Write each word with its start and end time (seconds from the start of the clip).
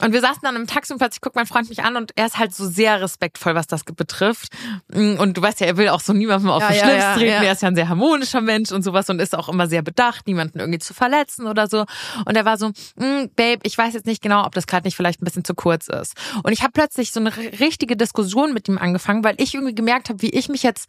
Und 0.00 0.12
wir 0.12 0.20
saßen 0.20 0.40
dann 0.42 0.56
im 0.56 0.66
Taxi 0.66 0.92
und 0.92 0.98
plötzlich 0.98 1.20
guckt 1.20 1.36
mein 1.36 1.46
Freund 1.46 1.68
mich 1.68 1.82
an 1.82 1.96
und 1.96 2.12
er 2.16 2.26
ist 2.26 2.38
halt 2.38 2.54
so 2.54 2.66
sehr 2.68 3.00
respektvoll, 3.00 3.54
was 3.54 3.66
das 3.66 3.84
betrifft. 3.84 4.52
Und 4.92 5.34
du 5.36 5.42
weißt 5.42 5.60
ja, 5.60 5.66
er 5.66 5.76
will 5.76 5.88
auch 5.88 6.00
so 6.00 6.12
niemandem 6.12 6.50
auf 6.50 6.62
Ja, 6.62 6.68
den 6.68 6.76
ja, 6.76 6.84
Schlips 6.84 7.02
ja, 7.02 7.14
treten. 7.14 7.44
Er 7.44 7.52
ist 7.52 7.62
ja 7.62 7.68
ein 7.68 7.74
sehr 7.74 7.88
harmonischer 7.88 8.40
Mensch 8.40 8.72
und 8.72 8.82
sowas 8.82 9.08
und 9.10 9.20
ist 9.20 9.36
auch 9.36 9.48
immer 9.48 9.66
sehr 9.68 9.82
bedacht, 9.82 10.26
niemanden 10.26 10.58
irgendwie 10.58 10.78
zu 10.78 10.94
verletzen 10.94 11.46
oder 11.46 11.68
so. 11.68 11.84
Und 12.24 12.36
er 12.36 12.44
war 12.44 12.56
so, 12.58 12.68
"Mm, 12.96 13.26
Babe, 13.36 13.60
ich 13.62 13.76
weiß 13.76 13.94
jetzt 13.94 14.06
nicht 14.06 14.22
genau, 14.22 14.44
ob 14.46 14.54
das 14.54 14.66
gerade 14.66 14.86
nicht 14.86 14.96
vielleicht 14.96 15.20
ein 15.20 15.24
bisschen 15.24 15.44
zu 15.44 15.54
kurz 15.54 15.88
ist. 15.88 16.14
Und 16.42 16.52
ich 16.52 16.62
habe 16.62 16.72
plötzlich 16.72 17.12
so 17.12 17.20
eine 17.20 17.34
richtige 17.36 17.96
Diskussion 17.96 18.52
mit 18.52 18.68
ihm 18.68 18.78
angefangen, 18.78 19.24
weil 19.24 19.34
ich 19.38 19.54
irgendwie 19.54 19.74
gemerkt 19.74 20.08
habe, 20.08 20.22
wie 20.22 20.30
ich 20.30 20.48
mich 20.48 20.62
jetzt 20.62 20.88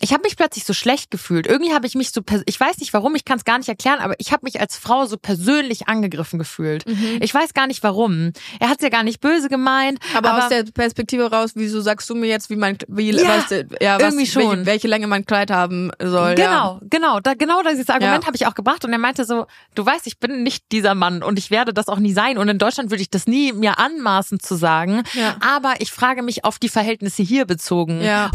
ich 0.00 0.12
habe 0.12 0.22
mich 0.22 0.36
plötzlich 0.36 0.64
so 0.64 0.72
schlecht 0.72 1.10
gefühlt. 1.10 1.46
Irgendwie 1.46 1.72
habe 1.72 1.86
ich 1.86 1.94
mich 1.94 2.10
so, 2.12 2.20
ich 2.46 2.58
weiß 2.60 2.78
nicht 2.78 2.92
warum, 2.92 3.14
ich 3.14 3.24
kann 3.24 3.38
es 3.38 3.44
gar 3.44 3.58
nicht 3.58 3.68
erklären, 3.68 3.98
aber 4.00 4.14
ich 4.18 4.32
habe 4.32 4.40
mich 4.44 4.60
als 4.60 4.76
Frau 4.76 5.06
so 5.06 5.16
persönlich 5.16 5.88
angegriffen 5.88 6.38
gefühlt. 6.38 6.86
Mhm. 6.86 7.18
Ich 7.20 7.34
weiß 7.34 7.54
gar 7.54 7.66
nicht 7.66 7.82
warum. 7.82 8.32
Er 8.60 8.68
hat 8.68 8.78
es 8.78 8.82
ja 8.82 8.88
gar 8.90 9.02
nicht 9.02 9.20
böse 9.20 9.48
gemeint, 9.48 9.98
Aber, 10.14 10.30
aber, 10.30 10.44
aus 10.44 10.48
der 10.48 10.64
Perspektive 10.64 11.30
raus, 11.30 11.52
wieso 11.54 11.80
sagst 11.80 12.08
du 12.10 12.14
mir 12.14 12.28
jetzt, 12.28 12.50
wie 12.50 12.56
mein, 12.56 12.78
wie, 12.88 13.10
Ja, 13.10 13.28
was, 13.28 13.50
ja, 13.80 13.94
was, 13.96 14.02
irgendwie 14.02 14.26
schon. 14.26 14.44
Welche, 14.50 14.66
welche 14.66 14.88
Länge 14.88 15.06
mein 15.06 15.24
Kleid 15.26 15.50
haben 15.50 15.90
soll? 16.00 16.34
Ja. 16.38 16.78
Genau, 16.78 16.80
genau, 16.88 17.20
da, 17.20 17.34
genau 17.34 17.62
dieses 17.62 17.88
Argument 17.88 18.22
Ja. 18.22 18.26
habe 18.26 18.36
ich 18.36 18.46
auch 18.46 18.54
gebracht 18.54 18.84
und 18.84 18.92
er 18.92 18.98
meinte 18.98 19.24
so, 19.24 19.46
du 19.74 19.84
weißt, 19.84 20.06
ich 20.06 20.18
bin 20.18 20.42
nicht 20.42 20.64
dieser 20.72 20.94
Mann 20.94 21.22
und 21.22 21.38
ich 21.38 21.50
werde 21.50 21.72
das 21.74 21.88
auch 21.88 21.98
nie 21.98 22.12
sein 22.12 22.38
und 22.38 22.48
in 22.48 22.58
Deutschland 22.58 22.90
würde 22.90 23.02
ich 23.02 23.10
das 23.10 23.26
nie 23.26 23.52
mir 23.52 23.78
anmaßen 23.78 24.38
zu 24.40 24.54
sagen, 24.54 25.02
Ja. 25.14 25.36
aber 25.40 25.74
ich 25.80 25.90
frage 25.90 26.22
mich 26.22 26.44
auf 26.44 26.58
die 26.58 26.68
Verhältnisse 26.68 27.22
hier 27.22 27.44
bezogen. 27.46 28.00
Ja. 28.00 28.30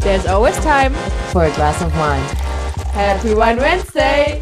There's 0.00 0.26
always 0.26 0.56
time. 0.60 0.92
for 1.32 1.44
a 1.44 1.50
glass 1.50 1.80
of 1.82 1.92
wine. 1.96 2.22
Happy 2.92 3.34
Wine 3.34 3.60
Wednesday. 3.60 4.40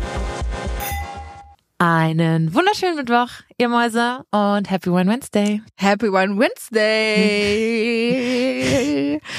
Einen 1.80 2.52
wunderschönen 2.54 2.96
Mittwoch, 2.96 3.28
ihr 3.56 3.68
Mäuse 3.68 4.24
und 4.32 4.68
Happy 4.70 4.90
One 4.90 5.08
Wednesday. 5.10 5.62
Happy 5.76 6.06
Wine 6.12 6.36
Wednesday. 6.38 6.80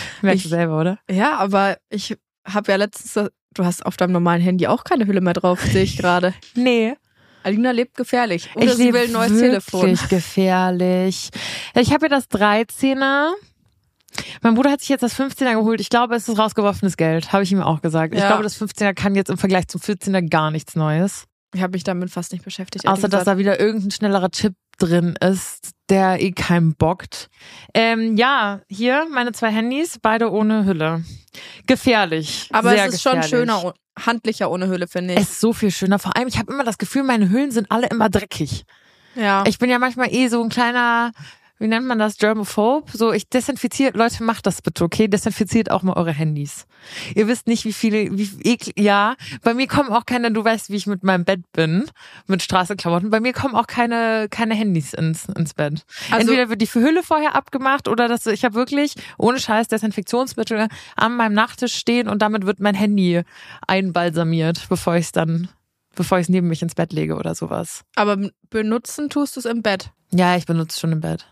Merkst 0.21 0.45
du 0.45 0.47
Ich- 0.47 0.49
selber, 0.49 0.79
oder? 0.79 0.99
ja, 1.09 1.35
aber 1.37 1.77
ich 1.89 2.15
habe 2.47 2.71
ja 2.71 2.77
letztens, 2.77 3.29
du 3.53 3.65
hast 3.65 3.85
auf 3.85 3.97
deinem 3.97 4.13
normalen 4.13 4.41
Handy 4.41 4.67
auch 4.67 4.83
keine 4.85 5.05
Hülle 5.05 5.19
mehr 5.21 5.33
drauf, 5.33 5.59
sehe 5.61 5.83
ich 5.83 5.97
gerade. 5.97 6.33
Nee. 6.55 6.95
Alina 7.43 7.71
lebt 7.71 7.95
gefährlich. 7.95 8.49
Oder 8.55 8.65
ich 8.65 8.73
sie 8.73 8.91
will 8.93 9.03
ein 9.05 9.11
neues 9.13 9.31
wirklich 9.31 9.61
Telefon. 9.71 9.97
gefährlich. 10.09 11.29
Ich 11.73 11.93
habe 11.93 12.07
ja 12.07 12.09
das 12.09 12.29
13er. 12.29 13.31
Mein 14.41 14.55
Bruder 14.55 14.71
hat 14.71 14.79
sich 14.81 14.89
jetzt 14.89 15.01
das 15.01 15.13
15er 15.19 15.53
geholt. 15.53 15.79
Ich 15.81 15.89
glaube, 15.89 16.15
es 16.15 16.27
ist 16.27 16.37
rausgeworfenes 16.37 16.97
Geld, 16.97 17.31
habe 17.33 17.43
ich 17.43 17.51
ihm 17.51 17.61
auch 17.61 17.81
gesagt. 17.81 18.13
Ich 18.13 18.19
Ja. 18.19 18.27
glaube, 18.27 18.43
das 18.43 18.59
15er 18.61 18.93
kann 18.93 19.15
jetzt 19.15 19.29
im 19.29 19.37
Vergleich 19.37 19.67
zum 19.67 19.81
14er 19.81 20.21
gar 20.29 20.51
nichts 20.51 20.75
Neues. 20.75 21.25
Ich 21.53 21.61
habe 21.61 21.71
mich 21.71 21.83
damit 21.83 22.11
fast 22.11 22.31
nicht 22.31 22.43
beschäftigt. 22.45 22.87
Außer, 22.87 23.09
dass 23.09 23.23
da 23.23 23.37
wieder 23.37 23.59
irgendein 23.59 23.91
schnellerer 23.91 24.29
Chip 24.29 24.53
drin 24.77 25.15
ist, 25.19 25.71
der 25.89 26.21
eh 26.21 26.31
keinem 26.31 26.75
bockt. 26.75 27.27
Ähm, 27.73 28.15
ja, 28.17 28.61
hier 28.69 29.07
meine 29.11 29.31
zwei 29.31 29.51
Handys, 29.51 29.97
beide 30.01 30.31
ohne 30.31 30.65
Hülle. 30.65 31.03
Gefährlich. 31.67 32.49
aber 32.51 32.75
es 32.75 32.93
ist 32.95 33.01
schon 33.01 33.13
gefährlich. 33.21 33.29
schöner, 33.29 33.63
oh- 33.65 33.73
handlicher 33.99 34.49
ohne 34.51 34.67
Hülle, 34.67 34.87
finde 34.87 35.13
ich. 35.15 35.19
Es 35.19 35.31
ist 35.31 35.41
so 35.41 35.53
viel 35.53 35.71
schöner. 35.71 35.99
Vor 35.99 36.15
allem, 36.15 36.27
ich 36.27 36.37
habe 36.37 36.51
immer 36.53 36.63
das 36.63 36.77
Gefühl, 36.77 37.03
meine 37.03 37.29
Hüllen 37.29 37.51
sind 37.51 37.69
alle 37.71 37.87
immer 37.87 38.09
dreckig. 38.09 38.63
ja. 39.15 39.43
Ich 39.47 39.57
bin 39.59 39.69
ja 39.69 39.79
manchmal 39.79 40.13
eh 40.13 40.27
so 40.29 40.41
ein 40.41 40.49
kleiner, 40.49 41.11
wie 41.59 41.67
nennt 41.67 41.85
man 41.85 41.99
das, 41.99 42.17
Germophobe. 42.17 42.89
So, 42.91 43.11
ich 43.11 43.27
desinfiziere, 43.29 43.97
Leute, 43.97 44.23
macht 44.23 44.45
das 44.47 44.61
bitte, 44.61 44.83
okay? 44.83 45.07
Desinfiziert 45.07 45.69
auch 45.71 45.83
mal 45.83 45.93
eure 45.93 46.11
Handys. 46.13 46.65
Ihr 47.15 47.27
wisst 47.27 47.47
nicht, 47.47 47.65
wie 47.65 47.73
viele, 47.73 48.17
wie 48.17 48.29
eklig, 48.49 48.79
ja. 48.79 49.15
Bei 49.43 49.53
mir 49.53 49.67
kommen 49.67 49.89
auch 49.91 50.05
keine, 50.05 50.31
du 50.31 50.43
weißt, 50.43 50.69
wie 50.69 50.75
ich 50.77 50.87
mit 50.87 51.03
meinem 51.03 51.25
Bett 51.25 51.41
bin, 51.51 51.85
mit 52.27 52.41
Straßenklamotten. 52.41 53.09
Bei 53.09 53.19
mir 53.19 53.33
kommen 53.33 53.55
auch 53.55 53.67
keine, 53.67 54.27
keine 54.29 54.55
Handys 54.55 54.93
ins, 54.93 55.25
ins 55.25 55.53
Bett. 55.53 55.83
Also- 56.11 56.21
Entweder 56.31 56.49
wird 56.49 56.61
die 56.61 56.73
Hülle 56.73 57.03
vorher 57.03 57.35
abgemacht 57.35 57.87
oder 57.87 58.07
dass 58.07 58.25
ich 58.25 58.45
habe 58.45 58.55
wirklich 58.55 58.95
ohne 59.17 59.39
Scheiß 59.39 59.67
Desinfektionsmittel 59.67 60.67
an 60.95 61.15
meinem 61.15 61.33
Nachttisch 61.33 61.75
stehen 61.75 62.07
und 62.07 62.21
damit 62.21 62.45
wird 62.45 62.59
mein 62.59 62.75
Handy 62.75 63.21
einbalsamiert, 63.67 64.67
bevor 64.69 64.95
ich 64.95 65.05
es 65.05 65.11
dann, 65.11 65.49
bevor 65.95 66.17
ich 66.19 66.23
es 66.23 66.29
neben 66.29 66.47
mich 66.47 66.61
ins 66.61 66.75
Bett 66.75 66.93
lege 66.93 67.15
oder 67.15 67.35
sowas. 67.35 67.83
aber 67.95 68.17
benutzen 68.49 69.09
tust 69.09 69.35
du 69.35 69.39
es 69.41 69.45
im 69.45 69.61
Bett. 69.61 69.91
Ja, 70.11 70.35
ich 70.35 70.45
benutze 70.45 70.73
es 70.75 70.79
schon 70.79 70.91
im 70.91 71.01
Bett. 71.01 71.27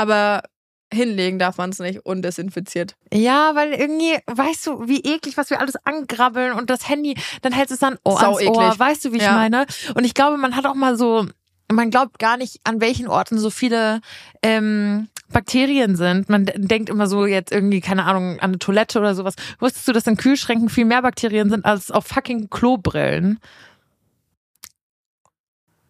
Aber 0.00 0.42
hinlegen 0.90 1.38
darf 1.38 1.58
man 1.58 1.68
es 1.70 1.78
nicht 1.78 2.06
undesinfiziert. 2.06 2.96
Ja, 3.12 3.54
weil 3.54 3.74
irgendwie, 3.74 4.16
weißt 4.26 4.66
du, 4.66 4.88
wie 4.88 5.00
eklig, 5.00 5.36
was 5.36 5.50
wir 5.50 5.60
alles 5.60 5.76
angrabbeln 5.84 6.54
und 6.54 6.70
das 6.70 6.88
Handy, 6.88 7.16
dann 7.42 7.52
hältst 7.52 7.70
du 7.70 7.74
es 7.74 7.80
dann 7.80 7.98
Ohr 8.02 8.18
Sau 8.18 8.36
ans 8.38 8.48
Ohr. 8.48 8.64
eklig. 8.64 8.78
Weißt 8.78 9.04
du, 9.04 9.12
wie 9.12 9.18
ich 9.18 9.22
Ja. 9.22 9.34
meine? 9.34 9.66
Und 9.94 10.04
ich 10.04 10.14
glaube, 10.14 10.38
man 10.38 10.56
hat 10.56 10.64
auch 10.64 10.74
mal 10.74 10.96
so, 10.96 11.26
man 11.70 11.90
glaubt 11.90 12.18
gar 12.18 12.38
nicht, 12.38 12.60
an 12.64 12.80
welchen 12.80 13.08
Orten 13.08 13.38
so 13.38 13.50
viele 13.50 14.00
ähm, 14.42 15.08
Bakterien 15.28 15.96
sind. 15.96 16.30
Man 16.30 16.46
denkt 16.56 16.88
immer 16.88 17.06
so 17.06 17.26
jetzt 17.26 17.52
irgendwie, 17.52 17.82
keine 17.82 18.06
Ahnung, 18.06 18.40
an 18.40 18.50
eine 18.50 18.58
Toilette 18.58 18.98
oder 19.00 19.14
sowas. 19.14 19.34
Wusstest 19.58 19.86
du, 19.86 19.92
dass 19.92 20.06
in 20.06 20.16
Kühlschränken 20.16 20.70
viel 20.70 20.86
mehr 20.86 21.02
Bakterien 21.02 21.50
sind 21.50 21.66
als 21.66 21.90
auf 21.90 22.06
fucking 22.06 22.48
Klobrillen? 22.48 23.38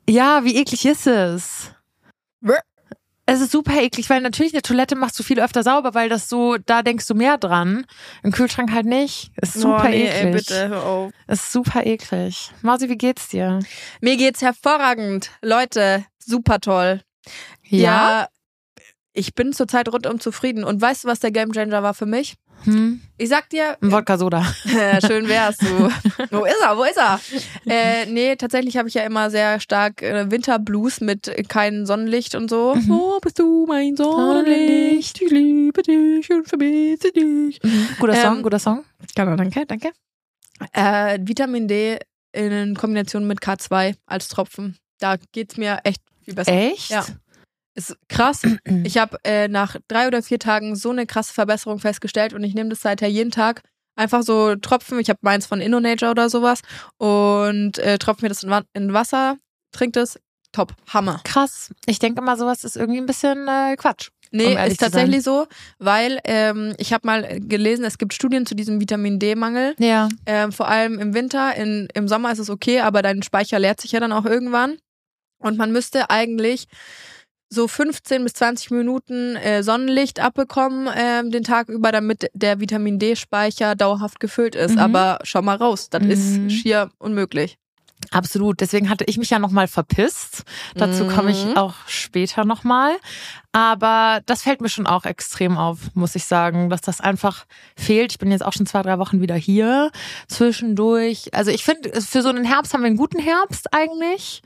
Ja, 0.09 0.45
wie 0.45 0.57
eklig 0.57 0.85
ist 0.85 1.07
es? 1.07 1.71
Es 3.33 3.41
ist 3.41 3.53
super 3.53 3.81
eklig, 3.81 4.11
weil 4.11 4.23
natürlich 4.23 4.55
eine 4.55 4.63
Toilette 4.63 4.97
machst 4.97 5.17
du 5.17 5.23
viel 5.23 5.39
öfter 5.39 5.63
sauber, 5.63 5.95
weil 5.95 6.09
das 6.09 6.29
so, 6.29 6.57
da 6.67 6.83
denkst 6.83 7.07
du 7.07 7.15
mehr 7.15 7.39
dran. 7.39 7.87
Im 8.25 8.33
Kühlschrank 8.33 8.73
halt 8.73 8.87
nicht. 8.87 9.31
Ist 9.41 9.55
super 9.55 9.85
oh, 9.85 9.89
nee, 9.89 10.09
eklig. 10.09 10.25
Ey, 10.25 10.33
bitte, 10.33 10.69
hör 10.69 10.85
auf. 10.85 11.13
Ist 11.29 11.53
super 11.53 11.87
eklig. 11.87 12.51
Mausi, 12.63 12.89
wie 12.89 12.99
geht's 12.99 13.29
dir? 13.29 13.61
Mir 14.01 14.17
geht's 14.17 14.43
hervorragend. 14.43 15.31
Leute, 15.43 16.05
super 16.19 16.59
toll. 16.59 17.03
Ja, 17.69 18.27
ich 19.13 19.37
bin 19.37 19.53
zurzeit 19.53 19.89
rundum 19.93 20.19
zufrieden. 20.19 20.65
Und 20.65 20.81
weißt 20.81 21.05
du, 21.05 21.09
was 21.09 21.21
der 21.21 21.31
Gamechanger 21.31 21.85
war 21.85 21.95
für 21.95 22.07
mich? 22.07 22.35
Hm? 22.65 23.01
Ich 23.17 23.29
sag 23.29 23.49
dir, 23.51 23.77
Ein 23.81 23.93
Wodka 23.93 24.17
Soda. 24.19 24.45
Ja, 24.65 25.01
schön 25.01 25.29
wär's 25.29 25.59
du. 25.59 25.67
Wo 26.31 26.45
ist 26.45 26.57
er? 26.63 26.77
Wo 26.77 26.85
ist 26.85 26.97
er? 26.97 27.21
Äh, 27.67 28.07
nee, 28.07 28.37
tatsächlich 28.37 28.77
habe 28.77 28.89
ich 28.89 28.95
ja 28.95 29.03
immer 29.03 29.31
sehr 29.31 29.61
stark 29.61 30.03
äh, 30.03 30.31
Winterblues 30.31 31.01
mit 31.01 31.29
äh, 31.29 31.43
kein 31.43 31.87
Sonnenlicht 31.87 32.35
und 32.35 32.49
so. 32.51 32.75
Mhm. 32.75 32.91
Oh, 32.91 33.19
bist 33.21 33.39
du 33.39 33.67
mein 33.67 33.97
Sonnenlicht? 33.97 35.21
Ich 35.21 35.31
liebe 35.31 35.83
dich 35.83 36.31
und 36.31 36.49
vermisse 36.49 37.13
dich. 37.13 37.61
Guter 37.99 38.15
Song, 38.17 38.37
Ähm, 38.39 38.43
guter 38.43 38.59
Song. 38.59 38.85
Genau, 39.15 39.37
danke, 39.37 39.67
danke. 39.67 39.91
Äh, 40.73 41.19
Vitamin 41.23 41.69
D 41.69 41.99
in 42.33 42.75
Kombination 42.77 43.27
mit 43.27 43.41
K2 43.41 43.95
als 44.07 44.29
Tropfen. 44.29 44.77
Da 44.99 45.17
geht's 45.33 45.57
mir 45.57 45.79
echt 45.85 46.03
viel 46.25 46.35
besser. 46.35 46.53
Echt? 46.53 46.91
Ja. 46.91 47.05
Ist 47.81 47.97
krass. 48.09 48.43
Ich 48.85 48.99
habe 48.99 49.19
äh, 49.25 49.49
nach 49.49 49.77
drei 49.89 50.07
oder 50.07 50.23
vier 50.23 50.39
Tagen 50.39 50.77
so 50.77 50.91
eine 50.91 51.07
krasse 51.07 51.33
Verbesserung 51.33 51.79
festgestellt 51.79 52.33
und 52.33 52.45
ich 52.45 52.55
nehme 52.55 52.71
das 52.71 52.81
seither 52.81 53.09
jeden 53.09 53.31
Tag. 53.31 53.63
Einfach 53.97 54.23
so 54.23 54.55
Tropfen. 54.57 54.99
Ich 55.01 55.09
habe 55.09 55.19
meins 55.23 55.47
von 55.47 55.61
InnoNature 55.61 56.11
oder 56.11 56.29
sowas 56.31 56.63
und 56.99 57.79
äh, 57.79 57.99
tropfe 57.99 58.25
mir 58.25 58.29
das 58.29 58.43
in, 58.43 58.53
in 58.75 58.93
Wasser, 58.93 59.37
trink 59.73 59.95
das. 59.95 60.19
Top, 60.53 60.75
Hammer. 60.89 61.21
Krass. 61.23 61.71
Ich 61.87 62.01
denke 62.01 62.21
mal, 62.23 62.37
sowas 62.37 62.65
ist 62.65 62.77
irgendwie 62.77 62.99
ein 62.99 63.07
bisschen 63.07 63.47
äh, 63.47 63.77
Quatsch. 63.77 64.09
Nee, 64.33 64.57
Um 64.57 64.59
ist 64.59 64.81
tatsächlich 64.81 65.23
so, 65.23 65.47
weil 65.79 66.19
ähm, 66.25 66.75
ich 66.79 66.93
habe 66.93 67.07
mal 67.07 67.41
gelesen, 67.41 67.85
es 67.85 67.99
gibt 67.99 68.15
Studien 68.15 68.47
zu 68.47 68.55
diesem 68.55 68.81
Vitamin 68.81 69.19
D-Mangel. 69.19 69.75
Ja. 69.79 70.09
Ähm, 70.27 70.53
vor 70.53 70.69
allem 70.69 70.99
im 70.99 71.15
Winter, 71.15 71.55
in, 71.57 71.89
im 71.95 72.09
Sommer 72.09 72.33
ist 72.33 72.39
es 72.39 72.51
okay, 72.51 72.81
aber 72.81 73.03
dein 73.03 73.23
Speicher 73.23 73.59
leert 73.59 73.81
sich 73.81 73.93
ja 73.93 74.01
dann 74.01 74.13
auch 74.13 74.25
irgendwann. 74.25 74.79
Und 75.39 75.57
man 75.57 75.73
müsste 75.73 76.11
eigentlich 76.11 76.67
so 77.53 77.67
15 77.67 78.23
bis 78.23 78.33
20 78.35 78.71
Minuten 78.71 79.35
äh, 79.37 79.63
Sonnenlicht 79.65 80.21
abbekommen 80.21 80.89
ähm, 80.97 81.31
den 81.33 81.43
Tag 81.43 81.69
über, 81.69 81.91
damit 81.93 82.31
der 82.33 82.61
Vitamin 82.61 82.99
D-Speicher 83.01 83.75
dauerhaft 83.75 84.21
gefüllt 84.21 84.55
ist. 84.55 84.73
Mhm. 84.77 84.79
Aber 84.79 85.19
schau 85.25 85.43
mal 85.43 85.57
raus, 85.57 85.91
das 85.91 86.03
Mhm. 86.03 86.11
ist 86.11 86.53
schier 86.53 86.91
unmöglich. 86.99 87.57
Absolut. 88.13 88.61
Deswegen 88.63 88.89
hatte 88.89 89.05
ich 89.05 89.19
mich 89.19 89.29
ja 89.29 89.39
nochmal 89.39 89.69
verpisst. 89.69 90.45
Dazu 90.75 91.07
komme 91.07 91.33
ich 91.33 91.45
Mhm. 91.45 91.57
auch 91.59 91.75
später 91.87 92.47
nochmal. 92.47 92.93
Aber 93.53 94.21
das 94.25 94.43
fällt 94.43 94.63
mir 94.63 94.71
schon 94.71 94.87
auch 94.87 95.05
extrem 95.05 95.59
auf, 95.59 95.79
muss 95.95 96.15
ich 96.15 96.25
sagen, 96.25 96.71
dass 96.71 96.81
das 96.81 97.01
einfach 97.03 97.45
fehlt. 97.77 98.13
Ich 98.13 98.19
bin 98.19 98.31
jetzt 98.31 98.43
auch 98.45 98.55
schon 98.55 98.65
zwei, 98.65 98.81
drei 98.83 98.99
Wochen 98.99 99.21
wieder 99.21 99.35
hier. 99.35 99.91
Zwischendurch. 100.29 101.29
Also 101.35 101.51
ich 101.51 101.63
finde, 101.65 102.01
für 102.01 102.23
so 102.23 102.31
einen 102.31 102.45
Herbst 102.45 102.73
haben 102.73 102.81
wir 102.81 102.87
einen 102.87 102.97
guten 102.97 103.19
Herbst 103.19 103.73
eigentlich. 103.75 104.43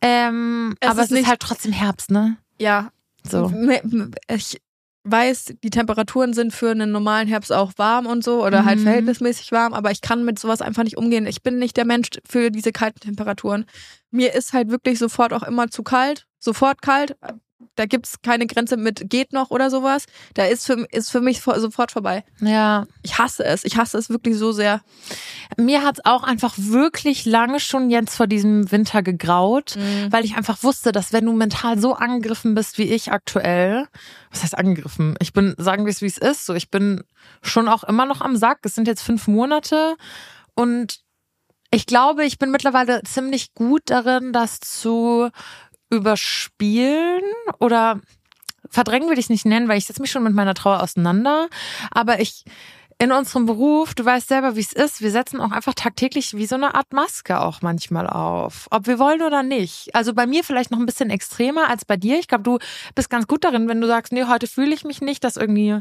Ähm, 0.00 0.74
Es 0.80 0.88
aber 0.90 1.02
ist 1.02 1.10
es 1.12 1.18
ist 1.20 1.26
halt 1.26 1.40
trotzdem 1.40 1.72
Herbst, 1.72 2.10
ne? 2.10 2.36
Ja, 2.62 2.90
So. 3.28 3.52
ich 4.28 4.60
weiß, 5.04 5.54
die 5.64 5.70
Temperaturen 5.70 6.32
sind 6.32 6.52
für 6.52 6.70
einen 6.70 6.92
normalen 6.92 7.26
Herbst 7.26 7.52
auch 7.52 7.72
warm 7.76 8.06
und 8.06 8.22
so 8.22 8.44
oder 8.46 8.64
halt 8.64 8.78
Mhm. 8.78 8.84
verhältnismäßig 8.84 9.50
warm, 9.50 9.74
aber 9.74 9.90
ich 9.90 10.00
kann 10.00 10.24
mit 10.24 10.38
sowas 10.38 10.62
einfach 10.62 10.84
nicht 10.84 10.96
umgehen. 10.96 11.26
Ich 11.26 11.42
bin 11.42 11.58
nicht 11.58 11.76
der 11.76 11.84
Mensch 11.84 12.08
für 12.24 12.50
diese 12.50 12.70
kalten 12.70 13.00
Temperaturen. 13.00 13.64
Mir 14.12 14.32
ist 14.34 14.52
halt 14.52 14.70
wirklich 14.70 15.00
sofort 15.00 15.32
auch 15.32 15.42
immer 15.42 15.68
zu 15.70 15.82
kalt, 15.82 16.26
sofort 16.38 16.82
kalt. 16.82 17.16
Da 17.74 17.86
gibt's 17.86 18.22
keine 18.22 18.46
Grenze 18.46 18.76
mit 18.76 19.08
geht 19.10 19.32
noch 19.32 19.50
oder 19.50 19.70
sowas. 19.70 20.06
Da 20.34 20.44
ist 20.44 20.66
für, 20.66 20.86
ist 20.90 21.10
für 21.10 21.20
mich 21.20 21.40
sofort 21.40 21.92
vorbei. 21.92 22.24
Ja. 22.40 22.86
Ich 23.02 23.18
hasse 23.18 23.44
es. 23.44 23.64
Ich 23.64 23.76
hasse 23.76 23.98
es 23.98 24.10
wirklich 24.10 24.36
so 24.36 24.52
sehr. 24.52 24.80
Mir 25.56 25.82
hat's 25.82 26.04
auch 26.04 26.22
einfach 26.22 26.54
wirklich 26.56 27.24
lange 27.24 27.60
schon 27.60 27.90
jetzt 27.90 28.16
vor 28.16 28.26
diesem 28.26 28.70
Winter 28.70 29.02
gegraut, 29.02 29.76
Mhm. 29.76 30.12
weil 30.12 30.24
ich 30.24 30.36
einfach 30.36 30.62
wusste, 30.62 30.92
dass 30.92 31.12
wenn 31.12 31.24
du 31.26 31.32
mental 31.32 31.78
so 31.78 31.94
angegriffen 31.94 32.54
bist 32.54 32.78
wie 32.78 32.84
ich 32.92 33.12
aktuell, 33.12 33.86
was 34.30 34.42
heißt 34.42 34.56
angegriffen? 34.56 35.14
Ich 35.20 35.32
bin, 35.32 35.54
sagen 35.58 35.84
wir 35.84 35.90
es 35.90 36.02
wie 36.02 36.06
es 36.06 36.18
ist, 36.18 36.46
so 36.46 36.54
ich 36.54 36.70
bin 36.70 37.02
schon 37.42 37.68
auch 37.68 37.84
immer 37.84 38.06
noch 38.06 38.20
am 38.20 38.36
Sack. 38.36 38.58
Es 38.64 38.74
sind 38.74 38.86
jetzt 38.88 39.02
fünf 39.02 39.28
Monate 39.28 39.96
und 40.54 41.00
ich 41.74 41.86
glaube, 41.86 42.24
ich 42.24 42.38
bin 42.38 42.50
mittlerweile 42.50 43.02
ziemlich 43.04 43.54
gut 43.54 43.82
darin, 43.86 44.32
das 44.34 44.60
zu 44.60 45.30
überspielen 45.92 47.22
oder 47.58 48.00
verdrängen 48.70 49.10
will 49.10 49.18
ich 49.18 49.28
nicht 49.28 49.44
nennen, 49.44 49.68
weil 49.68 49.78
ich 49.78 49.86
setze 49.86 50.00
mich 50.00 50.10
schon 50.10 50.22
mit 50.22 50.34
meiner 50.34 50.54
Trauer 50.54 50.82
auseinander. 50.82 51.48
Aber 51.90 52.20
ich 52.20 52.44
in 52.98 53.10
unserem 53.10 53.46
Beruf, 53.46 53.94
du 53.94 54.04
weißt 54.04 54.28
selber, 54.28 54.54
wie 54.54 54.60
es 54.60 54.72
ist, 54.72 55.02
wir 55.02 55.10
setzen 55.10 55.40
auch 55.40 55.50
einfach 55.50 55.74
tagtäglich 55.74 56.34
wie 56.34 56.46
so 56.46 56.54
eine 56.54 56.74
Art 56.76 56.92
Maske 56.92 57.40
auch 57.40 57.60
manchmal 57.60 58.06
auf. 58.06 58.68
Ob 58.70 58.86
wir 58.86 58.98
wollen 58.98 59.22
oder 59.22 59.42
nicht. 59.42 59.94
Also 59.94 60.14
bei 60.14 60.26
mir 60.26 60.44
vielleicht 60.44 60.70
noch 60.70 60.78
ein 60.78 60.86
bisschen 60.86 61.10
extremer 61.10 61.68
als 61.68 61.84
bei 61.84 61.96
dir. 61.96 62.18
Ich 62.20 62.28
glaube, 62.28 62.44
du 62.44 62.58
bist 62.94 63.10
ganz 63.10 63.26
gut 63.26 63.42
darin, 63.44 63.68
wenn 63.68 63.80
du 63.80 63.88
sagst, 63.88 64.12
nee, 64.12 64.24
heute 64.24 64.46
fühle 64.46 64.72
ich 64.72 64.84
mich 64.84 65.00
nicht, 65.00 65.24
das 65.24 65.36
irgendwie 65.36 65.80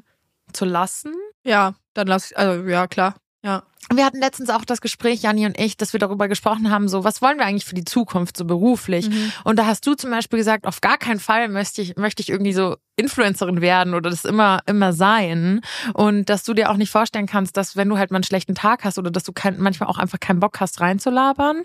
zu 0.52 0.66
lassen. 0.66 1.14
Ja, 1.44 1.76
dann 1.94 2.08
lass 2.08 2.32
ich, 2.32 2.38
also 2.38 2.68
ja, 2.68 2.88
klar. 2.88 3.16
Ja. 3.44 3.64
Wir 3.94 4.06
hatten 4.06 4.20
letztens 4.20 4.50
auch 4.50 4.64
das 4.64 4.80
Gespräch, 4.80 5.24
Janni 5.24 5.46
und 5.46 5.60
ich, 5.60 5.76
dass 5.76 5.94
wir 5.94 6.00
darüber 6.00 6.28
gesprochen 6.28 6.70
haben, 6.70 6.88
so, 6.88 7.04
was 7.04 7.22
wollen 7.22 7.38
wir 7.38 7.46
eigentlich 7.46 7.66
für 7.66 7.76
die 7.76 7.84
Zukunft, 7.84 8.38
so 8.38 8.46
beruflich? 8.46 9.10
Mhm. 9.10 9.32
Und 9.44 9.60
da 9.60 9.66
hast 9.66 9.86
du 9.86 9.96
zum 9.96 10.12
Beispiel 10.12 10.40
gesagt, 10.40 10.66
auf 10.66 10.82
gar 10.82 10.98
keinen 10.98 11.20
Fall 11.20 11.50
möchte 11.50 11.82
ich, 11.82 11.98
möchte 11.98 12.22
ich 12.22 12.30
irgendwie 12.30 12.54
so 12.54 12.78
Influencerin 12.96 13.62
werden 13.62 13.94
oder 13.94 14.10
das 14.10 14.26
immer, 14.26 14.60
immer 14.66 14.94
sein. 14.94 15.62
Und 15.94 16.30
dass 16.30 16.44
du 16.44 16.54
dir 16.54 16.70
auch 16.70 16.78
nicht 16.78 16.92
vorstellen 16.92 17.26
kannst, 17.26 17.58
dass 17.58 17.76
wenn 17.76 17.90
du 17.90 17.98
halt 17.98 18.12
mal 18.12 18.18
einen 18.18 18.24
schlechten 18.24 18.54
Tag 18.54 18.84
hast 18.84 19.00
oder 19.00 19.10
dass 19.10 19.24
du 19.24 19.34
kein, 19.34 19.60
manchmal 19.60 19.90
auch 19.90 19.98
einfach 19.98 20.20
keinen 20.20 20.40
Bock 20.40 20.60
hast, 20.60 20.80
reinzulabern. 20.80 21.64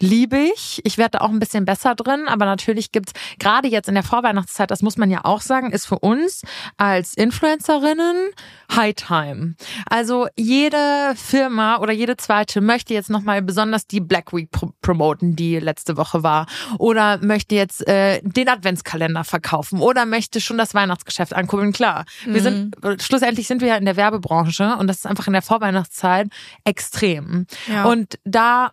Liebe 0.00 0.38
ich. 0.38 0.80
Ich 0.84 0.96
werde 0.96 1.18
da 1.18 1.24
auch 1.24 1.30
ein 1.30 1.40
bisschen 1.40 1.64
besser 1.64 1.94
drin. 1.94 2.26
Aber 2.26 2.46
natürlich 2.46 2.90
gibt's 2.90 3.12
gerade 3.38 3.68
jetzt 3.68 3.88
in 3.88 3.94
der 3.94 4.04
Vorweihnachtszeit, 4.04 4.70
das 4.70 4.82
muss 4.82 4.96
man 4.96 5.10
ja 5.10 5.24
auch 5.24 5.42
sagen, 5.42 5.70
ist 5.72 5.86
für 5.86 5.98
uns 5.98 6.42
als 6.76 7.14
Influencerinnen 7.14 8.30
High 8.74 8.94
Time. 8.94 9.54
Also 9.86 10.28
jede 10.36 11.14
Firma 11.16 11.57
oder 11.80 11.92
jede 11.92 12.16
zweite 12.16 12.60
möchte 12.60 12.94
jetzt 12.94 13.10
nochmal 13.10 13.42
besonders 13.42 13.86
die 13.86 14.00
Black 14.00 14.32
Week 14.32 14.50
pro 14.50 14.70
promoten, 14.80 15.36
die 15.36 15.58
letzte 15.58 15.96
Woche 15.96 16.22
war. 16.22 16.46
Oder 16.78 17.18
möchte 17.18 17.54
jetzt 17.54 17.86
äh, 17.86 18.20
den 18.22 18.48
Adventskalender 18.48 19.24
verkaufen 19.24 19.80
oder 19.80 20.06
möchte 20.06 20.40
schon 20.40 20.58
das 20.58 20.74
Weihnachtsgeschäft 20.74 21.34
ankurbeln. 21.34 21.72
Klar, 21.72 22.04
wir 22.24 22.40
sind, 22.40 22.76
schlussendlich 23.00 23.46
sind 23.46 23.60
wir 23.60 23.68
ja 23.68 23.76
in 23.76 23.84
der 23.84 23.96
Werbebranche 23.96 24.76
und 24.78 24.86
das 24.86 24.98
ist 24.98 25.06
einfach 25.06 25.26
in 25.26 25.32
der 25.32 25.42
Vorweihnachtszeit 25.42 26.28
extrem. 26.64 27.46
Ja. 27.66 27.84
Und 27.84 28.18
da 28.24 28.72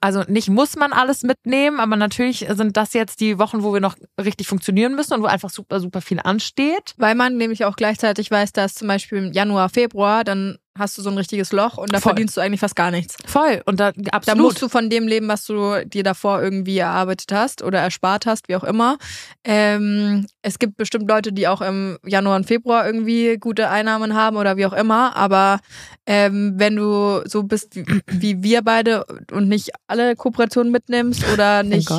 also 0.00 0.22
nicht 0.28 0.48
muss 0.48 0.76
man 0.76 0.92
alles 0.92 1.22
mitnehmen, 1.22 1.78
aber 1.80 1.96
natürlich 1.96 2.46
sind 2.48 2.76
das 2.76 2.94
jetzt 2.94 3.20
die 3.20 3.38
Wochen, 3.38 3.62
wo 3.62 3.72
wir 3.72 3.80
noch 3.80 3.96
richtig 4.18 4.46
funktionieren 4.46 4.94
müssen 4.94 5.14
und 5.14 5.22
wo 5.22 5.26
einfach 5.26 5.50
super, 5.50 5.80
super 5.80 6.00
viel 6.00 6.20
ansteht. 6.20 6.94
Weil 6.96 7.14
man 7.14 7.36
nämlich 7.36 7.64
auch 7.64 7.76
gleichzeitig 7.76 8.30
weiß, 8.30 8.52
dass 8.52 8.74
zum 8.74 8.88
Beispiel 8.88 9.18
im 9.18 9.32
Januar, 9.32 9.68
Februar, 9.68 10.24
dann 10.24 10.58
hast 10.78 10.96
du 10.96 11.02
so 11.02 11.10
ein 11.10 11.18
richtiges 11.18 11.52
Loch 11.52 11.76
und 11.78 11.92
da 11.92 12.00
Voll. 12.00 12.10
verdienst 12.12 12.36
du 12.36 12.40
eigentlich 12.40 12.60
fast 12.60 12.76
gar 12.76 12.90
nichts. 12.90 13.16
Voll. 13.26 13.62
Und 13.66 13.80
da 13.80 13.92
Da 13.92 14.10
absolut. 14.12 14.42
musst 14.42 14.62
du 14.62 14.68
von 14.68 14.88
dem 14.90 15.06
leben, 15.08 15.28
was 15.28 15.44
du 15.44 15.84
dir 15.86 16.02
davor 16.02 16.40
irgendwie 16.42 16.78
erarbeitet 16.78 17.32
hast 17.32 17.62
oder 17.62 17.80
erspart 17.80 18.26
hast, 18.26 18.48
wie 18.48 18.56
auch 18.56 18.64
immer. 18.64 18.96
Ähm, 19.44 20.26
es 20.42 20.58
gibt 20.58 20.76
bestimmt 20.76 21.08
Leute, 21.08 21.32
die 21.32 21.48
auch 21.48 21.60
im 21.60 21.98
Januar 22.04 22.36
und 22.36 22.46
Februar 22.46 22.86
irgendwie 22.86 23.36
gute 23.38 23.68
Einnahmen 23.70 24.14
haben 24.14 24.36
oder 24.36 24.56
wie 24.56 24.66
auch 24.66 24.72
immer. 24.72 25.16
Aber 25.16 25.60
ähm, 26.06 26.54
wenn 26.56 26.76
du 26.76 27.22
so 27.26 27.42
bist 27.42 27.74
wie, 27.76 27.84
wie 28.06 28.42
wir 28.42 28.62
beide 28.62 29.04
und 29.32 29.48
nicht 29.48 29.70
alle 29.86 30.16
Kooperationen 30.16 30.72
mitnimmst 30.72 31.24
oder 31.32 31.62
nicht 31.62 31.90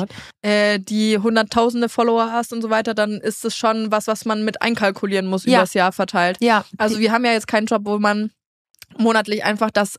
äh, 0.42 0.78
die 0.78 1.18
hunderttausende 1.18 1.88
Follower 1.88 2.30
hast 2.32 2.52
und 2.52 2.62
so 2.62 2.70
weiter, 2.70 2.94
dann 2.94 3.12
ist 3.20 3.44
es 3.44 3.56
schon 3.56 3.90
was, 3.90 4.06
was 4.06 4.24
man 4.24 4.44
mit 4.44 4.62
einkalkulieren 4.62 5.26
muss 5.26 5.44
Ja. 5.44 5.58
übers 5.58 5.74
Jahr 5.74 5.92
verteilt. 5.92 6.38
Ja, 6.40 6.64
Also 6.78 6.98
wir 6.98 7.12
haben 7.12 7.24
ja 7.24 7.32
jetzt 7.32 7.46
keinen 7.46 7.66
Job, 7.66 7.82
wo 7.84 7.98
man 7.98 8.30
monatlich 8.98 9.44
einfach 9.44 9.70
das 9.70 9.96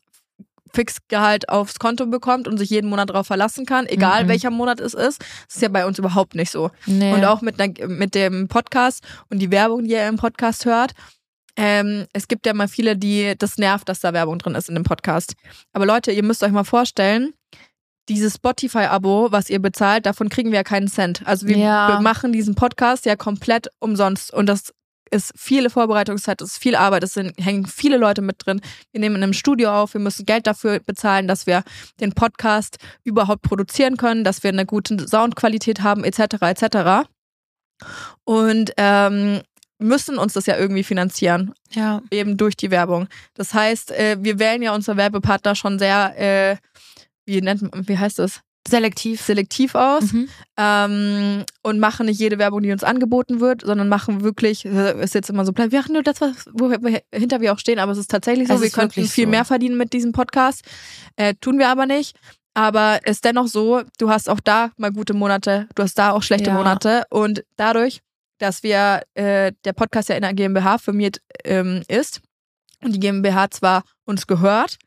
Fixgehalt 0.74 1.50
aufs 1.50 1.80
Konto 1.80 2.06
bekommt 2.06 2.48
und 2.48 2.58
sich 2.58 2.70
jeden 2.70 2.90
Monat 2.90 3.10
darauf 3.10 3.28
verlassen 3.28 3.66
kann, 3.66 3.86
egal 3.88 4.24
Mhm. 4.24 4.28
welcher 4.30 4.50
Monat 4.52 4.80
es 4.80 4.94
ist. 4.94 5.20
Das 5.48 5.56
ist 5.56 5.62
ja 5.62 5.68
bei 5.68 5.86
uns 5.86 6.00
überhaupt 6.00 6.34
nicht 6.36 6.50
so. 6.52 6.72
nee. 6.86 7.14
Und 7.14 7.26
auch 7.26 7.42
mit, 7.42 7.60
einer, 7.60 7.88
mit 7.88 8.16
dem 8.16 8.48
Podcast 8.48 9.04
und 9.30 9.40
die 9.40 9.52
Werbung, 9.52 9.84
die 9.84 9.92
ihr 9.92 10.08
im 10.08 10.16
Podcast 10.16 10.66
hört. 10.66 10.94
Ähm, 11.58 12.06
es 12.14 12.30
gibt 12.30 12.46
ja 12.46 12.54
mal 12.54 12.70
viele, 12.70 12.96
die 12.96 13.34
das 13.38 13.58
nervt, 13.58 13.90
dass 13.90 14.00
da 14.00 14.14
Werbung 14.14 14.40
drin 14.40 14.56
ist 14.56 14.70
in 14.70 14.76
dem 14.76 14.86
Podcast. 14.86 15.34
Aber 15.74 15.86
Leute, 15.86 16.14
ihr 16.14 16.24
müsst 16.24 16.42
euch 16.44 16.52
mal 16.54 16.64
vorstellen, 16.64 17.34
dieses 18.08 18.36
Spotify-Abo, 18.36 19.28
was 19.32 19.50
ihr 19.50 19.60
bezahlt, 19.60 20.06
davon 20.06 20.30
kriegen 20.30 20.52
wir 20.52 20.60
ja 20.60 20.64
keinen 20.64 20.88
Cent. 20.88 21.22
Also 21.26 21.48
wir 21.48 21.58
Ja. 21.58 21.90
wir 21.90 22.00
machen 22.00 22.32
diesen 22.32 22.56
Podcast 22.56 23.06
ja 23.06 23.18
komplett 23.18 23.68
umsonst 23.80 24.34
und 24.34 24.46
das 24.48 24.74
ist 25.12 25.34
viele 25.36 25.70
Vorbereitungszeit, 25.70 26.42
ist 26.42 26.58
viel 26.58 26.76
Arbeit, 26.76 27.04
es 27.04 27.14
sind, 27.14 27.34
hängen 27.38 27.66
viele 27.66 27.98
Leute 27.98 28.22
mit 28.22 28.38
drin. 28.46 28.62
Wir 28.92 29.00
nehmen 29.00 29.18
in 29.18 29.24
einem 29.24 29.34
Studio 29.34 29.72
auf, 29.72 29.94
wir 29.94 30.02
müssen 30.02 30.26
Geld 30.26 30.48
dafür 30.48 30.80
bezahlen, 30.80 31.28
dass 31.28 31.46
wir 31.46 31.64
den 32.00 32.14
Podcast 32.14 32.78
überhaupt 33.04 33.42
produzieren 33.42 33.98
können, 33.98 34.24
dass 34.24 34.44
wir 34.44 34.50
eine 34.50 34.66
gute 34.66 35.08
Soundqualität 35.08 35.82
haben, 35.82 36.04
etc. 36.04 36.42
etc. 36.42 37.10
Und 38.24 38.72
ähm, 38.78 39.42
müssen 39.82 40.18
uns 40.18 40.34
das 40.34 40.46
ja 40.46 40.58
irgendwie 40.58 40.84
finanzieren, 40.84 41.54
ja. 41.72 42.02
eben 42.12 42.38
durch 42.38 42.56
die 42.56 42.72
Werbung. 42.72 43.08
Das 43.34 43.54
heißt, 43.54 43.92
äh, 43.92 44.18
wir 44.20 44.40
wählen 44.40 44.62
ja 44.62 44.74
unsere 44.74 44.98
Werbepartner 44.98 45.56
schon 45.56 45.80
sehr, 45.80 46.14
äh, 46.18 46.58
wie 47.26 47.42
nennt 47.42 47.62
man, 47.62 47.88
wie 47.88 47.98
heißt 47.98 48.20
das? 48.20 48.42
Selektiv. 48.68 49.22
Selektiv 49.22 49.76
aus 49.76 50.14
Mhm. 50.14 50.30
ähm, 50.58 51.44
und 51.64 51.80
machen 51.80 52.06
nicht 52.06 52.20
jede 52.20 52.38
Werbung, 52.38 52.62
die 52.62 52.72
uns 52.72 52.84
angeboten 52.84 53.40
wird, 53.40 53.62
sondern 53.66 53.90
machen 53.90 54.22
wirklich, 54.24 54.66
äh, 54.66 55.02
ist 55.04 55.16
jetzt 55.16 55.30
immer 55.30 55.46
so, 55.46 55.52
wir 55.56 55.68
machen 55.72 55.94
nur 55.94 56.04
das, 56.04 56.22
was, 56.22 56.46
wohinter 56.54 57.42
wir 57.42 57.54
auch 57.54 57.60
stehen, 57.60 57.80
aber 57.80 57.92
es 57.92 57.98
ist 57.98 58.12
tatsächlich 58.12 58.48
so, 58.48 58.54
Es 58.56 58.62
wir 58.62 58.70
könnten 58.70 59.06
viel 59.08 59.26
so. 59.26 59.30
mehr 59.32 59.46
verdienen 59.46 59.78
mit 59.78 59.94
diesem 59.94 60.12
Podcast, 60.12 60.64
äh, 61.16 61.34
tun 61.42 61.58
wir 61.60 61.70
aber 61.70 61.86
nicht. 61.86 62.16
Aber 62.54 63.00
es 63.04 63.12
ist 63.18 63.26
dennoch 63.26 63.48
so, 63.48 63.82
du 63.98 64.10
hast 64.10 64.30
auch 64.30 64.42
da 64.42 64.72
mal 64.78 64.92
gute 64.92 65.14
Monate, 65.14 65.68
du 65.76 65.84
hast 65.84 65.98
da 65.98 66.12
auch 66.12 66.22
schlechte 66.22 66.50
Ja. 66.50 66.54
Monate 66.56 67.04
und 67.10 67.44
dadurch, 67.56 68.02
dass 68.40 68.62
wir 68.62 69.02
äh, 69.16 69.54
der 69.66 69.74
Podcast 69.74 70.10
ja 70.10 70.16
in 70.16 70.22
der 70.22 70.34
GmbH 70.34 70.78
firmiert 70.78 71.22
ähm, 71.46 71.82
ist 71.88 72.22
und 72.84 72.94
die 72.94 73.00
GmbH 73.00 73.50
zwar 73.52 73.84
uns 74.06 74.28
gehört, 74.28 74.78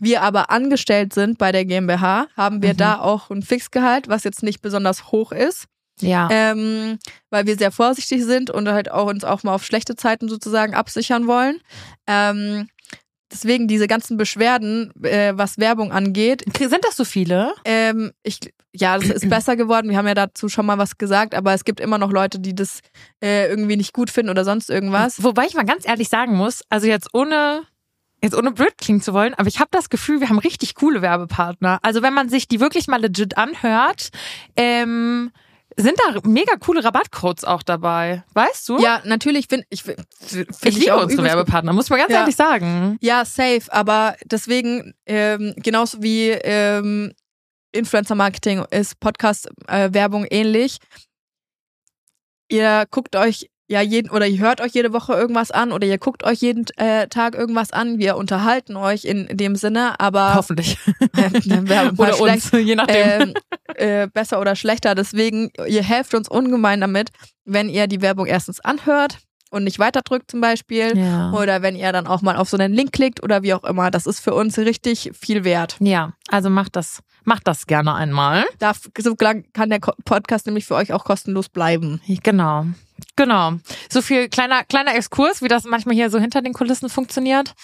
wir 0.00 0.22
aber 0.22 0.50
angestellt 0.50 1.12
sind 1.14 1.38
bei 1.38 1.52
der 1.52 1.64
GmbH, 1.64 2.26
haben 2.36 2.62
wir 2.62 2.74
Mhm. 2.74 2.78
da 2.78 2.98
auch 3.00 3.30
ein 3.30 3.42
Fixgehalt, 3.42 4.08
was 4.08 4.24
jetzt 4.24 4.42
nicht 4.42 4.60
besonders 4.62 5.10
hoch 5.12 5.32
ist, 5.32 5.64
Ja. 6.00 6.28
ähm, 6.30 6.98
weil 7.30 7.46
wir 7.46 7.56
sehr 7.56 7.72
vorsichtig 7.72 8.24
sind 8.24 8.50
und 8.50 8.68
halt 8.68 8.90
auch 8.90 9.06
uns 9.08 9.24
auch 9.24 9.42
mal 9.42 9.54
auf 9.54 9.64
schlechte 9.64 9.96
Zeiten 9.96 10.28
sozusagen 10.28 10.74
absichern 10.74 11.26
wollen. 11.26 11.60
Ähm, 12.06 12.68
deswegen 13.32 13.66
diese 13.68 13.88
ganzen 13.88 14.16
Beschwerden, 14.16 14.92
äh, 15.02 15.32
was 15.34 15.58
Werbung 15.58 15.92
angeht, 15.92 16.44
Sind 16.58 16.84
das 16.84 16.96
so 16.96 17.04
viele? 17.04 17.54
ähm, 17.64 18.12
ich, 18.22 18.38
ja, 18.74 18.98
das 18.98 19.08
ist 19.08 19.28
besser 19.30 19.56
geworden. 19.56 19.88
Wir 19.90 19.96
haben 19.96 20.06
ja 20.06 20.14
dazu 20.14 20.48
schon 20.48 20.66
mal 20.66 20.78
was 20.78 20.98
gesagt, 20.98 21.34
aber 21.34 21.54
es 21.54 21.64
gibt 21.64 21.80
immer 21.80 21.98
noch 21.98 22.10
Leute, 22.12 22.38
die 22.38 22.54
das 22.54 22.80
äh, 23.24 23.48
irgendwie 23.48 23.76
nicht 23.76 23.92
gut 23.94 24.10
finden 24.10 24.30
oder 24.30 24.44
sonst 24.44 24.68
irgendwas. 24.70 25.22
Wobei 25.24 25.46
ich 25.46 25.54
mal 25.54 25.64
ganz 25.64 25.88
ehrlich 25.88 26.08
sagen 26.08 26.36
muss, 26.36 26.62
also 26.68 26.86
jetzt 26.86 27.08
ohne 27.14 27.62
jetzt 28.26 28.36
ohne 28.36 28.52
blöd 28.52 28.76
klingen 28.78 29.00
zu 29.00 29.12
wollen, 29.14 29.34
aber 29.34 29.48
ich 29.48 29.58
habe 29.60 29.68
das 29.72 29.88
Gefühl, 29.90 30.20
wir 30.20 30.28
haben 30.28 30.38
richtig 30.38 30.74
coole 30.74 31.02
Werbepartner. 31.02 31.78
Also 31.82 32.02
wenn 32.02 32.14
man 32.14 32.28
sich 32.28 32.48
die 32.48 32.60
wirklich 32.60 32.86
mal 32.88 33.00
legit 33.00 33.36
anhört, 33.38 34.10
ähm, 34.56 35.32
sind 35.78 35.98
da 36.06 36.20
mega 36.24 36.56
coole 36.56 36.82
Rabattcodes 36.82 37.44
auch 37.44 37.62
dabei. 37.62 38.24
Weißt 38.32 38.68
du? 38.68 38.78
Ja, 38.78 39.02
natürlich 39.04 39.46
finde 39.48 39.66
ich, 39.68 39.82
find 39.82 39.98
ich 40.64 40.78
liebe 40.78 40.94
auch 40.94 41.02
unsere. 41.02 41.22
Werbepartner, 41.24 41.72
muss 41.74 41.90
man 41.90 41.98
ganz 41.98 42.12
Ja. 42.12 42.20
ehrlich 42.20 42.36
sagen. 42.36 42.96
Ja, 43.00 43.24
safe, 43.26 43.64
aber 43.70 44.16
deswegen, 44.24 44.94
ähm, 45.06 45.54
genauso 45.56 46.02
wie 46.02 46.28
ähm, 46.30 47.12
Influencer-Marketing 47.72 48.64
ist 48.70 48.98
Podcast-Werbung 49.00 50.26
ähnlich. 50.30 50.78
Ihr 52.48 52.86
guckt 52.90 53.16
euch 53.16 53.50
ja 53.68 53.80
jeden 53.80 54.10
oder 54.10 54.26
ihr 54.26 54.38
hört 54.38 54.60
euch 54.60 54.72
jede 54.72 54.92
Woche 54.92 55.14
irgendwas 55.14 55.50
an 55.50 55.72
oder 55.72 55.86
ihr 55.86 55.98
guckt 55.98 56.24
euch 56.24 56.40
jeden 56.40 56.66
äh, 56.76 57.08
Tag 57.08 57.34
irgendwas 57.34 57.72
an. 57.72 57.98
Wir 57.98 58.16
unterhalten 58.16 58.76
euch 58.76 59.04
in, 59.04 59.26
dem 59.36 59.56
Sinne, 59.56 59.98
aber 59.98 60.34
Hoffentlich. 60.34 60.78
äh, 61.16 61.30
Oder 61.96 62.20
uns, 62.20 62.50
je 62.52 62.74
nachdem. 62.76 62.96
ähm, 62.96 63.34
äh, 63.74 64.06
besser 64.08 64.40
oder 64.40 64.56
schlechter. 64.56 64.94
Deswegen, 64.94 65.50
ihr 65.66 65.82
helft 65.82 66.14
uns 66.14 66.28
ungemein 66.28 66.80
damit, 66.80 67.10
wenn 67.44 67.68
ihr 67.68 67.86
die 67.86 68.00
Werbung 68.02 68.26
erstens 68.26 68.60
anhört 68.60 69.18
und 69.50 69.64
nicht 69.64 69.78
weiterdrückt 69.78 70.30
zum 70.30 70.40
Beispiel. 70.40 70.96
ja. 70.96 71.32
Oder 71.32 71.62
wenn 71.62 71.76
ihr 71.76 71.92
dann 71.92 72.06
auch 72.06 72.22
mal 72.22 72.36
auf 72.36 72.48
so 72.48 72.56
einen 72.56 72.72
Link 72.72 72.92
klickt 72.92 73.22
oder 73.22 73.42
wie 73.42 73.54
auch 73.54 73.64
immer. 73.64 73.90
Das 73.90 74.06
ist 74.06 74.20
für 74.20 74.34
uns 74.34 74.58
richtig 74.58 75.10
viel 75.18 75.44
wert. 75.44 75.76
Ja, 75.80 76.12
also 76.28 76.50
macht 76.50 76.76
das, 76.76 77.00
macht 77.24 77.46
das 77.46 77.66
gerne 77.66 77.94
einmal. 77.94 78.44
Darf, 78.58 78.82
so 78.98 79.14
kann 79.16 79.44
der 79.70 79.78
Podcast 80.04 80.46
nämlich 80.46 80.66
für 80.66 80.74
euch 80.74 80.92
auch 80.92 81.04
kostenlos 81.04 81.48
bleiben. 81.48 82.00
Genau. 82.22 82.66
Genau. 83.16 83.52
So 83.90 84.02
viel 84.02 84.28
kleiner, 84.28 84.62
kleiner 84.64 84.94
Exkurs, 84.94 85.40
wie 85.42 85.48
das 85.48 85.64
manchmal 85.64 85.94
hier 85.94 86.10
so 86.10 86.18
hinter 86.18 86.42
den 86.42 86.52
Kulissen 86.52 86.88
funktioniert. 86.88 87.54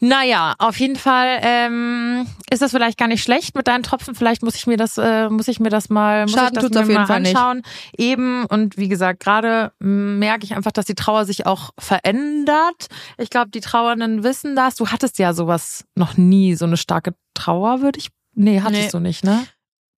Naja, 0.00 0.54
auf 0.58 0.78
jeden 0.78 0.96
Fall 0.96 1.38
ähm, 1.42 2.26
ist 2.50 2.60
das 2.62 2.70
vielleicht 2.72 2.98
gar 2.98 3.08
nicht 3.08 3.22
schlecht 3.22 3.54
mit 3.54 3.66
deinen 3.66 3.82
Tropfen. 3.82 4.14
Vielleicht 4.14 4.42
muss 4.42 4.54
ich 4.56 4.66
mir 4.66 4.76
das, 4.76 4.98
äh, 4.98 5.28
muss 5.30 5.48
ich 5.48 5.58
mir 5.60 5.70
das 5.70 5.88
mal, 5.88 6.22
muss 6.24 6.32
Schaden 6.32 6.56
ich 6.58 6.62
das 6.62 6.70
mir 6.70 6.80
auf 6.80 6.88
jeden 6.88 7.00
mal 7.00 7.06
Fall 7.06 7.20
nicht. 7.20 7.36
anschauen. 7.36 7.62
Eben 7.96 8.44
und 8.46 8.76
wie 8.76 8.88
gesagt, 8.88 9.20
gerade 9.20 9.72
mm, 9.80 10.18
merke 10.18 10.44
ich 10.44 10.54
einfach, 10.54 10.72
dass 10.72 10.84
die 10.84 10.94
Trauer 10.94 11.24
sich 11.24 11.46
auch 11.46 11.70
verändert. 11.78 12.88
Ich 13.18 13.30
glaube, 13.30 13.50
die 13.50 13.60
Trauernden 13.60 14.22
wissen 14.22 14.56
das. 14.56 14.74
Du 14.76 14.88
hattest 14.88 15.18
ja 15.18 15.32
sowas 15.32 15.84
noch 15.94 16.16
nie, 16.16 16.54
so 16.54 16.64
eine 16.66 16.76
starke 16.76 17.14
Trauer, 17.34 17.80
würde 17.80 17.98
ich. 17.98 18.08
Nee, 18.34 18.60
hattest 18.60 18.82
Nee. 18.82 18.90
du 18.90 19.00
nicht, 19.00 19.24
ne? 19.24 19.44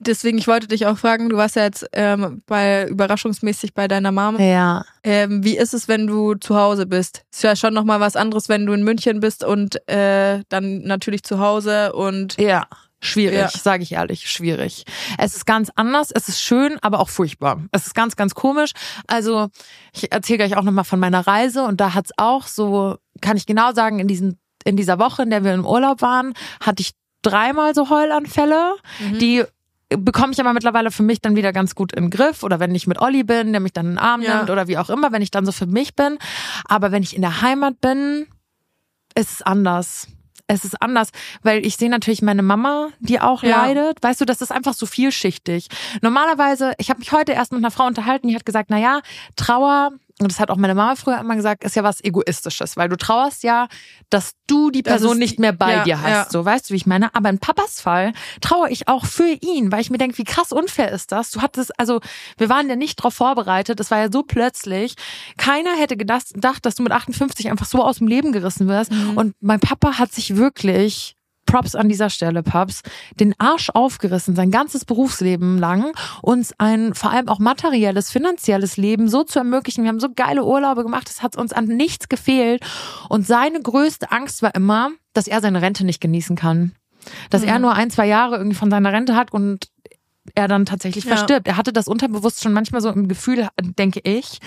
Deswegen, 0.07 0.39
ich 0.39 0.49
wollte 0.49 0.69
dich 0.69 0.87
auch 0.87 0.99
fragen, 0.99 1.29
du 1.29 1.37
warst 1.37 1.57
ja 1.57 1.63
jetzt 1.65 1.87
ähm, 1.93 2.43
bei 2.47 2.87
überraschungsmäßig 2.89 3.75
bei 3.75 3.89
deiner 3.89 4.13
Mom. 4.13 4.39
Ja. 4.41 4.85
Ähm, 5.05 5.45
wie 5.45 5.57
ist 5.57 5.75
es, 5.75 5.89
wenn 5.89 6.07
du 6.07 6.35
zu 6.35 6.57
Hause 6.57 6.87
bist? 6.87 7.25
Ist 7.33 7.43
ja 7.43 7.57
schon 7.57 7.75
nochmal 7.75 8.01
was 8.01 8.17
anderes, 8.17 8.49
wenn 8.49 8.67
du 8.67 8.73
in 8.73 8.83
München 8.85 9.21
bist 9.21 9.45
und 9.45 9.87
äh, 9.89 10.43
dann 10.49 10.83
natürlich 10.83 11.23
zu 11.23 11.39
Hause 11.39 11.93
und 11.93 12.37
Ja, 12.39 12.67
schwierig, 13.01 13.39
Ja. 13.39 13.49
sage 13.49 13.83
ich 13.83 13.93
ehrlich, 13.93 14.31
schwierig. 14.31 14.85
Es 15.19 15.35
ist 15.35 15.47
ganz 15.47 15.71
anders, 15.75 16.11
es 16.15 16.29
ist 16.29 16.41
schön, 16.41 16.79
aber 16.83 17.01
auch 17.01 17.09
furchtbar. 17.09 17.61
Es 17.73 17.87
ist 17.87 17.95
ganz, 17.95 18.17
ganz 18.17 18.35
komisch. 18.35 18.73
Also 19.07 19.49
ich 19.93 20.13
erzähle 20.13 20.39
gleich 20.39 20.57
auch 20.57 20.63
nochmal 20.63 20.85
von 20.85 21.01
meiner 21.01 21.27
Reise 21.27 21.65
und 21.65 21.81
da 21.81 21.95
hat's 21.95 22.13
auch 22.17 22.47
so, 22.47 22.97
kann 23.21 23.37
ich 23.37 23.47
genau 23.47 23.73
sagen, 23.73 23.99
in 23.99 24.09
diesen 24.09 24.39
in 24.65 24.77
dieser 24.77 25.01
Woche, 25.01 25.25
in 25.25 25.31
der 25.31 25.43
wir 25.43 25.53
im 25.55 25.67
Urlaub 25.67 26.03
waren, 26.03 26.35
hatte 26.61 26.83
ich 26.83 26.93
dreimal 27.23 27.75
so 27.75 27.91
Heulanfälle, 27.91 28.75
Mhm. 29.01 29.19
die 29.19 29.45
bekomme 29.97 30.33
ich 30.33 30.41
aber 30.41 30.53
mittlerweile 30.53 30.91
für 30.91 31.03
mich 31.03 31.21
dann 31.21 31.37
wieder 31.37 31.53
ganz 31.53 31.75
gut 31.75 31.93
in 31.93 32.05
den 32.05 32.11
Griff 32.11 32.43
oder 32.43 32.61
wenn 32.61 32.75
ich 32.75 32.87
mit 32.87 33.01
Olli 33.01 33.23
bin, 33.25 33.53
der 33.53 33.61
mich 33.61 33.73
dann 33.73 33.87
in 33.87 33.93
den 33.93 33.99
Arm 33.99 34.23
Ja. 34.23 34.37
nimmt 34.39 34.51
oder 34.51 34.69
wie 34.69 34.79
auch 34.79 34.91
immer, 34.91 35.13
wenn 35.13 35.23
ich 35.23 35.31
dann 35.31 35.45
so 35.47 35.53
für 35.53 35.67
mich 35.67 35.95
bin. 35.95 36.19
Aber 36.67 36.93
wenn 36.93 37.03
ich 37.03 37.15
in 37.17 37.23
der 37.23 37.41
Heimat 37.43 37.81
bin, 37.81 38.27
ist 39.15 39.31
es 39.33 39.43
anders. 39.43 40.09
Es 40.49 40.65
ist 40.65 40.83
anders, 40.83 41.11
weil 41.43 41.65
ich 41.65 41.77
sehe 41.77 41.89
natürlich 41.89 42.21
meine 42.21 42.43
Mama, 42.43 42.89
die 43.01 43.21
auch 43.21 43.43
Ja. 43.43 43.65
leidet. 43.65 44.03
Weißt 44.03 44.21
du, 44.21 44.25
das 44.25 44.43
ist 44.43 44.51
einfach 44.53 44.75
so 44.75 44.87
vielschichtig. 44.87 45.69
Normalerweise, 46.03 46.73
ich 46.79 46.91
habe 46.91 46.99
mich 46.99 47.13
heute 47.13 47.33
erst 47.33 47.53
mit 47.53 47.61
einer 47.61 47.71
Frau 47.71 47.87
unterhalten, 47.87 48.29
die 48.29 48.35
hat 48.35 48.45
gesagt, 48.45 48.69
na 48.69 48.79
ja, 48.79 49.01
Trauer, 49.37 49.93
und 50.23 50.33
das 50.33 50.41
hat 50.41 50.51
auch 50.51 50.57
meine 50.57 50.75
Mama 50.75 50.97
früher 50.97 51.19
immer 51.19 51.37
gesagt, 51.37 51.65
ist 51.65 51.77
ja 51.77 51.83
was 51.83 52.03
Egoistisches, 52.03 52.77
weil 52.77 52.89
du 52.89 52.97
trauerst 52.97 53.43
ja, 53.43 53.69
dass 54.11 54.33
du 54.47 54.71
die 54.71 54.83
Das 54.83 54.95
Person 54.95 55.19
nicht 55.19 55.39
mehr 55.39 55.53
bei 55.53 55.73
ja, 55.73 55.85
dir 55.85 56.01
hast. 56.01 56.11
ja. 56.11 56.27
So, 56.31 56.45
weißt 56.45 56.69
du, 56.69 56.73
wie 56.73 56.77
ich 56.77 56.87
meine? 56.87 57.15
Aber 57.15 57.29
in 57.31 57.39
Papas 57.39 57.81
Fall 57.81 58.13
traue 58.41 58.71
ich 58.71 58.89
auch 58.89 59.05
für 59.05 59.37
ihn, 59.41 59.73
weil 59.73 59.81
ich 59.81 59.91
mir 59.91 59.99
denke, 59.99 60.19
wie 60.19 60.25
krass 60.25 60.53
unfair 60.53 60.91
ist 60.93 61.13
das? 61.13 61.31
Du 61.31 61.43
hattest, 61.43 61.79
also, 61.79 62.01
wir 62.39 62.49
waren 62.49 62.69
ja 62.69 62.77
nicht 62.77 62.99
darauf 63.01 63.15
vorbereitet, 63.15 63.81
es 63.81 63.91
war 63.91 63.99
ja 63.99 64.09
so 64.11 64.23
plötzlich. 64.23 64.95
Keiner 65.37 65.75
hätte 65.77 65.97
gedacht, 65.97 66.33
gedacht, 66.35 66.65
dass 66.67 66.75
du 66.75 66.83
mit 66.83 66.93
58 66.93 67.51
einfach 67.51 67.67
so 67.67 67.83
aus 67.85 67.99
dem 67.99 68.07
Leben 68.07 68.33
gerissen 68.33 68.69
wirst. 68.69 68.93
Mhm. 68.93 69.17
Und 69.17 69.35
mein 69.41 69.61
Papa 69.61 69.99
hat 69.99 70.13
sich 70.13 70.37
wirklich 70.37 71.17
Props 71.47 71.75
an 71.75 71.89
dieser 71.89 72.11
Stelle, 72.11 72.43
Paps, 72.43 72.83
den 73.19 73.35
Arsch 73.39 73.71
aufgerissen, 73.71 74.35
sein 74.35 74.51
ganzes 74.51 74.85
Berufsleben 74.85 75.59
lang, 75.59 75.93
uns 76.23 76.55
ein 76.59 76.95
vor 76.95 77.11
allem 77.11 77.29
auch 77.29 77.39
materielles, 77.39 78.11
finanzielles 78.11 78.77
Leben 78.77 79.09
so 79.09 79.25
zu 79.25 79.39
ermöglichen. 79.39 79.85
Wir 79.85 79.89
haben 79.89 80.01
so 80.01 80.09
geile 80.15 80.45
Urlaube 80.45 80.83
gemacht, 80.83 81.11
es 81.11 81.23
hat 81.23 81.37
uns 81.37 81.53
an 81.53 81.67
nichts 81.67 82.09
gefehlt. 82.09 82.65
Und 83.09 83.27
seine 83.27 83.61
größte 83.61 84.11
Angst 84.13 84.43
war 84.43 84.55
immer, 84.55 84.91
dass 85.13 85.29
er 85.29 85.41
seine 85.41 85.63
Rente 85.63 85.85
nicht 85.85 86.01
genießen 86.01 86.37
kann. 86.37 86.73
Dass 87.31 87.43
er 87.43 87.59
nur 87.59 87.75
ein, 87.75 87.91
zwei 87.91 88.07
Jahre 88.07 88.37
irgendwie 88.37 88.57
von 88.57 88.71
seiner 88.71 88.93
Rente 88.93 89.17
hat 89.17 89.33
und 89.33 89.69
er 90.35 90.49
dann 90.49 90.65
tatsächlich 90.67 91.05
Ja. 91.05 91.17
verstirbt. 91.17 91.49
Er 91.49 91.57
hatte 91.57 91.73
das 91.73 91.89
unterbewusst 91.89 92.43
schon 92.43 92.53
manchmal 92.53 92.81
so 92.81 92.89
im 92.91 93.09
Gefühl, 93.09 93.49
denke 93.61 94.01
ich. 94.05 94.39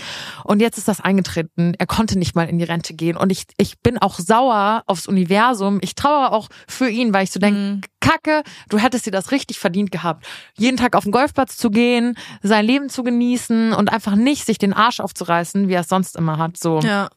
Und 0.43 0.61
jetzt 0.61 0.77
ist 0.77 0.87
das 0.87 1.01
eingetreten. 1.01 1.73
Er 1.77 1.85
konnte 1.87 2.17
nicht 2.17 2.35
mal 2.35 2.47
in 2.47 2.57
die 2.59 2.63
Rente 2.65 2.93
gehen. 2.93 3.17
Und 3.17 3.31
ich, 3.31 3.45
ich 3.57 3.79
bin 3.79 3.97
auch 3.97 4.17
sauer 4.19 4.83
aufs 4.87 5.07
Universum. 5.07 5.79
Ich 5.81 5.95
trauere 5.95 6.31
auch 6.31 6.47
für 6.67 6.89
ihn, 6.89 7.13
weil 7.13 7.23
ich 7.25 7.31
so 7.31 7.39
denke, 7.39 7.59
Mhm. 7.59 7.81
Kacke, 7.99 8.43
du 8.69 8.77
hättest 8.77 9.07
dir 9.07 9.11
das 9.11 9.31
richtig 9.31 9.57
verdient 9.59 9.91
gehabt. 9.91 10.25
Jeden 10.57 10.77
Tag 10.77 10.95
auf 10.95 11.03
den 11.05 11.11
Golfplatz 11.11 11.57
zu 11.57 11.71
gehen, 11.71 12.15
sein 12.43 12.63
Leben 12.65 12.87
zu 12.89 13.03
genießen 13.03 13.73
und 13.73 13.91
einfach 13.91 14.15
nicht 14.15 14.45
sich 14.45 14.59
den 14.59 14.73
Arsch 14.73 14.99
aufzureißen, 14.99 15.67
wie 15.69 15.73
er 15.73 15.81
es 15.81 15.89
sonst 15.89 16.15
immer 16.15 16.37
hat. 16.37 16.57
So. 16.57 16.79
ja. 16.81 17.09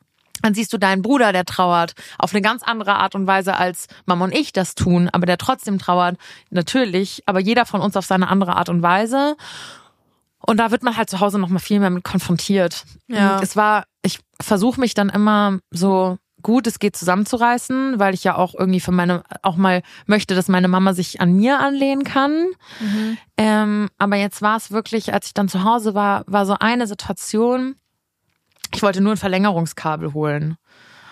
Dann 0.42 0.54
siehst 0.54 0.72
du 0.72 0.78
deinen 0.78 1.02
Bruder, 1.02 1.32
der 1.32 1.44
trauert, 1.44 1.94
auf 2.18 2.32
eine 2.32 2.42
ganz 2.42 2.62
andere 2.62 2.96
Art 2.96 3.14
und 3.14 3.26
Weise, 3.26 3.56
als 3.56 3.86
Mama 4.06 4.24
und 4.24 4.34
ich 4.34 4.52
das 4.52 4.74
tun, 4.74 5.08
aber 5.12 5.26
der 5.26 5.38
trotzdem 5.38 5.78
trauert, 5.78 6.16
natürlich, 6.50 7.22
aber 7.26 7.40
jeder 7.40 7.66
von 7.66 7.80
uns 7.80 7.96
auf 7.96 8.06
seine 8.06 8.28
andere 8.28 8.56
Art 8.56 8.68
und 8.68 8.82
Weise. 8.82 9.36
Und 10.40 10.58
da 10.58 10.70
wird 10.70 10.82
man 10.82 10.96
halt 10.96 11.10
zu 11.10 11.20
Hause 11.20 11.38
noch 11.38 11.48
mal 11.48 11.58
viel 11.58 11.80
mehr 11.80 11.90
mit 11.90 12.04
konfrontiert. 12.04 12.84
Ja. 13.08 13.40
Es 13.42 13.56
war, 13.56 13.84
ich 14.02 14.20
versuche 14.40 14.80
mich 14.80 14.94
dann 14.94 15.08
immer 15.08 15.58
so 15.70 16.18
gut 16.42 16.66
es 16.66 16.78
geht 16.78 16.96
zusammenzureißen, 16.96 17.98
weil 17.98 18.14
ich 18.14 18.24
ja 18.24 18.36
auch 18.36 18.54
irgendwie 18.54 18.80
für 18.80 18.92
meine, 18.92 19.22
auch 19.42 19.56
mal 19.56 19.82
möchte, 20.06 20.34
dass 20.34 20.48
meine 20.48 20.68
Mama 20.68 20.94
sich 20.94 21.20
an 21.20 21.34
mir 21.34 21.60
anlehnen 21.60 22.04
kann. 22.04 22.46
Mhm. 22.80 23.18
Ähm, 23.36 23.88
aber 23.98 24.16
jetzt 24.16 24.42
war 24.42 24.56
es 24.56 24.70
wirklich, 24.70 25.12
als 25.12 25.28
ich 25.28 25.34
dann 25.34 25.48
zu 25.48 25.64
Hause 25.64 25.94
war, 25.94 26.24
war 26.26 26.46
so 26.46 26.56
eine 26.58 26.86
Situation, 26.86 27.76
ich 28.74 28.82
wollte 28.82 29.00
nur 29.00 29.12
ein 29.12 29.16
Verlängerungskabel 29.18 30.12
holen. 30.14 30.56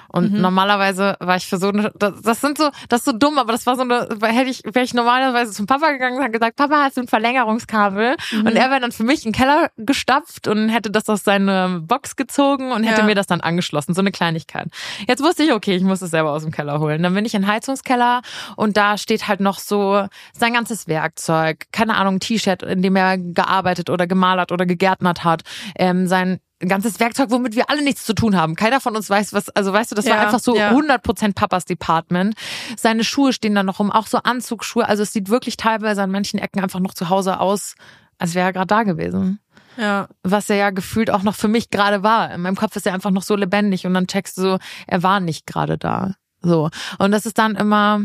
Und 0.09 0.33
Mhm. 0.33 0.41
normalerweise 0.41 1.17
war 1.19 1.37
ich 1.37 1.47
für 1.49 1.59
so 1.59 1.69
eine, 1.69 1.93
das, 1.99 2.23
das 2.23 2.41
sind 2.41 2.57
so, 2.57 2.71
das 2.89 3.01
ist 3.01 3.07
so 3.07 3.13
dumm, 3.13 3.39
aber 3.39 3.51
das 3.53 3.67
war 3.67 3.75
so 3.75 3.83
eine, 3.83 4.09
hätte 4.23 4.49
ich, 4.49 4.63
wäre 4.65 4.85
ich 4.85 4.95
normalerweise 4.95 5.51
zum 5.53 5.67
Papa 5.67 5.91
gegangen 5.91 6.23
und 6.25 6.33
gesagt, 6.33 6.57
Papa, 6.57 6.85
hast 6.85 6.97
du 6.97 7.01
ein 7.03 7.09
Verlängerungskabel? 7.09 8.17
Mhm. 8.31 8.47
Und 8.47 8.57
er 8.57 8.71
wäre 8.71 8.81
dann 8.81 8.93
für 8.93 9.03
mich 9.03 9.27
in 9.27 9.33
den 9.33 9.37
Keller 9.39 9.69
gestapft 9.77 10.47
und 10.47 10.69
hätte 10.69 10.91
das 10.93 11.09
aus 11.09 11.25
seiner 11.25 11.81
Box 11.81 12.15
gezogen 12.15 12.71
und 12.71 12.85
hätte 12.85 13.01
Ja. 13.01 13.07
mir 13.07 13.17
das 13.17 13.27
dann 13.27 13.41
angeschlossen. 13.41 13.95
So 13.95 14.01
eine 14.01 14.13
Kleinigkeit. 14.13 14.69
Jetzt 15.09 15.23
wusste 15.25 15.43
ich, 15.43 15.53
okay, 15.53 15.75
ich 15.75 15.83
muss 15.83 16.01
es 16.03 16.13
selber 16.13 16.31
aus 16.31 16.45
dem 16.45 16.53
Keller 16.53 16.79
holen. 16.79 17.03
Dann 17.03 17.13
bin 17.13 17.25
ich 17.25 17.35
in 17.35 17.43
den 17.43 17.51
Heizungskeller 17.51 18.23
und 18.55 18.77
da 18.77 18.97
steht 18.99 19.27
halt 19.27 19.41
noch 19.41 19.59
so 19.59 20.07
sein 20.33 20.55
ganzes 20.55 20.87
Werkzeug. 20.87 21.65
Keine 21.73 21.97
Ahnung, 21.97 22.15
ein 22.15 22.21
T-Shirt, 22.21 22.63
in 22.63 22.81
dem 22.81 22.95
er 22.95 23.19
gearbeitet 23.19 23.91
oder 23.91 24.07
gemalert 24.07 24.53
oder 24.53 24.67
gegärtnert 24.67 25.25
hat. 25.25 25.43
Ähm, 25.75 26.07
sein 26.07 26.39
ganzes 26.61 27.01
Werkzeug, 27.01 27.31
womit 27.31 27.55
wir 27.55 27.69
alle 27.71 27.83
nichts 27.83 28.05
zu 28.05 28.15
tun 28.15 28.37
haben. 28.37 28.55
Keiner 28.55 28.81
von 28.81 28.97
uns 28.97 29.11
weiß, 29.11 29.33
was, 29.33 29.51
also 29.51 29.73
weißt 29.73 29.91
du, 29.91 29.95
das 29.95 30.07
war 30.07 30.17
Ja, 30.17 30.23
einfach 30.23 30.41
so 30.41 30.57
ja. 30.57 30.71
100% 30.71 31.35
Papas 31.35 31.65
Department. 31.67 32.35
Seine 32.77 33.05
Schuhe 33.05 33.33
stehen 33.33 33.55
da 33.55 33.63
noch 33.63 33.79
rum, 33.79 33.91
auch 33.91 34.07
so 34.07 34.19
Anzugsschuhe. 34.19 34.89
Also 34.89 35.03
es 35.03 35.13
sieht 35.13 35.29
wirklich 35.29 35.57
teilweise 35.57 36.03
an 36.03 36.11
manchen 36.11 36.39
Ecken 36.39 36.61
einfach 36.61 36.81
noch 36.81 36.95
zu 36.95 37.09
Hause 37.11 37.41
aus, 37.41 37.75
als 38.19 38.35
wäre 38.35 38.47
er 38.47 38.53
gerade 38.53 38.69
da 38.69 38.83
gewesen. 38.85 39.41
Ja. 39.77 40.09
Was 40.23 40.49
er 40.49 40.57
ja 40.57 40.71
gefühlt 40.71 41.11
auch 41.11 41.23
noch 41.23 41.35
für 41.35 41.49
mich 41.49 41.71
gerade 41.71 42.03
war. 42.03 42.33
In 42.33 42.41
meinem 42.41 42.57
Kopf 42.57 42.77
ist 42.77 42.87
er 42.87 42.95
einfach 42.95 43.11
noch 43.11 43.23
so 43.23 43.37
lebendig 43.37 43.87
und 43.87 43.93
dann 43.93 44.07
checkst 44.07 44.39
du 44.39 44.43
so, 44.43 44.59
er 44.87 45.03
war 45.03 45.21
nicht 45.21 45.47
gerade 45.47 45.77
da. 45.77 46.15
So. 46.41 46.71
Und 46.99 47.11
das 47.11 47.27
ist 47.27 47.39
dann 47.39 47.57
immer, 47.57 48.01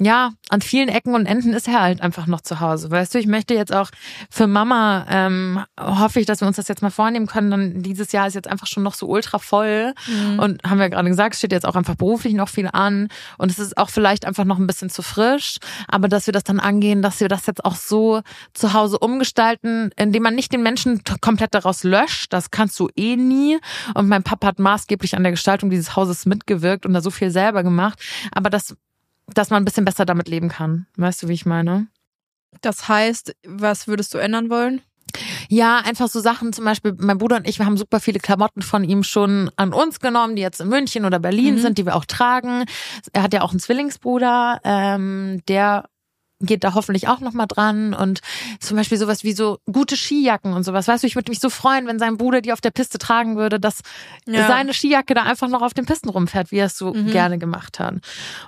ja, 0.00 0.32
an 0.48 0.60
vielen 0.60 0.88
Ecken 0.88 1.14
und 1.14 1.26
Enden 1.26 1.52
ist 1.52 1.66
er 1.66 1.82
halt 1.82 2.00
einfach 2.00 2.26
noch 2.26 2.40
zu 2.40 2.60
Hause. 2.60 2.90
Weißt 2.90 3.14
du, 3.14 3.18
ich 3.18 3.26
möchte 3.26 3.54
jetzt 3.54 3.74
auch 3.74 3.90
für 4.30 4.46
Mama, 4.46 5.06
ähm, 5.10 5.64
hoffe 5.78 6.20
ich, 6.20 6.26
dass 6.26 6.40
wir 6.40 6.46
uns 6.46 6.56
das 6.56 6.68
jetzt 6.68 6.82
mal 6.82 6.90
vornehmen 6.90 7.26
können. 7.26 7.50
Dann 7.50 7.82
dieses 7.82 8.12
Jahr 8.12 8.28
ist 8.28 8.34
jetzt 8.34 8.48
einfach 8.48 8.68
schon 8.68 8.84
noch 8.84 8.94
so 8.94 9.06
ultra 9.06 9.38
voll. 9.38 9.94
Mhm. 10.06 10.38
Und 10.38 10.62
haben 10.62 10.78
wir 10.78 10.88
gerade 10.88 11.08
gesagt, 11.08 11.34
steht 11.34 11.50
jetzt 11.50 11.66
auch 11.66 11.74
einfach 11.74 11.96
beruflich 11.96 12.34
noch 12.34 12.48
viel 12.48 12.68
an. 12.72 13.08
Und 13.38 13.50
es 13.50 13.58
ist 13.58 13.76
auch 13.76 13.90
vielleicht 13.90 14.24
einfach 14.24 14.44
noch 14.44 14.58
ein 14.58 14.68
bisschen 14.68 14.88
zu 14.88 15.02
frisch. 15.02 15.58
Aber 15.88 16.06
dass 16.08 16.26
wir 16.26 16.32
das 16.32 16.44
dann 16.44 16.60
angehen, 16.60 17.02
dass 17.02 17.18
wir 17.18 17.28
das 17.28 17.46
jetzt 17.46 17.64
auch 17.64 17.76
so 17.76 18.22
zu 18.54 18.74
Hause 18.74 19.00
umgestalten, 19.00 19.90
indem 19.96 20.22
man 20.22 20.34
nicht 20.36 20.52
den 20.52 20.62
Menschen 20.62 21.02
komplett 21.20 21.54
daraus 21.54 21.82
löscht. 21.82 22.32
Das 22.32 22.52
kannst 22.52 22.78
du 22.78 22.88
eh 22.94 23.16
nie. 23.16 23.58
Und 23.94 24.08
mein 24.08 24.22
Papa 24.22 24.46
hat 24.46 24.58
maßgeblich 24.60 25.16
an 25.16 25.24
der 25.24 25.32
Gestaltung 25.32 25.70
dieses 25.70 25.96
Hauses 25.96 26.24
mitgewirkt 26.24 26.86
und 26.86 26.94
da 26.94 27.00
so 27.00 27.10
viel 27.10 27.30
selber 27.30 27.64
gemacht. 27.64 27.98
Aber 28.30 28.48
das 28.48 28.76
dass 29.34 29.50
man 29.50 29.62
ein 29.62 29.64
bisschen 29.64 29.84
besser 29.84 30.04
damit 30.04 30.28
leben 30.28 30.48
kann. 30.48 30.86
Weißt 30.96 31.22
du, 31.22 31.28
wie 31.28 31.34
ich 31.34 31.46
meine? 31.46 31.88
Das 32.62 32.88
heißt, 32.88 33.34
was 33.46 33.86
würdest 33.88 34.14
du 34.14 34.18
ändern 34.18 34.50
wollen? 34.50 34.80
Ja, 35.48 35.78
einfach 35.78 36.08
so 36.08 36.20
Sachen, 36.20 36.52
zum 36.52 36.64
Beispiel, 36.66 36.94
mein 36.98 37.16
Bruder 37.18 37.36
und 37.36 37.48
ich, 37.48 37.58
wir 37.58 37.66
haben 37.66 37.78
super 37.78 37.98
viele 38.00 38.18
Klamotten 38.18 38.60
von 38.62 38.84
ihm 38.84 39.02
schon 39.02 39.50
an 39.56 39.72
uns 39.72 40.00
genommen, 40.00 40.36
die 40.36 40.42
jetzt 40.42 40.60
in 40.60 40.68
München 40.68 41.04
oder 41.06 41.18
Berlin 41.18 41.54
Mhm. 41.54 41.58
sind, 41.60 41.78
die 41.78 41.86
wir 41.86 41.96
auch 41.96 42.04
tragen. 42.04 42.64
Er 43.12 43.22
hat 43.22 43.32
ja 43.32 43.40
auch 43.42 43.50
einen 43.50 43.60
Zwillingsbruder, 43.60 44.60
ähm, 44.64 45.40
der 45.48 45.88
geht 46.40 46.62
da 46.62 46.74
hoffentlich 46.74 47.08
auch 47.08 47.18
noch 47.20 47.32
mal 47.32 47.46
dran 47.46 47.94
und 47.94 48.20
zum 48.60 48.76
Beispiel 48.76 48.96
sowas 48.96 49.24
wie 49.24 49.32
so 49.32 49.58
gute 49.70 49.96
Skijacken 49.96 50.52
und 50.52 50.62
sowas. 50.62 50.86
Weißt 50.86 51.02
du, 51.02 51.06
ich 51.08 51.16
würde 51.16 51.30
mich 51.30 51.40
so 51.40 51.50
freuen, 51.50 51.86
wenn 51.88 51.98
sein 51.98 52.16
Bruder 52.16 52.40
die 52.40 52.52
auf 52.52 52.60
der 52.60 52.70
Piste 52.70 52.98
tragen 52.98 53.36
würde, 53.36 53.58
dass 53.58 53.80
Ja. 54.26 54.46
seine 54.46 54.72
Skijacke 54.72 55.14
da 55.14 55.24
einfach 55.24 55.48
noch 55.48 55.62
auf 55.62 55.74
den 55.74 55.84
Pisten 55.84 56.08
rumfährt, 56.08 56.52
wie 56.52 56.58
er 56.58 56.66
es 56.66 56.78
so 56.78 56.92
Mhm. 56.94 57.10
gerne 57.10 57.38
gemacht 57.38 57.80
hat. 57.80 57.94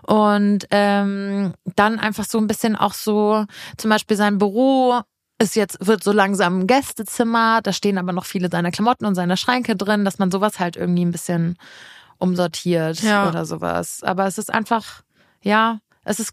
Und 0.02 0.66
ähm, 0.70 1.52
dann 1.76 1.99
einfach 1.99 2.25
so 2.25 2.38
ein 2.38 2.47
bisschen 2.47 2.76
auch 2.76 2.94
so, 2.94 3.44
zum 3.76 3.90
Beispiel 3.90 4.16
sein 4.16 4.38
Büro 4.38 5.00
ist 5.38 5.56
jetzt, 5.56 5.85
wird 5.85 6.04
so 6.04 6.12
langsam 6.12 6.61
ein 6.61 6.66
Gästezimmer, 6.66 7.61
da 7.62 7.73
stehen 7.73 7.99
aber 7.99 8.12
noch 8.12 8.26
viele 8.26 8.50
seiner 8.50 8.70
Klamotten 8.70 9.06
und 9.06 9.14
seiner 9.14 9.37
Schränke 9.38 9.75
drin, 9.75 10.04
dass 10.04 10.18
man 10.18 10.30
sowas 10.30 10.61
halt 10.61 10.76
irgendwie 10.76 11.04
ein 11.04 11.12
bisschen 11.12 11.56
umsortiert 12.18 13.02
Ja. 13.02 13.28
oder 13.28 13.44
sowas. 13.47 14.02
Aber 14.02 14.26
es 14.26 14.38
ist 14.38 14.52
einfach, 14.52 15.02
ja, 15.42 15.80
Es 16.04 16.19
ist 16.19 16.33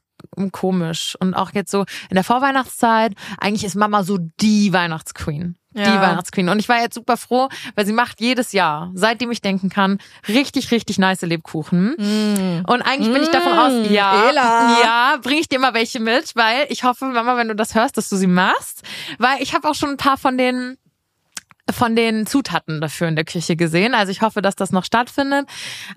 komisch. 0.51 1.15
Und 1.19 1.33
auch 1.33 1.51
jetzt 1.53 1.71
so 1.71 1.81
in 2.09 2.15
der 2.15 2.23
Vorweihnachtszeit, 2.23 3.13
eigentlich 3.39 3.63
ist 3.65 3.75
Mama 3.75 4.03
so 4.03 4.17
die 4.39 4.71
Weihnachtsqueen. 4.73 5.57
Die 5.75 5.81
Ja. 5.81 6.01
Weihnachtsqueen. 6.01 6.49
Und 6.49 6.57
ich 6.57 6.67
war 6.69 6.79
jetzt 6.81 6.95
super 6.95 7.17
froh, 7.17 7.49
weil 7.75 7.85
sie 7.85 7.93
macht 7.93 8.19
jedes 8.19 8.51
Jahr, 8.51 8.89
seitdem 8.95 9.29
ich 9.29 9.41
denken 9.41 9.69
kann, 9.69 9.99
richtig, 10.27 10.71
richtig 10.71 10.97
nice 10.97 11.21
Lebkuchen. 11.21 12.63
Und 12.67 12.81
eigentlich 12.81 13.13
bin 13.13 13.21
ich 13.21 13.29
davon 13.29 13.53
Mm, 13.53 13.59
aus, 13.59 13.91
ja, 13.91 14.27
Ela. 14.29 14.81
ja, 14.81 15.17
bring 15.21 15.37
ich 15.37 15.49
dir 15.49 15.59
mal 15.59 15.75
welche 15.75 15.99
mit, 15.99 16.35
weil 16.35 16.65
ich 16.69 16.83
hoffe, 16.83 17.05
Mama, 17.05 17.37
wenn 17.37 17.49
du 17.49 17.55
das 17.55 17.75
hörst, 17.75 17.95
dass 17.97 18.09
du 18.09 18.15
sie 18.15 18.25
machst. 18.27 18.81
Weil 19.19 19.39
ich 19.41 19.53
habe 19.53 19.69
auch 19.69 19.75
schon 19.75 19.89
ein 19.89 19.97
paar 19.97 20.17
von 20.17 20.37
den 20.37 20.77
von 21.71 21.95
den 21.95 22.25
Zutaten 22.25 22.81
dafür 22.81 23.07
in 23.07 23.15
der 23.15 23.25
Küche 23.25 23.55
gesehen. 23.55 23.93
Also 23.93 24.11
ich 24.11 24.21
hoffe, 24.21 24.41
dass 24.41 24.55
das 24.55 24.71
noch 24.71 24.83
stattfindet. 24.85 25.47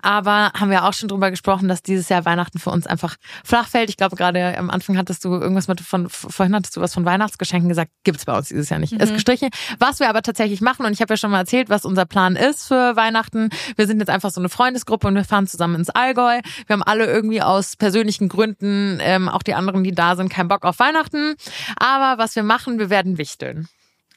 Aber 0.01 0.51
haben 0.53 0.69
wir 0.69 0.85
auch 0.85 0.93
schon 0.93 1.09
drüber 1.09 1.31
gesprochen, 1.31 1.67
dass 1.67 1.81
dieses 1.81 2.09
Jahr 2.09 2.25
Weihnachten 2.25 2.59
für 2.59 2.69
uns 2.69 2.87
einfach 2.87 3.15
flach 3.43 3.67
fällt. 3.67 3.89
Ich 3.89 3.97
glaube, 3.97 4.15
gerade 4.15 4.57
am 4.57 4.69
Anfang 4.69 4.97
hattest 4.97 5.23
du 5.25 5.33
irgendwas 5.33 5.67
mit 5.67 5.81
von, 5.81 6.09
vorhin 6.09 6.55
hattest 6.55 6.75
du 6.75 6.81
was 6.81 6.93
von 6.93 7.05
Weihnachtsgeschenken 7.05 7.69
gesagt. 7.69 7.91
Gibt's 8.03 8.25
bei 8.25 8.37
uns 8.37 8.49
dieses 8.49 8.69
Jahr 8.69 8.79
nicht. 8.79 8.93
Ist 8.93 9.13
gestrichen. 9.13 9.49
Was 9.79 9.99
wir 9.99 10.09
aber 10.09 10.21
tatsächlich 10.21 10.61
machen, 10.61 10.85
und 10.85 10.93
ich 10.93 11.01
habe 11.01 11.13
ja 11.13 11.17
schon 11.17 11.31
mal 11.31 11.39
erzählt, 11.39 11.69
was 11.69 11.85
unser 11.85 12.05
Plan 12.05 12.35
ist 12.35 12.67
für 12.67 12.95
Weihnachten. 12.95 13.49
Wir 13.75 13.87
sind 13.87 13.99
jetzt 13.99 14.09
einfach 14.09 14.31
so 14.31 14.41
eine 14.41 14.49
Freundesgruppe 14.49 15.07
und 15.07 15.15
wir 15.15 15.23
fahren 15.25 15.47
zusammen 15.47 15.75
ins 15.75 15.89
Allgäu. 15.89 16.39
Wir 16.67 16.73
haben 16.73 16.83
alle 16.83 17.05
irgendwie 17.05 17.41
aus 17.41 17.75
persönlichen 17.75 18.29
Gründen, 18.29 18.99
ähm, 19.01 19.29
auch 19.29 19.43
die 19.43 19.53
anderen, 19.53 19.83
die 19.83 19.93
da 19.93 20.15
sind, 20.15 20.29
keinen 20.29 20.47
Bock 20.47 20.65
auf 20.65 20.79
Weihnachten. 20.79 21.35
Aber 21.77 22.21
was 22.21 22.35
wir 22.35 22.43
machen, 22.43 22.79
wir 22.79 22.89
werden 22.89 23.17
wichteln. 23.17 23.67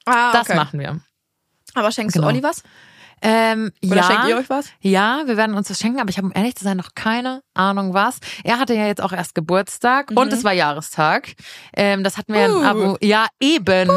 Ah, 0.07 0.33
Das 0.33 0.49
okay. 0.49 0.57
machen 0.57 0.81
wir. 0.81 1.01
Aber 1.75 1.91
schenkst 1.93 2.15
Genau. 2.15 2.29
du 2.29 2.33
Olli 2.35 2.43
was? 2.43 2.63
Ähm, 3.27 3.71
Oder 3.87 3.97
ja. 3.97 4.03
schenkt 4.03 4.29
ihr 4.29 4.37
euch 4.37 4.51
was? 4.51 4.67
Ja, 4.81 5.23
wir 5.25 5.37
werden 5.39 5.55
uns 5.57 5.69
das 5.69 5.79
schenken, 5.79 5.99
aber 6.01 6.11
ich 6.11 6.19
habe 6.19 6.27
um 6.27 6.33
ehrlich 6.35 6.57
zu 6.57 6.65
sein 6.65 6.77
noch 6.77 6.91
keine 6.95 7.43
Ahnung 7.55 7.95
was. 7.95 8.19
Er 8.43 8.59
hatte 8.59 8.75
ja 8.75 8.87
jetzt 8.87 9.01
auch 9.01 9.13
erst 9.13 9.35
Geburtstag 9.35 10.11
und 10.15 10.31
es 10.33 10.45
war 10.45 10.53
Jahrestag. 10.53 11.33
Ähm, 11.75 12.05
das 12.05 12.19
hatten 12.19 12.35
wir 12.35 12.51
Uh. 12.51 12.59
in 12.59 12.65
Abo. 12.67 12.99
Ja, 13.01 13.29
eben. 13.41 13.89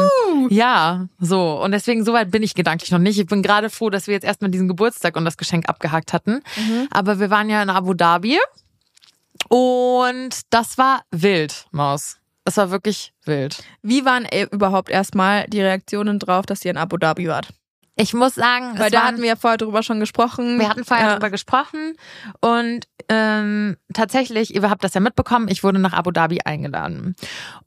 Ja, 0.48 1.08
so. 1.18 1.60
Und 1.62 1.72
deswegen, 1.72 2.04
soweit 2.06 2.30
bin 2.30 2.42
ich 2.42 2.54
gedanklich 2.54 2.90
noch 2.90 3.00
nicht. 3.00 3.18
Ich 3.18 3.26
bin 3.26 3.42
gerade 3.42 3.68
froh, 3.68 3.90
dass 3.90 4.06
wir 4.06 4.14
jetzt 4.14 4.24
erstmal 4.24 4.50
diesen 4.50 4.68
Geburtstag 4.68 5.14
und 5.16 5.24
das 5.26 5.36
Geschenk 5.36 5.68
abgehakt 5.68 6.12
hatten. 6.14 6.40
Aber 6.90 7.20
wir 7.20 7.28
waren 7.28 7.50
ja 7.50 7.62
in 7.62 7.68
Abu 7.70 7.92
Dhabi 7.94 8.38
und 9.48 10.30
das 10.50 10.78
war 10.78 11.02
wild, 11.10 11.66
Maus. 11.70 12.16
Es 12.44 12.56
war 12.56 12.70
wirklich 12.70 13.12
wild. 13.24 13.62
Wie 13.82 14.04
waren 14.06 14.24
äh, 14.24 14.46
überhaupt 14.50 14.88
erstmal 14.88 15.46
die 15.48 15.60
Reaktionen 15.60 16.18
drauf, 16.18 16.46
dass 16.46 16.64
ihr 16.64 16.70
in 16.70 16.78
Abu 16.78 16.96
Dhabi 16.96 17.28
wart? 17.28 17.48
Ich 18.00 18.14
muss 18.14 18.36
sagen, 18.36 18.78
Weil 18.78 18.90
da 18.90 18.98
waren- 18.98 19.06
hatten 19.08 19.22
wir 19.22 19.28
ja 19.28 19.36
vorher 19.36 19.56
drüber 19.58 19.82
schon 19.82 19.98
gesprochen. 19.98 20.60
Wir 20.60 20.68
hatten 20.68 20.84
vorher 20.84 21.06
ja. 21.06 21.10
darüber 21.12 21.30
gesprochen 21.30 21.94
und 22.40 22.86
ähm, 23.08 23.76
tatsächlich, 23.92 24.54
ihr 24.54 24.62
habt 24.70 24.84
das 24.84 24.94
ja 24.94 25.00
mitbekommen, 25.00 25.48
ich 25.48 25.64
wurde 25.64 25.80
nach 25.80 25.94
Abu 25.94 26.12
Dhabi 26.12 26.40
eingeladen. 26.44 27.16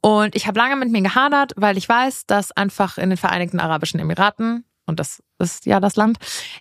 Und 0.00 0.34
ich 0.34 0.46
habe 0.46 0.58
lange 0.58 0.76
mit 0.76 0.90
mir 0.90 1.02
gehadert, 1.02 1.52
weil 1.56 1.76
ich 1.76 1.86
weiß, 1.88 2.26
dass 2.26 2.50
einfach 2.52 2.96
in 2.96 3.10
den 3.10 3.16
Vereinigten 3.18 3.60
Arabischen 3.60 4.00
Emiraten, 4.00 4.64
und 4.86 4.98
das 4.98 5.22
ist 5.38 5.66
ja 5.66 5.80
das 5.80 5.96
Land, 5.96 6.16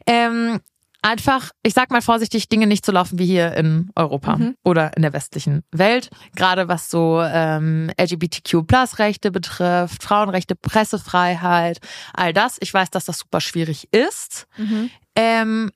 ähm, 0.05 0.59
einfach, 1.01 1.51
ich 1.63 1.73
sag 1.73 1.89
mal 1.91 2.01
vorsichtig, 2.01 2.47
Dinge 2.49 2.67
nicht 2.67 2.85
so 2.85 2.91
laufen 2.91 3.17
wie 3.19 3.25
hier 3.25 3.53
in 3.55 3.89
Europa 3.95 4.37
Mhm. 4.37 4.55
oder 4.63 4.95
in 4.95 5.01
der 5.01 5.13
westlichen 5.13 5.63
Welt. 5.71 6.09
Gerade 6.35 6.67
was 6.67 6.89
so 6.89 7.21
ähm, 7.21 7.91
LGBTQ-Plus-Rechte 7.99 9.31
betrifft, 9.31 10.03
Frauenrechte, 10.03 10.55
Pressefreiheit, 10.55 11.79
all 12.13 12.33
das. 12.33 12.57
Ich 12.59 12.73
weiß, 12.73 12.89
dass 12.91 13.05
das 13.05 13.19
super 13.19 13.41
schwierig 13.41 13.87
ist. 13.93 14.47
Mhm. 14.57 14.89
Ähm, 15.15 15.71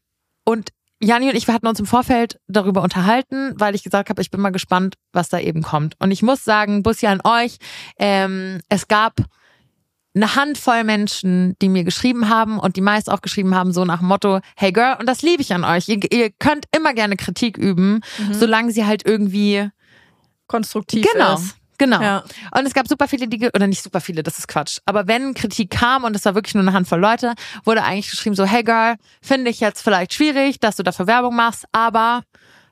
und 0.45 0.69
Jani 1.01 1.29
und 1.29 1.35
ich, 1.35 1.47
wir 1.47 1.53
hatten 1.53 1.67
uns 1.67 1.79
im 1.79 1.85
Vorfeld 1.85 2.39
darüber 2.47 2.81
unterhalten, 2.81 3.53
weil 3.57 3.75
ich 3.75 3.83
gesagt 3.83 4.09
habe, 4.09 4.21
ich 4.21 4.31
bin 4.31 4.39
mal 4.39 4.51
gespannt, 4.51 4.95
was 5.11 5.29
da 5.29 5.39
eben 5.39 5.61
kommt. 5.61 5.95
Und 5.99 6.11
ich 6.11 6.21
muss 6.23 6.43
sagen, 6.43 6.83
Bussi 6.83 7.07
an 7.07 7.19
euch, 7.23 7.57
ähm, 7.99 8.61
es 8.69 8.87
gab 8.87 9.15
eine 10.15 10.35
Handvoll 10.35 10.83
Menschen, 10.83 11.55
die 11.61 11.69
mir 11.69 11.83
geschrieben 11.83 12.29
haben 12.29 12.57
und 12.57 12.77
die 12.77 12.81
meist 12.81 13.09
auch 13.09 13.21
geschrieben 13.21 13.53
haben, 13.53 13.73
so 13.73 13.83
nach 13.83 13.99
dem 13.99 14.07
Motto, 14.07 14.39
hey 14.55 14.71
Girl, 14.71 14.95
und 14.99 15.07
das 15.07 15.21
liebe 15.21 15.41
ich 15.41 15.53
an 15.53 15.65
euch. 15.65 15.87
Ihr, 15.89 15.99
ihr 16.11 16.29
könnt 16.31 16.65
immer 16.75 16.93
gerne 16.93 17.17
Kritik 17.17 17.57
üben, 17.57 17.99
solange 18.31 18.71
sie 18.71 18.85
halt 18.85 19.05
irgendwie 19.05 19.69
konstruktiv 20.47 21.05
genau. 21.11 21.35
ist. 21.35 21.55
Genau. 21.77 22.01
Ja. 22.01 22.23
Und 22.57 22.65
es 22.65 22.73
gab 22.73 22.87
super 22.87 23.07
viele, 23.07 23.27
die, 23.27 23.49
oder 23.53 23.67
nicht 23.67 23.83
super 23.83 23.99
viele, 23.99 24.23
das 24.23 24.39
ist 24.39 24.47
Quatsch. 24.47 24.79
Aber 24.85 25.07
wenn 25.07 25.33
Kritik 25.33 25.71
kam 25.71 26.05
und 26.05 26.15
es 26.15 26.23
war 26.23 26.33
wirklich 26.33 26.55
nur 26.55 26.63
eine 26.63 26.71
Handvoll 26.71 26.99
Leute, 26.99 27.33
wurde 27.65 27.83
eigentlich 27.83 28.09
geschrieben 28.09 28.35
so, 28.35 28.45
hey 28.45 28.63
Girl, 28.63 28.95
finde 29.21 29.51
ich 29.51 29.59
jetzt 29.59 29.81
vielleicht 29.81 30.13
schwierig, 30.13 30.59
dass 30.59 30.77
du 30.77 30.83
dafür 30.83 31.07
Werbung 31.07 31.35
machst, 31.35 31.65
aber 31.73 32.23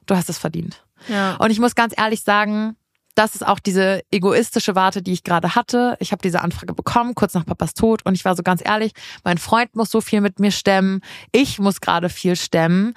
du 0.05 0.15
hast 0.15 0.29
es 0.29 0.37
verdient. 0.37 0.83
Ja. 1.09 1.35
Und 1.35 1.51
ich 1.51 1.59
muss 1.59 1.75
ganz 1.75 1.93
ehrlich 1.97 2.21
sagen, 2.21 2.77
das 3.15 3.35
ist 3.35 3.45
auch 3.45 3.59
diese 3.59 4.01
egoistische 4.11 4.75
Warte, 4.75 5.01
die 5.01 5.13
ich 5.13 5.23
gerade 5.23 5.55
hatte. 5.55 5.95
Ich 5.99 6.11
habe 6.11 6.21
diese 6.21 6.41
Anfrage 6.41 6.73
bekommen, 6.73 7.15
kurz 7.15 7.33
nach 7.33 7.45
Papas 7.45 7.73
Tod. 7.73 8.05
Und 8.05 8.15
ich 8.15 8.25
war 8.25 8.35
so 8.35 8.43
ganz 8.43 8.61
ehrlich, 8.63 8.93
mein 9.23 9.37
Freund 9.37 9.75
muss 9.75 9.91
so 9.91 10.01
viel 10.01 10.21
mit 10.21 10.39
mir 10.39 10.51
stemmen. 10.51 11.01
Ich 11.31 11.59
muss 11.59 11.81
gerade 11.81 12.09
viel 12.09 12.35
stemmen. 12.35 12.93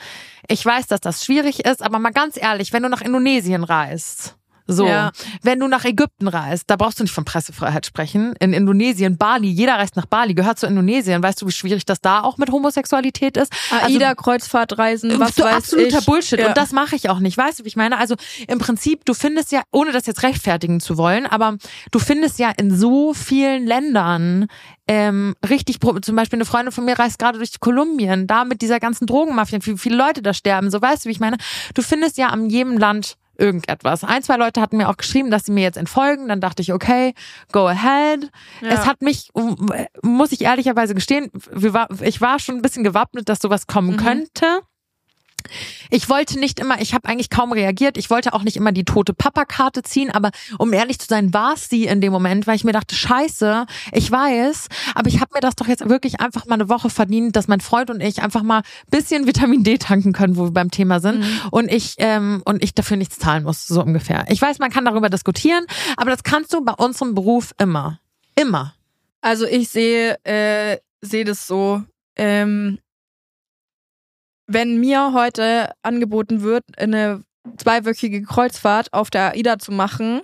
Ich 0.49 0.65
weiß, 0.65 0.87
dass 0.87 1.01
das 1.01 1.25
schwierig 1.25 1.65
ist, 1.65 1.83
aber 1.83 1.99
mal 1.99 2.11
ganz 2.11 2.37
ehrlich, 2.41 2.73
wenn 2.73 2.83
du 2.83 2.89
nach 2.89 3.03
Indonesien 3.03 3.65
reist, 3.65 4.37
so, 4.67 4.87
Ja. 4.87 5.13
wenn 5.43 5.61
du 5.61 5.69
nach 5.69 5.85
Ägypten 5.85 6.29
reist, 6.29 6.65
da 6.69 6.77
brauchst 6.77 6.99
du 6.99 7.05
nicht 7.05 7.13
von 7.13 7.25
Pressefreiheit 7.25 7.87
sprechen. 7.87 8.35
In 8.41 8.53
Indonesien, 8.53 9.17
Bali, 9.17 9.49
jeder 9.49 9.75
reist 9.75 9.97
nach 9.97 10.07
Bali, 10.07 10.35
gehört 10.35 10.59
zu 10.59 10.67
Indonesien. 10.67 11.23
Weißt 11.23 11.41
du, 11.43 11.47
wie 11.47 11.53
schwierig 11.53 11.85
das 11.85 12.01
da 12.01 12.23
auch 12.23 12.39
mit 12.39 12.51
Homosexualität 12.51 13.37
ist? 13.37 13.53
Also 13.71 13.87
AIDA, 13.95 14.15
Kreuzfahrtreisen, 14.15 15.19
was 15.21 15.35
so 15.37 15.45
weiß 15.45 15.55
absoluter 15.55 15.99
ich. 15.99 16.07
Bullshit. 16.07 16.41
Ja. 16.41 16.49
Und 16.49 16.57
das 16.57 16.73
mache 16.73 16.97
ich 16.97 17.09
auch 17.11 17.19
nicht. 17.21 17.37
Weißt 17.37 17.61
du, 17.61 17.65
wie 17.65 17.69
ich 17.69 17.77
meine? 17.77 17.99
Also 17.99 18.17
im 18.49 18.59
Prinzip, 18.59 19.05
du 19.05 19.15
findest 19.15 19.53
ja, 19.53 19.63
ohne 19.73 19.93
das 19.93 20.07
jetzt 20.07 20.23
rechtfertigen 20.23 20.81
zu 20.81 20.97
wollen, 20.99 21.27
aber 21.27 21.57
du 21.91 21.99
findest 21.99 22.39
ja 22.39 22.51
in 22.57 22.77
so 22.77 23.15
vielen 23.15 23.67
Ländern 23.67 24.47
ähm, 24.89 25.35
richtig, 25.49 25.81
zum 25.81 26.17
Beispiel 26.17 26.37
eine 26.37 26.45
Freundin 26.45 26.73
von 26.73 26.85
mir 26.85 26.99
reist 26.99 27.19
gerade 27.19 27.39
durch 27.39 27.59
Kolumbien, 27.61 28.27
da 28.27 28.45
mit 28.45 28.63
dieser 28.63 28.79
ganzen 28.79 29.07
Drogenmafia, 29.07 29.59
wie 29.63 29.79
viele 29.79 29.97
Leute 29.97 30.23
da 30.23 30.33
sterben. 30.33 30.71
So 30.71 30.81
weißt 30.81 31.05
du, 31.05 31.09
wie 31.09 31.13
ich 31.13 31.21
meine? 31.21 31.37
Du 31.75 31.83
findest 31.83 32.19
ja 32.19 32.29
an 32.29 32.49
jedem 32.49 32.79
Land 32.79 33.17
irgendetwas. 33.38 34.05
Ein, 34.05 34.22
zwei 34.22 34.37
Leute 34.37 34.61
hatten 34.61 34.77
mir 34.77 34.88
auch 34.88 34.96
geschrieben, 34.96 35.31
dass 35.31 35.46
sie 35.46 35.53
mir 35.53 35.62
jetzt 35.62 35.77
entfolgen. 35.77 36.29
Dann 36.29 36.40
dachte 36.40 36.62
ich, 36.62 36.72
okay, 36.72 37.14
go 37.53 37.66
ahead. 37.66 38.31
Ja. 38.61 38.68
Es 38.68 38.87
hat 38.87 39.03
mich, 39.03 39.31
muss 40.03 40.33
ich 40.33 40.42
ehrlicherweise 40.42 40.94
gestehen, 40.94 41.31
ich 42.01 42.20
war 42.20 42.38
schon 42.38 42.57
ein 42.57 42.62
bisschen 42.62 42.85
gewappnet, 42.85 43.29
dass 43.29 43.40
sowas 43.40 43.66
kommen 43.66 43.96
könnte. 43.96 44.61
Ich 45.91 46.09
wollte 46.09 46.39
nicht 46.39 46.61
immer, 46.61 46.81
ich 46.81 46.95
habe 46.95 47.09
eigentlich 47.09 47.31
kaum 47.31 47.53
reagiert. 47.53 47.97
Ich 47.97 48.11
wollte 48.11 48.33
auch 48.33 48.43
nicht 48.43 48.57
immer 48.57 48.73
die 48.73 48.85
tote 48.85 49.15
Papa-Karte 49.15 49.83
ziehen, 49.83 50.11
aber 50.11 50.31
um 50.59 50.73
ehrlich 50.73 50.99
zu 50.99 51.07
sein, 51.07 51.33
war 51.33 51.55
es 51.55 51.69
sie 51.69 51.85
in 51.85 52.01
dem 52.01 52.13
Moment, 52.13 52.47
weil 52.47 52.57
ich 52.57 52.65
mir 52.65 52.73
dachte, 52.73 52.95
scheiße, 52.95 53.67
ich 53.93 54.11
weiß, 54.11 54.69
aber 54.95 55.09
ich 55.09 55.21
habe 55.21 55.31
mir 55.35 55.41
das 55.41 55.57
doch 55.57 55.69
jetzt 55.69 55.89
wirklich 55.89 56.21
einfach 56.21 56.47
mal 56.47 56.55
eine 56.55 56.69
Woche 56.69 56.91
verdient, 56.91 57.37
dass 57.37 57.49
mein 57.49 57.61
Freund 57.61 57.91
und 57.91 58.01
ich 58.01 58.23
einfach 58.23 58.43
mal 58.43 58.63
bisschen 58.91 59.27
Vitamin 59.27 59.65
D 59.65 59.79
tanken 59.79 60.13
können, 60.13 60.37
wo 60.37 60.45
wir 60.45 60.53
beim 60.53 60.71
Thema 60.71 61.01
sind 61.01 61.25
und 61.51 61.71
ich 61.71 61.95
ähm, 61.99 62.43
und 62.45 62.63
ich 62.63 62.75
dafür 62.75 62.97
nichts 62.97 63.19
zahlen 63.19 63.45
muss, 63.45 63.67
so 63.67 63.83
ungefähr. 63.83 64.25
Ich 64.29 64.41
weiß, 64.41 64.59
man 64.59 64.71
kann 64.71 64.85
darüber 64.85 65.09
diskutieren, 65.09 65.65
aber 65.97 66.11
das 66.11 66.23
kannst 66.23 66.53
du 66.53 66.65
bei 66.65 66.73
unserem 66.73 67.15
Beruf 67.15 67.53
immer, 67.59 68.01
immer. 68.35 68.75
Also 69.21 69.47
ich 69.47 69.69
sehe 69.69 70.17
äh, 70.25 70.79
sehe 71.01 71.25
das 71.25 71.47
so, 71.47 71.83
ähm, 72.17 72.79
wenn 74.47 74.79
mir 74.79 75.13
heute 75.13 75.71
angeboten 75.83 76.43
wird, 76.43 76.65
eine 76.79 77.23
zweiwöchige 77.59 78.23
Kreuzfahrt 78.23 78.93
auf 78.93 79.11
der 79.11 79.33
AIDA 79.33 79.59
zu 79.59 79.73
machen, 79.73 80.21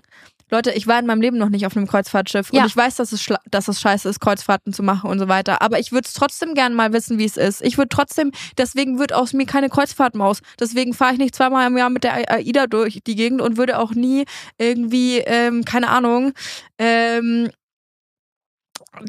Leute, 0.51 0.71
ich 0.73 0.87
war 0.87 0.99
in 0.99 1.07
meinem 1.07 1.23
Leben 1.23 1.39
noch 1.39 1.49
nicht 1.49 1.65
auf 1.65 1.75
einem 1.75 1.87
Kreuzfahrtschiff 1.87 2.51
Ja. 2.53 2.61
und 2.61 2.67
ich 2.69 2.77
weiß, 2.77 2.97
dass 2.97 3.13
es, 3.13 3.27
dass 3.51 3.69
es 3.69 3.81
scheiße 3.81 4.07
ist, 4.07 4.21
Kreuzfahrten 4.21 4.75
zu 4.75 4.83
machen 4.83 5.09
und 5.09 5.19
so 5.19 5.27
weiter. 5.27 5.63
Aber 5.63 5.79
ich 5.79 5.93
würde 5.93 6.07
es 6.07 6.13
trotzdem 6.13 6.53
gern 6.53 6.75
mal 6.75 6.93
wissen, 6.93 7.19
wie 7.19 7.25
es 7.25 7.39
ist. 7.39 7.63
Ich 7.63 7.79
würde 7.79 7.89
trotzdem, 7.89 8.33
deswegen 8.59 8.99
wird 8.99 9.15
aus 9.15 9.33
mir 9.33 9.47
keine 9.47 9.71
Kreuzfahrtmaus. 9.71 10.41
Deswegen 10.61 10.93
fahre 10.93 11.15
ich 11.15 11.19
nicht 11.19 11.35
zweimal 11.35 11.67
im 11.69 11.79
Jahr 11.79 11.89
mit 11.89 12.05
der 12.05 12.31
AIDA 12.31 12.67
durch 12.67 13.01
die 13.07 13.15
Gegend 13.15 13.41
und 13.41 13.57
würde 13.57 13.79
auch 13.79 13.93
nie 13.93 14.27
irgendwie, 14.59 15.21
ähm, 15.21 15.65
keine 15.65 15.89
Ahnung, 15.89 16.33
ähm, 16.79 17.49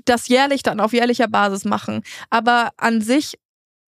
das 0.05 0.29
jährlich 0.29 0.63
dann 0.63 0.79
auf 0.79 0.93
jährlicher 0.93 1.27
Basis 1.27 1.65
machen. 1.65 2.03
Aber 2.29 2.69
an 2.77 3.01
sich, 3.01 3.37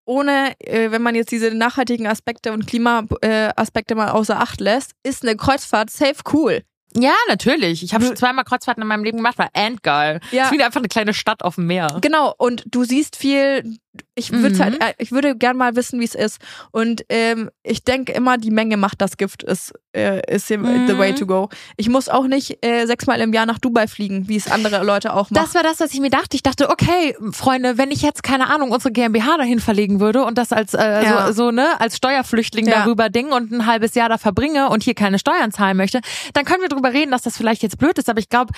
ohne, 0.05 0.53
äh, 0.59 0.91
wenn 0.91 1.01
man 1.01 1.15
jetzt 1.15 1.31
diese 1.31 1.51
nachhaltigen 1.51 2.07
Aspekte 2.07 2.51
und 2.51 2.67
Klimaaspekte 2.67 3.93
äh, 3.93 3.97
mal 3.97 4.09
außer 4.09 4.39
Acht 4.39 4.59
lässt, 4.59 4.91
ist 5.03 5.23
eine 5.23 5.35
Kreuzfahrt 5.35 5.89
safe 5.89 6.21
cool. 6.33 6.63
Ja, 6.97 7.13
natürlich. 7.27 7.83
Ich 7.83 7.93
habe 7.93 8.05
schon 8.05 8.15
zweimal 8.15 8.43
Kreuzfahrten 8.45 8.81
in 8.81 8.87
meinem 8.87 9.03
Leben 9.03 9.17
gemacht, 9.17 9.37
war 9.37 9.49
endgeil. 9.53 10.19
Ja. 10.31 10.45
Ist 10.45 10.51
wieder 10.51 10.65
einfach 10.65 10.79
eine 10.81 10.87
kleine 10.89 11.13
Stadt 11.13 11.43
auf 11.43 11.55
dem 11.55 11.67
Meer. 11.67 11.97
Genau, 12.01 12.33
und 12.37 12.63
du 12.67 12.83
siehst 12.83 13.15
viel, 13.15 13.77
ich 14.15 14.31
würde 14.31 14.55
Mhm. 14.55 14.59
halt, 14.59 14.95
ich 14.97 15.11
würde 15.11 15.35
gern 15.35 15.57
mal 15.57 15.75
wissen, 15.75 15.99
wie 15.99 16.05
es 16.05 16.15
ist. 16.15 16.39
Und 16.71 17.03
ähm, 17.09 17.49
ich 17.63 17.83
denke 17.83 18.11
immer, 18.13 18.37
die 18.37 18.51
Menge 18.51 18.77
macht 18.77 19.01
das 19.01 19.17
Gift, 19.17 19.43
ist, 19.43 19.73
äh, 19.95 20.21
ist 20.33 20.47
the 20.47 20.57
Mhm. 20.57 20.87
the 20.87 20.97
way 20.97 21.13
to 21.13 21.25
go. 21.27 21.49
Ich 21.77 21.89
muss 21.89 22.09
auch 22.09 22.25
nicht 22.27 22.63
äh, 22.65 22.85
sechsmal 22.85 23.21
im 23.21 23.33
Jahr 23.33 23.45
nach 23.45 23.59
Dubai 23.59 23.87
fliegen, 23.87 24.27
wie 24.27 24.35
es 24.35 24.47
andere 24.51 24.83
Leute 24.83 25.13
auch 25.13 25.29
machen. 25.29 25.43
Das 25.43 25.53
war 25.55 25.63
das, 25.63 25.79
was 25.79 25.93
ich 25.93 25.99
mir 25.99 26.09
dachte. 26.09 26.35
Ich 26.35 26.43
dachte, 26.43 26.69
okay, 26.69 27.15
Freunde, 27.31 27.77
wenn 27.77 27.91
ich 27.91 28.01
jetzt, 28.01 28.23
keine 28.23 28.49
Ahnung, 28.49 28.71
unsere 28.71 28.91
GmbH 28.91 29.37
dahin 29.37 29.59
verlegen 29.59 29.99
würde 29.99 30.23
und 30.25 30.37
das 30.37 30.51
als 30.51 30.73
äh, 30.73 31.03
Ja. 31.03 31.27
so, 31.27 31.33
so, 31.45 31.51
ne, 31.51 31.79
als 31.79 31.97
Steuerflüchtling 31.97 32.67
Ja. 32.67 32.79
darüber 32.83 33.09
ding 33.09 33.31
und 33.31 33.51
ein 33.51 33.65
halbes 33.67 33.93
Jahr 33.95 34.09
da 34.09 34.17
verbringe 34.17 34.69
und 34.69 34.83
hier 34.83 34.95
keine 34.95 35.19
Steuern 35.19 35.51
zahlen 35.51 35.77
möchte, 35.77 36.01
dann 36.33 36.45
können 36.45 36.61
wir 36.61 36.69
drüber 36.69 36.82
reden, 36.91 37.11
dass 37.11 37.21
das 37.21 37.37
vielleicht 37.37 37.63
jetzt 37.63 37.77
blöd 37.77 37.97
ist. 37.97 38.09
Aber 38.09 38.19
ich 38.19 38.29
glaube, 38.29 38.53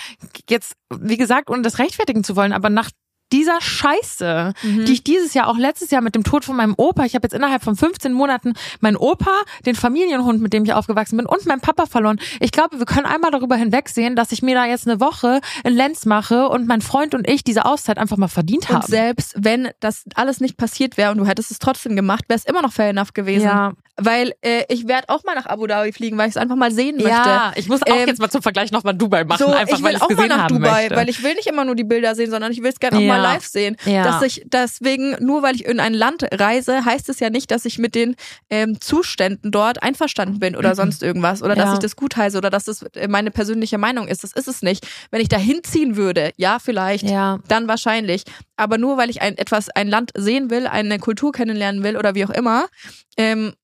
jetzt, 0.48 0.72
wie 0.98 1.16
gesagt, 1.16 1.50
ohne 1.50 1.62
das 1.62 1.78
rechtfertigen 1.78 2.24
zu 2.24 2.36
wollen, 2.36 2.52
aber 2.52 2.70
nach 2.70 2.90
dieser 3.32 3.60
Scheiße, 3.60 4.52
Mhm. 4.62 4.84
die 4.84 4.92
ich 4.92 5.02
dieses 5.02 5.34
Jahr, 5.34 5.48
auch 5.48 5.58
letztes 5.58 5.90
Jahr 5.90 6.00
mit 6.00 6.14
dem 6.14 6.22
Tod 6.22 6.44
von 6.44 6.54
meinem 6.54 6.74
Opa, 6.76 7.04
ich 7.04 7.16
habe 7.16 7.24
jetzt 7.24 7.32
innerhalb 7.32 7.60
von 7.64 7.74
15 7.74 8.12
Monaten 8.12 8.52
meinen 8.78 8.96
Opa, 8.96 9.32
den 9.66 9.74
Familienhund, 9.74 10.40
mit 10.40 10.52
dem 10.52 10.64
ich 10.64 10.72
aufgewachsen 10.72 11.16
bin, 11.16 11.26
und 11.26 11.44
meinen 11.44 11.60
Papa 11.60 11.86
verloren. 11.86 12.20
Ich 12.38 12.52
glaube, 12.52 12.78
wir 12.78 12.86
können 12.86 13.04
einmal 13.04 13.32
darüber 13.32 13.56
hinwegsehen, 13.56 14.14
dass 14.14 14.30
ich 14.30 14.42
mir 14.42 14.54
da 14.54 14.64
jetzt 14.66 14.86
eine 14.86 15.00
Woche 15.00 15.40
in 15.64 15.74
Lenz 15.74 16.06
mache 16.06 16.48
und 16.48 16.68
mein 16.68 16.82
Freund 16.82 17.16
und 17.16 17.28
ich 17.28 17.42
diese 17.42 17.64
Auszeit 17.64 17.98
einfach 17.98 18.16
mal 18.16 18.28
verdient 18.28 18.70
und 18.70 18.76
haben. 18.76 18.86
selbst 18.86 19.34
wenn 19.36 19.70
das 19.80 20.04
alles 20.14 20.38
nicht 20.40 20.56
passiert 20.56 20.96
wäre 20.96 21.10
und 21.10 21.18
du 21.18 21.26
hättest 21.26 21.50
es 21.50 21.58
trotzdem 21.58 21.96
gemacht, 21.96 22.26
wäre 22.28 22.38
es 22.38 22.44
immer 22.44 22.62
noch 22.62 22.72
fair 22.72 22.90
enough 22.90 23.12
gewesen. 23.12 23.46
Ja. 23.46 23.72
Weil 23.98 24.34
äh, 24.42 24.64
ich 24.68 24.86
werde 24.86 25.08
auch 25.08 25.24
mal 25.24 25.34
nach 25.34 25.46
Abu 25.46 25.66
Dhabi 25.66 25.90
fliegen, 25.92 26.18
weil 26.18 26.28
ich 26.28 26.34
es 26.34 26.36
einfach 26.36 26.56
mal 26.56 26.70
sehen 26.70 26.96
möchte. 26.96 27.10
Ja, 27.10 27.52
ich 27.56 27.66
muss 27.68 27.80
auch 27.82 27.86
Ähm, 27.96 28.06
jetzt 28.08 28.20
mal 28.20 28.28
zum 28.28 28.42
Vergleich 28.42 28.70
nochmal 28.70 28.92
Dubai 28.94 29.24
machen, 29.24 29.38
So, 29.46 29.52
einfach 29.52 29.78
ich 29.78 29.82
weil 29.82 29.92
will 29.92 29.96
ich 29.96 30.02
auch 30.02 30.10
mal 30.10 30.28
nach 30.28 30.46
Dubai, 30.48 30.82
möchte. 30.82 30.96
weil 30.96 31.08
ich 31.08 31.22
will 31.22 31.34
nicht 31.34 31.46
immer 31.46 31.64
nur 31.64 31.74
die 31.74 31.84
Bilder 31.84 32.14
sehen, 32.14 32.30
sondern 32.30 32.52
ich 32.52 32.62
will 32.62 32.70
es 32.70 32.78
gerne 32.78 32.98
auch 32.98 33.00
Ja. 33.00 33.14
mal 33.14 33.22
live 33.22 33.46
sehen. 33.46 33.76
Ja. 33.86 34.02
Dass 34.04 34.20
ich 34.20 34.42
deswegen, 34.44 35.16
nur 35.24 35.42
weil 35.42 35.54
ich 35.54 35.64
in 35.64 35.80
ein 35.80 35.94
Land 35.94 36.24
reise, 36.30 36.84
heißt 36.84 37.08
es 37.08 37.20
ja 37.20 37.30
nicht, 37.30 37.50
dass 37.50 37.64
ich 37.64 37.78
mit 37.78 37.94
den 37.94 38.16
ähm, 38.50 38.80
Zuständen 38.82 39.50
dort 39.50 39.82
einverstanden 39.82 40.40
bin 40.40 40.56
oder 40.56 40.74
sonst 40.74 41.02
irgendwas 41.02 41.42
oder 41.42 41.54
dass 41.54 41.64
Mhm. 41.66 41.70
Ja. 41.70 41.74
ich 41.74 41.78
das 41.80 41.96
gut 41.96 42.16
heiße 42.16 42.36
oder 42.36 42.50
dass 42.50 42.64
das 42.64 42.82
äh, 42.94 43.08
meine 43.08 43.30
persönliche 43.30 43.78
Meinung 43.78 44.08
ist. 44.08 44.22
Das 44.24 44.32
ist 44.32 44.46
es 44.46 44.60
nicht. 44.60 44.86
Wenn 45.10 45.22
ich 45.22 45.28
da 45.28 45.38
hinziehen 45.38 45.96
würde, 45.96 46.32
ja, 46.36 46.58
vielleicht, 46.58 47.08
ja. 47.08 47.38
dann 47.48 47.66
wahrscheinlich. 47.66 48.24
Aber 48.56 48.76
nur 48.78 48.98
weil 48.98 49.08
ich 49.10 49.22
ein 49.22 49.38
etwas, 49.38 49.70
ein 49.70 49.88
Land 49.88 50.10
sehen 50.14 50.50
will, 50.50 50.66
eine 50.66 50.98
Kultur 50.98 51.32
kennenlernen 51.32 51.82
will 51.82 51.96
oder 51.96 52.14
wie 52.14 52.24
auch 52.26 52.30
immer, 52.30 52.66
ähm, 53.16 53.54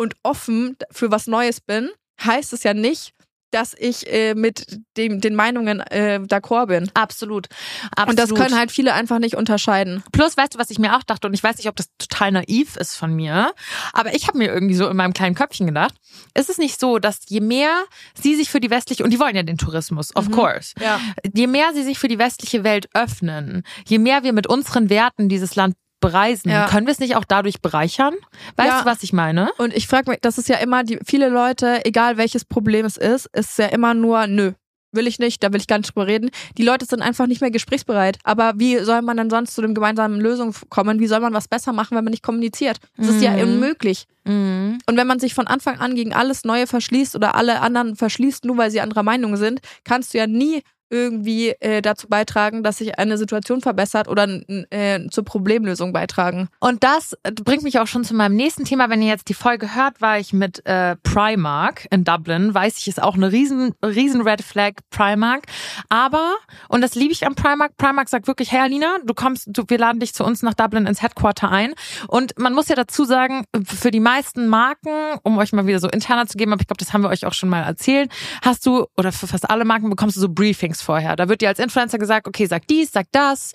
und 0.00 0.14
offen 0.22 0.76
für 0.90 1.10
was 1.10 1.26
Neues 1.26 1.60
bin, 1.60 1.90
heißt 2.24 2.52
es 2.52 2.62
ja 2.64 2.74
nicht, 2.74 3.12
dass 3.52 3.74
ich 3.76 4.06
äh, 4.06 4.34
mit 4.36 4.78
dem, 4.96 5.20
den 5.20 5.34
Meinungen 5.34 5.80
äh, 5.80 6.20
d'accord 6.22 6.66
bin. 6.66 6.88
Absolut. 6.94 7.48
Absolut. 7.96 8.08
Und 8.10 8.18
das 8.20 8.32
können 8.32 8.56
halt 8.56 8.70
viele 8.70 8.94
einfach 8.94 9.18
nicht 9.18 9.34
unterscheiden. 9.36 10.04
Plus, 10.12 10.36
weißt 10.36 10.54
du, 10.54 10.58
was 10.60 10.70
ich 10.70 10.78
mir 10.78 10.96
auch 10.96 11.02
dachte, 11.02 11.26
und 11.26 11.34
ich 11.34 11.42
weiß 11.42 11.56
nicht, 11.56 11.66
ob 11.68 11.74
das 11.74 11.88
total 11.98 12.30
naiv 12.30 12.76
ist 12.76 12.94
von 12.94 13.12
mir, 13.12 13.52
aber 13.92 14.14
ich 14.14 14.28
habe 14.28 14.38
mir 14.38 14.52
irgendwie 14.54 14.76
so 14.76 14.86
in 14.88 14.96
meinem 14.96 15.14
kleinen 15.14 15.34
Köpfchen 15.34 15.66
gedacht, 15.66 15.94
ist 16.38 16.48
es 16.48 16.58
nicht 16.58 16.78
so, 16.78 17.00
dass 17.00 17.22
je 17.28 17.40
mehr 17.40 17.74
sie 18.14 18.36
sich 18.36 18.50
für 18.50 18.60
die 18.60 18.70
westliche, 18.70 19.02
und 19.02 19.10
die 19.10 19.18
wollen 19.18 19.34
ja 19.34 19.42
den 19.42 19.58
Tourismus, 19.58 20.14
of 20.14 20.28
Mhm. 20.28 20.32
course, 20.32 20.74
Ja. 20.80 21.00
je 21.34 21.48
mehr 21.48 21.72
sie 21.74 21.82
sich 21.82 21.98
für 21.98 22.06
die 22.08 22.18
westliche 22.18 22.62
Welt 22.62 22.88
öffnen, 22.94 23.64
je 23.84 23.98
mehr 23.98 24.22
wir 24.22 24.32
mit 24.32 24.46
unseren 24.46 24.90
Werten 24.90 25.28
dieses 25.28 25.56
Land 25.56 25.74
bereisen, 26.00 26.50
Ja. 26.50 26.66
können 26.66 26.86
wir 26.86 26.92
es 26.92 26.98
nicht 27.00 27.16
auch 27.16 27.24
dadurch 27.24 27.60
bereichern? 27.60 28.14
Weißt 28.56 28.68
Ja. 28.68 28.80
du, 28.80 28.86
was 28.86 29.02
ich 29.02 29.12
meine? 29.12 29.50
Und 29.58 29.74
ich 29.74 29.86
frage 29.86 30.10
mich, 30.10 30.20
das 30.20 30.38
ist 30.38 30.48
ja 30.48 30.56
immer, 30.56 30.82
die 30.84 30.98
viele 31.04 31.28
Leute, 31.28 31.84
egal 31.84 32.16
welches 32.16 32.44
Problem 32.44 32.86
es 32.86 32.96
ist, 32.96 33.26
ist 33.32 33.58
ja 33.58 33.66
immer 33.66 33.94
nur, 33.94 34.26
nö. 34.26 34.52
Will 34.92 35.06
ich 35.06 35.20
nicht, 35.20 35.40
da 35.44 35.52
will 35.52 35.60
ich 35.60 35.68
gar 35.68 35.78
nicht 35.78 35.94
drüber 35.94 36.08
reden. 36.08 36.30
Die 36.58 36.64
Leute 36.64 36.84
sind 36.84 37.00
einfach 37.00 37.28
nicht 37.28 37.40
mehr 37.40 37.52
gesprächsbereit. 37.52 38.18
Aber 38.24 38.54
wie 38.56 38.78
soll 38.78 39.02
man 39.02 39.16
denn 39.16 39.30
sonst 39.30 39.54
zu 39.54 39.62
dem 39.62 39.72
gemeinsamen 39.72 40.20
Lösung 40.20 40.52
kommen? 40.68 40.98
Wie 40.98 41.06
soll 41.06 41.20
man 41.20 41.32
was 41.32 41.46
besser 41.46 41.72
machen, 41.72 41.96
wenn 41.96 42.02
man 42.02 42.10
nicht 42.10 42.24
kommuniziert? 42.24 42.78
Das 42.96 43.06
ist 43.06 43.22
ja 43.22 43.30
Mhm. 43.30 43.42
unmöglich. 43.42 44.06
Mhm. 44.24 44.78
Und 44.86 44.96
wenn 44.96 45.06
man 45.06 45.20
sich 45.20 45.32
von 45.32 45.46
Anfang 45.46 45.78
an 45.78 45.94
gegen 45.94 46.12
alles 46.12 46.42
Neue 46.42 46.66
verschließt 46.66 47.14
oder 47.14 47.36
alle 47.36 47.60
anderen 47.60 47.94
verschließt, 47.94 48.44
nur 48.46 48.56
weil 48.56 48.72
sie 48.72 48.80
anderer 48.80 49.04
Meinung 49.04 49.36
sind, 49.36 49.60
kannst 49.84 50.12
du 50.12 50.18
ja 50.18 50.26
nie 50.26 50.62
irgendwie 50.90 51.50
äh, 51.60 51.80
dazu 51.80 52.08
beitragen, 52.08 52.62
dass 52.62 52.78
sich 52.78 52.98
eine 52.98 53.16
Situation 53.16 53.60
verbessert 53.60 54.08
oder 54.08 54.28
äh, 54.70 55.08
zur 55.08 55.24
Problemlösung 55.24 55.92
beitragen. 55.92 56.48
Und 56.58 56.84
das 56.84 57.16
bringt 57.44 57.62
mich 57.62 57.78
auch 57.78 57.86
schon 57.86 58.04
zu 58.04 58.14
meinem 58.14 58.36
nächsten 58.36 58.64
Thema. 58.64 58.90
Wenn 58.90 59.02
ihr 59.02 59.08
jetzt 59.08 59.28
die 59.28 59.34
Folge 59.34 59.74
hört, 59.74 60.00
war 60.00 60.18
ich 60.18 60.32
mit 60.32 60.64
äh, 60.66 60.96
Primark 60.96 61.86
in 61.90 62.04
Dublin. 62.04 62.52
Weiß 62.54 62.78
ich, 62.78 62.88
ist 62.88 63.02
auch 63.02 63.14
eine 63.14 63.32
riesen, 63.32 63.74
riesen 63.84 64.22
Red 64.22 64.42
Flag 64.42 64.72
Primark. 64.90 65.44
Aber, 65.88 66.34
und 66.68 66.80
das 66.80 66.94
liebe 66.94 67.12
ich 67.12 67.26
am 67.26 67.34
Primark, 67.34 67.76
Primark 67.76 68.08
sagt 68.08 68.26
wirklich, 68.26 68.52
hey 68.52 68.60
Alina, 68.60 68.98
du 69.04 69.14
kommst, 69.14 69.48
du, 69.50 69.64
wir 69.68 69.78
laden 69.78 70.00
dich 70.00 70.14
zu 70.14 70.24
uns 70.24 70.42
nach 70.42 70.54
Dublin 70.54 70.86
ins 70.86 71.02
Headquarter 71.02 71.50
ein. 71.50 71.74
Und 72.08 72.38
man 72.38 72.52
muss 72.52 72.68
ja 72.68 72.74
dazu 72.74 73.04
sagen, 73.04 73.44
für 73.64 73.90
die 73.90 74.00
meisten 74.00 74.48
Marken, 74.48 74.90
um 75.22 75.38
euch 75.38 75.52
mal 75.52 75.66
wieder 75.66 75.78
so 75.78 75.88
interner 75.88 76.26
zu 76.26 76.36
geben, 76.36 76.52
aber 76.52 76.60
ich 76.60 76.66
glaube, 76.66 76.78
das 76.78 76.92
haben 76.92 77.02
wir 77.02 77.10
euch 77.10 77.26
auch 77.26 77.34
schon 77.34 77.48
mal 77.48 77.62
erzählt, 77.62 78.10
hast 78.42 78.66
du, 78.66 78.86
oder 78.96 79.12
für 79.12 79.26
fast 79.26 79.48
alle 79.48 79.64
Marken 79.64 79.88
bekommst 79.90 80.16
du 80.16 80.20
so 80.20 80.28
Briefings 80.28 80.79
vorher. 80.80 81.16
Da 81.16 81.28
wird 81.28 81.40
dir 81.40 81.48
als 81.48 81.58
Influencer 81.58 81.98
gesagt, 81.98 82.26
okay, 82.28 82.46
sag 82.46 82.66
dies, 82.68 82.92
sag 82.92 83.06
das, 83.12 83.52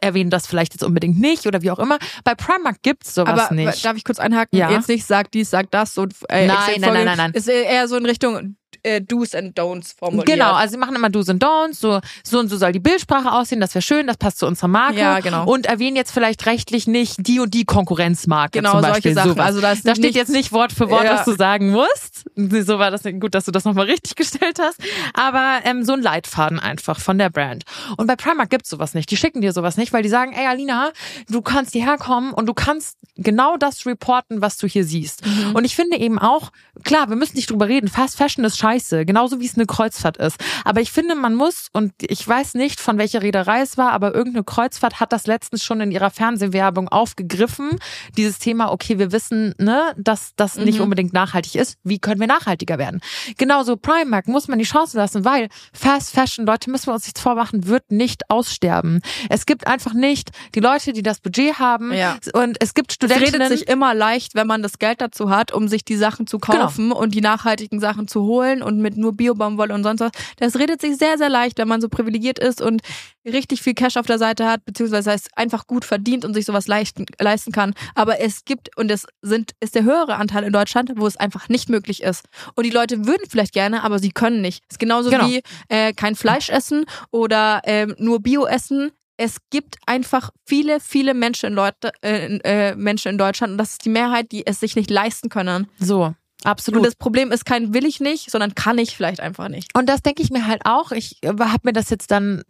erwähnen 0.00 0.30
das 0.30 0.46
vielleicht 0.46 0.74
jetzt 0.74 0.82
unbedingt 0.82 1.18
nicht 1.20 1.46
oder 1.46 1.62
wie 1.62 1.70
auch 1.70 1.78
immer. 1.78 1.98
Bei 2.24 2.34
Primark 2.34 2.82
gibt's 2.82 3.14
sowas 3.14 3.40
Aber 3.46 3.54
nicht. 3.54 3.84
darf 3.84 3.96
ich 3.96 4.04
kurz 4.04 4.18
einhaken? 4.18 4.58
Ja. 4.58 4.70
Jetzt 4.70 4.88
nicht 4.88 5.04
sag 5.06 5.30
dies, 5.32 5.50
sag 5.50 5.70
das. 5.70 5.96
Und, 5.98 6.14
äh, 6.28 6.46
Nein, 6.46 6.80
nein, 6.80 6.92
nein, 6.94 7.04
nein, 7.04 7.16
nein. 7.16 7.32
Ist 7.32 7.48
eher 7.48 7.88
so 7.88 7.96
in 7.96 8.06
Richtung 8.06 8.56
äh, 8.82 9.00
Do's 9.00 9.34
and 9.34 9.58
Don'ts 9.58 9.94
formuliert. 9.96 10.26
Genau, 10.26 10.52
also 10.52 10.72
sie 10.72 10.78
machen 10.78 10.96
immer 10.96 11.10
Do's 11.10 11.28
und 11.28 11.42
Don'ts, 11.42 11.74
so, 11.80 12.00
so 12.24 12.38
und 12.38 12.48
so 12.48 12.56
soll 12.56 12.72
die 12.72 12.80
Bildsprache 12.80 13.30
aussehen, 13.32 13.60
das 13.60 13.74
wäre 13.74 13.82
schön, 13.82 14.06
das 14.06 14.16
passt 14.16 14.38
zu 14.38 14.46
unserer 14.46 14.68
Marke. 14.68 14.98
Ja, 14.98 15.20
genau. 15.20 15.44
Und 15.44 15.66
erwähnen 15.66 15.96
jetzt 15.96 16.10
vielleicht 16.12 16.46
rechtlich 16.46 16.86
nicht 16.86 17.16
die 17.26 17.40
und 17.40 17.54
die 17.54 17.64
Konkurrenzmarke 17.64 18.58
Genau, 18.58 18.72
zum 18.72 18.80
solche 18.80 18.92
Beispiel. 18.94 19.14
Sachen. 19.14 19.30
Sowas. 19.32 19.46
Also 19.46 19.60
da 19.60 19.74
da 19.74 19.94
steht 19.94 20.14
jetzt 20.14 20.30
nicht 20.30 20.52
Wort 20.52 20.72
für 20.72 20.90
Wort, 20.90 21.04
Ja. 21.04 21.14
was 21.16 21.24
du 21.24 21.32
sagen 21.36 21.70
musst. 21.70 22.24
So 22.36 22.78
war 22.78 22.90
das 22.90 23.02
gut, 23.02 23.34
dass 23.34 23.44
du 23.44 23.50
das 23.52 23.64
nochmal 23.64 23.86
richtig 23.86 24.14
gestellt 24.16 24.58
hast. 24.60 24.78
Aber 25.14 25.60
ähm, 25.64 25.84
so 25.84 25.92
ein 25.92 26.02
Leitfaden 26.02 26.58
einfach 26.58 26.98
von 27.00 27.18
der 27.18 27.30
Brand. 27.30 27.64
Und 27.96 28.06
bei 28.06 28.16
Primark 28.16 28.50
gibt's 28.50 28.70
sowas 28.70 28.94
nicht. 28.94 29.10
Die 29.10 29.16
schicken 29.16 29.40
dir 29.40 29.52
sowas 29.52 29.76
nicht, 29.76 29.92
weil 29.92 30.02
die 30.02 30.08
sagen, 30.08 30.32
ey 30.32 30.46
Alina, 30.46 30.90
du 31.28 31.42
kannst 31.42 31.72
hierher 31.72 31.98
kommen 31.98 32.32
und 32.32 32.46
du 32.46 32.54
kannst 32.54 32.96
genau 33.16 33.56
das 33.56 33.86
reporten, 33.86 34.40
was 34.40 34.56
du 34.56 34.66
hier 34.66 34.84
siehst. 34.84 35.24
Mhm. 35.26 35.54
Und 35.54 35.64
ich 35.64 35.76
finde 35.76 35.98
eben 35.98 36.18
auch, 36.18 36.50
klar, 36.84 37.08
wir 37.08 37.16
müssen 37.16 37.36
nicht 37.36 37.50
drüber 37.50 37.68
reden, 37.68 37.88
Fast 37.88 38.16
Fashion 38.16 38.44
ist 38.44 38.58
scheiße, 38.58 38.71
genauso 38.80 39.40
wie 39.40 39.46
es 39.46 39.54
eine 39.56 39.66
Kreuzfahrt 39.66 40.16
ist. 40.16 40.36
Aber 40.64 40.80
ich 40.80 40.92
finde, 40.92 41.14
man 41.14 41.34
muss, 41.34 41.68
und 41.72 41.92
ich 42.00 42.26
weiß 42.26 42.54
nicht, 42.54 42.80
von 42.80 42.98
welcher 42.98 43.22
Reederei 43.22 43.60
es 43.62 43.76
war, 43.78 43.92
aber 43.92 44.14
irgendeine 44.14 44.44
Kreuzfahrt 44.44 45.00
hat 45.00 45.12
das 45.12 45.26
letztens 45.26 45.62
schon 45.64 45.80
in 45.80 45.90
ihrer 45.90 46.10
Fernsehwerbung 46.10 46.88
aufgegriffen. 46.88 47.70
Dieses 48.16 48.38
Thema, 48.38 48.70
okay, 48.72 48.98
wir 48.98 49.12
wissen, 49.12 49.54
ne, 49.58 49.92
dass 49.96 50.32
das 50.36 50.56
nicht 50.56 50.78
Mhm. 50.78 50.84
unbedingt 50.84 51.12
nachhaltig 51.12 51.54
ist. 51.54 51.76
Wie 51.84 51.98
können 51.98 52.20
wir 52.20 52.26
nachhaltiger 52.26 52.78
werden? 52.78 53.00
Genauso 53.38 53.76
Primark 53.76 54.28
muss 54.28 54.48
man 54.48 54.58
die 54.58 54.64
Chance 54.64 54.96
lassen, 54.96 55.24
weil 55.24 55.48
Fast 55.72 56.12
Fashion, 56.14 56.46
Leute, 56.46 56.70
müssen 56.70 56.86
wir 56.86 56.94
uns 56.94 57.04
nichts 57.04 57.20
vormachen, 57.20 57.66
wird 57.66 57.90
nicht 57.90 58.30
aussterben. 58.30 59.00
Es 59.28 59.46
gibt 59.46 59.66
einfach 59.66 59.94
nicht 59.94 60.30
die 60.54 60.60
Leute, 60.60 60.92
die 60.92 61.02
das 61.02 61.20
Budget 61.20 61.58
haben. 61.58 61.92
Ja. 61.92 62.16
Und 62.32 62.56
es 62.60 62.74
gibt 62.74 62.90
Es 62.92 62.94
Studentinnen. 62.96 63.42
redet 63.42 63.58
sich 63.58 63.68
immer 63.68 63.94
leicht, 63.94 64.34
wenn 64.34 64.46
man 64.46 64.62
das 64.62 64.78
Geld 64.78 65.00
dazu 65.00 65.30
hat, 65.30 65.52
um 65.52 65.68
sich 65.68 65.84
die 65.84 65.96
Sachen 65.96 66.26
zu 66.26 66.38
Genau. 66.38 66.58
kaufen 66.62 66.92
und 66.92 67.14
die 67.14 67.20
nachhaltigen 67.20 67.80
Sachen 67.80 68.08
zu 68.08 68.22
holen 68.22 68.61
und 68.62 68.78
mit 68.80 68.96
nur 68.96 69.12
Biobaumwolle 69.12 69.74
und 69.74 69.82
sonst 69.82 70.00
was. 70.00 70.12
Das 70.38 70.56
redet 70.56 70.80
sich 70.80 70.96
sehr, 70.96 71.18
sehr 71.18 71.28
leicht, 71.28 71.58
wenn 71.58 71.68
man 71.68 71.80
so 71.80 71.88
privilegiert 71.88 72.38
ist 72.38 72.60
und 72.62 72.82
richtig 73.24 73.62
viel 73.62 73.74
Cash 73.74 73.96
auf 73.96 74.06
der 74.06 74.18
Seite 74.18 74.46
hat, 74.46 74.64
beziehungsweise 74.64 75.12
es 75.12 75.24
einfach 75.36 75.66
gut 75.66 75.84
verdient 75.84 76.24
und 76.24 76.34
sich 76.34 76.44
sowas 76.44 76.66
leisten, 76.66 77.06
leisten 77.20 77.52
kann. 77.52 77.74
Aber 77.94 78.20
es 78.20 78.44
gibt, 78.44 78.76
und 78.76 78.90
es 78.90 79.06
sind, 79.22 79.52
ist 79.60 79.74
der 79.74 79.84
höhere 79.84 80.16
Anteil 80.16 80.44
in 80.44 80.52
Deutschland, 80.52 80.90
wo 80.96 81.06
es 81.06 81.16
einfach 81.16 81.48
nicht 81.48 81.68
möglich 81.68 82.02
ist. 82.02 82.26
Und 82.54 82.64
die 82.64 82.70
Leute 82.70 83.06
würden 83.06 83.22
vielleicht 83.28 83.52
gerne, 83.52 83.84
aber 83.84 83.98
sie 83.98 84.10
können 84.10 84.40
nicht. 84.40 84.64
Es 84.68 84.74
ist 84.74 84.78
genauso 84.78 85.10
Genau. 85.10 85.28
wie 85.28 85.42
äh, 85.68 85.92
kein 85.92 86.16
Fleisch 86.16 86.48
essen 86.50 86.84
oder 87.10 87.60
ähm, 87.64 87.94
nur 87.98 88.20
Bio 88.20 88.46
essen. 88.46 88.90
Es 89.18 89.36
gibt 89.50 89.76
einfach 89.86 90.30
viele, 90.46 90.80
viele 90.80 91.14
Menschen 91.14 91.50
in, 91.50 91.54
Leute, 91.54 91.92
äh, 92.02 92.38
äh, 92.38 92.74
Menschen 92.74 93.12
in 93.12 93.18
Deutschland 93.18 93.52
und 93.52 93.58
das 93.58 93.72
ist 93.72 93.84
die 93.84 93.90
Mehrheit, 93.90 94.32
die 94.32 94.46
es 94.46 94.58
sich 94.58 94.74
nicht 94.74 94.90
leisten 94.90 95.28
können. 95.28 95.68
so, 95.78 96.14
absolut. 96.44 96.78
Und 96.78 96.86
das 96.86 96.96
Problem 96.96 97.32
ist 97.32 97.44
kein 97.44 97.74
will 97.74 97.86
ich 97.86 98.00
nicht, 98.00 98.30
sondern 98.30 98.54
kann 98.54 98.78
ich 98.78 98.96
vielleicht 98.96 99.20
einfach 99.20 99.48
nicht. 99.48 99.76
Und 99.76 99.88
das 99.88 100.02
denke 100.02 100.22
ich 100.22 100.30
mir 100.30 100.46
halt 100.46 100.62
auch. 100.64 100.92
Ich 100.92 101.18
habe 101.24 101.60
mir 101.62 101.72
das 101.72 101.90
jetzt 101.90 102.10
dann 102.10 102.42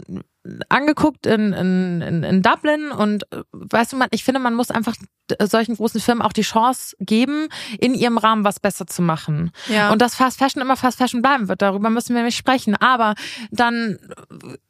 angeguckt 0.69 1.27
in, 1.27 1.53
in, 1.53 2.03
in, 2.03 2.23
in 2.25 2.43
Dublin 2.43 2.91
und 2.91 3.25
äh, 3.33 3.43
weißt 3.53 3.93
du, 3.93 3.97
man, 3.97 4.09
ich 4.11 4.25
finde, 4.25 4.41
man 4.41 4.55
muss 4.55 4.71
einfach 4.71 4.95
solchen 5.41 5.77
großen 5.77 6.01
Firmen 6.01 6.23
auch 6.23 6.33
die 6.33 6.43
Chance 6.43 6.97
geben, 6.99 7.49
in 7.79 7.95
ihrem 7.95 8.19
Rahmen 8.19 8.45
was 8.45 8.61
besser 8.61 8.87
zu 8.87 9.03
machen. 9.03 9.51
Ja. 9.69 9.91
Und 9.93 10.03
dass 10.03 10.15
Fast 10.15 10.39
Fashion 10.39 10.61
immer 10.63 10.77
Fast 10.77 10.99
Fashion 10.99 11.23
bleiben 11.23 11.49
wird, 11.49 11.63
darüber 11.63 11.91
müssen 11.91 12.15
wir 12.15 12.23
nicht 12.23 12.37
sprechen. 12.37 12.75
Aber 12.77 13.15
dann 13.51 13.99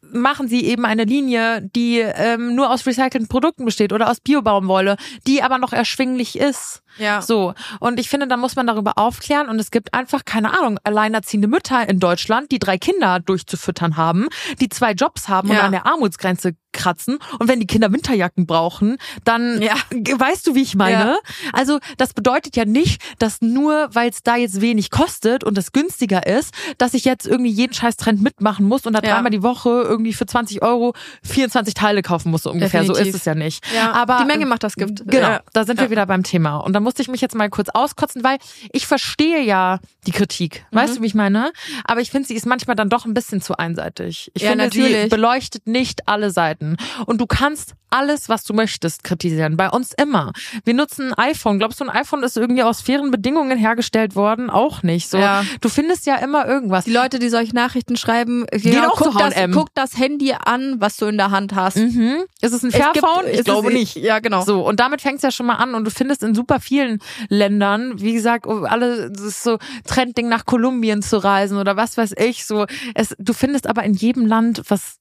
machen 0.01 0.47
sie 0.47 0.65
eben 0.67 0.85
eine 0.85 1.05
Linie, 1.05 1.63
die 1.75 1.99
ähm, 2.01 2.55
nur 2.55 2.71
aus 2.71 2.87
recycelten 2.87 3.29
Produkten 3.29 3.65
besteht 3.65 3.93
oder 3.93 4.11
aus 4.11 4.21
Biobaumwolle, 4.21 4.97
die 5.27 5.43
aber 5.43 5.59
noch 5.59 5.73
erschwinglich 5.73 6.39
ist. 6.39 6.83
ja. 6.99 7.23
So. 7.23 7.55
Und 7.81 7.99
ich 7.99 8.11
finde, 8.11 8.27
da 8.29 8.37
muss 8.37 8.55
man 8.55 8.67
darüber 8.67 8.99
aufklären. 8.99 9.49
Und 9.49 9.59
es 9.59 9.71
gibt 9.71 9.95
einfach, 9.95 10.25
keine 10.25 10.57
Ahnung, 10.59 10.79
alleinerziehende 10.85 11.49
Mütter 11.49 11.89
in 11.89 11.99
Deutschland, 11.99 12.53
die 12.53 12.59
drei 12.59 12.77
Kinder 12.77 13.21
durchzufüttern 13.21 13.97
haben, 13.97 14.29
die 14.61 14.69
zwei 14.69 14.93
Jobs 14.93 15.29
haben 15.29 15.49
und 15.51 15.57
Ja. 15.57 15.62
An 15.62 15.72
der 15.72 15.87
Armutsgrenze 15.87 16.57
kratzen. 16.73 17.19
Und 17.39 17.49
wenn 17.49 17.61
die 17.61 17.67
Kinder 17.67 17.93
Winterjacken 17.93 18.47
brauchen, 18.47 18.97
dann 19.25 19.61
Ja. 19.63 19.75
weißt 20.17 20.47
du, 20.47 20.55
wie 20.55 20.63
ich 20.63 20.75
meine. 20.75 20.93
Ja. 21.13 21.19
Also 21.53 21.79
das 21.99 22.15
bedeutet 22.15 22.57
ja 22.57 22.65
nicht, 22.65 23.03
dass 23.19 23.41
nur, 23.43 23.89
weil 23.93 24.11
es 24.11 24.23
da 24.23 24.37
jetzt 24.37 24.61
wenig 24.61 24.91
kostet 24.91 25.45
und 25.45 25.57
es 25.59 25.73
günstiger 25.73 26.27
ist, 26.27 26.55
dass 26.79 26.95
ich 26.95 27.05
jetzt 27.05 27.27
irgendwie 27.27 27.51
jeden 27.51 27.73
scheiß 27.75 27.97
Trend 27.97 28.23
mitmachen 28.23 28.67
muss 28.67 28.87
und 28.87 28.93
da 28.95 29.01
Ja. 29.03 29.15
dreimal 29.15 29.31
die 29.31 29.43
Woche 29.43 29.69
irgendwie 29.85 30.13
für 30.13 30.27
20 30.27 30.63
Euro 30.63 30.95
24 31.23 31.75
Teile 31.75 32.03
kaufen 32.03 32.31
muss, 32.31 32.43
so 32.43 32.51
ungefähr. 32.51 32.85
So 32.85 32.93
Definitiv. 32.93 33.15
ist 33.15 33.21
es 33.21 33.25
ja 33.27 33.35
nicht. 33.35 33.65
Ja, 33.75 33.93
Aber 33.93 34.19
die 34.21 34.25
Menge 34.25 34.47
macht 34.47 34.63
das 34.63 34.75
Gift. 34.75 35.03
Genau, 35.07 35.39
da 35.53 35.65
sind 35.65 35.81
wir 35.81 35.91
wieder 35.91 36.07
beim 36.07 36.23
Thema. 36.23 36.57
Und 36.59 36.73
da 36.73 36.81
musste 36.81 37.03
ich 37.03 37.09
mich 37.09 37.21
jetzt 37.21 37.35
mal 37.35 37.49
kurz 37.51 37.69
auskotzen, 37.69 38.25
weil 38.25 38.39
ich 38.73 38.87
verstehe 38.87 39.43
ja 39.43 39.79
die 40.07 40.13
Kritik. 40.13 40.65
Mhm. 40.71 40.77
Weißt 40.77 40.97
du, 40.97 41.03
wie 41.03 41.07
ich 41.07 41.15
meine? 41.15 41.53
Aber 41.85 42.01
ich 42.01 42.11
finde, 42.11 42.29
sie 42.29 42.35
ist 42.35 42.47
manchmal 42.47 42.77
dann 42.77 42.89
doch 42.89 43.05
ein 43.05 43.15
bisschen 43.15 43.41
zu 43.41 43.57
einseitig. 43.57 44.31
Ich 44.35 44.45
finde, 44.45 44.71
sie 44.73 44.81
natürlich. 44.81 45.11
beleuchtet 45.11 45.67
nicht 45.67 46.09
alle 46.09 46.31
Seiten. 46.31 46.62
Und 47.07 47.20
du 47.20 47.27
kannst 47.27 47.75
alles, 47.90 48.29
was 48.31 48.44
du 48.44 48.55
möchtest, 48.55 49.05
kritisieren. 49.05 49.57
Bei 49.59 49.68
uns 49.68 49.92
immer. 49.92 50.33
Wir 50.64 50.72
nutzen 50.72 51.12
ein 51.12 51.31
iPhone. 51.33 51.59
Glaubst 51.59 51.79
du, 51.81 51.85
ein 51.85 51.90
iPhone 51.90 52.22
ist 52.22 52.38
irgendwie 52.38 52.62
aus 52.62 52.81
fairen 52.81 53.11
Bedingungen 53.11 53.59
hergestellt 53.59 54.16
worden? 54.16 54.48
Auch 54.48 54.83
nicht. 54.83 55.11
So, 55.11 55.18
Ja. 55.18 55.44
du 55.61 55.68
findest 55.68 56.07
ja 56.07 56.16
immer 56.16 56.46
irgendwas. 56.46 56.85
Die 56.87 56.92
Leute, 56.92 57.18
die 57.18 57.29
solche 57.29 57.55
Nachrichten 57.55 57.96
schreiben, 57.96 58.46
Gehen 58.51 58.83
auch 58.87 58.96
guck, 58.96 59.12
zu 59.12 59.18
das, 59.18 59.35
guck 59.53 59.68
das 59.75 59.98
Handy 59.98 60.33
an, 60.33 60.77
was 60.81 60.96
du 60.96 61.07
in 61.07 61.18
der 61.18 61.31
Hand 61.31 61.55
hast. 61.55 61.77
Mhm. 61.77 62.22
Ist 62.40 62.53
es 62.55 62.62
ein 62.62 62.68
Es 62.70 62.77
Fairphone? 62.77 63.25
es 63.27 63.33
Ich 63.33 63.38
ist- 63.40 63.44
glaube 63.44 63.70
nicht. 63.72 63.96
Ja, 63.96 64.20
genau. 64.20 64.42
So, 64.42 64.66
und 64.66 64.81
damit 64.81 65.03
fängt's 65.03 65.22
ja 65.22 65.31
schon 65.31 65.44
mal 65.46 65.57
an. 65.57 65.75
Und 65.75 65.85
du 65.85 65.90
findest 65.90 66.22
in 66.22 66.35
super 66.35 66.61
vielen 66.61 66.98
Ländern, 67.29 68.01
wie 68.01 68.14
gesagt, 68.14 68.46
oh, 68.46 68.64
alle, 68.64 69.11
das 69.11 69.20
ist 69.22 69.42
so 69.42 69.59
Trendding 69.87 70.29
nach 70.29 70.46
Kolumbien 70.46 71.03
zu 71.03 71.22
reisen 71.22 71.59
oder 71.59 71.77
was 71.77 71.96
weiß 71.98 72.14
ich. 72.18 72.46
So, 72.46 72.66
es, 72.94 73.14
du 73.18 73.33
findest 73.35 73.66
aber 73.66 73.83
in 73.85 73.92
jedem 73.94 74.25
Land, 74.27 74.62
was, 74.68 74.96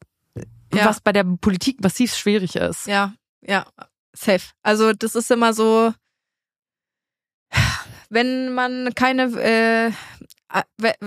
Ja. 0.80 0.86
was 0.86 1.02
bei 1.02 1.12
der 1.12 1.24
Politik 1.24 1.82
massiv 1.82 2.16
schwierig 2.16 2.56
ist. 2.56 2.88
Ja, 2.88 3.14
ja, 3.42 3.66
safe. 4.14 4.52
Also 4.64 4.94
das 4.94 5.16
ist 5.16 5.30
immer 5.32 5.54
so, 5.54 5.94
wenn 8.10 8.54
man 8.54 8.90
keine, 8.96 9.24
äh, 9.42 9.92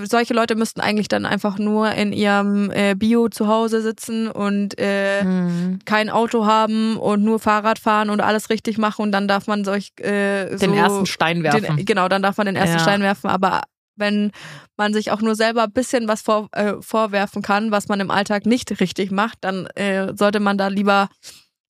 solche 0.05 0.33
Leute 0.33 0.55
müssten 0.55 0.81
eigentlich 0.81 1.09
dann 1.09 1.27
einfach 1.27 1.59
nur 1.59 1.91
in 1.93 2.15
ihrem 2.15 2.71
äh, 2.71 2.95
Bio 2.95 3.29
zu 3.29 3.47
Hause 3.47 3.83
sitzen 3.83 4.31
und 4.31 4.75
äh, 4.79 5.23
Mhm. 5.23 5.81
kein 5.85 6.09
Auto 6.09 6.47
haben 6.47 6.97
und 6.97 7.23
nur 7.25 7.39
Fahrrad 7.41 7.79
fahren 7.79 8.09
und 8.09 8.21
alles 8.21 8.49
richtig 8.49 8.79
machen 8.79 9.03
und 9.03 9.13
dann 9.13 9.29
darf 9.29 9.47
man 9.47 9.65
solch 9.65 9.93
äh, 10.01 10.57
Den 10.57 10.59
so 10.59 10.75
ersten 10.75 11.07
Stein 11.07 11.43
werfen. 11.43 11.77
Den, 11.77 11.85
genau, 11.85 12.09
dann 12.09 12.23
darf 12.23 12.39
man 12.39 12.47
den 12.47 12.57
ersten 12.57 12.77
Ja. 12.79 12.83
Stein 12.83 13.03
werfen, 13.03 13.29
aber 13.29 13.63
wenn 13.97 14.33
man 14.77 14.93
sich 14.93 15.11
auch 15.11 15.21
nur 15.21 15.35
selber 15.35 15.65
ein 15.65 15.73
bisschen 15.73 16.09
was 16.09 16.23
vor, 16.23 16.49
äh, 16.53 16.75
vorwerfen 16.81 17.43
kann, 17.43 17.71
was 17.71 17.89
man 17.89 18.01
im 18.01 18.11
Alltag 18.11 18.47
nicht 18.47 18.81
richtig 18.81 19.11
macht, 19.11 19.39
dann 19.43 19.67
äh, 19.75 20.13
sollte 20.17 20.41
man 20.41 20.59
da 20.59 20.69
lieber 20.69 21.09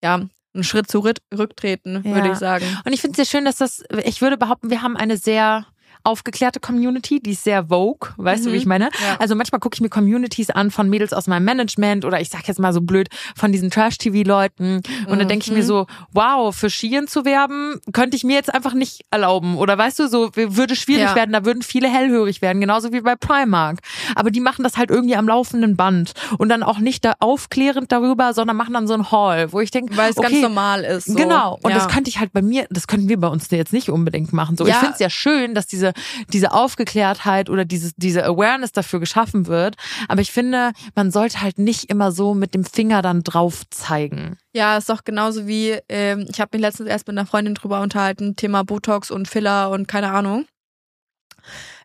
ja 0.03 0.21
einen 0.55 0.65
Schritt 0.65 0.89
zurücktreten, 0.91 2.03
Ja. 2.05 2.15
würde 2.15 2.31
ich 2.33 2.39
sagen. 2.39 2.65
Und 2.85 2.93
ich 2.93 3.01
finde 3.01 3.21
es 3.21 3.29
sehr 3.29 3.39
schön, 3.39 3.45
dass 3.45 3.57
das, 3.57 3.83
ich 4.05 4.21
würde 4.23 4.37
behaupten, 4.37 4.71
wir 4.71 4.83
haben 4.83 4.97
eine 4.97 5.17
sehr 5.17 5.67
aufgeklärte 6.05 6.61
Community, 6.61 7.21
die 7.21 7.31
ist 7.33 7.45
sehr 7.45 7.67
vogue, 7.69 8.11
weißt 8.17 8.45
du, 8.45 8.51
wie 8.51 8.55
Mhm. 8.55 8.59
ich 8.61 8.67
meine? 8.67 8.85
Ja. 8.85 9.17
Also 9.19 9.35
manchmal 9.35 9.59
gucke 9.61 9.75
ich 9.75 9.81
mir 9.81 9.88
Communities 9.88 10.51
an 10.51 10.71
von 10.71 10.88
Mädels 10.88 11.12
aus 11.12 11.27
meinem 11.27 11.45
Management 11.45 12.05
oder 12.05 12.21
ich 12.21 12.29
sag 12.29 12.47
jetzt 12.47 12.61
mal 12.61 12.73
so 12.73 12.81
blöd 12.83 13.09
von 13.37 13.53
diesen 13.53 13.71
Trash-TV-Leuten 13.71 14.83
und 15.09 15.19
dann 15.19 15.29
denke 15.29 15.47
ich 15.47 15.51
mir 15.53 15.62
Mhm. 15.62 15.67
so, 15.67 15.87
wow, 16.12 16.55
für 16.55 16.71
Skiern 16.71 17.07
zu 17.09 17.25
werben, 17.25 17.81
könnte 17.93 18.17
ich 18.17 18.25
mir 18.25 18.35
jetzt 18.35 18.53
einfach 18.53 18.75
nicht 18.75 19.03
erlauben 19.11 19.57
oder 19.57 19.77
weißt 19.79 19.99
du, 19.99 20.09
so 20.09 20.31
würde 20.35 20.77
schwierig 20.77 21.05
Ja. 21.05 21.14
werden, 21.17 21.33
da 21.33 21.45
würden 21.45 21.62
viele 21.62 21.88
hellhörig 21.88 22.43
werden, 22.43 22.61
genauso 22.61 22.93
wie 22.93 23.01
bei 23.01 23.17
Primark. 23.17 23.79
Aber 24.14 24.31
die 24.31 24.40
machen 24.40 24.62
das 24.62 24.77
halt 24.77 24.90
irgendwie 24.90 25.17
am 25.17 25.27
laufenden 25.27 25.77
Band 25.77 26.12
und 26.38 26.49
dann 26.51 26.62
auch 26.62 26.79
nicht 26.79 27.05
da 27.05 27.14
aufklärend 27.21 27.90
darüber, 27.93 28.35
sondern 28.35 28.57
machen 28.57 28.75
dann 28.75 28.87
so 28.87 28.95
ein 28.95 29.11
Haul, 29.11 29.49
wo 29.53 29.61
ich 29.61 29.71
denke, 29.71 29.97
Weil 29.97 30.11
es 30.11 30.19
okay, 30.19 30.29
ganz 30.31 30.43
normal 30.43 30.83
ist. 30.85 31.07
So. 31.07 31.14
Genau. 31.14 31.59
Und 31.62 31.71
ja. 31.71 31.77
das 31.79 31.88
könnte 31.88 32.11
ich 32.11 32.19
halt 32.19 32.33
bei 32.33 32.43
mir, 32.43 32.67
das 32.71 32.87
könnten 32.87 33.09
wir 33.09 33.19
bei 33.19 33.29
uns 33.29 33.51
jetzt 33.51 33.73
nicht 33.73 33.88
unbedingt 33.88 34.33
machen. 34.35 34.57
So, 34.57 34.67
ich 34.67 34.75
finde 34.75 34.93
es 34.95 34.99
ja 35.01 35.09
schön, 35.09 35.55
dass 35.55 35.67
diese, 35.67 35.94
diese 36.33 36.53
Aufgeklärtheit 36.53 37.51
oder 37.51 37.65
dieses, 37.65 37.95
diese 37.97 38.25
Awareness 38.25 38.73
dafür 38.73 39.01
geschaffen 39.01 39.47
wird. 39.47 39.77
Aber 40.09 40.21
ich 40.21 40.33
finde, 40.33 40.73
man 40.95 41.11
sollte 41.11 41.41
halt 41.41 41.59
nicht 41.59 41.91
immer 41.91 42.13
so 42.13 42.35
mit 42.35 42.55
dem 42.55 42.65
Finger 42.65 43.03
dann 43.03 43.23
drauf 43.23 43.63
zeigen. 43.71 44.39
Ja, 44.53 44.77
ist 44.77 44.89
doch 44.89 45.05
genauso 45.05 45.47
wie, 45.47 45.79
ähm, 45.89 46.27
ich 46.31 46.41
habe 46.41 46.51
mich 46.57 46.63
letztens 46.63 46.89
erst 46.89 47.07
mit 47.07 47.19
einer 47.19 47.27
Freundin 47.27 47.55
drüber 47.55 47.81
unterhalten, 47.81 48.37
Thema 48.37 48.65
Botox 48.65 49.11
und 49.11 49.29
Filler 49.29 49.71
und 49.71 49.89
keine 49.89 50.11
Ahnung. 50.13 50.47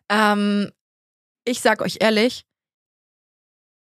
Ähm, 0.08 0.70
ich 1.44 1.60
sag 1.60 1.82
euch 1.82 1.98
ehrlich, 2.00 2.44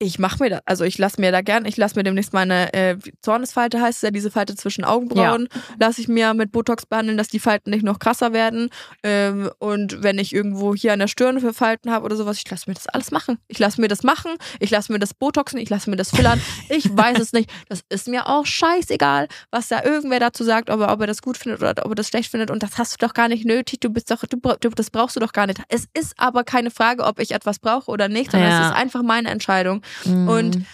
ich 0.01 0.17
mache 0.17 0.41
mir 0.41 0.49
da, 0.49 0.59
also 0.65 0.85
ich 0.85 0.97
lasse 0.97 1.19
mir 1.19 1.31
da 1.31 1.41
gern, 1.41 1.65
ich 1.65 1.75
lasse 1.75 1.95
mir 1.97 2.03
demnächst 2.03 2.31
meine 2.31 2.73
äh, 2.73 2.97
Zornesfalte 3.21 3.81
heißt 3.81 3.97
es 3.97 4.01
ja, 4.01 4.11
diese 4.11 4.31
Falte 4.31 4.55
zwischen 4.55 4.85
Augenbrauen, 4.85 5.49
lasse 5.77 5.99
ich 5.99 6.07
mir 6.07 6.33
mit 6.33 6.53
Botox 6.53 6.85
behandeln, 6.85 7.17
dass 7.17 7.27
die 7.27 7.39
Falten 7.39 7.69
nicht 7.69 7.83
noch 7.83 7.99
krasser 7.99 8.31
werden. 8.31 8.69
Ähm, 9.03 9.49
und 9.59 10.01
wenn 10.01 10.17
ich 10.17 10.33
irgendwo 10.33 10.73
hier 10.73 10.93
an 10.93 10.99
der 10.99 11.07
Stirn 11.07 11.41
für 11.41 11.53
Falten 11.53 11.91
habe 11.91 12.05
oder 12.05 12.15
sowas, 12.15 12.37
ich 12.37 12.49
lasse 12.49 12.69
mir 12.69 12.75
das 12.75 12.87
alles 12.87 13.11
machen. 13.11 13.39
Ich 13.47 13.59
lasse 13.59 13.81
mir 13.81 13.89
das 13.89 14.03
machen, 14.03 14.31
ich 14.59 14.69
lasse 14.71 14.91
mir 14.91 14.99
das 14.99 15.13
Botoxen, 15.13 15.59
ich 15.59 15.69
lasse 15.69 15.89
mir 15.89 15.97
das 15.97 16.11
fillern. 16.11 16.41
Ich 16.69 16.95
weiß 16.95 17.19
es 17.19 17.33
nicht. 17.33 17.49
Das 17.67 17.81
ist 17.89 18.07
mir 18.07 18.27
auch 18.27 18.45
scheißegal, 18.45 19.27
was 19.51 19.67
da 19.67 19.83
irgendwer 19.83 20.19
dazu 20.19 20.43
sagt, 20.43 20.69
ob 20.69 20.79
er, 20.79 20.93
ob 20.93 21.01
er 21.01 21.07
das 21.07 21.21
gut 21.21 21.37
findet 21.37 21.61
oder 21.61 21.85
ob 21.85 21.91
er 21.91 21.95
das 21.95 22.07
schlecht 22.07 22.31
findet. 22.31 22.51
Und 22.51 22.63
das 22.63 22.77
hast 22.77 22.93
du 22.93 23.05
doch 23.05 23.13
gar 23.13 23.27
nicht 23.27 23.45
nötig. 23.45 23.79
Du 23.81 23.89
bist 23.89 24.09
doch, 24.11 24.23
du, 24.25 24.37
du, 24.37 24.69
das 24.69 24.89
brauchst 24.91 25.15
du 25.17 25.19
doch 25.19 25.33
gar 25.33 25.47
nicht. 25.47 25.59
Es 25.67 25.87
ist 25.93 26.13
aber 26.17 26.43
keine 26.45 26.71
Frage, 26.71 27.03
ob 27.03 27.19
ich 27.19 27.31
etwas 27.31 27.59
brauche 27.59 27.91
oder 27.91 28.07
nicht, 28.07 28.31
sondern 28.31 28.49
Ja. 28.49 28.61
es 28.61 28.67
ist 28.67 28.75
einfach 28.75 29.01
meine 29.03 29.29
Entscheidung. 29.29 29.81
Mhm. 30.05 30.27
Und 30.27 30.65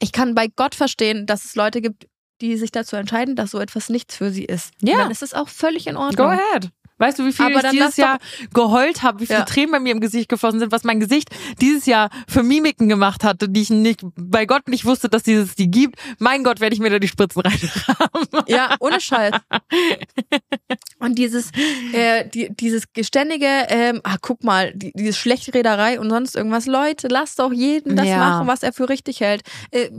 ich 0.00 0.12
kann 0.12 0.34
bei 0.34 0.48
Gott 0.48 0.74
verstehen, 0.74 1.26
dass 1.26 1.44
es 1.44 1.54
Leute 1.54 1.80
gibt, 1.80 2.06
die 2.40 2.56
sich 2.56 2.72
dazu 2.72 2.96
entscheiden, 2.96 3.36
dass 3.36 3.52
so 3.52 3.58
etwas 3.58 3.88
nichts 3.88 4.16
für 4.16 4.30
sie 4.30 4.44
ist. 4.44 4.72
Ja. 4.82 4.94
Und 4.94 4.98
dann 5.00 5.10
ist 5.10 5.22
es 5.22 5.34
auch 5.34 5.48
völlig 5.48 5.86
in 5.86 5.94
Go 5.94 6.02
Ordnung. 6.02 6.26
ahead. 6.30 6.70
Weißt 7.04 7.18
du, 7.18 7.26
wie 7.26 7.32
viel 7.32 7.44
Aber 7.46 7.62
ich 7.64 7.70
dieses 7.70 7.96
Jahr 7.98 8.18
geheult 8.54 9.02
habe, 9.02 9.20
wie 9.20 9.26
viele 9.26 9.40
Ja. 9.40 9.44
Tränen 9.44 9.72
bei 9.72 9.78
mir 9.80 9.92
im 9.92 10.00
Gesicht 10.00 10.30
geflossen 10.30 10.58
sind, 10.58 10.72
was 10.72 10.84
mein 10.84 11.00
Gesicht 11.00 11.28
dieses 11.60 11.84
Jahr 11.84 12.08
für 12.26 12.42
Mimiken 12.42 12.88
gemacht 12.88 13.24
hatte, 13.24 13.46
die 13.48 13.60
ich 13.60 13.68
nicht, 13.70 14.00
bei 14.16 14.46
Gott 14.46 14.68
nicht 14.68 14.86
wusste, 14.86 15.10
dass 15.10 15.22
dieses 15.22 15.54
die 15.54 15.70
gibt. 15.70 15.96
Mein 16.18 16.44
Gott, 16.44 16.60
werde 16.60 16.74
ich 16.74 16.80
mir 16.80 16.88
da 16.88 16.98
die 16.98 17.08
Spritzen 17.08 17.42
reinrahmen. 17.44 18.28
Ja, 18.46 18.74
ohne 18.80 19.00
Scheiß. 19.02 19.34
Und 20.98 21.18
dieses, 21.18 21.50
äh, 21.92 22.26
die, 22.28 22.48
dieses 22.54 22.92
geständige, 22.92 23.46
ähm, 23.68 24.00
ah, 24.04 24.16
guck 24.22 24.42
mal, 24.44 24.72
die, 24.74 24.92
diese 24.94 25.12
Schlechtrederei 25.12 26.00
und 26.00 26.08
sonst 26.08 26.34
irgendwas. 26.36 26.64
Leute, 26.66 27.08
lasst 27.08 27.38
doch 27.38 27.52
jeden 27.52 27.96
das 27.96 28.06
Ja. 28.08 28.16
machen, 28.18 28.46
was 28.46 28.62
er 28.62 28.72
für 28.72 28.88
richtig 28.88 29.20
hält. 29.20 29.42
Äh, 29.70 29.90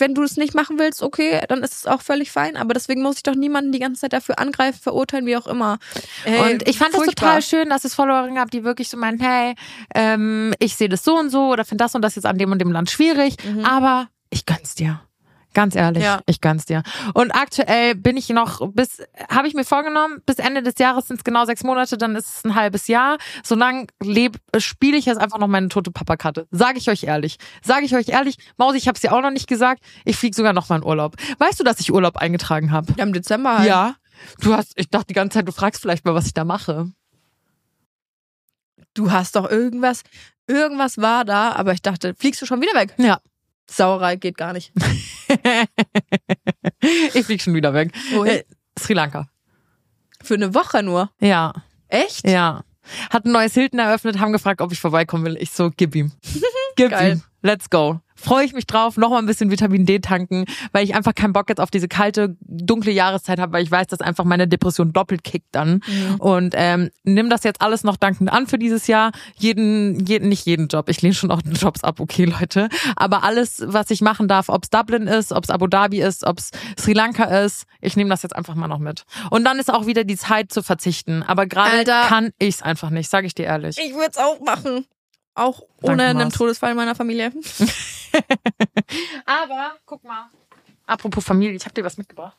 wenn 0.00 0.14
du 0.14 0.22
es 0.22 0.36
nicht 0.36 0.54
machen 0.54 0.78
willst, 0.78 1.02
okay, 1.02 1.40
dann 1.48 1.62
ist 1.62 1.72
es 1.74 1.86
auch 1.86 2.02
völlig 2.02 2.30
fein. 2.30 2.56
Aber 2.56 2.74
deswegen 2.74 3.02
muss 3.02 3.16
ich 3.16 3.22
doch 3.22 3.34
niemanden 3.34 3.72
die 3.72 3.78
ganze 3.78 4.00
Zeit 4.02 4.12
dafür 4.12 4.38
angreifen, 4.38 4.78
verurteilen, 4.80 5.26
wie 5.26 5.36
auch 5.36 5.46
immer. 5.46 5.78
Äh, 6.24 6.40
Und 6.52 6.68
ich 6.68 6.78
fand 6.78 6.92
das 6.94 7.02
furchtbar. 7.04 7.28
total 7.28 7.42
schön, 7.42 7.68
dass 7.70 7.84
es 7.84 7.94
Followerinnen 7.94 8.34
gab, 8.36 8.50
die 8.50 8.64
wirklich 8.64 8.88
so 8.88 8.96
meinen, 8.96 9.18
hey, 9.20 9.54
ähm, 9.94 10.54
ich 10.58 10.76
sehe 10.76 10.88
das 10.88 11.04
so 11.04 11.16
und 11.18 11.30
so 11.30 11.48
oder 11.48 11.64
finde 11.64 11.84
das 11.84 11.94
und 11.94 12.02
das 12.02 12.14
jetzt 12.16 12.26
an 12.26 12.38
dem 12.38 12.52
und 12.52 12.58
dem 12.60 12.72
Land 12.72 12.90
schwierig, 12.90 13.36
aber 13.64 14.08
ich 14.30 14.46
gönn's 14.46 14.74
dir. 14.74 15.00
Ganz 15.54 15.74
ehrlich, 15.74 16.04
Ja. 16.04 16.20
ich 16.26 16.40
gönn's 16.40 16.66
dir. 16.66 16.82
Und 17.14 17.32
aktuell 17.32 17.94
bin 17.94 18.16
ich 18.16 18.28
noch 18.28 18.70
bis, 18.72 19.02
habe 19.30 19.48
ich 19.48 19.54
mir 19.54 19.64
vorgenommen, 19.64 20.22
bis 20.26 20.36
Ende 20.38 20.62
des 20.62 20.74
Jahres 20.78 21.08
sind 21.08 21.16
es 21.16 21.24
genau 21.24 21.44
sechs 21.46 21.64
Monate, 21.64 21.96
dann 21.96 22.14
ist 22.16 22.28
es 22.28 22.44
ein 22.44 22.54
halbes 22.54 22.86
Jahr. 22.86 23.16
Solange 23.42 23.86
leb, 24.02 24.36
spiele 24.58 24.96
ich 24.98 25.06
jetzt 25.06 25.18
einfach 25.18 25.38
noch 25.38 25.48
meine 25.48 25.68
tote 25.68 25.90
Papa-Karte. 25.90 26.46
Sage 26.50 26.78
ich 26.78 26.90
euch 26.90 27.04
ehrlich. 27.04 27.38
Sage 27.64 27.86
ich 27.86 27.94
euch 27.96 28.08
ehrlich, 28.08 28.36
Mausi, 28.58 28.76
ich 28.78 28.86
habe 28.88 28.96
es 28.96 29.00
dir 29.00 29.12
auch 29.12 29.22
noch 29.22 29.30
nicht 29.30 29.48
gesagt. 29.48 29.82
Ich 30.04 30.16
fliege 30.16 30.36
sogar 30.36 30.52
noch 30.52 30.68
mal 30.68 30.76
in 30.76 30.84
Urlaub. 30.84 31.16
Weißt 31.38 31.58
du, 31.58 31.64
dass 31.64 31.80
ich 31.80 31.92
Urlaub 31.92 32.18
eingetragen 32.18 32.70
habe? 32.70 32.92
Ja, 32.96 33.04
im 33.04 33.12
Dezember 33.12 33.58
halt. 33.58 33.68
Ja. 33.68 33.94
Du 34.40 34.54
hast, 34.54 34.72
ich 34.76 34.90
dachte 34.90 35.06
die 35.08 35.14
ganze 35.14 35.38
Zeit, 35.38 35.48
du 35.48 35.52
fragst 35.52 35.80
vielleicht 35.80 36.04
mal, 36.04 36.14
was 36.14 36.26
ich 36.26 36.34
da 36.34 36.44
mache. 36.44 36.92
Du 38.94 39.12
hast 39.12 39.36
doch 39.36 39.48
irgendwas, 39.50 40.02
irgendwas 40.46 40.98
war 40.98 41.24
da, 41.24 41.52
aber 41.52 41.72
ich 41.72 41.82
dachte, 41.82 42.14
fliegst 42.18 42.42
du 42.42 42.46
schon 42.46 42.60
wieder 42.60 42.74
weg? 42.74 42.94
Ja. 42.98 43.20
Sauerei 43.70 44.16
geht 44.16 44.36
gar 44.36 44.52
nicht. 44.52 44.72
ich 47.14 47.24
flieg 47.24 47.42
schon 47.42 47.54
wieder 47.54 47.74
weg. 47.74 47.92
Wohin? 48.12 48.38
Äh, 48.38 48.44
Sri 48.78 48.94
Lanka. 48.94 49.28
Für 50.22 50.34
eine 50.34 50.54
Woche 50.54 50.82
nur. 50.82 51.10
Ja, 51.20 51.52
Echt? 51.88 52.26
ja. 52.26 52.64
Hat 53.10 53.26
ein 53.26 53.32
neues 53.32 53.54
Hilton 53.54 53.78
eröffnet, 53.78 54.18
haben 54.18 54.32
gefragt, 54.32 54.60
ob 54.60 54.72
ich 54.72 54.80
vorbeikommen 54.80 55.24
will. 55.24 55.36
Ich 55.38 55.50
so, 55.50 55.70
gib 55.76 55.94
ihm. 55.94 56.12
Gib 56.76 56.92
ihm. 56.92 57.22
Let's 57.42 57.68
go. 57.70 58.00
Freue 58.20 58.44
ich 58.44 58.52
mich 58.52 58.66
drauf, 58.66 58.96
noch 58.96 59.10
mal 59.10 59.18
ein 59.18 59.26
bisschen 59.26 59.50
Vitamin 59.50 59.86
D 59.86 60.00
tanken, 60.00 60.44
weil 60.72 60.84
ich 60.84 60.94
einfach 60.96 61.14
keinen 61.14 61.32
Bock 61.32 61.48
jetzt 61.48 61.60
auf 61.60 61.70
diese 61.70 61.86
kalte, 61.86 62.36
dunkle 62.40 62.90
Jahreszeit 62.90 63.38
habe, 63.38 63.52
weil 63.52 63.62
ich 63.62 63.70
weiß, 63.70 63.86
dass 63.86 64.00
einfach 64.00 64.24
meine 64.24 64.48
Depression 64.48 64.92
doppelt 64.92 65.22
kickt 65.22 65.46
dann. 65.52 65.80
Und 66.18 66.54
ähm, 66.56 66.90
nimm 67.04 67.30
das 67.30 67.44
jetzt 67.44 67.62
alles 67.62 67.84
noch 67.84 67.96
dankend 67.96 68.32
an 68.32 68.48
für 68.48 68.58
dieses 68.58 68.88
Jahr. 68.88 69.12
Jeden, 69.36 70.04
jeden, 70.04 70.28
nicht 70.28 70.46
jeden 70.46 70.66
Job. 70.66 70.88
Ich 70.88 71.00
lehne 71.00 71.14
schon 71.14 71.30
auch 71.30 71.40
Jobs 71.52 71.84
ab, 71.84 72.00
okay, 72.00 72.24
Leute. 72.24 72.68
Aber 72.96 73.22
alles, 73.22 73.62
was 73.64 73.90
ich 73.90 74.00
machen 74.00 74.26
darf, 74.26 74.48
ob's 74.48 74.70
Dublin 74.70 75.06
ist, 75.06 75.32
ob's 75.32 75.50
Abu 75.50 75.68
Dhabi 75.68 76.00
ist, 76.00 76.26
ob's 76.26 76.50
Sri 76.76 76.94
Lanka 76.94 77.24
ist, 77.24 77.66
ich 77.80 77.96
nehme 77.96 78.10
das 78.10 78.22
jetzt 78.22 78.34
einfach 78.34 78.56
mal 78.56 78.68
noch 78.68 78.80
mit. 78.80 79.04
Und 79.30 79.44
dann 79.44 79.58
ist 79.58 79.72
auch 79.72 79.86
wieder 79.86 80.02
die 80.02 80.16
Zeit 80.16 80.52
zu 80.52 80.62
verzichten. 80.62 81.22
Aber 81.22 81.46
gerade 81.46 81.84
kann 81.84 82.30
ich's 82.38 82.62
einfach 82.62 82.90
nicht, 82.90 83.08
sage 83.08 83.26
ich 83.28 83.34
dir 83.34 83.46
ehrlich. 83.46 83.78
Ich 83.78 83.94
würde 83.94 84.10
es 84.10 84.18
auch 84.18 84.40
machen. 84.40 84.86
Auch 85.38 85.62
ohne 85.82 85.98
Danke, 85.98 86.22
einen. 86.22 86.30
Todesfall 86.30 86.70
in 86.70 86.76
meiner 86.76 86.94
Familie. 86.94 87.32
Aber 89.26 89.72
guck 89.86 90.04
mal, 90.04 90.28
Apropos 90.88 91.22
Familie, 91.22 91.54
ich 91.54 91.64
habe 91.64 91.74
dir 91.74 91.84
was 91.84 91.98
mitgebracht. 91.98 92.34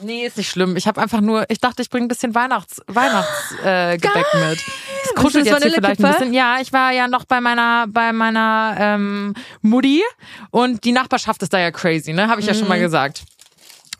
Nee, 0.00 0.26
ist 0.26 0.36
nicht 0.36 0.48
schlimm. 0.48 0.76
Ich 0.76 0.86
habe 0.86 1.00
einfach 1.00 1.20
nur, 1.20 1.44
ich 1.48 1.58
dachte, 1.58 1.82
ich 1.82 1.90
bringe 1.90 2.06
ein 2.06 2.08
bisschen 2.08 2.34
Weihnachts 2.34 2.80
Weihnachtsgebäck 2.86 3.64
äh, 3.64 3.98
Gebäck 3.98 4.26
mit. 4.34 4.64
Es 5.04 5.14
kuschelt 5.14 5.46
jetzt 5.46 5.62
hier 5.62 5.72
vielleicht 5.72 6.02
ein 6.02 6.12
bisschen. 6.12 6.32
Ja, 6.32 6.58
ich 6.60 6.72
war 6.72 6.92
ja 6.92 7.06
noch 7.08 7.24
bei 7.24 7.40
meiner 7.40 7.86
bei 7.88 8.12
meiner 8.12 8.76
ähm, 8.78 9.34
Mutti 9.62 10.02
und 10.50 10.84
die 10.84 10.92
Nachbarschaft 10.92 11.42
ist 11.42 11.52
da 11.52 11.58
ja 11.58 11.70
crazy, 11.70 12.12
ne? 12.12 12.28
Habe 12.28 12.40
ich 12.40 12.46
ja 12.46 12.54
schon 12.54 12.68
mal 12.68 12.78
gesagt. 12.80 13.24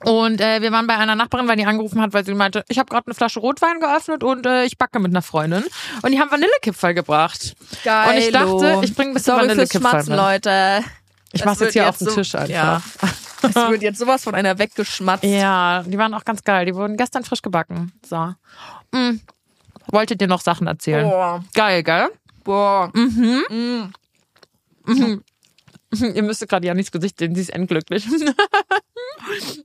Und 0.05 0.40
äh, 0.40 0.61
wir 0.62 0.71
waren 0.73 0.87
bei 0.87 0.97
einer 0.97 1.14
Nachbarin, 1.14 1.49
weil 1.49 1.57
die 1.57 1.67
angerufen 1.67 2.01
hat, 2.01 2.12
weil 2.12 2.25
sie 2.25 2.35
meinte, 2.35 2.64
ich 2.69 2.79
habe 2.79 2.88
gerade 2.90 3.07
eine 3.07 3.14
Flasche 3.14 3.40
Rotwein 3.40 3.81
geöffnet 3.81 4.23
und 4.23 4.45
äh, 4.47 4.64
ich 4.64 4.77
backe 4.79 4.99
mit 5.01 5.12
einer 5.12 5.23
Freundin. 5.23 5.64
Und 6.03 6.11
die 6.11 6.21
haben 6.21 6.31
Vanillekipferl 6.31 6.95
gebracht. 6.95 7.55
Geil. 7.85 8.09
Und 8.11 8.17
ich 8.19 8.31
dachte, 8.33 8.81
ich 8.85 8.95
bringe 8.95 9.11
ein 9.11 9.14
bisschen 9.14 9.35
Sorry 9.35 9.49
Vanillekipferl 9.49 10.05
mit. 10.05 10.09
Leute. 10.17 10.85
Ich 11.33 11.40
Es 11.40 11.45
mach's 11.47 11.61
jetzt 11.61 11.73
hier 11.73 11.88
auf 11.88 11.99
jetzt 11.99 12.01
den 12.03 12.09
so- 12.11 12.14
Tisch 12.17 12.35
einfach. 12.35 12.49
Ja. 12.49 12.83
Es 13.43 13.55
wird 13.55 13.83
jetzt 13.83 13.99
sowas 13.99 14.23
von 14.25 14.35
einer 14.35 14.59
weggeschmatzt. 14.59 15.25
Ja, 15.25 15.83
die 15.87 15.99
waren 15.99 16.14
auch 16.14 16.25
ganz 16.25 16.43
geil. 16.45 16.64
Die 16.67 16.75
wurden 16.75 16.97
gestern 16.97 17.25
frisch 17.25 17.43
gebacken. 17.43 17.93
So. 18.09 18.33
Mm. 18.93 19.21
Wolltet 19.88 20.23
ihr 20.23 20.29
noch 20.29 20.40
Sachen 20.40 20.67
erzählen? 20.67 21.05
Boah. 21.09 21.45
Geil, 21.53 21.83
gell? 21.83 22.09
Boah. 22.43 22.90
Ihr 26.14 26.23
müsstet 26.23 26.49
gerade 26.49 26.67
Janis 26.67 26.90
Gesicht 26.90 27.19
sehen, 27.19 27.35
sie 27.35 27.43
ist 27.43 27.51
endglücklich. 27.51 28.07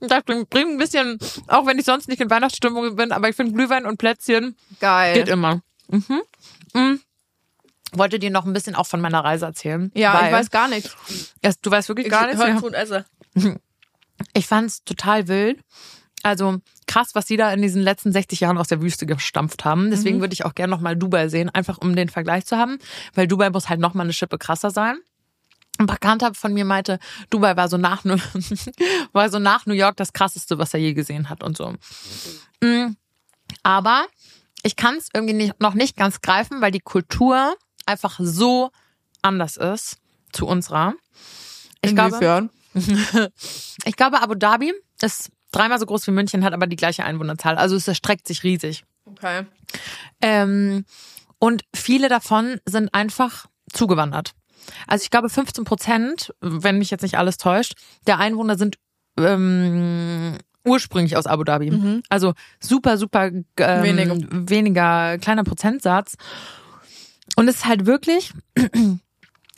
das 0.00 0.22
bringt 0.24 0.54
ein 0.54 0.78
bisschen, 0.78 1.18
auch 1.48 1.66
wenn 1.66 1.78
ich 1.78 1.84
sonst 1.84 2.08
nicht 2.08 2.20
in 2.20 2.30
Weihnachtsstimmung 2.30 2.96
bin, 2.96 3.12
aber 3.12 3.28
ich 3.28 3.36
finde 3.36 3.52
Glühwein 3.52 3.86
und 3.86 3.96
Plätzchen 3.98 4.56
Geil. 4.80 5.14
geht 5.14 5.28
immer. 5.28 5.62
Mhm. 5.88 6.20
Mhm. 6.74 7.00
Wolltet 7.92 8.22
ihr 8.22 8.30
noch 8.30 8.46
ein 8.46 8.52
bisschen 8.52 8.76
auch 8.76 8.86
von 8.86 9.00
meiner 9.00 9.24
Reise 9.24 9.46
erzählen? 9.46 9.90
Ja, 9.94 10.26
ich 10.26 10.32
weiß 10.32 10.50
gar 10.50 10.68
nichts. 10.68 10.96
Du 11.62 11.70
weißt 11.70 11.88
wirklich 11.88 12.08
gar 12.08 12.26
nichts? 12.26 12.40
zu 12.60 12.66
und 12.66 12.74
esse. 12.74 13.04
Ich 14.34 14.46
fand's 14.46 14.84
total 14.84 15.28
wild. 15.28 15.60
Also 16.22 16.58
krass, 16.86 17.14
was 17.14 17.24
die 17.24 17.38
da 17.38 17.50
in 17.54 17.62
diesen 17.62 17.80
letzten 17.80 18.12
60 18.12 18.40
Jahren 18.40 18.58
aus 18.58 18.68
der 18.68 18.82
Wüste 18.82 19.06
gestampft 19.06 19.64
haben. 19.64 19.90
Deswegen 19.90 20.18
Mhm. 20.18 20.20
würde 20.20 20.34
ich 20.34 20.44
auch 20.44 20.54
gerne 20.54 20.70
noch 20.72 20.80
mal 20.82 20.94
Dubai 20.94 21.28
sehen, 21.28 21.48
einfach 21.48 21.78
um 21.78 21.96
den 21.96 22.10
Vergleich 22.10 22.44
zu 22.44 22.58
haben, 22.58 22.78
weil 23.14 23.26
Dubai 23.26 23.48
muss 23.48 23.70
halt 23.70 23.80
noch 23.80 23.94
mal 23.94 24.02
eine 24.02 24.12
Schippe 24.12 24.36
krasser 24.36 24.70
sein. 24.70 24.98
Ein 25.80 25.86
Bekannter 25.86 26.34
von 26.34 26.52
mir 26.52 26.66
meinte, 26.66 26.98
Dubai 27.30 27.56
war 27.56 27.70
so 27.70 27.78
nach 27.78 28.04
New, 28.04 28.18
war 29.12 29.30
so 29.30 29.38
nach 29.38 29.64
New 29.64 29.72
York 29.72 29.96
das 29.96 30.12
krasseste, 30.12 30.58
was 30.58 30.74
er 30.74 30.80
je 30.80 30.92
gesehen 30.92 31.30
hat 31.30 31.42
und 31.42 31.56
so. 31.56 31.72
Mm. 32.60 32.96
Aber 33.62 34.04
ich 34.62 34.76
kann 34.76 34.96
es 34.96 35.08
irgendwie 35.14 35.32
nicht, 35.32 35.58
noch 35.58 35.72
nicht 35.72 35.96
ganz 35.96 36.20
greifen, 36.20 36.60
weil 36.60 36.70
die 36.70 36.80
Kultur 36.80 37.56
einfach 37.86 38.20
so 38.22 38.70
anders 39.22 39.56
ist 39.56 39.96
zu 40.32 40.46
unserer. 40.46 40.92
Ich 41.80 41.94
glaube, 41.94 42.16
Inwiefern? 42.16 42.50
ich 43.84 43.96
glaube, 43.96 44.20
Abu 44.20 44.34
Dhabi 44.34 44.74
ist 45.00 45.30
dreimal 45.50 45.78
so 45.78 45.86
groß 45.86 46.06
wie 46.08 46.10
München, 46.10 46.44
hat 46.44 46.52
aber 46.52 46.66
die 46.66 46.76
gleiche 46.76 47.04
Einwohnerzahl. 47.04 47.56
Also 47.56 47.74
es 47.74 47.88
erstreckt 47.88 48.28
sich 48.28 48.44
riesig. 48.44 48.84
Okay. 49.06 49.46
Ähm, 50.20 50.84
und 51.38 51.64
viele 51.74 52.10
davon 52.10 52.60
sind 52.66 52.92
einfach 52.92 53.46
zugewandert. 53.72 54.34
Also 54.86 55.02
ich 55.02 55.10
glaube, 55.10 55.28
15 55.28 55.64
Prozent, 55.64 56.34
wenn 56.40 56.78
mich 56.78 56.90
jetzt 56.90 57.02
nicht 57.02 57.18
alles 57.18 57.36
täuscht, 57.36 57.74
der 58.06 58.18
Einwohner 58.18 58.56
sind 58.56 58.78
ähm, 59.18 60.38
ursprünglich 60.64 61.16
aus 61.16 61.26
Abu 61.26 61.44
Dhabi. 61.44 61.70
Also 62.08 62.34
super, 62.60 62.98
super 62.98 63.26
ähm, 63.26 63.44
Wenige. 63.56 64.28
weniger 64.50 65.18
kleiner 65.18 65.44
Prozentsatz. 65.44 66.16
Und 67.36 67.48
es 67.48 67.56
ist 67.56 67.66
halt 67.66 67.86
wirklich, 67.86 68.32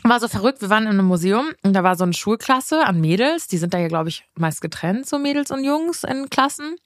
war 0.04 0.20
so 0.20 0.28
verrückt. 0.28 0.60
Wir 0.60 0.70
waren 0.70 0.84
in 0.84 0.90
einem 0.90 1.06
Museum 1.06 1.46
und 1.62 1.72
da 1.72 1.82
war 1.82 1.96
so 1.96 2.04
eine 2.04 2.12
Schulklasse 2.12 2.84
an 2.84 3.00
Mädels. 3.00 3.48
Die 3.48 3.58
sind 3.58 3.74
da 3.74 3.78
ja, 3.78 3.88
glaube 3.88 4.08
ich, 4.08 4.24
meist 4.34 4.60
getrennt, 4.60 5.08
so 5.08 5.18
Mädels 5.18 5.50
und 5.50 5.64
Jungs 5.64 6.04
in 6.04 6.28
Klassen. 6.30 6.76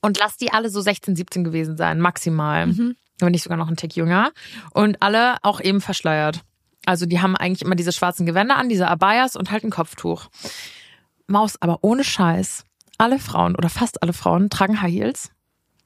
Und 0.00 0.18
lass 0.18 0.36
die 0.36 0.52
alle 0.52 0.68
so 0.68 0.80
16, 0.80 1.16
17 1.16 1.44
gewesen 1.44 1.76
sein, 1.76 1.98
maximal. 2.00 2.66
Wenn 3.20 3.32
nicht 3.32 3.42
sogar 3.42 3.56
noch 3.56 3.68
ein 3.68 3.76
Tick 3.76 3.96
jünger. 3.96 4.32
Und 4.72 5.00
alle 5.00 5.36
auch 5.42 5.60
eben 5.60 5.80
verschleiert. 5.80 6.40
Also 6.86 7.06
die 7.06 7.20
haben 7.20 7.36
eigentlich 7.36 7.62
immer 7.62 7.76
diese 7.76 7.92
schwarzen 7.92 8.26
Gewänder 8.26 8.56
an, 8.56 8.68
diese 8.68 8.88
Abayas 8.88 9.36
und 9.36 9.50
halt 9.50 9.64
ein 9.64 9.70
Kopftuch. 9.70 10.28
Maus, 11.26 11.60
aber 11.60 11.78
ohne 11.82 12.04
Scheiß. 12.04 12.64
Alle 12.98 13.18
Frauen 13.18 13.56
oder 13.56 13.68
fast 13.68 14.02
alle 14.02 14.12
Frauen 14.12 14.50
tragen 14.50 14.80
High 14.80 14.92
Heels 14.92 15.30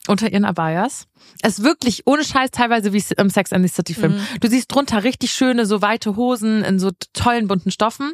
unter 0.08 0.30
ihren 0.30 0.44
Abayas. 0.44 1.06
Es 1.42 1.58
ist 1.58 1.64
wirklich 1.64 2.06
ohne 2.06 2.24
Scheiß 2.24 2.50
teilweise 2.50 2.92
wie 2.92 3.02
im 3.16 3.30
Sex 3.30 3.52
and 3.52 3.66
the 3.66 3.72
City 3.72 3.94
Film. 3.94 4.20
Du 4.40 4.48
siehst 4.48 4.72
drunter 4.74 5.04
richtig 5.04 5.32
schöne, 5.32 5.66
so 5.66 5.82
weite 5.82 6.16
Hosen 6.16 6.64
in 6.64 6.78
so 6.78 6.90
tollen 7.12 7.46
bunten 7.46 7.70
Stoffen. 7.70 8.12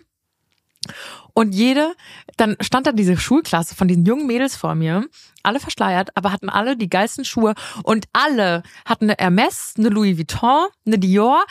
Und 1.32 1.54
jede, 1.54 1.94
dann 2.36 2.56
stand 2.60 2.86
da 2.86 2.92
diese 2.92 3.16
Schulklasse 3.16 3.74
von 3.74 3.88
diesen 3.88 4.04
jungen 4.04 4.26
Mädels 4.26 4.54
vor 4.54 4.74
mir, 4.74 5.06
alle 5.42 5.58
verschleiert, 5.58 6.10
aber 6.14 6.30
hatten 6.30 6.50
alle 6.50 6.76
die 6.76 6.90
geilsten 6.90 7.24
Schuhe 7.24 7.54
und 7.82 8.06
alle 8.12 8.62
hatten 8.84 9.04
eine 9.04 9.16
Hermes, 9.18 9.74
eine 9.78 9.88
Louis 9.88 10.18
Vuitton, 10.18 10.66
eine 10.86 10.98
Dior, 10.98 11.44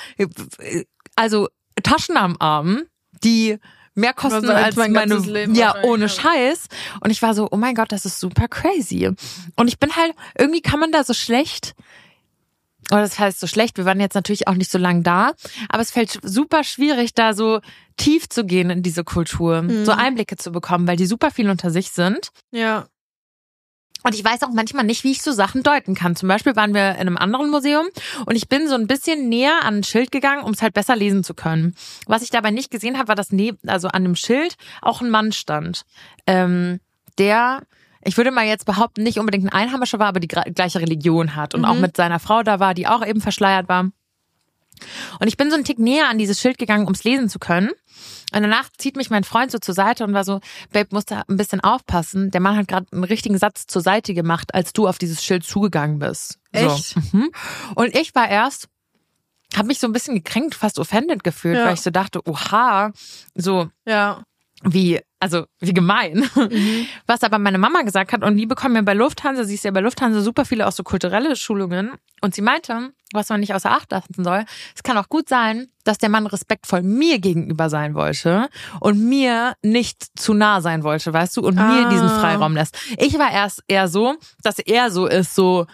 also 1.16 1.50
Taschen 1.82 2.18
am 2.18 2.36
Arm, 2.40 2.84
die 3.24 3.60
mehr 3.96 4.14
kosten 4.14 4.36
Also 4.36 4.52
als 4.52 4.66
als 4.66 4.76
mein 4.76 4.92
meine, 4.92 5.14
ganzes 5.14 5.30
Leben 5.30 5.56
ja, 5.56 5.84
ohne. 5.84 6.10
Scheiß. 6.10 6.68
Und 7.02 7.10
ich 7.10 7.22
war 7.22 7.34
so, 7.34 7.48
oh 7.52 7.58
mein 7.58 7.76
Gott, 7.76 7.92
das 7.92 8.06
ist 8.06 8.20
super 8.20 8.48
crazy. 8.48 9.10
Und 9.56 9.68
ich 9.68 9.80
bin 9.80 9.96
halt, 9.96 10.14
irgendwie 10.38 10.62
kann 10.62 10.80
man 10.80 10.92
da 10.92 11.04
so 11.04 11.14
schlecht, 11.14 11.76
oder 12.92 13.02
das 13.02 13.20
heißt 13.20 13.40
so 13.40 13.48
schlecht, 13.48 13.78
wir 13.78 13.86
waren 13.86 14.00
jetzt 14.00 14.16
natürlich 14.16 14.48
auch 14.48 14.56
nicht 14.56 14.72
so 14.72 14.78
lang 14.78 15.04
da, 15.04 15.34
aber 15.70 15.82
es 15.82 15.92
fällt 15.92 16.20
super 16.22 16.64
schwierig, 16.64 17.14
da 17.14 17.34
so 17.34 17.62
tief 17.98 18.28
zu 18.28 18.46
gehen 18.46 18.70
in 18.70 18.84
diese 18.84 19.04
Kultur, 19.04 19.64
so 19.84 19.92
Einblicke 19.92 20.36
zu 20.36 20.52
bekommen, 20.52 20.88
weil 20.88 20.98
die 20.98 21.06
super 21.06 21.32
viel 21.32 21.50
unter 21.50 21.70
sich 21.70 21.92
sind. 21.92 22.30
Ja. 22.52 22.88
Und 24.04 24.14
ich 24.16 24.24
weiß 24.24 24.44
auch 24.44 24.52
manchmal 24.54 24.84
nicht, 24.84 25.04
wie 25.04 25.12
ich 25.12 25.22
so 25.22 25.32
Sachen 25.32 25.64
deuten 25.64 25.96
kann. 25.96 26.16
Zum 26.16 26.30
Beispiel 26.30 26.56
waren 26.56 26.74
wir 26.74 26.92
in 26.92 27.02
einem 27.02 27.18
anderen 27.18 27.50
Museum 27.50 27.88
und 28.26 28.36
ich 28.36 28.50
bin 28.50 28.68
so 28.68 28.76
ein 28.76 28.88
bisschen 28.88 29.30
näher 29.30 29.64
an 29.64 29.80
ein 29.80 29.84
Schild 29.84 30.12
gegangen, 30.12 30.44
um 30.44 30.52
es 30.52 30.62
halt 30.62 30.74
besser 30.74 30.96
lesen 30.96 31.24
zu 31.24 31.34
können. 31.34 31.76
Was 32.06 32.22
ich 32.22 32.30
dabei 32.30 32.52
nicht 32.52 32.70
gesehen 32.70 32.98
habe, 32.98 33.08
war, 33.08 33.16
dass 33.16 33.32
neben, 33.32 33.58
also 33.68 33.88
an 33.88 34.04
dem 34.04 34.16
Schild 34.16 34.56
auch 34.82 35.02
ein 35.02 35.10
Mann 35.10 35.32
stand, 35.32 35.86
ähm, 36.28 36.80
der, 37.18 37.64
ich 38.04 38.18
würde 38.18 38.32
mal 38.32 38.46
jetzt 38.46 38.66
behaupten, 38.66 39.04
nicht 39.04 39.20
unbedingt 39.20 39.46
ein 39.46 39.54
Einheimischer 39.54 40.00
war, 40.00 40.08
aber 40.08 40.20
die 40.20 40.28
gleiche 40.28 40.80
Religion 40.80 41.36
hat 41.36 41.56
und 41.56 41.66
auch 41.66 41.76
mit 41.76 41.96
seiner 41.96 42.20
Frau 42.20 42.44
da 42.44 42.60
war, 42.60 42.74
die 42.74 42.88
auch 42.88 43.06
eben 43.06 43.22
verschleiert 43.22 43.70
war. 43.70 43.92
Und 45.20 45.28
ich 45.28 45.38
bin 45.38 45.50
so 45.50 45.56
einen 45.56 45.64
Tick 45.64 45.80
näher 45.80 46.10
an 46.10 46.18
dieses 46.18 46.42
Schild 46.42 46.58
gegangen, 46.58 46.86
ums 46.86 47.04
lesen 47.04 47.30
zu 47.30 47.40
können. 47.40 47.72
Und 48.36 48.42
danach 48.42 48.70
zieht 48.78 48.96
mich 48.96 49.10
mein 49.10 49.24
Freund 49.24 49.52
so 49.52 49.60
zur 49.60 49.74
Seite 49.76 50.04
und 50.04 50.14
war 50.14 50.24
so, 50.24 50.40
Babe, 50.72 50.90
musst 50.92 51.12
da 51.12 51.24
ein 51.28 51.38
bisschen 51.38 51.60
aufpassen. 51.62 52.32
Der 52.32 52.42
Mann 52.42 52.58
hat 52.58 52.68
gerade 52.68 52.88
einen 52.92 53.04
richtigen 53.04 53.38
Satz 53.38 53.68
zur 53.68 53.82
Seite 53.82 54.14
gemacht, 54.14 54.54
als 54.54 54.74
du 54.74 54.88
auf 54.88 54.98
dieses 54.98 55.24
Schild 55.24 55.44
zugegangen 55.46 56.00
bist. 56.00 56.40
Echt? 56.52 56.96
So. 56.96 57.00
Mhm. 57.18 57.30
Und 57.76 57.96
ich 57.96 58.16
war 58.16 58.28
erst, 58.28 58.68
habe 59.56 59.68
mich 59.68 59.80
so 59.80 59.88
ein 59.88 59.94
bisschen 59.94 60.16
gekränkt, 60.16 60.56
fast 60.56 60.80
offended 60.80 61.24
gefühlt, 61.24 61.58
Ja. 61.58 61.66
weil 61.66 61.76
ich 61.76 61.82
so 61.82 61.92
dachte, 61.92 62.22
oha, 62.28 62.92
so 63.36 63.70
Ja. 63.86 64.24
Wie, 64.64 65.00
also 65.20 65.46
wie 65.60 65.74
gemein. 65.74 66.30
Was 67.08 67.24
aber 67.24 67.40
meine 67.40 67.58
Mama 67.58 67.82
gesagt 67.82 68.14
hat, 68.14 68.24
und 68.24 68.38
die 68.38 68.46
bekommen 68.46 68.76
ja 68.76 68.82
bei 68.82 68.94
Lufthansa, 68.94 69.44
sie 69.44 69.56
ist 69.56 69.64
ja 69.66 69.72
bei 69.72 69.80
Lufthansa 69.82 70.22
super 70.22 70.46
viele 70.46 70.68
auch 70.68 70.72
so 70.72 70.84
kulturelle 70.84 71.36
Schulungen. 71.36 71.92
Und 72.22 72.34
sie 72.36 72.42
meinte, 72.42 72.92
was 73.14 73.30
man 73.30 73.40
nicht 73.42 73.54
außer 73.54 73.72
Acht 73.72 73.92
lassen 73.92 74.24
soll, 74.24 74.46
es 74.76 74.84
kann 74.84 74.98
auch 74.98 75.10
gut 75.10 75.28
sein, 75.30 75.68
dass 75.84 75.98
der 75.98 76.10
Mann 76.10 76.26
respektvoll 76.26 76.82
mir 76.82 77.20
gegenüber 77.20 77.70
sein 77.70 77.94
wollte 77.94 78.48
und 78.80 79.00
mir 79.08 79.56
nicht 79.62 80.06
zu 80.18 80.34
nah 80.34 80.62
sein 80.62 80.84
wollte, 80.84 81.12
weißt 81.14 81.38
du, 81.38 81.42
und 81.42 81.56
mir 81.56 81.86
Ah. 81.88 81.90
diesen 81.90 82.10
Freiraum 82.10 82.54
lässt. 82.56 82.78
Ich 82.98 83.18
war 83.20 83.32
erst 83.32 83.64
eher 83.68 83.88
so, 83.88 84.16
dass 84.42 84.60
er 84.60 84.90
so 84.92 85.06
ist, 85.08 85.36
so, 85.36 85.66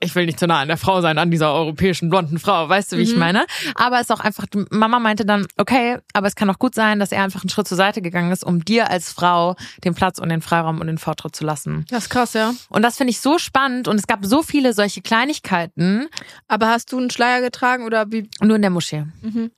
ich 0.00 0.14
will 0.14 0.26
nicht 0.26 0.38
zu 0.38 0.46
nah 0.46 0.60
an 0.60 0.68
der 0.68 0.76
Frau 0.76 1.00
sein, 1.00 1.18
an 1.18 1.30
dieser 1.30 1.52
europäischen 1.52 2.08
blonden 2.08 2.38
Frau, 2.38 2.68
weißt 2.68 2.92
du, 2.92 2.98
wie 2.98 3.02
ich 3.02 3.16
meine? 3.16 3.46
Aber 3.74 3.96
es 3.96 4.02
ist 4.02 4.12
auch 4.12 4.20
einfach, 4.20 4.46
Mama 4.70 4.98
meinte 5.00 5.24
dann, 5.24 5.46
okay, 5.56 5.98
aber 6.12 6.28
es 6.28 6.36
kann 6.36 6.48
auch 6.50 6.58
gut 6.58 6.74
sein, 6.74 6.98
dass 7.00 7.12
er 7.12 7.24
einfach 7.24 7.42
einen 7.42 7.50
Schritt 7.50 7.66
zur 7.66 7.76
Seite 7.76 8.00
gegangen 8.00 8.30
ist, 8.30 8.44
um 8.44 8.64
dir 8.64 8.90
als 8.90 9.12
Frau 9.12 9.56
den 9.84 9.94
Platz 9.94 10.18
und 10.18 10.28
den 10.28 10.40
Freiraum 10.40 10.80
und 10.80 10.86
den 10.86 10.98
Vortritt 10.98 11.34
zu 11.34 11.44
lassen. 11.44 11.84
Das 11.90 12.04
ist 12.04 12.10
krass, 12.10 12.34
ja. 12.34 12.52
Und 12.68 12.82
das 12.82 12.96
finde 12.96 13.10
ich 13.10 13.20
so 13.20 13.38
spannend 13.38 13.88
und 13.88 13.96
es 13.96 14.06
gab 14.06 14.24
so 14.24 14.42
viele 14.42 14.72
solche 14.72 15.02
Kleinigkeiten, 15.02 16.08
Aber 16.48 16.68
hast 16.68 16.92
du 16.92 16.98
einen 16.98 17.10
Schleier 17.10 17.40
getragen 17.40 17.84
oder 17.84 18.10
wie? 18.12 18.28
nur 18.40 18.56
in 18.56 18.62
der 18.62 18.70
Moschee. 18.70 19.04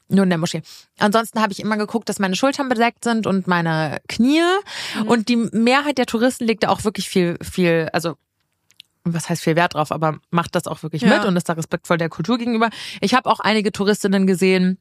Nur 0.08 0.22
in 0.24 0.30
der 0.30 0.38
Moschee. 0.38 0.62
Ansonsten 0.98 1.40
habe 1.40 1.52
ich 1.52 1.60
immer 1.60 1.76
geguckt, 1.76 2.08
dass 2.08 2.18
meine 2.18 2.34
Schultern 2.34 2.68
bedeckt 2.68 3.04
sind 3.04 3.26
und 3.26 3.46
meine 3.46 3.98
Knie. 4.08 4.42
Und 5.06 5.28
die 5.28 5.36
Mehrheit 5.36 5.98
der 5.98 6.06
Touristen 6.06 6.44
legt 6.46 6.62
da 6.62 6.68
auch 6.70 6.84
wirklich 6.84 7.08
viel, 7.08 7.36
viel, 7.42 7.88
also 7.92 8.16
was 9.14 9.28
heißt 9.28 9.42
viel 9.42 9.56
Wert 9.56 9.74
drauf, 9.74 9.92
aber 9.92 10.18
macht 10.30 10.54
das 10.54 10.66
auch 10.66 10.82
wirklich 10.82 11.02
Ja. 11.02 11.16
mit 11.16 11.24
und 11.24 11.36
ist 11.36 11.48
da 11.48 11.54
respektvoll 11.54 11.98
der 11.98 12.08
Kultur 12.08 12.38
gegenüber. 12.38 12.70
Ich 13.00 13.14
habe 13.14 13.28
auch 13.30 13.40
einige 13.40 13.72
Touristinnen 13.72 14.26
gesehen, 14.26 14.78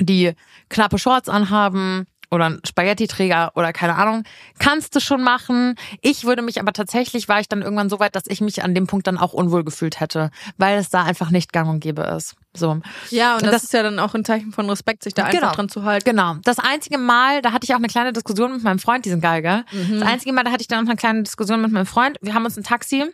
die 0.00 0.32
knappe 0.68 0.98
Shorts 0.98 1.28
anhaben 1.28 2.06
oder 2.34 2.46
ein 2.46 2.60
Spaghetti-Träger 2.66 3.52
oder 3.54 3.72
keine 3.72 3.94
Ahnung, 3.96 4.24
kannst 4.58 4.94
du 4.94 5.00
schon 5.00 5.22
machen. 5.22 5.76
Ich 6.02 6.24
würde 6.24 6.42
mich 6.42 6.60
aber 6.60 6.72
tatsächlich, 6.72 7.28
war 7.28 7.40
ich 7.40 7.48
dann 7.48 7.62
irgendwann 7.62 7.88
so 7.88 8.00
weit, 8.00 8.16
dass 8.16 8.24
ich 8.26 8.40
mich 8.40 8.62
an 8.62 8.74
dem 8.74 8.86
Punkt 8.86 9.06
dann 9.06 9.18
auch 9.18 9.32
unwohl 9.32 9.64
gefühlt 9.64 10.00
hätte, 10.00 10.30
weil 10.56 10.78
es 10.78 10.90
da 10.90 11.04
einfach 11.04 11.30
nicht 11.30 11.52
gang 11.52 11.68
und 11.70 11.80
gäbe 11.80 12.02
ist. 12.02 12.34
So. 12.52 12.80
Ja, 13.10 13.34
und, 13.34 13.42
das, 13.42 13.52
das, 13.52 13.64
ist 13.64 13.72
ja 13.72 13.82
dann 13.82 13.98
auch 13.98 14.14
ein 14.14 14.24
Zeichen 14.24 14.52
von 14.52 14.68
Respekt, 14.68 15.04
sich 15.04 15.14
da 15.14 15.28
genau, 15.28 15.44
einfach 15.44 15.56
dran 15.56 15.68
zu 15.68 15.84
halten. 15.84 16.10
Genau. 16.10 16.36
Das 16.44 16.58
einzige 16.58 16.98
Mal, 16.98 17.42
da 17.42 17.52
hatte 17.52 17.64
ich 17.64 17.72
auch 17.72 17.78
eine 17.78 17.88
kleine 17.88 18.12
Diskussion 18.12 18.52
mit 18.52 18.62
meinem 18.62 18.78
Freund, 18.78 19.04
diesen 19.04 19.20
Geiger. 19.20 19.64
Mhm. 19.72 20.00
Das 20.00 20.08
einzige 20.08 20.32
Mal, 20.32 20.44
da 20.44 20.50
hatte 20.50 20.62
ich 20.62 20.68
dann 20.68 20.84
auch 20.84 20.88
eine 20.88 20.96
kleine 20.96 21.22
Diskussion 21.22 21.62
mit 21.62 21.72
meinem 21.72 21.86
Freund. 21.86 22.18
Wir 22.20 22.34
haben 22.34 22.44
uns 22.44 22.56
ein 22.56 22.64
Taxi 22.64 23.04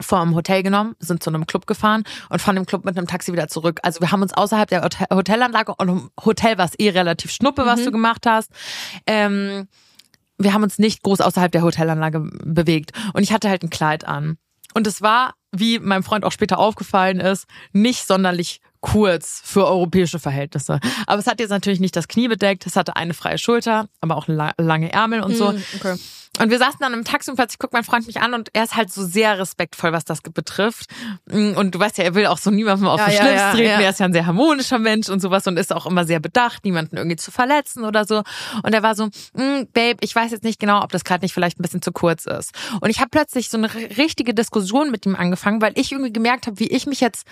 vom 0.00 0.34
Hotel 0.34 0.62
genommen, 0.62 0.94
sind 0.98 1.22
zu 1.22 1.30
einem 1.30 1.46
Club 1.46 1.66
gefahren 1.66 2.04
und 2.28 2.40
von 2.40 2.54
dem 2.56 2.66
Club 2.66 2.84
mit 2.84 2.96
einem 2.96 3.06
Taxi 3.06 3.32
wieder 3.32 3.48
zurück. 3.48 3.80
Also 3.82 4.00
wir 4.00 4.12
haben 4.12 4.22
uns 4.22 4.32
außerhalb 4.32 4.68
der 4.68 4.88
Hotelanlage 5.12 5.74
und 5.76 5.88
im 5.88 6.10
Hotel 6.24 6.58
war 6.58 6.66
es 6.66 6.78
eh 6.78 6.90
relativ 6.90 7.30
schnuppe, 7.30 7.66
was 7.66 7.80
mhm. 7.80 7.84
du 7.84 7.92
gemacht 7.92 8.26
hast. 8.26 8.50
Ähm, 9.06 9.68
wir 10.38 10.52
haben 10.52 10.62
uns 10.62 10.78
nicht 10.78 11.02
groß 11.02 11.20
außerhalb 11.20 11.50
der 11.50 11.62
Hotelanlage 11.62 12.20
bewegt. 12.44 12.92
Und 13.14 13.22
ich 13.22 13.32
hatte 13.32 13.48
halt 13.48 13.62
ein 13.62 13.70
Kleid 13.70 14.06
an. 14.06 14.36
Und 14.74 14.86
es 14.86 15.00
war, 15.00 15.34
wie 15.52 15.78
meinem 15.78 16.02
Freund 16.02 16.24
auch 16.24 16.32
später 16.32 16.58
aufgefallen 16.58 17.20
ist, 17.20 17.46
nicht 17.72 18.06
sonderlich 18.06 18.60
kurz 18.80 19.40
für 19.42 19.66
europäische 19.66 20.18
Verhältnisse. 20.18 20.80
Aber 21.06 21.18
es 21.18 21.26
hat 21.26 21.40
jetzt 21.40 21.50
natürlich 21.50 21.80
nicht 21.80 21.96
das 21.96 22.08
Knie 22.08 22.28
bedeckt, 22.28 22.66
es 22.66 22.76
hatte 22.76 22.94
eine 22.94 23.14
freie 23.14 23.38
Schulter, 23.38 23.88
aber 24.00 24.16
auch 24.16 24.28
lange 24.28 24.92
Ärmel 24.92 25.22
und 25.22 25.34
so. 25.34 25.52
Mhm, 25.52 25.64
okay. 25.76 25.96
Und 26.38 26.50
wir 26.50 26.58
saßen 26.58 26.78
dann 26.80 26.92
im 26.92 27.04
Taxi 27.04 27.30
und 27.30 27.36
plötzlich 27.36 27.58
guckt 27.58 27.72
mein 27.72 27.84
Freund 27.84 28.06
mich 28.06 28.20
an 28.20 28.34
und 28.34 28.50
er 28.52 28.64
ist 28.64 28.76
halt 28.76 28.92
so 28.92 29.04
sehr 29.04 29.38
respektvoll, 29.38 29.92
was 29.92 30.04
das 30.04 30.20
betrifft. 30.20 30.90
Und 31.30 31.74
du 31.74 31.78
weißt 31.78 31.98
ja, 31.98 32.04
er 32.04 32.14
will 32.14 32.26
auch 32.26 32.38
so 32.38 32.50
niemandem 32.50 32.88
auf 32.88 33.00
ja, 33.00 33.06
den 33.06 33.14
ja, 33.14 33.22
Schlips 33.22 33.40
ja, 33.40 33.52
treten. 33.52 33.80
Er 33.82 33.90
ist 33.90 34.00
ja 34.00 34.06
ein 34.06 34.12
sehr 34.12 34.26
harmonischer 34.26 34.78
Mensch 34.78 35.08
und 35.08 35.20
sowas 35.20 35.46
und 35.46 35.58
ist 35.58 35.72
auch 35.72 35.86
immer 35.86 36.04
sehr 36.04 36.20
bedacht, 36.20 36.64
niemanden 36.64 36.96
irgendwie 36.96 37.16
zu 37.16 37.30
verletzen 37.30 37.84
oder 37.84 38.04
so. 38.04 38.22
Und 38.62 38.74
er 38.74 38.82
war 38.82 38.94
so, 38.94 39.08
hm, 39.34 39.68
Babe, 39.72 39.98
ich 40.00 40.14
weiß 40.14 40.30
jetzt 40.30 40.44
nicht 40.44 40.60
genau, 40.60 40.82
ob 40.82 40.92
das 40.92 41.04
gerade 41.04 41.24
nicht 41.24 41.32
vielleicht 41.32 41.58
ein 41.58 41.62
bisschen 41.62 41.82
zu 41.82 41.92
kurz 41.92 42.26
ist. 42.26 42.52
Und 42.80 42.90
ich 42.90 43.00
habe 43.00 43.10
plötzlich 43.10 43.48
so 43.48 43.56
eine 43.56 43.72
richtige 43.74 44.34
Diskussion 44.34 44.90
mit 44.90 45.06
ihm 45.06 45.16
angefangen, 45.16 45.62
weil 45.62 45.72
ich 45.76 45.92
irgendwie 45.92 46.12
gemerkt 46.12 46.46
habe, 46.46 46.58
wie 46.58 46.68
ich 46.68 46.86
mich 46.86 47.00
jetzt 47.00 47.26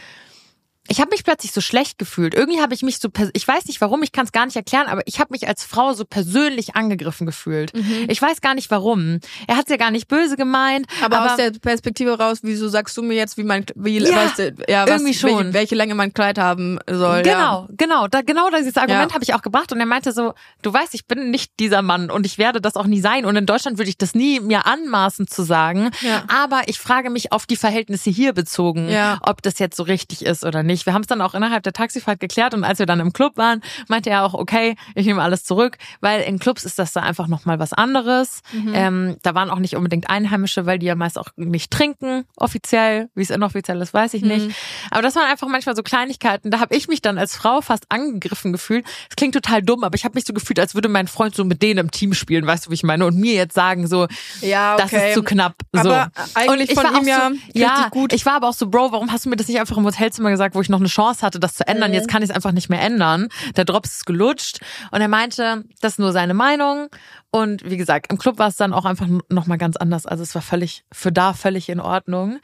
ich 0.87 1.01
habe 1.01 1.11
mich 1.11 1.25
plötzlich 1.25 1.53
so 1.53 1.63
schlecht 1.63 1.99
gefühlt. 1.99 2.35
Irgendwie 2.35 2.61
habe 2.61 2.75
ich 2.75 2.83
mich 2.83 2.99
so, 2.99 3.09
ich 3.33 3.49
weiß 3.49 3.67
nicht 3.67 3.81
warum, 3.81 4.03
ich 4.03 4.13
kann 4.13 4.27
es 4.27 4.33
gar 4.33 4.45
nicht 4.45 4.57
erklären, 4.57 4.87
aber 4.87 5.01
ich 5.07 5.19
habe 5.19 5.33
mich 5.33 5.49
als 5.49 5.65
Frau 5.65 5.95
so 5.95 6.05
persönlich 6.05 6.77
angegriffen 6.77 7.27
gefühlt. 7.27 7.75
Mhm. 7.75 8.07
Ich 8.09 8.21
weiß 8.21 8.43
gar 8.43 8.55
nicht 8.55 8.71
warum. 8.71 9.21
Er 9.47 9.57
hat 9.57 9.65
es 9.65 9.71
ja 9.71 9.79
gar 9.79 9.91
nicht 9.91 10.09
böse 10.09 10.37
gemeint. 10.37 10.87
Aber, 11.03 11.21
aber, 11.21 11.31
aus 11.31 11.37
der 11.37 11.53
Perspektive 11.53 12.19
raus, 12.19 12.41
wieso 12.43 12.69
sagst 12.69 12.97
du 12.99 13.03
mir 13.03 13.15
jetzt, 13.15 13.39
wie 13.39 13.45
mein, 13.45 13.65
wie, 13.75 13.99
ja, 13.99 14.15
weißt 14.15 14.39
du, 14.39 14.55
ja, 14.69 14.83
was, 14.83 14.91
irgendwie 14.91 15.15
schon. 15.15 15.33
Welche, 15.33 15.55
welche, 15.55 15.75
Länge 15.75 15.95
mein 15.95 16.13
Kleid 16.13 16.39
haben 16.39 16.79
soll? 16.87 17.23
Genau, 17.23 17.63
ja. 17.63 17.69
genau, 17.71 18.07
da, 18.07 18.21
genau 18.21 18.51
dieses 18.51 18.77
Argument 18.77 19.11
ja. 19.11 19.15
habe 19.15 19.25
ich 19.25 19.33
auch 19.33 19.43
gebracht 19.43 19.73
und 19.73 19.81
er 19.81 19.87
meinte 19.87 20.13
so, 20.13 20.35
du 20.61 20.73
weißt, 20.73 20.95
ich 20.95 21.07
bin 21.07 21.31
nicht 21.31 21.53
dieser 21.61 21.81
Mann 21.81 22.11
und 22.11 22.27
ich 22.27 22.37
werde 22.37 22.61
das 22.61 22.77
auch 22.77 22.87
nie 22.87 23.01
sein 23.01 23.25
und 23.25 23.37
in 23.37 23.47
Deutschland 23.47 23.79
würde 23.79 23.89
ich 23.89 23.97
das 23.97 24.15
nie 24.15 24.39
mir 24.41 24.67
anmaßen 24.67 25.29
zu 25.29 25.45
sagen. 25.45 25.91
Ja. 26.03 26.25
Aber 26.29 26.63
ich 26.67 26.79
frage 26.79 27.09
mich 27.09 27.33
auf 27.33 27.47
die 27.47 27.57
Verhältnisse 27.57 28.11
hier 28.11 28.35
bezogen, 28.35 28.95
ob 29.23 29.41
das 29.41 29.59
jetzt 29.59 29.77
so 29.79 29.83
richtig 29.85 30.27
ist 30.27 30.45
oder 30.45 30.63
nicht 30.63 30.74
nicht. 30.75 30.87
Wir 30.87 30.93
haben 30.93 31.03
es 31.03 31.07
dann 31.07 31.21
auch 31.21 31.35
innerhalb 31.35 31.63
der 31.63 31.73
Taxifahrt 31.73 32.21
geklärt 32.21 32.53
und 32.55 32.65
als 32.65 32.79
wir 32.79 32.87
dann 32.87 33.01
im 33.01 33.13
Club 33.13 33.37
waren, 33.37 33.63
meinte 33.89 34.11
er 34.11 34.25
auch, 34.25 34.35
okay, 34.35 34.77
ich 34.95 35.07
nehme 35.07 35.23
alles 35.23 35.45
zurück, 35.45 35.79
weil 36.01 36.23
in 36.23 36.39
Clubs 36.39 36.65
ist 36.65 36.79
das 36.79 36.93
da 36.93 37.01
einfach 37.01 37.29
nochmal 37.29 37.59
was 37.59 37.73
anderes. 37.73 38.41
Mhm. 38.53 38.73
Ähm, 38.75 39.17
da 39.23 39.35
waren 39.35 39.51
auch 39.51 39.59
nicht 39.59 39.77
unbedingt 39.77 40.11
Einheimische, 40.11 40.67
weil 40.67 40.79
die 40.79 40.87
ja 40.87 40.95
meist 40.95 41.19
auch 41.19 41.29
nicht 41.37 41.71
trinken, 41.71 42.25
offiziell. 42.37 43.09
Wie 43.15 43.23
es 43.23 43.31
inoffiziell 43.31 43.81
ist, 43.81 43.95
weiß 43.95 44.15
ich 44.15 44.23
mhm. 44.23 44.29
nicht. 44.29 44.51
Aber 44.91 45.03
das 45.03 45.15
waren 45.17 45.31
einfach 45.31 45.49
manchmal 45.49 45.77
so 45.77 45.83
Kleinigkeiten. 45.83 46.51
Da 46.51 46.61
habe 46.61 46.75
ich 46.75 46.89
mich 46.89 47.01
dann 47.01 47.19
als 47.19 47.37
Frau 47.37 47.61
fast 47.61 47.85
angegriffen 47.91 48.53
gefühlt. 48.53 48.85
Es 49.09 49.17
klingt 49.17 49.35
total 49.35 49.63
dumm, 49.63 49.85
aber 49.85 49.95
ich 49.95 50.05
habe 50.05 50.15
mich 50.15 50.25
so 50.25 50.33
gefühlt, 50.33 50.59
als 50.59 50.75
würde 50.75 50.89
mein 50.89 51.07
Freund 51.07 51.35
so 51.35 51.45
mit 51.45 51.63
denen 51.63 51.79
im 51.79 51.91
Team 51.91 52.15
spielen, 52.15 52.47
weißt 52.47 52.67
du, 52.67 52.71
wie 52.71 52.75
ich 52.75 52.83
meine? 52.83 53.07
Und 53.07 53.17
mir 53.17 53.35
jetzt 53.35 53.55
sagen 53.55 53.87
so, 53.87 54.07
ja, 54.41 54.75
okay. 54.75 54.83
das 54.83 54.93
ist 54.93 55.15
zu 55.15 55.23
knapp. 55.23 55.55
So. 55.73 55.81
Aber 55.81 56.11
eigentlich 56.35 56.49
und 56.49 56.61
ich 56.61 56.75
von 56.75 57.03
ihm 57.03 57.09
ja, 57.09 57.31
so, 57.31 57.59
ja 57.59 57.89
gut. 57.91 58.13
Ich 58.13 58.27
war 58.27 58.35
aber 58.35 58.49
auch 58.49 58.55
so, 58.55 58.69
Bro, 58.69 58.93
warum 58.93 59.13
hast 59.13 59.25
du 59.25 59.31
mir 59.31 59.37
das 59.37 59.49
nicht 59.49 59.61
einfach 59.61 59.77
im 59.77 59.85
Hotelzimmer 59.85 60.31
gesagt, 60.31 60.55
wo 60.55 60.61
ich 60.65 60.69
noch 60.71 60.81
eine 60.81 60.89
Chance 60.89 61.23
hatte, 61.23 61.39
das 61.39 61.55
zu 61.55 61.67
ändern. 61.67 61.91
Mhm. 61.91 61.95
Jetzt 61.95 62.09
kann 62.09 62.23
ich 62.23 62.31
es 62.31 62.35
einfach 62.35 62.53
nicht 62.53 62.69
mehr 62.69 62.83
ändern. 62.83 63.29
Der 63.57 63.65
Drops 63.65 63.95
ist 63.95 64.07
gelutscht 64.07 64.61
und 64.91 65.01
er 65.01 65.09
meinte, 65.09 65.65
das 65.81 65.95
ist 65.95 65.99
nur 65.99 66.13
seine 66.13 66.35
Meinung. 66.35 66.89
Und 67.31 67.69
wie 67.69 67.77
gesagt, 67.77 68.11
im 68.11 68.19
Club 68.19 68.39
war 68.39 68.49
es 68.49 68.57
dann 68.57 68.73
auch 68.73 68.85
einfach 68.85 69.07
nochmal 69.29 69.59
ganz 69.59 69.77
anders. 69.77 70.07
Also 70.07 70.23
es 70.23 70.35
war 70.35 70.43
völlig, 70.43 70.85
für 70.93 71.13
da 71.13 71.33
völlig 71.33 71.69
in 71.69 71.81
Ordnung. 71.81 72.41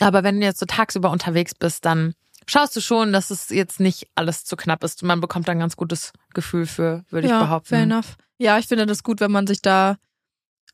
Aber 0.00 0.22
wenn 0.22 0.40
du 0.40 0.46
jetzt 0.46 0.60
so 0.60 0.66
tagsüber 0.66 1.10
unterwegs 1.10 1.54
bist, 1.54 1.84
dann 1.84 2.14
schaust 2.46 2.74
du 2.76 2.80
schon, 2.80 3.12
dass 3.12 3.30
es 3.30 3.48
jetzt 3.50 3.80
nicht 3.80 4.08
alles 4.14 4.44
zu 4.44 4.56
knapp 4.56 4.84
ist. 4.84 5.02
Man 5.02 5.20
bekommt 5.20 5.48
da 5.48 5.52
ein 5.52 5.58
ganz 5.58 5.76
gutes 5.76 6.12
Gefühl 6.34 6.66
für, 6.66 7.04
würde 7.10 7.28
ja, 7.28 7.38
ich 7.38 7.44
behaupten. 7.44 7.68
Fair 7.68 7.82
enough. 7.82 8.16
Ja, 8.38 8.58
ich 8.58 8.66
finde 8.66 8.86
das 8.86 9.02
gut, 9.02 9.20
wenn 9.20 9.30
man 9.30 9.46
sich 9.46 9.62
da 9.62 9.96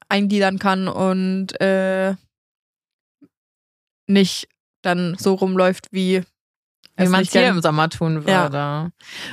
eingliedern 0.09 0.59
kann 0.59 0.89
und 0.89 1.61
äh, 1.61 2.15
nicht 4.07 4.49
dann 4.83 5.17
so 5.19 5.35
rumläuft 5.35 5.89
wie 5.91 6.23
wie 6.97 7.09
man 7.09 7.23
es 7.23 7.33
hier 7.33 7.49
im 7.49 7.61
Sommer 7.61 7.89
tun 7.89 8.27
würde. 8.27 8.57
Ja. 8.57 8.91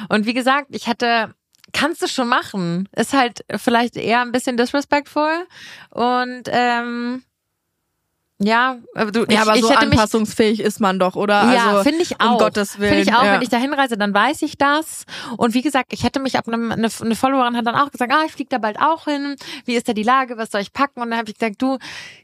Und 0.09 0.25
wie 0.25 0.33
gesagt, 0.33 0.67
ich 0.69 0.87
hätte, 0.87 1.33
kannst 1.71 2.01
du 2.01 2.07
schon 2.07 2.27
machen. 2.27 2.89
Ist 2.95 3.13
halt 3.13 3.45
vielleicht 3.55 3.95
eher 3.95 4.21
ein 4.21 4.31
bisschen 4.31 4.57
disrespectful 4.57 5.47
und 5.91 6.43
ähm, 6.47 7.23
ja, 8.45 8.77
du, 9.11 9.21
ja, 9.21 9.25
ich, 9.29 9.39
aber 9.39 9.57
so 9.57 9.69
anpassungsfähig 9.69 10.59
ist 10.59 10.79
man 10.79 10.99
doch, 10.99 11.15
oder? 11.15 11.53
Ja, 11.53 11.71
also, 11.71 11.83
finde 11.83 12.01
ich 12.01 12.19
auch. 12.21 12.33
Um 12.33 12.37
Gottes 12.37 12.79
Willen. 12.79 12.93
Finde 12.93 13.09
ich 13.09 13.15
auch, 13.15 13.23
ja. 13.23 13.33
wenn 13.33 13.41
ich 13.41 13.49
da 13.49 13.57
hinreise, 13.57 13.97
dann 13.97 14.13
weiß 14.13 14.41
ich 14.41 14.57
das. 14.57 15.05
Und 15.37 15.53
wie 15.53 15.61
gesagt, 15.61 15.93
ich 15.93 16.03
hätte 16.03 16.19
mich 16.19 16.37
ab 16.37 16.47
einem, 16.47 16.71
eine, 16.71 16.89
eine 17.01 17.15
Followerin 17.15 17.55
hat 17.55 17.65
dann 17.65 17.75
auch 17.75 17.91
gesagt, 17.91 18.11
ah, 18.13 18.23
ich 18.25 18.31
fliege 18.31 18.49
da 18.49 18.57
bald 18.57 18.79
auch 18.79 19.05
hin. 19.05 19.35
Wie 19.65 19.75
ist 19.75 19.87
da 19.87 19.93
die 19.93 20.03
Lage? 20.03 20.37
Was 20.37 20.51
soll 20.51 20.61
ich 20.61 20.73
packen? 20.73 21.01
Und 21.01 21.09
dann 21.09 21.19
habe 21.19 21.29
ich 21.29 21.37
gesagt, 21.37 21.61
du 21.61 21.77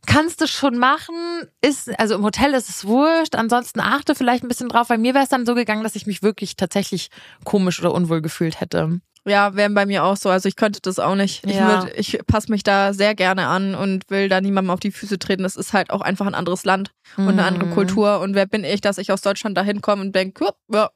kannst 0.06 0.42
es 0.42 0.50
schon 0.52 0.78
machen. 0.78 1.16
Ist 1.62 1.98
also 2.00 2.16
im 2.16 2.24
Hotel 2.24 2.54
ist 2.54 2.70
es 2.70 2.86
wurscht. 2.86 3.36
Ansonsten 3.36 3.80
achte 3.80 4.16
vielleicht 4.16 4.44
ein 4.44 4.48
bisschen 4.48 4.70
drauf. 4.70 4.90
Weil 4.90 4.98
mir 4.98 5.14
wäre 5.14 5.24
es 5.24 5.30
dann 5.30 5.46
so 5.46 5.56
gegangen, 5.56 5.84
dass 5.84 5.96
ich 5.96 6.06
mich 6.06 6.24
wirklich 6.24 6.56
tatsächlich 6.56 7.10
komisch 7.44 7.80
oder 7.80 7.94
unwohl 7.94 8.22
gefühlt 8.22 8.60
hätte. 8.62 9.00
Ja, 9.26 9.56
wären 9.56 9.74
bei 9.74 9.86
mir 9.86 10.04
auch 10.04 10.18
so. 10.18 10.30
Also 10.30 10.48
ich 10.48 10.56
könnte 10.56 10.80
das 10.82 11.00
auch 11.00 11.16
nicht. 11.16 11.46
Ich, 11.46 11.56
ja. 11.56 11.84
würd, 11.84 11.94
ich 11.98 12.20
passe 12.26 12.52
mich 12.52 12.64
da 12.64 12.94
sehr 12.94 13.16
gerne 13.16 13.48
an 13.48 13.76
und 13.76 14.10
will 14.10 14.30
da 14.30 14.42
niemandem 14.42 14.72
auf 14.72 14.80
die 14.80 14.92
Füße 14.92 15.20
treten. 15.20 15.44
Das 15.44 15.56
ist 15.56 15.74
halt 15.74 15.92
auch 15.92 16.02
einfach 16.02 16.26
ein 16.26 16.36
anderes 16.36 16.66
Land 16.66 16.92
und 17.18 17.30
eine 17.30 17.44
andere 17.44 17.66
mhm. 17.66 17.74
Kultur. 17.74 18.20
Und 18.20 18.36
wer 18.36 18.46
bin 18.46 18.64
ich, 18.64 18.82
dass 18.82 18.98
ich 18.98 19.12
aus 19.12 19.22
Deutschland 19.22 19.58
da 19.58 19.64
hinkomme 19.64 20.02
und 20.02 20.16
denke, 20.16 20.50
ja, 20.72 20.90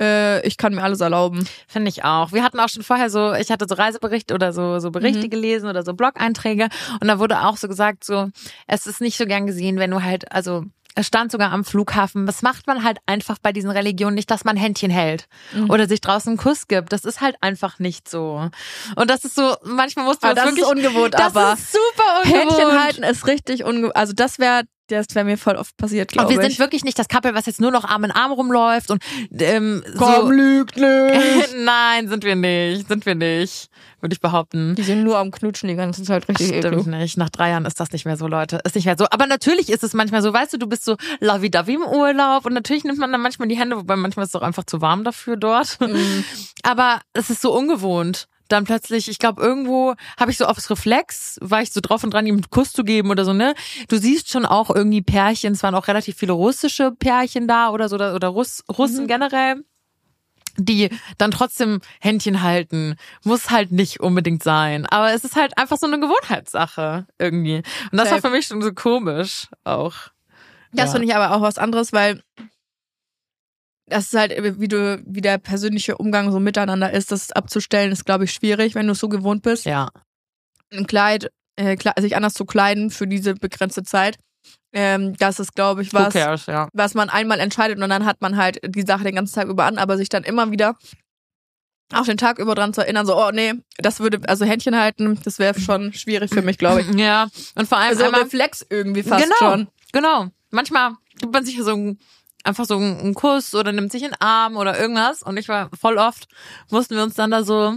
äh, 0.00 0.46
ich 0.46 0.56
kann 0.56 0.74
mir 0.74 0.82
alles 0.82 1.00
erlauben. 1.00 1.46
Finde 1.68 1.88
ich 1.88 2.04
auch. 2.04 2.32
Wir 2.32 2.42
hatten 2.42 2.60
auch 2.60 2.68
schon 2.68 2.82
vorher 2.82 3.10
so, 3.10 3.32
ich 3.34 3.50
hatte 3.50 3.66
so 3.68 3.74
Reiseberichte 3.74 4.34
oder 4.34 4.52
so, 4.52 4.78
so 4.78 4.90
Berichte 4.90 5.26
mhm. 5.26 5.30
gelesen 5.30 5.68
oder 5.68 5.82
so 5.82 5.94
Blog-Einträge 5.94 6.68
und 7.00 7.08
da 7.08 7.18
wurde 7.18 7.42
auch 7.42 7.56
so 7.56 7.68
gesagt, 7.68 8.04
so, 8.04 8.28
es 8.66 8.86
ist 8.86 9.00
nicht 9.00 9.16
so 9.16 9.26
gern 9.26 9.46
gesehen, 9.46 9.78
wenn 9.78 9.90
du 9.90 10.02
halt, 10.02 10.30
also 10.32 10.64
es 10.94 11.06
stand 11.06 11.32
sogar 11.32 11.52
am 11.52 11.64
Flughafen. 11.64 12.26
Das 12.26 12.42
macht 12.42 12.66
man 12.66 12.84
halt 12.84 12.98
einfach 13.06 13.38
bei 13.38 13.52
diesen 13.52 13.70
Religionen 13.70 14.14
nicht, 14.14 14.30
dass 14.30 14.44
man 14.44 14.56
Händchen 14.56 14.90
hält 14.90 15.26
mhm. 15.52 15.70
oder 15.70 15.88
sich 15.88 16.00
draußen 16.00 16.30
einen 16.30 16.38
Kuss 16.38 16.68
gibt. 16.68 16.92
Das 16.92 17.04
ist 17.04 17.20
halt 17.20 17.36
einfach 17.40 17.78
nicht 17.78 18.08
so. 18.08 18.50
Und 18.96 19.10
das 19.10 19.24
ist 19.24 19.34
so, 19.34 19.56
manchmal 19.64 20.04
musst 20.04 20.22
du 20.22 20.26
aber 20.26 20.34
das, 20.34 20.44
das 20.44 20.56
wirklich, 20.56 20.66
ist 20.66 20.86
ungewohnt, 20.86 21.14
das 21.14 21.36
aber 21.36 21.54
ist 21.54 21.72
super 21.72 22.22
ungewohnt. 22.24 22.50
Händchen 22.50 22.82
halten 22.82 23.02
ist 23.04 23.26
richtig 23.26 23.64
ungewohnt. 23.64 23.96
Also 23.96 24.12
das 24.12 24.38
wäre 24.38 24.64
das 24.88 25.14
wäre 25.14 25.24
mir 25.24 25.38
voll 25.38 25.56
oft 25.56 25.76
passiert, 25.76 26.10
glaube 26.10 26.30
ich. 26.32 26.36
Und 26.36 26.42
wir 26.42 26.50
sind 26.50 26.58
wirklich 26.58 26.84
nicht 26.84 26.98
das 26.98 27.08
Couple, 27.08 27.34
was 27.34 27.46
jetzt 27.46 27.60
nur 27.60 27.70
noch 27.70 27.84
Arm 27.84 28.04
in 28.04 28.10
Arm 28.10 28.32
rumläuft 28.32 28.90
und 28.90 29.02
ähm, 29.38 29.82
Komm, 29.96 30.14
so. 30.14 30.30
lügt 30.30 30.76
nicht. 30.76 31.54
Nein, 31.56 32.08
sind 32.08 32.24
wir 32.24 32.36
nicht, 32.36 32.88
sind 32.88 33.06
wir 33.06 33.14
nicht, 33.14 33.68
würde 34.00 34.12
ich 34.12 34.20
behaupten. 34.20 34.74
Die 34.74 34.82
sind 34.82 35.04
nur 35.04 35.18
am 35.18 35.30
Knutschen 35.30 35.68
die 35.68 35.76
ganze 35.76 36.02
Zeit 36.02 36.28
richtig 36.28 36.48
Stimmt 36.48 36.64
eklig. 36.64 36.86
nicht. 36.86 37.16
Nach 37.16 37.30
drei 37.30 37.50
Jahren 37.50 37.64
ist 37.64 37.80
das 37.80 37.92
nicht 37.92 38.04
mehr 38.04 38.16
so, 38.16 38.26
Leute. 38.26 38.60
Ist 38.64 38.74
nicht 38.74 38.86
mehr 38.86 38.96
so. 38.98 39.06
Aber 39.10 39.26
natürlich 39.26 39.70
ist 39.70 39.84
es 39.84 39.94
manchmal 39.94 40.22
so, 40.22 40.32
weißt 40.32 40.52
du, 40.52 40.58
du 40.58 40.66
bist 40.66 40.84
so 40.84 40.96
lavi-davi 41.20 41.74
im 41.74 41.82
Urlaub 41.82 42.44
und 42.46 42.52
natürlich 42.52 42.84
nimmt 42.84 42.98
man 42.98 43.12
dann 43.12 43.22
manchmal 43.22 43.48
die 43.48 43.58
Hände, 43.58 43.76
wobei 43.76 43.96
manchmal 43.96 44.24
ist 44.24 44.28
es 44.28 44.32
doch 44.32 44.46
einfach 44.46 44.64
zu 44.64 44.80
warm 44.80 45.04
dafür 45.04 45.36
dort. 45.36 45.80
Mhm. 45.80 46.24
Aber 46.62 47.00
es 47.12 47.30
ist 47.30 47.42
so 47.42 47.52
ungewohnt 47.56 48.28
dann 48.52 48.64
plötzlich, 48.64 49.08
ich 49.08 49.18
glaube, 49.18 49.42
irgendwo 49.42 49.94
habe 50.18 50.30
ich 50.30 50.36
so 50.36 50.44
aufs 50.44 50.70
Reflex, 50.70 51.38
war 51.40 51.62
ich 51.62 51.72
so 51.72 51.80
drauf 51.80 52.04
und 52.04 52.12
dran, 52.12 52.26
ihm 52.26 52.36
einen 52.36 52.50
Kuss 52.50 52.72
zu 52.72 52.84
geben 52.84 53.10
oder 53.10 53.24
so, 53.24 53.32
ne? 53.32 53.54
Du 53.88 53.96
siehst 53.96 54.30
schon 54.30 54.46
auch 54.46 54.70
irgendwie 54.70 55.02
Pärchen, 55.02 55.54
es 55.54 55.62
waren 55.62 55.74
auch 55.74 55.88
relativ 55.88 56.16
viele 56.16 56.32
russische 56.32 56.92
Pärchen 56.92 57.48
da 57.48 57.70
oder 57.70 57.88
so, 57.88 57.96
oder, 57.96 58.28
Russ, 58.28 58.62
Russen 58.68 59.04
mhm. 59.04 59.08
generell 59.08 59.64
die 60.58 60.90
dann 61.16 61.30
trotzdem 61.30 61.80
Händchen 61.98 62.42
halten, 62.42 62.96
muss 63.24 63.48
halt 63.48 63.72
nicht 63.72 64.00
unbedingt 64.00 64.42
sein. 64.42 64.84
Aber 64.84 65.14
es 65.14 65.24
ist 65.24 65.34
halt 65.34 65.56
einfach 65.56 65.78
so 65.78 65.86
eine 65.86 65.98
Gewohnheitssache 65.98 67.06
irgendwie. 67.18 67.62
Und 67.90 67.98
das 67.98 68.10
Safe. 68.10 68.22
war 68.22 68.30
für 68.30 68.36
mich 68.36 68.48
schon 68.48 68.60
so 68.60 68.74
komisch 68.74 69.48
auch. 69.64 69.94
Das 70.72 70.86
ja. 70.86 70.92
finde 70.92 71.06
ich 71.06 71.14
aber 71.14 71.34
auch 71.34 71.40
was 71.40 71.56
anderes, 71.56 71.94
weil 71.94 72.22
das 73.86 74.04
ist 74.06 74.14
halt, 74.14 74.60
wie 74.60 74.68
du, 74.68 75.02
wie 75.04 75.20
der 75.20 75.38
persönliche 75.38 75.96
Umgang 75.98 76.30
so 76.32 76.40
miteinander 76.40 76.92
ist, 76.92 77.12
das 77.12 77.32
abzustellen, 77.32 77.92
ist, 77.92 78.04
glaube 78.04 78.24
ich, 78.24 78.32
schwierig, 78.32 78.74
wenn 78.74 78.86
du 78.86 78.92
es 78.92 78.98
so 78.98 79.08
gewohnt 79.08 79.42
bist. 79.42 79.64
Ja. 79.64 79.90
Ein 80.72 80.86
Kleid, 80.86 81.30
äh, 81.56 81.76
sich 82.00 82.16
anders 82.16 82.34
zu 82.34 82.44
kleiden 82.44 82.90
für 82.90 83.06
diese 83.06 83.34
begrenzte 83.34 83.82
Zeit. 83.82 84.18
Ähm, 84.72 85.14
das 85.18 85.38
ist, 85.38 85.54
glaube 85.54 85.82
ich, 85.82 85.92
was, 85.92 86.14
cares, 86.14 86.46
ja. 86.46 86.68
was 86.72 86.94
man 86.94 87.10
einmal 87.10 87.40
entscheidet 87.40 87.78
und 87.78 87.88
dann 87.88 88.06
hat 88.06 88.22
man 88.22 88.36
halt 88.36 88.58
die 88.64 88.82
Sache 88.82 89.04
den 89.04 89.14
ganzen 89.14 89.34
Tag 89.34 89.48
über 89.48 89.64
an, 89.64 89.78
aber 89.78 89.98
sich 89.98 90.08
dann 90.08 90.24
immer 90.24 90.50
wieder 90.50 90.76
auch 91.92 92.04
den 92.04 92.16
Tag 92.16 92.38
über 92.38 92.54
dran 92.54 92.72
zu 92.72 92.80
erinnern, 92.80 93.06
so, 93.06 93.16
oh 93.16 93.30
nee, 93.32 93.52
das 93.78 94.00
würde, 94.00 94.20
also 94.28 94.44
Händchen 94.44 94.78
halten, 94.78 95.18
das 95.24 95.38
wäre 95.38 95.58
schon 95.58 95.92
schwierig 95.92 96.32
für 96.32 96.42
mich, 96.42 96.58
glaube 96.58 96.80
ich. 96.80 96.86
Ja, 97.02 97.28
und 97.54 97.68
vor 97.68 97.78
allem 97.78 97.90
Also 97.90 98.04
einmal, 98.04 98.22
Reflex 98.22 98.64
irgendwie 98.68 99.02
fast 99.02 99.24
genau, 99.24 99.36
schon. 99.38 99.68
genau. 99.92 100.28
Manchmal 100.50 100.92
gibt 101.18 101.32
man 101.32 101.44
sich 101.44 101.60
so 101.62 101.72
ein, 101.72 101.98
einfach 102.44 102.64
so 102.64 102.76
einen 102.76 103.14
Kuss 103.14 103.54
oder 103.54 103.72
nimmt 103.72 103.92
sich 103.92 104.02
in 104.02 104.10
den 104.10 104.20
Arm 104.20 104.56
oder 104.56 104.78
irgendwas 104.78 105.22
und 105.22 105.36
ich 105.36 105.48
war 105.48 105.70
voll 105.78 105.98
oft, 105.98 106.26
mussten 106.70 106.96
wir 106.96 107.02
uns 107.02 107.14
dann 107.14 107.30
da 107.30 107.44
so 107.44 107.76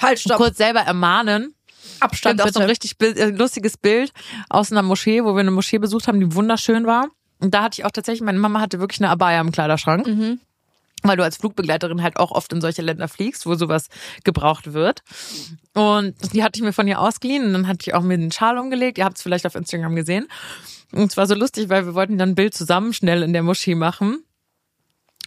Halt, 0.00 0.20
stopp. 0.20 0.38
kurz 0.38 0.56
selber 0.56 0.80
ermahnen. 0.80 1.54
Abstand 2.00 2.38
Gibt 2.38 2.48
auch 2.48 2.54
so 2.54 2.60
ein 2.60 2.68
richtig 2.68 2.98
Bild, 2.98 3.18
äh, 3.18 3.30
lustiges 3.30 3.76
Bild 3.76 4.12
aus 4.48 4.72
einer 4.72 4.82
Moschee, 4.82 5.24
wo 5.24 5.34
wir 5.34 5.40
eine 5.40 5.50
Moschee 5.50 5.78
besucht 5.78 6.08
haben, 6.08 6.20
die 6.20 6.34
wunderschön 6.34 6.86
war. 6.86 7.08
Und 7.40 7.54
da 7.54 7.62
hatte 7.62 7.80
ich 7.80 7.84
auch 7.84 7.90
tatsächlich, 7.90 8.22
meine 8.22 8.38
Mama 8.38 8.60
hatte 8.60 8.80
wirklich 8.80 9.00
eine 9.00 9.10
Abaya 9.10 9.40
im 9.40 9.52
Kleiderschrank. 9.52 10.06
Mhm. 10.06 10.40
Weil 11.02 11.16
du 11.16 11.24
als 11.24 11.38
Flugbegleiterin 11.38 12.02
halt 12.02 12.18
auch 12.18 12.30
oft 12.30 12.52
in 12.52 12.60
solche 12.60 12.82
Länder 12.82 13.08
fliegst, 13.08 13.46
wo 13.46 13.54
sowas 13.54 13.88
gebraucht 14.22 14.74
wird. 14.74 15.02
Und 15.72 16.14
die 16.34 16.44
hatte 16.44 16.58
ich 16.58 16.62
mir 16.62 16.74
von 16.74 16.86
ihr 16.86 17.00
ausgeliehen 17.00 17.46
und 17.46 17.52
dann 17.54 17.66
hatte 17.68 17.78
ich 17.86 17.94
auch 17.94 18.02
mir 18.02 18.18
den 18.18 18.32
Schal 18.32 18.58
umgelegt. 18.58 18.98
Ihr 18.98 19.06
habt 19.06 19.16
es 19.16 19.22
vielleicht 19.22 19.46
auf 19.46 19.54
Instagram 19.54 19.96
gesehen. 19.96 20.28
Und 20.92 21.10
es 21.10 21.16
war 21.16 21.26
so 21.26 21.34
lustig, 21.34 21.68
weil 21.68 21.86
wir 21.86 21.94
wollten 21.94 22.18
dann 22.18 22.30
ein 22.30 22.34
Bild 22.34 22.54
zusammen 22.54 22.92
schnell 22.92 23.22
in 23.22 23.32
der 23.32 23.42
Moschee 23.42 23.74
machen. 23.74 24.24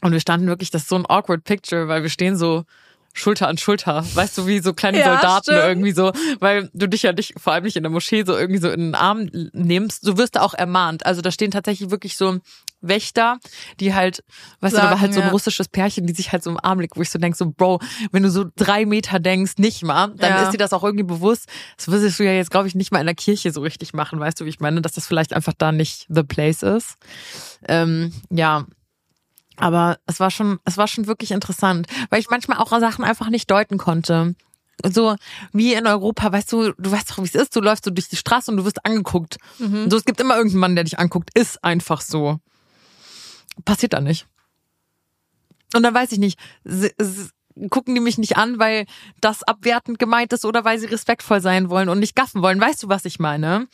Und 0.01 0.11
wir 0.11 0.19
standen 0.19 0.47
wirklich, 0.47 0.69
das 0.71 0.83
ist 0.83 0.89
so 0.89 0.95
ein 0.97 1.05
awkward 1.07 1.43
picture, 1.45 1.87
weil 1.87 2.03
wir 2.03 2.09
stehen 2.09 2.35
so 2.35 2.65
Schulter 3.13 3.47
an 3.47 3.57
Schulter, 3.57 4.03
weißt 4.15 4.39
du, 4.39 4.47
wie 4.47 4.59
so 4.59 4.73
kleine 4.73 4.99
Ja, 4.99 5.13
Soldaten 5.13 5.43
stimmt. 5.43 5.59
irgendwie 5.59 5.91
so, 5.91 6.11
weil 6.39 6.69
du 6.73 6.89
dich 6.89 7.03
ja 7.03 7.13
nicht, 7.13 7.39
vor 7.39 7.53
allem 7.53 7.63
nicht 7.63 7.75
in 7.77 7.83
der 7.83 7.91
Moschee 7.91 8.23
so 8.25 8.35
irgendwie 8.35 8.59
so 8.59 8.69
in 8.69 8.79
den 8.79 8.95
Arm 8.95 9.29
nimmst, 9.53 10.03
so 10.03 10.17
wirst 10.17 10.35
du 10.35 10.41
auch 10.41 10.55
ermahnt. 10.55 11.05
Also 11.05 11.21
da 11.21 11.31
stehen 11.31 11.51
tatsächlich 11.51 11.91
wirklich 11.91 12.17
so 12.17 12.39
Wächter, 12.83 13.39
die 13.79 13.93
halt, 13.93 14.23
weißt 14.59 14.73
du, 14.73 14.77
da 14.77 14.83
war 14.83 14.89
Sagen, 14.91 15.01
halt 15.01 15.13
so 15.13 15.19
ein 15.21 15.25
ja. 15.27 15.31
russisches 15.31 15.69
Pärchen, 15.69 16.05
die 16.05 16.13
sich 16.13 16.31
halt 16.31 16.43
so 16.43 16.49
im 16.51 16.59
Arm 16.61 16.79
legt, 16.79 16.95
wo 16.97 17.01
ich 17.01 17.09
so 17.09 17.17
denk 17.17 17.35
so, 17.35 17.49
Bro, 17.49 17.79
wenn 18.11 18.21
du 18.23 18.29
so 18.29 18.45
drei 18.55 18.85
Meter 18.85 19.19
denkst, 19.19 19.53
nicht 19.57 19.83
mal, 19.83 20.09
dann 20.17 20.31
Ja. 20.31 20.43
ist 20.43 20.51
dir 20.51 20.57
das 20.57 20.73
auch 20.73 20.83
irgendwie 20.83 21.05
bewusst. 21.05 21.47
Das 21.77 21.87
würdest 21.87 22.19
du 22.19 22.23
ja 22.23 22.33
jetzt, 22.33 22.51
glaube 22.51 22.67
ich, 22.67 22.75
nicht 22.75 22.91
mal 22.91 22.99
in 22.99 23.05
der 23.07 23.15
Kirche 23.15 23.51
so 23.51 23.61
richtig 23.61 23.93
machen, 23.93 24.19
weißt 24.19 24.39
du, 24.39 24.45
wie 24.45 24.49
ich 24.49 24.59
meine, 24.59 24.81
dass 24.81 24.91
das 24.91 25.07
vielleicht 25.07 25.33
einfach 25.33 25.53
da 25.57 25.71
nicht 25.71 26.05
the 26.09 26.23
place 26.23 26.61
ist. 26.61 26.95
Ähm, 27.67 28.13
ja, 28.29 28.65
aber 29.57 29.97
es 30.05 30.19
war 30.19 30.31
schon, 30.31 30.59
es 30.65 30.77
war 30.77 30.87
schon 30.87 31.07
wirklich 31.07 31.31
interessant, 31.31 31.87
weil 32.09 32.19
ich 32.19 32.29
manchmal 32.29 32.57
auch 32.57 32.69
Sachen 32.79 33.05
einfach 33.05 33.29
nicht 33.29 33.49
deuten 33.49 33.77
konnte. 33.77 34.35
So 34.83 35.15
wie 35.53 35.73
in 35.75 35.85
Europa, 35.85 36.31
weißt 36.31 36.51
du, 36.51 36.73
du 36.73 36.91
weißt 36.91 37.11
doch, 37.11 37.19
wie 37.19 37.27
es 37.27 37.35
ist. 37.35 37.55
Du 37.55 37.61
läufst 37.61 37.85
so 37.85 37.91
durch 37.91 38.09
die 38.09 38.15
Straße 38.15 38.49
und 38.49 38.57
du 38.57 38.65
wirst 38.65 38.83
angeguckt. 38.85 39.37
Mhm. 39.59 39.89
So, 39.89 39.97
es 39.97 40.03
gibt 40.05 40.19
immer 40.19 40.35
irgendeinen 40.35 40.59
Mann, 40.61 40.75
der 40.75 40.83
dich 40.83 40.97
anguckt. 40.97 41.29
Ist 41.37 41.63
einfach 41.63 42.01
so. 42.01 42.39
Passiert 43.65 43.93
da 43.93 44.01
nicht. 44.01 44.27
Und 45.75 45.83
dann 45.83 45.93
weiß 45.93 46.11
ich 46.11 46.19
nicht, 46.19 46.39
gucken 47.69 47.95
die 47.95 48.01
mich 48.01 48.17
nicht 48.17 48.37
an, 48.37 48.59
weil 48.59 48.85
das 49.21 49.43
abwertend 49.43 49.99
gemeint 49.99 50.33
ist 50.33 50.45
oder 50.45 50.65
weil 50.65 50.79
sie 50.79 50.87
respektvoll 50.87 51.41
sein 51.41 51.69
wollen 51.69 51.89
und 51.89 51.99
nicht 51.99 52.15
gaffen 52.15 52.41
wollen. 52.41 52.59
Weißt 52.59 52.83
du, 52.83 52.89
was 52.89 53.05
ich 53.05 53.19
meine? 53.19 53.67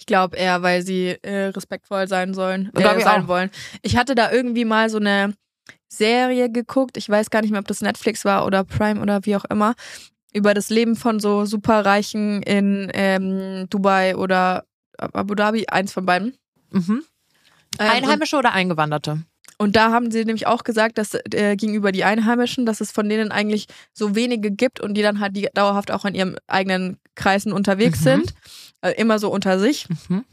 Ich 0.00 0.06
glaube 0.06 0.36
eher, 0.36 0.62
weil 0.62 0.82
sie 0.82 1.18
äh, 1.22 1.46
respektvoll 1.46 2.06
sein 2.08 2.34
sollen, 2.34 2.70
äh, 2.74 2.96
ich 2.96 3.04
sein 3.04 3.24
auch. 3.24 3.28
wollen. 3.28 3.50
Ich 3.82 3.96
hatte 3.96 4.14
da 4.14 4.30
irgendwie 4.30 4.64
mal 4.64 4.90
so 4.90 4.98
eine 4.98 5.34
Serie 5.88 6.50
geguckt, 6.50 6.96
ich 6.96 7.08
weiß 7.08 7.30
gar 7.30 7.42
nicht 7.42 7.50
mehr, 7.50 7.60
ob 7.60 7.66
das 7.66 7.80
Netflix 7.80 8.24
war 8.24 8.46
oder 8.46 8.64
Prime 8.64 9.00
oder 9.00 9.24
wie 9.24 9.36
auch 9.36 9.44
immer, 9.46 9.74
über 10.32 10.54
das 10.54 10.68
Leben 10.68 10.96
von 10.96 11.18
so 11.18 11.44
Superreichen 11.46 12.42
in 12.42 12.90
ähm, 12.94 13.66
Dubai 13.70 14.16
oder 14.16 14.64
Abu 14.98 15.34
Dhabi, 15.34 15.66
eins 15.66 15.92
von 15.92 16.06
beiden. 16.06 16.36
Mhm. 16.70 17.02
Ähm, 17.78 17.90
Einheimische 17.90 18.36
oder 18.36 18.52
Eingewanderte? 18.52 19.22
Und 19.60 19.74
da 19.74 19.90
haben 19.90 20.12
sie 20.12 20.24
nämlich 20.24 20.46
auch 20.46 20.62
gesagt, 20.62 20.98
dass 20.98 21.14
äh, 21.14 21.56
gegenüber 21.56 21.90
die 21.90 22.04
Einheimischen, 22.04 22.64
dass 22.64 22.80
es 22.80 22.92
von 22.92 23.08
denen 23.08 23.32
eigentlich 23.32 23.66
so 23.92 24.14
wenige 24.14 24.52
gibt 24.52 24.78
und 24.78 24.94
die 24.94 25.02
dann 25.02 25.18
halt 25.18 25.36
die 25.36 25.48
dauerhaft 25.52 25.90
auch 25.90 26.04
in 26.04 26.14
ihren 26.14 26.36
eigenen 26.46 26.98
Kreisen 27.16 27.52
unterwegs 27.52 28.00
Mhm. 28.00 28.04
sind, 28.04 28.34
äh, 28.82 28.92
immer 28.92 29.18
so 29.18 29.30
unter 29.32 29.58
sich. 29.58 29.88
Mhm. 30.08 30.24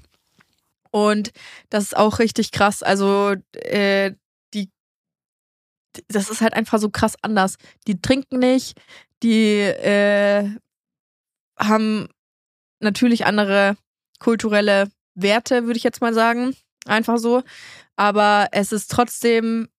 Und 0.91 1.31
das 1.71 1.85
ist 1.85 1.97
auch 1.97 2.19
richtig 2.19 2.51
krass. 2.51 2.83
Also 2.83 3.33
äh, 3.53 4.11
die, 4.53 4.69
das 6.07 6.29
ist 6.29 6.41
halt 6.41 6.53
einfach 6.53 6.79
so 6.79 6.89
krass 6.89 7.15
anders. 7.23 7.55
Die 7.87 7.99
trinken 7.99 8.37
nicht, 8.39 8.79
die 9.23 9.57
äh, 9.59 10.49
haben 11.57 12.07
natürlich 12.79 13.25
andere 13.25 13.75
kulturelle 14.19 14.89
Werte, 15.15 15.65
würde 15.65 15.77
ich 15.77 15.83
jetzt 15.83 16.01
mal 16.01 16.13
sagen. 16.13 16.55
Einfach 16.85 17.17
so. 17.17 17.43
Aber 17.95 18.47
es 18.51 18.71
ist 18.71 18.91
trotzdem, 18.91 19.69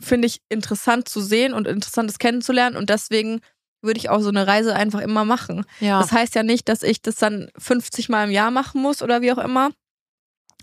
finde 0.00 0.26
ich, 0.26 0.40
interessant 0.48 1.08
zu 1.08 1.20
sehen 1.20 1.52
und 1.52 1.66
interessantes 1.66 2.18
kennenzulernen. 2.18 2.76
Und 2.76 2.90
deswegen 2.90 3.40
würde 3.82 3.98
ich 3.98 4.10
auch 4.10 4.20
so 4.20 4.28
eine 4.28 4.46
Reise 4.46 4.74
einfach 4.74 5.00
immer 5.00 5.24
machen. 5.24 5.64
Ja. 5.80 6.00
Das 6.00 6.12
heißt 6.12 6.34
ja 6.34 6.42
nicht, 6.42 6.68
dass 6.68 6.82
ich 6.82 7.02
das 7.02 7.16
dann 7.16 7.50
50 7.56 8.08
Mal 8.08 8.24
im 8.24 8.30
Jahr 8.30 8.50
machen 8.50 8.82
muss 8.82 9.02
oder 9.02 9.22
wie 9.22 9.32
auch 9.32 9.38
immer. 9.38 9.70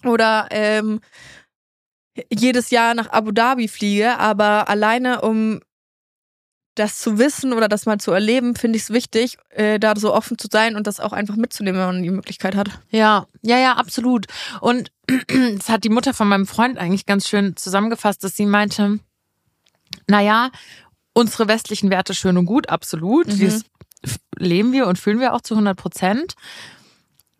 Oder 0.04 0.48
ähm, 0.52 1.00
jedes 2.32 2.70
Jahr 2.70 2.93
nach 2.93 3.10
Abu 3.10 3.32
Dhabi 3.32 3.68
fliege, 3.68 4.18
aber 4.18 4.70
alleine 4.70 5.22
um 5.22 5.60
das 6.78 6.99
zu 6.99 7.17
wissen 7.19 7.53
oder 7.53 7.67
das 7.67 7.86
mal 7.86 7.99
zu 7.99 8.11
erleben, 8.11 8.55
finde 8.55 8.78
ich 8.78 8.84
es 8.84 8.89
wichtig, 8.91 9.38
äh, 9.49 9.80
da 9.80 9.93
so 9.97 10.13
offen 10.13 10.38
zu 10.38 10.47
sein 10.51 10.75
und 10.75 10.88
das 10.88 10.99
auch 10.99 11.11
einfach 11.13 11.36
mitzunehmen, 11.36 11.80
wenn 11.80 11.88
man 11.88 12.03
die 12.03 12.09
Möglichkeit 12.09 12.55
hat. 12.55 12.69
Ja, 12.89 13.28
ja, 13.41 13.57
ja, 13.57 13.73
absolut. 13.73 14.25
Und 14.61 14.91
das 15.57 15.69
hat 15.69 15.84
die 15.84 15.89
Mutter 15.89 16.13
von 16.13 16.28
meinem 16.28 16.47
Freund 16.47 16.78
eigentlich 16.78 17.05
ganz 17.05 17.28
schön 17.28 17.55
zusammengefasst, 17.57 18.23
dass 18.23 18.36
sie 18.36 18.45
meinte, 18.45 18.99
naja, 20.07 20.51
unsere 21.13 21.47
westlichen 21.47 21.89
Werte 21.89 22.13
schön 22.13 22.38
und 22.38 22.45
gut, 22.45 22.69
absolut. 22.69 23.28
Mhm. 23.28 23.39
Das 23.45 23.61
f- 24.03 24.17
leben 24.38 24.71
wir 24.71 24.88
und 24.88 24.97
fühlen 24.99 25.19
wir 25.19 25.34
auch 25.34 25.41
zu 25.41 25.55
100 25.55 25.75
Prozent. 25.78 26.34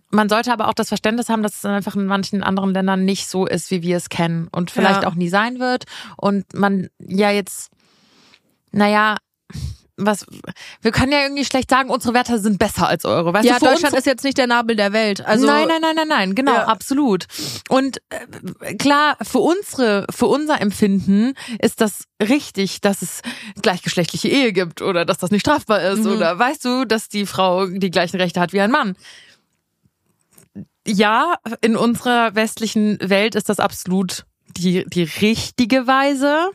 Man 0.10 0.30
sollte 0.30 0.54
aber 0.54 0.70
auch 0.70 0.74
das 0.74 0.88
Verständnis 0.88 1.28
haben, 1.30 1.44
dass 1.44 1.58
es 1.58 1.66
einfach 1.66 1.96
in 1.96 2.06
manchen 2.06 2.42
anderen 2.42 2.74
Ländern 2.74 3.04
nicht 3.06 3.28
so 3.28 3.46
ist, 3.46 3.70
wie 3.72 3.82
wir 3.82 3.98
es 3.98 4.10
kennen 4.10 4.48
und 4.52 4.72
vielleicht 4.72 5.04
Ja. 5.04 5.10
auch 5.10 5.16
nie 5.16 5.28
sein 5.30 5.60
wird. 5.60 5.84
Und 6.16 6.54
man 6.54 6.88
ja 7.00 7.30
jetzt, 7.30 7.70
naja, 8.72 9.18
was, 10.00 10.28
wir 10.84 10.92
können 10.92 11.12
ja 11.12 11.24
irgendwie 11.24 11.44
schlecht 11.44 11.72
sagen, 11.72 11.90
unsere 11.90 12.14
Werte 12.14 12.38
sind 12.38 12.60
besser 12.60 12.88
als 12.88 13.04
eure. 13.04 13.34
Weißt 13.34 13.46
ja, 13.46 13.58
du, 13.58 13.66
Deutschland 13.66 13.94
uns, 13.96 14.02
ist 14.02 14.06
jetzt 14.06 14.24
nicht 14.24 14.38
der 14.38 14.46
Nabel 14.46 14.76
der 14.76 14.94
Welt. 14.94 15.26
Also 15.26 15.48
nein, 15.48 15.68
nein, 15.68 15.82
nein, 15.82 15.96
nein, 15.96 16.08
nein, 16.08 16.36
genau, 16.36 16.54
Ja. 16.54 16.66
absolut. 16.68 17.26
Und 17.68 18.00
äh, 18.10 18.76
klar, 18.76 19.18
für 19.24 19.40
unsere, 19.40 20.06
für 20.12 20.28
unser 20.28 20.62
Empfinden 20.62 21.34
ist 21.60 21.82
das 21.82 22.04
richtig, 22.22 22.80
dass 22.82 23.02
es 23.02 23.22
gleichgeschlechtliche 23.64 24.28
Ehe 24.28 24.54
gibt 24.54 24.84
oder 24.84 25.04
dass 25.04 25.18
das 25.18 25.32
nicht 25.32 25.42
strafbar 25.42 25.82
ist 25.82 26.04
Mhm. 26.04 26.12
oder 26.12 26.38
weißt 26.38 26.64
du, 26.64 26.86
dass 26.86 27.10
die 27.10 27.26
Frau 27.26 27.66
die 27.66 27.90
gleichen 27.90 28.18
Rechte 28.18 28.40
hat 28.40 28.54
wie 28.54 28.62
ein 28.62 28.70
Mann. 28.70 28.96
Ja, 30.86 31.36
in 31.62 31.76
unserer 31.76 32.36
westlichen 32.36 32.98
Welt 33.02 33.34
ist 33.34 33.50
das 33.50 33.60
absolut 33.60 34.26
die, 34.56 34.86
die 34.88 35.04
richtige 35.04 35.88
Weise. 35.88 36.52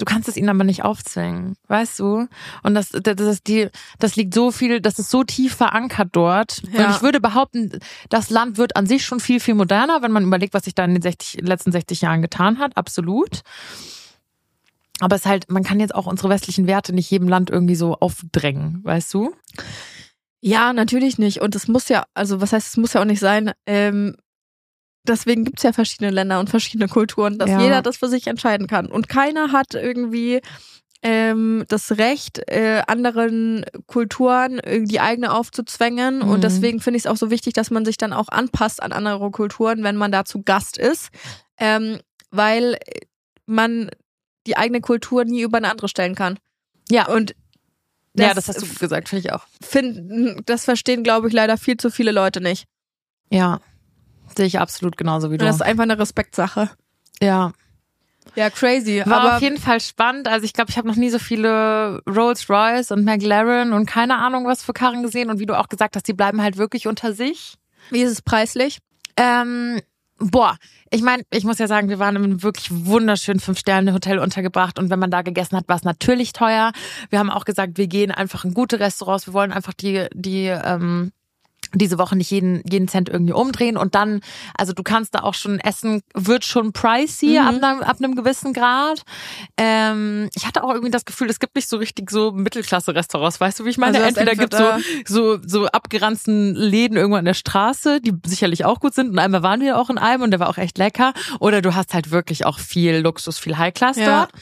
Du 0.00 0.06
kannst 0.06 0.30
es 0.30 0.38
ihnen 0.38 0.48
aber 0.48 0.64
nicht 0.64 0.82
aufzwingen, 0.82 1.56
weißt 1.68 1.98
du? 1.98 2.26
Und 2.62 2.74
das, 2.74 2.88
das, 2.88 3.16
das, 3.16 3.20
ist 3.20 3.48
die, 3.48 3.68
das 3.98 4.16
liegt 4.16 4.32
so 4.32 4.50
viel, 4.50 4.80
das 4.80 4.98
ist 4.98 5.10
so 5.10 5.24
tief 5.24 5.54
verankert 5.54 6.08
dort. 6.12 6.62
Ja. 6.72 6.86
Und 6.86 6.96
ich 6.96 7.02
würde 7.02 7.20
behaupten, 7.20 7.78
das 8.08 8.30
Land 8.30 8.56
wird 8.56 8.76
an 8.76 8.86
sich 8.86 9.04
schon 9.04 9.20
viel, 9.20 9.40
viel 9.40 9.54
moderner, 9.54 10.00
wenn 10.00 10.10
man 10.10 10.24
überlegt, 10.24 10.54
was 10.54 10.64
sich 10.64 10.74
da 10.74 10.84
in 10.84 10.94
den 10.94 11.02
60, 11.02 11.42
letzten 11.42 11.70
60 11.70 12.00
Jahren 12.00 12.22
getan 12.22 12.58
hat. 12.58 12.78
Absolut. 12.78 13.42
Aber 15.00 15.16
es 15.16 15.22
ist 15.22 15.28
halt, 15.28 15.50
man 15.50 15.64
kann 15.64 15.80
jetzt 15.80 15.94
auch 15.94 16.06
unsere 16.06 16.30
westlichen 16.30 16.66
Werte 16.66 16.94
nicht 16.94 17.10
jedem 17.10 17.28
Land 17.28 17.50
irgendwie 17.50 17.74
so 17.74 17.96
aufdrängen, 17.96 18.80
weißt 18.82 19.12
du? 19.12 19.34
Ja, 20.40 20.72
natürlich 20.72 21.18
nicht. 21.18 21.42
Und 21.42 21.54
es 21.54 21.68
muss 21.68 21.90
ja, 21.90 22.06
also 22.14 22.40
was 22.40 22.54
heißt, 22.54 22.68
es 22.68 22.76
muss 22.78 22.94
ja 22.94 23.02
auch 23.02 23.06
nicht 23.06 23.20
sein. 23.20 23.52
Ähm, 23.66 24.16
deswegen 25.06 25.44
gibt's 25.44 25.62
ja 25.62 25.72
verschiedene 25.72 26.10
Länder 26.10 26.40
und 26.40 26.50
verschiedene 26.50 26.88
Kulturen, 26.88 27.38
dass 27.38 27.50
Ja. 27.50 27.60
jeder 27.60 27.82
das 27.82 27.96
für 27.98 28.08
sich 28.08 28.26
entscheiden 28.26 28.66
kann. 28.66 28.86
Und 28.86 29.08
keiner 29.08 29.52
hat 29.52 29.74
irgendwie 29.74 30.40
ähm, 31.02 31.64
das 31.68 31.92
Recht, 31.92 32.40
äh, 32.50 32.82
anderen 32.86 33.64
Kulturen 33.86 34.60
die 34.84 35.00
eigene 35.00 35.32
aufzuzwängen. 35.32 36.16
Mhm. 36.18 36.28
Und 36.28 36.44
deswegen 36.44 36.80
finde 36.80 36.98
ich 36.98 37.04
es 37.04 37.10
auch 37.10 37.16
so 37.16 37.30
wichtig, 37.30 37.54
dass 37.54 37.70
man 37.70 37.86
sich 37.86 37.96
dann 37.96 38.12
auch 38.12 38.28
anpasst 38.28 38.82
an 38.82 38.92
andere 38.92 39.30
Kulturen, 39.30 39.82
wenn 39.82 39.96
man 39.96 40.12
da 40.12 40.26
zu 40.26 40.42
Gast 40.42 40.76
ist. 40.76 41.08
Ähm, 41.56 42.00
weil 42.30 42.76
man 43.46 43.90
die 44.46 44.56
eigene 44.58 44.80
Kultur 44.82 45.24
nie 45.24 45.40
über 45.40 45.56
eine 45.58 45.70
andere 45.70 45.88
stellen 45.88 46.14
kann. 46.14 46.38
Ja. 46.90 47.08
Und 47.08 47.34
ja, 48.14 48.34
das 48.34 48.48
hast 48.48 48.60
du 48.60 48.66
gesagt, 48.78 49.08
finde 49.08 49.26
ich 49.26 49.32
auch. 49.32 49.46
finden, 49.62 50.42
das 50.44 50.64
verstehen, 50.64 51.02
glaube 51.02 51.28
ich, 51.28 51.32
leider 51.32 51.56
viel 51.56 51.76
zu 51.78 51.90
viele 51.90 52.12
Leute 52.12 52.40
nicht. 52.40 52.66
Ja. 53.30 53.60
Sehe 54.36 54.46
ich 54.46 54.58
absolut 54.58 54.96
genauso 54.96 55.28
wie 55.30 55.34
Und 55.34 55.42
du. 55.42 55.46
das 55.46 55.56
ist 55.56 55.62
einfach 55.62 55.82
eine 55.84 55.98
Respektsache. 55.98 56.70
ja. 57.22 57.52
Ja, 58.36 58.48
crazy. 58.48 59.02
War 59.06 59.20
aber 59.22 59.36
auf 59.36 59.42
jeden 59.42 59.56
Fall 59.58 59.80
spannend. 59.80 60.28
Also 60.28 60.44
ich 60.44 60.52
glaube, 60.52 60.70
ich 60.70 60.78
habe 60.78 60.86
noch 60.86 60.94
nie 60.94 61.10
so 61.10 61.18
viele 61.18 62.00
Rolls 62.08 62.48
Royce 62.48 62.92
und 62.92 63.04
McLaren 63.04 63.72
und 63.72 63.86
keine 63.86 64.18
Ahnung 64.18 64.46
was 64.46 64.62
für 64.62 64.72
Karren 64.72 65.02
gesehen. 65.02 65.30
Und 65.30 65.40
wie 65.40 65.46
du 65.46 65.58
auch 65.58 65.68
gesagt 65.68 65.96
hast, 65.96 66.06
die 66.06 66.12
bleiben 66.12 66.40
halt 66.40 66.56
wirklich 66.56 66.86
unter 66.86 67.12
sich. 67.12 67.54
wie 67.90 68.02
ist 68.02 68.12
es 68.12 68.22
preislich? 68.22 68.78
Ähm, 69.16 69.80
boah, 70.18 70.56
ich 70.90 71.02
meine, 71.02 71.24
ich 71.32 71.42
muss 71.44 71.58
ja 71.58 71.66
sagen, 71.66 71.88
wir 71.88 71.98
waren 71.98 72.14
in 72.14 72.22
einem 72.24 72.42
wirklich 72.44 72.68
wunderschönen 72.70 73.40
Fünf-Sterne-Hotel 73.40 74.18
untergebracht 74.20 74.78
und 74.78 74.90
wenn 74.90 74.98
man 75.00 75.10
da 75.10 75.22
gegessen 75.22 75.56
hat, 75.56 75.66
war 75.68 75.76
es 75.76 75.82
natürlich 75.82 76.32
teuer. 76.32 76.72
Wir 77.08 77.18
haben 77.18 77.30
auch 77.30 77.44
gesagt, 77.44 77.78
wir 77.78 77.88
gehen 77.88 78.12
einfach 78.12 78.44
in 78.44 78.54
gute 78.54 78.78
Restaurants, 78.78 79.26
wir 79.26 79.34
wollen 79.34 79.50
einfach 79.50 79.74
die, 79.74 80.06
die 80.14 80.46
ähm, 80.46 81.10
diese 81.74 81.98
Woche 81.98 82.16
nicht 82.16 82.30
jeden, 82.30 82.62
jeden 82.68 82.88
Cent 82.88 83.08
irgendwie 83.08 83.32
umdrehen 83.32 83.76
und 83.76 83.94
dann, 83.94 84.20
also 84.56 84.72
du 84.72 84.82
kannst 84.82 85.14
da 85.14 85.20
auch 85.20 85.34
schon 85.34 85.58
essen, 85.60 86.02
wird 86.14 86.44
schon 86.44 86.72
pricey 86.72 87.38
Mhm. 87.40 87.46
ab, 87.46 87.54
einem, 87.62 87.80
ab 87.82 87.96
einem 87.98 88.14
gewissen 88.16 88.52
Grad. 88.52 89.02
Ähm, 89.56 90.28
ich 90.34 90.46
hatte 90.46 90.64
auch 90.64 90.70
irgendwie 90.70 90.90
das 90.90 91.04
Gefühl, 91.04 91.28
es 91.30 91.38
gibt 91.38 91.54
nicht 91.56 91.68
so 91.68 91.76
richtig 91.76 92.10
so 92.10 92.32
Mittelklasse-Restaurants, 92.32 93.40
weißt 93.40 93.60
du, 93.60 93.64
wie 93.64 93.70
ich 93.70 93.78
meine? 93.78 93.98
Also 93.98 94.06
hast 94.08 94.16
entweder 94.16 94.36
gibt 94.36 94.54
entweder- 94.54 94.78
so, 95.06 95.36
so, 95.36 95.38
so 95.46 95.66
abgeranzten 95.66 96.54
Läden 96.54 96.96
irgendwo 96.96 97.16
an 97.18 97.24
der 97.24 97.34
Straße, 97.34 98.00
die 98.00 98.12
sicherlich 98.26 98.64
auch 98.64 98.80
gut 98.80 98.94
sind 98.94 99.10
und 99.10 99.18
einmal 99.18 99.42
waren 99.42 99.60
wir 99.60 99.78
auch 99.78 99.90
in 99.90 99.98
einem 99.98 100.22
und 100.22 100.30
der 100.30 100.40
war 100.40 100.48
auch 100.48 100.58
echt 100.58 100.78
lecker 100.78 101.12
oder 101.38 101.62
du 101.62 101.74
hast 101.74 101.94
halt 101.94 102.10
wirklich 102.10 102.46
auch 102.46 102.58
viel 102.58 102.96
Luxus, 102.98 103.38
viel 103.38 103.56
High-Class 103.58 103.96
Ja. 103.96 104.20
dort. 104.20 104.32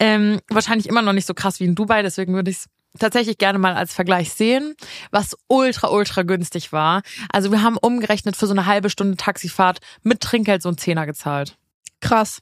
Ähm, 0.00 0.40
wahrscheinlich 0.50 0.88
immer 0.88 1.02
noch 1.02 1.12
nicht 1.12 1.26
so 1.26 1.34
krass 1.34 1.60
wie 1.60 1.64
in 1.64 1.74
Dubai, 1.74 2.02
deswegen 2.02 2.34
würde 2.34 2.50
ich 2.50 2.58
es 2.58 2.66
tatsächlich 2.98 3.38
gerne 3.38 3.58
mal 3.58 3.74
als 3.74 3.92
Vergleich 3.94 4.32
sehen, 4.32 4.74
was 5.10 5.36
ultra, 5.48 5.88
ultra 5.88 6.22
günstig 6.22 6.72
war. 6.72 7.02
Also 7.32 7.50
wir 7.50 7.62
haben 7.62 7.76
umgerechnet 7.76 8.36
für 8.36 8.46
so 8.46 8.52
eine 8.52 8.66
halbe 8.66 8.90
Stunde 8.90 9.16
Taxifahrt 9.16 9.78
mit 10.02 10.20
Trinkgeld 10.20 10.62
so 10.62 10.68
einen 10.68 10.78
Zehner 10.78 11.06
gezahlt. 11.06 11.56
Krass. 12.00 12.40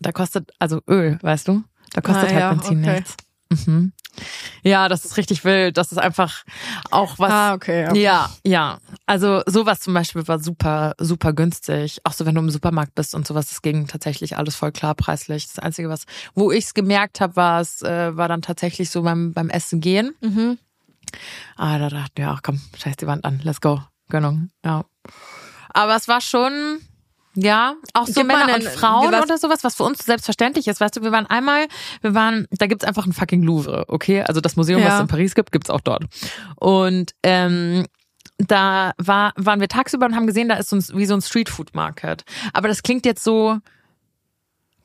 Da 0.00 0.12
kostet, 0.12 0.50
also 0.58 0.80
Öl, 0.88 1.18
weißt 1.22 1.48
du? 1.48 1.62
Da 1.92 2.00
kostet 2.00 2.24
Ah, 2.24 2.32
halt 2.32 2.40
ja, 2.40 2.52
Benzin 2.52 2.80
okay. 2.80 2.94
nichts. 2.94 3.16
Mhm. 3.66 3.92
Ja, 4.62 4.88
das 4.88 5.04
ist 5.04 5.16
richtig 5.16 5.44
wild. 5.44 5.76
Das 5.76 5.92
ist 5.92 5.98
einfach 5.98 6.44
auch 6.90 7.18
was. 7.18 7.30
ah, 7.32 7.54
okay. 7.54 7.88
okay. 7.88 8.02
Ja, 8.02 8.30
ja. 8.44 8.78
Also 9.06 9.42
sowas 9.46 9.80
zum 9.80 9.94
Beispiel 9.94 10.26
war 10.28 10.38
super, 10.38 10.94
super 10.98 11.32
günstig. 11.32 12.00
Auch 12.04 12.12
so, 12.12 12.26
wenn 12.26 12.34
du 12.34 12.40
im 12.40 12.50
Supermarkt 12.50 12.94
bist 12.94 13.14
und 13.14 13.26
sowas, 13.26 13.48
das 13.48 13.62
ging 13.62 13.86
tatsächlich 13.86 14.36
alles 14.36 14.54
voll 14.56 14.72
klar 14.72 14.94
preislich. 14.94 15.46
Das 15.48 15.58
Einzige, 15.58 15.88
was, 15.88 16.04
wo 16.34 16.52
ich 16.52 16.64
es 16.66 16.74
gemerkt 16.74 17.20
habe, 17.20 17.36
war 17.36 17.60
es, 17.60 17.82
äh, 17.82 18.16
war 18.16 18.28
dann 18.28 18.42
tatsächlich 18.42 18.90
so 18.90 19.02
beim, 19.02 19.32
beim 19.32 19.50
Essen 19.50 19.80
gehen. 19.80 20.14
Mhm. 20.20 20.58
Ah, 21.56 21.78
da 21.78 21.88
dachten 21.88 22.16
wir, 22.16 22.28
ach 22.28 22.40
komm, 22.42 22.60
scheiß 22.76 22.96
die 22.96 23.06
Wand 23.06 23.24
an, 23.24 23.40
let's 23.42 23.60
go. 23.60 23.80
Gönnung, 24.08 24.50
ja. 24.64 24.84
Aber 25.70 25.96
es 25.96 26.06
war 26.06 26.20
schon, 26.20 26.80
ja, 27.34 27.74
auch 27.94 28.06
so 28.06 28.22
mal 28.24 28.44
Männer 28.46 28.56
und 28.56 28.64
Frauen 28.64 29.12
was- 29.12 29.22
oder 29.24 29.38
sowas, 29.38 29.64
was 29.64 29.74
für 29.76 29.84
uns 29.84 30.04
selbstverständlich 30.04 30.68
ist. 30.68 30.80
Weißt 30.80 30.96
du, 30.96 31.02
wir 31.02 31.12
waren 31.12 31.26
einmal, 31.26 31.66
wir 32.02 32.14
waren, 32.14 32.46
da 32.50 32.66
gibt's 32.66 32.84
einfach 32.84 33.06
ein 33.06 33.12
fucking 33.12 33.42
Louvre, 33.42 33.84
okay? 33.88 34.22
Also 34.22 34.40
das 34.40 34.56
Museum, 34.56 34.80
was 34.82 34.88
Ja. 34.88 34.94
es 34.96 35.00
in 35.02 35.08
Paris 35.08 35.34
gibt, 35.34 35.52
gibt's 35.52 35.70
auch 35.70 35.80
dort. 35.80 36.04
Und 36.56 37.12
ähm, 37.22 37.86
da 38.38 38.92
war, 38.98 39.32
waren 39.36 39.60
wir 39.60 39.68
tagsüber 39.68 40.06
und 40.06 40.16
haben 40.16 40.26
gesehen, 40.26 40.48
da 40.48 40.56
ist 40.56 40.68
so 40.70 40.76
ein, 40.76 40.84
wie 40.94 41.06
so 41.06 41.14
ein 41.14 41.22
Streetfood-Market. 41.22 42.24
Aber 42.52 42.68
das 42.68 42.82
klingt 42.82 43.06
jetzt 43.06 43.22
so, 43.24 43.58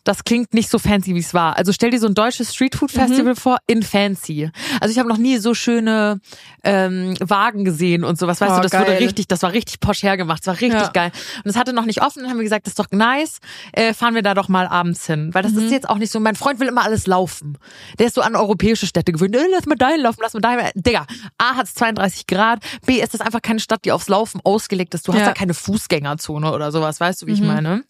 das 0.07 0.23
klingt 0.23 0.53
nicht 0.53 0.69
so 0.69 0.79
fancy, 0.79 1.13
wie 1.15 1.19
es 1.19 1.33
war. 1.33 1.57
Also 1.57 1.71
stell 1.73 1.91
dir 1.91 1.99
so 1.99 2.07
ein 2.07 2.13
deutsches 2.15 2.53
Streetfood-Festival 2.55 3.33
Mhm. 3.33 3.35
vor, 3.37 3.57
in 3.67 3.83
fancy. 3.83 4.49
Also 4.79 4.91
ich 4.91 4.99
habe 4.99 5.09
noch 5.09 5.17
nie 5.17 5.37
so 5.37 5.53
schöne 5.53 6.19
ähm, 6.63 7.13
Wagen 7.19 7.63
gesehen 7.65 8.03
und 8.03 8.17
sowas. 8.19 8.41
Weißt 8.41 8.51
Oh, 8.53 8.55
du, 8.57 8.61
das 8.63 8.73
wurde 8.73 8.85
geil. 8.91 8.97
richtig, 9.03 9.27
das 9.27 9.41
war 9.43 9.53
richtig 9.53 9.79
posch 9.79 10.03
hergemacht. 10.03 10.39
Das 10.41 10.47
war 10.47 10.53
richtig 10.61 10.81
Ja. 10.81 10.87
geil. 10.89 11.11
Und 11.43 11.49
es 11.49 11.55
hatte 11.55 11.73
noch 11.73 11.85
nicht 11.85 12.01
offen. 12.01 12.21
Dann 12.21 12.29
haben 12.31 12.37
wir 12.37 12.43
gesagt, 12.43 12.65
das 12.65 12.71
ist 12.71 12.79
doch 12.79 12.87
nice. 12.91 13.39
Äh, 13.73 13.93
fahren 13.93 14.15
wir 14.15 14.21
da 14.21 14.33
doch 14.33 14.47
mal 14.49 14.67
abends 14.67 15.05
hin. 15.05 15.33
Weil 15.33 15.43
das 15.43 15.53
Mhm. 15.53 15.59
ist 15.65 15.71
jetzt 15.71 15.89
auch 15.89 15.97
nicht 15.97 16.11
so, 16.11 16.19
mein 16.19 16.35
Freund 16.35 16.59
will 16.59 16.67
immer 16.67 16.83
alles 16.83 17.07
laufen. 17.07 17.57
Der 17.99 18.07
ist 18.07 18.15
so 18.15 18.21
an 18.21 18.35
europäische 18.35 18.85
Städte 18.87 19.11
gewöhnt. 19.11 19.35
Äh, 19.35 19.45
lass 19.51 19.65
mal 19.65 19.75
dahin 19.75 20.01
laufen, 20.01 20.19
lass 20.21 20.33
mal 20.33 20.39
dahin. 20.41 20.69
Digga, 20.75 21.05
A 21.37 21.55
hat 21.55 21.65
es 21.67 21.73
32 21.75 22.27
Grad. 22.27 22.59
B 22.85 23.01
ist 23.01 23.13
das 23.13 23.21
einfach 23.21 23.41
keine 23.41 23.59
Stadt, 23.59 23.85
die 23.85 23.91
aufs 23.91 24.09
Laufen 24.09 24.41
ausgelegt 24.43 24.93
ist. 24.93 25.07
Du 25.07 25.13
hast 25.13 25.19
Ja. 25.21 25.27
da 25.27 25.33
keine 25.33 25.53
Fußgängerzone 25.53 26.51
oder 26.51 26.71
sowas. 26.71 26.99
Weißt 26.99 27.21
du, 27.21 27.27
wie 27.27 27.33
ich 27.33 27.41
Mhm. 27.41 27.47
meine? 27.47 27.83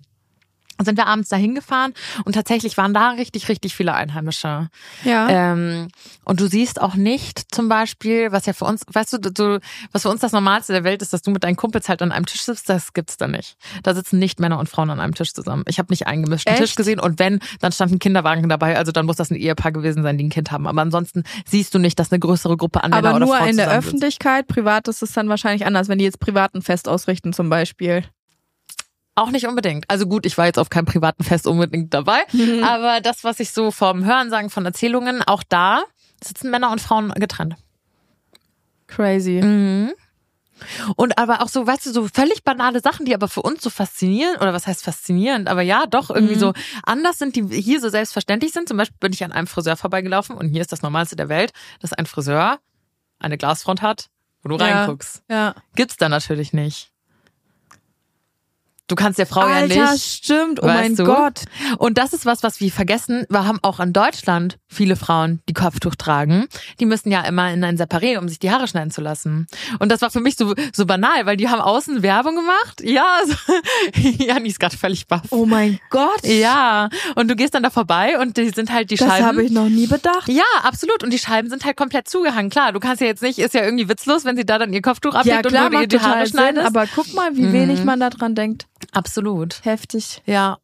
Und 0.77 0.85
sind 0.85 0.97
wir 0.97 1.07
abends 1.07 1.29
dahin 1.29 1.55
gefahren 1.55 1.93
und 2.25 2.33
tatsächlich 2.33 2.77
waren 2.77 2.93
da 2.93 3.11
richtig, 3.11 3.49
richtig 3.49 3.75
viele 3.75 3.93
Einheimische. 3.93 4.69
Ja. 5.03 5.29
Ähm, 5.29 5.87
und 6.23 6.39
du 6.39 6.47
siehst 6.47 6.81
auch 6.81 6.95
nicht 6.95 7.53
zum 7.53 7.69
Beispiel, 7.69 8.31
was 8.31 8.45
ja 8.45 8.53
für 8.53 8.65
uns, 8.65 8.83
weißt 8.91 9.13
du, 9.13 9.17
du, 9.31 9.59
was 9.91 10.03
für 10.03 10.09
uns 10.09 10.21
das 10.21 10.33
Normalste 10.33 10.73
der 10.73 10.83
Welt 10.83 11.01
ist, 11.01 11.13
dass 11.13 11.21
du 11.21 11.31
mit 11.31 11.43
deinen 11.43 11.55
Kumpels 11.55 11.89
halt 11.89 12.01
an 12.01 12.11
einem 12.11 12.25
Tisch 12.25 12.41
sitzt, 12.41 12.69
das 12.69 12.93
gibt's 12.93 13.17
da 13.17 13.27
nicht. 13.27 13.57
Da 13.83 13.95
sitzen 13.95 14.19
nicht 14.19 14.39
Männer 14.39 14.59
und 14.59 14.69
Frauen 14.69 14.89
an 14.89 14.99
einem 14.99 15.15
Tisch 15.15 15.33
zusammen. 15.33 15.63
Ich 15.67 15.79
habe 15.79 15.91
nicht 15.91 16.07
einen 16.07 16.23
gemischten 16.23 16.53
Echt? 16.53 16.61
Tisch 16.61 16.75
gesehen 16.75 16.99
und 16.99 17.19
wenn, 17.19 17.39
dann 17.59 17.71
stand 17.71 17.91
ein 17.91 17.99
Kinderwagen 17.99 18.49
dabei, 18.49 18.77
also 18.77 18.91
dann 18.91 19.05
muss 19.05 19.15
das 19.15 19.31
ein 19.31 19.35
Ehepaar 19.35 19.71
gewesen 19.71 20.03
sein, 20.03 20.17
die 20.17 20.25
ein 20.25 20.29
Kind 20.29 20.51
haben. 20.51 20.67
Aber 20.67 20.81
ansonsten 20.81 21.23
siehst 21.45 21.73
du 21.73 21.79
nicht, 21.79 21.97
dass 21.99 22.11
eine 22.11 22.19
größere 22.19 22.57
Gruppe 22.57 22.83
an 22.83 22.91
Männer 22.91 23.09
Aber 23.09 23.17
oder 23.17 23.25
nur 23.25 23.35
Frauen 23.35 23.49
in 23.49 23.57
der. 23.57 23.77
Öffentlichkeit. 23.77 24.47
Privat 24.47 24.87
ist 24.87 25.01
es 25.01 25.13
dann 25.13 25.29
wahrscheinlich 25.29 25.65
anders, 25.65 25.87
wenn 25.87 25.99
die 25.99 26.05
jetzt 26.05 26.19
privaten 26.19 26.61
Fest 26.61 26.87
ausrichten 26.87 27.33
zum 27.33 27.49
Beispiel. 27.49 28.03
Auch 29.17 29.31
nicht 29.31 29.47
unbedingt. 29.47 29.85
Also 29.89 30.05
gut, 30.05 30.27
ich 30.27 30.37
war 30.37 30.45
jetzt 30.45 30.59
auf 30.59 30.69
keinem 30.69 30.85
privaten 30.85 31.23
Fest 31.23 31.47
unbedingt 31.47 31.91
dabei, 31.93 32.19
aber 32.63 33.01
das, 33.01 33.23
was 33.23 33.39
ich 33.39 33.51
so 33.51 33.71
vom 33.71 34.05
Hörensagen 34.05 34.51
von 34.51 34.63
Erzählungen, 34.63 35.23
auch 35.23 35.41
da 35.49 35.81
sitzen 36.23 36.51
Männer 36.51 36.71
und 36.71 36.79
Frauen 36.81 37.09
getrennt. 37.15 37.55
Crazy. 38.85 39.41
Mhm. 39.41 39.91
Und 40.95 41.17
aber 41.19 41.41
auch 41.41 41.49
so, 41.49 41.65
weißt 41.67 41.85
du, 41.87 41.91
so 41.93 42.07
völlig 42.13 42.43
banale 42.43 42.79
Sachen, 42.79 43.05
die 43.05 43.13
aber 43.13 43.27
für 43.27 43.41
uns 43.41 43.63
so 43.63 43.69
faszinieren, 43.69 44.37
oder 44.37 44.53
was 44.53 44.65
heißt 44.67 44.83
faszinierend, 44.83 45.47
aber 45.49 45.61
ja, 45.61 45.85
doch 45.87 46.09
irgendwie 46.09 46.35
Mhm. 46.35 46.39
so 46.39 46.53
anders 46.83 47.17
sind, 47.19 47.35
die 47.35 47.43
hier 47.61 47.79
so 47.79 47.89
selbstverständlich 47.89 48.53
sind. 48.53 48.67
Zum 48.67 48.77
Beispiel 48.77 48.97
bin 48.99 49.13
ich 49.13 49.23
an 49.23 49.31
einem 49.31 49.47
Friseur 49.47 49.77
vorbeigelaufen 49.77 50.35
und 50.35 50.49
hier 50.49 50.61
ist 50.61 50.71
das 50.71 50.81
Normalste 50.81 51.15
der 51.15 51.29
Welt, 51.29 51.53
dass 51.79 51.93
ein 51.93 52.05
Friseur 52.05 52.59
eine 53.19 53.37
Glasfront 53.37 53.81
hat, 53.81 54.09
wo 54.41 54.49
du 54.49 54.57
Ja. 54.57 54.79
reinguckst. 54.79 55.23
Ja. 55.29 55.55
Gibt's 55.75 55.97
da 55.97 56.07
natürlich 56.09 56.53
nicht. 56.53 56.91
Du 58.87 58.95
kannst 58.95 59.19
der 59.19 59.25
Frau 59.27 59.41
ja 59.47 59.55
Alter, 59.55 59.91
nicht. 59.91 60.03
stimmt. 60.25 60.63
Oh 60.63 60.65
mein 60.65 60.95
du? 60.95 61.03
Gott. 61.03 61.41
Und 61.77 61.97
das 61.97 62.13
ist 62.13 62.25
was, 62.25 62.41
was 62.43 62.61
wir 62.61 62.71
vergessen. 62.71 63.25
Wir 63.29 63.45
haben 63.45 63.59
auch 63.61 63.81
in 63.81 63.91
Deutschland 63.91 64.57
viele 64.69 64.95
Frauen, 64.95 65.41
die 65.49 65.53
Kopftuch 65.53 65.95
tragen. 65.95 66.47
Die 66.79 66.85
müssen 66.85 67.11
ja 67.11 67.21
immer 67.21 67.51
in 67.51 67.63
ein 67.65 67.77
Separé, 67.77 68.17
um 68.17 68.29
sich 68.29 68.39
die 68.39 68.49
Haare 68.49 68.65
schneiden 68.67 68.89
zu 68.91 69.01
lassen. 69.01 69.47
Und 69.79 69.91
das 69.91 70.01
war 70.01 70.09
für 70.09 70.21
mich 70.21 70.37
so, 70.37 70.53
so 70.73 70.85
banal, 70.85 71.25
weil 71.25 71.35
die 71.35 71.49
haben 71.49 71.59
außen 71.59 72.01
Werbung 72.01 72.35
gemacht. 72.37 72.81
Ja, 72.81 73.05
so, 73.27 73.35
Jani 74.23 74.47
ist 74.49 74.59
gerade 74.59 74.77
völlig 74.77 75.05
baff. 75.07 75.23
Oh 75.31 75.45
mein 75.45 75.79
Gott. 75.89 76.23
Ja, 76.25 76.87
und 77.15 77.27
du 77.29 77.35
gehst 77.35 77.55
dann 77.55 77.63
da 77.63 77.69
vorbei 77.69 78.17
und 78.19 78.37
die 78.37 78.49
sind 78.51 78.71
halt 78.71 78.89
die 78.89 78.95
Das 78.95 79.07
Scheiben. 79.09 79.25
habe 79.25 79.43
ich 79.43 79.51
noch 79.51 79.67
nie 79.69 79.87
bedacht. 79.87 80.29
ja, 80.29 80.43
absolut. 80.63 81.03
Und 81.03 81.11
die 81.11 81.19
Scheiben 81.19 81.49
sind 81.49 81.65
halt 81.65 81.75
komplett 81.75 82.07
zugehangen. 82.07 82.49
Klar, 82.49 82.71
du 82.71 82.79
kannst 82.79 83.01
ja 83.01 83.07
jetzt 83.07 83.21
nicht, 83.21 83.39
ist 83.39 83.53
ja 83.53 83.63
irgendwie 83.65 83.89
witzlos, 83.89 84.23
wenn 84.23 84.37
sie 84.37 84.45
da 84.45 84.57
dann 84.57 84.71
ihr 84.71 84.81
Kopftuch 84.81 85.13
Ja, 85.13 85.19
ablegt 85.39 85.47
klar, 85.47 85.65
und 85.65 85.73
du 85.73 85.79
ihr 85.81 85.87
die 85.87 85.99
Haare 85.99 86.25
Sinn, 86.25 86.37
schneidest. 86.39 86.65
aber 86.67 86.85
guck 86.95 87.13
mal, 87.13 87.35
wie 87.35 87.41
Mhm. 87.41 87.53
wenig 87.53 87.83
man 87.83 87.99
da 87.99 88.09
dran 88.09 88.33
denkt. 88.33 88.65
Absolut. 88.93 89.63
Heftig. 89.63 90.21
Ja. 90.25 90.57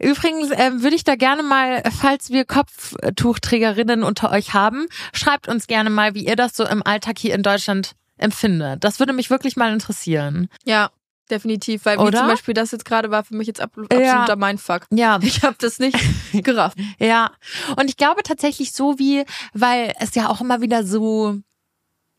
Übrigens 0.00 0.50
ähm, 0.54 0.82
würde 0.82 0.96
ich 0.96 1.04
da 1.04 1.14
gerne 1.16 1.42
mal, 1.42 1.82
falls 1.98 2.30
wir 2.30 2.44
Kopftuchträgerinnen 2.44 4.02
unter 4.02 4.30
euch 4.30 4.54
haben, 4.54 4.86
schreibt 5.12 5.48
uns 5.48 5.66
gerne 5.66 5.90
mal, 5.90 6.14
wie 6.14 6.26
ihr 6.26 6.36
das 6.36 6.56
so 6.56 6.64
im 6.66 6.82
Alltag 6.82 7.18
hier 7.18 7.34
in 7.34 7.42
Deutschland 7.42 7.92
empfindet. 8.18 8.84
Das 8.84 8.98
würde 8.98 9.12
mich 9.12 9.30
wirklich 9.30 9.56
mal 9.56 9.72
interessieren. 9.72 10.48
Ja, 10.64 10.90
definitiv. 11.30 11.84
Weil 11.84 11.98
wie 11.98 12.02
Oder? 12.02 12.18
zum 12.18 12.28
Beispiel 12.28 12.54
das 12.54 12.70
jetzt 12.70 12.84
gerade 12.84 13.10
war 13.10 13.24
für 13.24 13.34
mich 13.34 13.46
jetzt 13.46 13.58
Ja. 13.60 13.66
absoluter 13.66 14.36
Mindfuck. 14.36 14.82
Ja, 14.90 15.18
Ich 15.22 15.42
habe 15.42 15.56
das 15.58 15.78
nicht 15.78 15.98
gerafft. 16.44 16.78
ja. 16.98 17.30
Und 17.76 17.88
ich 17.90 17.96
glaube 17.96 18.22
tatsächlich 18.22 18.72
so 18.72 18.98
wie, 18.98 19.24
weil 19.52 19.92
es 20.00 20.14
ja 20.14 20.28
auch 20.28 20.40
immer 20.40 20.60
wieder 20.60 20.84
so, 20.84 21.36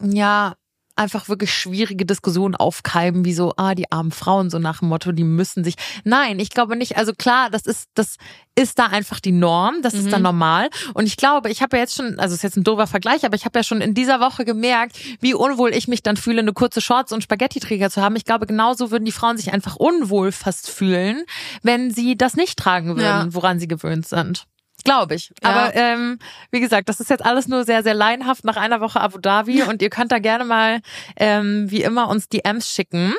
ja, 0.01 0.55
einfach 0.97 1.29
wirklich 1.29 1.53
schwierige 1.53 2.05
Diskussionen 2.05 2.55
aufkeimen, 2.55 3.25
wie 3.25 3.33
so, 3.33 3.53
ah, 3.57 3.75
die 3.75 3.91
armen 3.91 4.11
Frauen, 4.11 4.49
so 4.49 4.59
nach 4.59 4.79
dem 4.79 4.89
Motto, 4.89 5.11
die 5.11 5.23
müssen 5.23 5.63
sich. 5.63 5.75
Nein, 6.03 6.39
ich 6.39 6.49
glaube 6.49 6.75
nicht. 6.75 6.97
Also 6.97 7.13
klar, 7.13 7.49
das 7.49 7.65
ist, 7.65 7.89
das 7.95 8.17
ist 8.55 8.79
da 8.79 8.87
einfach 8.87 9.19
die 9.19 9.31
Norm, 9.31 9.81
das 9.83 9.93
ist 9.93 10.11
dann 10.11 10.23
normal. 10.23 10.69
Und 10.95 11.05
ich 11.05 11.15
glaube, 11.17 11.49
ich 11.49 11.61
habe 11.61 11.77
ja 11.77 11.83
jetzt 11.83 11.95
schon, 11.95 12.19
also 12.19 12.33
es 12.33 12.39
ist 12.39 12.43
jetzt 12.43 12.57
ein 12.57 12.63
doofer 12.63 12.87
Vergleich, 12.87 13.23
aber 13.25 13.35
ich 13.35 13.45
habe 13.45 13.59
ja 13.59 13.63
schon 13.63 13.81
in 13.81 13.93
dieser 13.93 14.19
Woche 14.19 14.45
gemerkt, 14.45 14.97
wie 15.21 15.33
unwohl 15.35 15.73
ich 15.73 15.87
mich 15.87 16.01
dann 16.01 16.17
fühle, 16.17 16.39
eine 16.39 16.53
kurze 16.53 16.81
Shorts 16.81 17.11
und 17.11 17.21
Spaghetti-Träger 17.21 17.89
zu 17.91 18.01
haben. 18.01 18.15
Ich 18.15 18.25
glaube, 18.25 18.47
genauso 18.47 18.89
würden 18.91 19.05
die 19.05 19.11
Frauen 19.11 19.37
sich 19.37 19.53
einfach 19.53 19.75
unwohl 19.75 20.31
fast 20.31 20.69
fühlen, 20.69 21.23
wenn 21.61 21.91
sie 21.91 22.17
das 22.17 22.35
nicht 22.35 22.57
tragen 22.57 22.89
würden, 22.89 23.01
Ja. 23.01 23.27
woran 23.29 23.59
sie 23.59 23.67
gewöhnt 23.67 24.07
sind. 24.07 24.47
Glaube 24.87 25.15
ich. 25.15 25.33
Ja. 25.43 25.49
Aber 25.49 25.75
ähm, 25.75 26.17
wie 26.49 26.61
gesagt, 26.61 26.87
das 26.87 27.01
ist 27.01 27.09
jetzt 27.09 27.25
alles 27.25 27.49
nur 27.49 27.65
sehr, 27.65 27.83
sehr 27.83 27.93
laienhaft 27.93 28.45
nach 28.45 28.55
einer 28.55 28.79
Woche 28.79 29.01
Abu 29.01 29.17
Dhabi 29.19 29.63
und 29.63 29.81
ihr 29.81 29.89
könnt 29.89 30.13
da 30.13 30.19
gerne 30.19 30.45
mal 30.45 30.79
ähm, 31.17 31.69
wie 31.69 31.83
immer 31.83 32.07
uns 32.07 32.29
DMs 32.29 32.71
schicken 32.71 33.13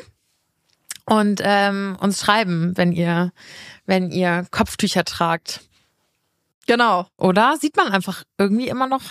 und 1.04 1.42
ähm, 1.44 1.98
uns 2.00 2.20
schreiben, 2.20 2.72
wenn 2.76 2.92
ihr, 2.92 3.32
wenn 3.84 4.10
ihr 4.10 4.46
Kopftücher 4.50 5.04
tragt. 5.04 5.60
Genau. 6.66 7.06
Oder 7.18 7.56
sieht 7.60 7.76
man 7.76 7.88
einfach 7.92 8.24
irgendwie 8.38 8.68
immer 8.68 8.86
noch 8.86 9.02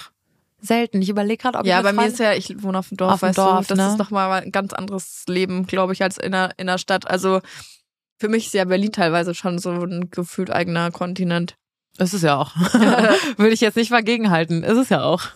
selten. 0.60 1.02
Ich 1.02 1.10
überlege 1.10 1.42
gerade, 1.42 1.60
ob 1.60 1.66
Ja, 1.68 1.78
ich 1.78 1.84
bei 1.84 1.94
mir 1.94 2.08
ist 2.08 2.18
ja, 2.20 2.34
ich 2.34 2.64
wohne 2.64 2.80
auf 2.80 2.90
dem 2.90 2.98
Dorf, 2.98 3.14
Auf 3.14 3.20
dem 3.20 3.30
weißt 3.30 3.38
Dorf, 3.38 3.68
du, 3.68 3.76
das 3.76 3.86
ne? 3.86 3.92
ist 3.92 4.00
nochmal 4.00 4.42
ein 4.44 4.52
ganz 4.52 4.74
anderes 4.74 5.26
Leben, 5.28 5.68
glaube 5.68 5.94
ich, 5.94 6.02
als 6.02 6.18
in 6.18 6.32
der, 6.32 6.52
in 6.58 6.66
der 6.68 6.80
Stadt. 6.80 7.08
Also 7.08 7.42
für 8.20 8.30
mich 8.30 8.48
ist 8.48 8.54
ja 8.54 8.66
Berlin 8.66 8.92
teilweise 8.92 9.36
schon 9.36 9.60
so 9.60 9.70
ein 9.72 10.10
gefühlt 10.10 10.52
eigener 10.52 10.92
Kontinent. 10.92 11.56
Ist 11.98 12.14
es 12.14 12.22
ja 12.22 12.38
auch. 12.38 12.56
Würde 13.38 13.54
ich 13.54 13.62
jetzt 13.62 13.76
nicht 13.76 13.92
mal 13.92 14.04
gegenhalten. 14.04 14.64
Ist 14.64 14.78
es 14.78 14.90
ja 14.90 15.04
auch. 15.04 15.24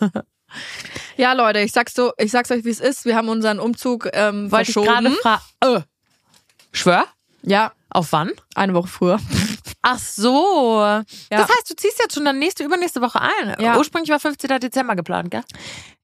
Ja, 1.16 1.32
Leute, 1.32 1.60
ich 1.60 1.72
sag's 1.72 1.94
so, 1.94 2.12
ich 2.18 2.30
sag's 2.30 2.50
euch, 2.50 2.64
wie 2.64 2.70
es 2.70 2.80
ist. 2.80 3.06
Wir 3.06 3.16
haben 3.16 3.28
unseren 3.30 3.58
Umzug 3.58 4.08
ähm, 4.12 4.50
Wollte 4.52 4.68
ich 4.68 4.74
verschoben. 4.74 4.86
gerade 4.86 5.10
fragen. 5.12 5.42
Äh, 5.60 5.80
schwör? 6.72 7.04
Ja, 7.42 7.72
Auf 7.88 8.12
wann? 8.12 8.32
eine 8.54 8.74
Woche 8.74 8.88
früher. 8.88 9.18
Ach 9.80 9.98
so. 9.98 10.78
Ja. 10.80 11.02
Das 11.30 11.48
heißt, 11.48 11.70
du 11.70 11.74
ziehst 11.74 11.98
jetzt 12.00 12.14
schon 12.14 12.24
dann 12.24 12.38
nächste, 12.38 12.64
übernächste 12.64 13.00
Woche 13.00 13.20
ein. 13.20 13.56
Ja. 13.60 13.78
Ursprünglich 13.78 14.10
war 14.10 14.20
15. 14.20 14.60
Dezember 14.60 14.94
geplant, 14.94 15.30
gell? 15.30 15.42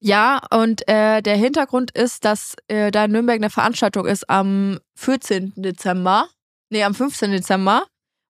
Ja, 0.01 0.41
und 0.51 0.87
äh, 0.89 1.21
der 1.23 1.37
Hintergrund 1.37 1.91
ist, 1.91 2.25
dass 2.25 2.55
äh, 2.69 2.91
da 2.91 3.05
in 3.05 3.13
Nürnberg 3.13 3.37
eine 3.37 3.51
Veranstaltung 3.51 4.07
ist 4.07 4.29
am 4.31 4.79
14. 4.97 5.53
Dezember. 5.57 6.29
Nee, 6.71 6.85
am 6.85 6.95
15. 6.95 7.33
Dezember. 7.33 7.85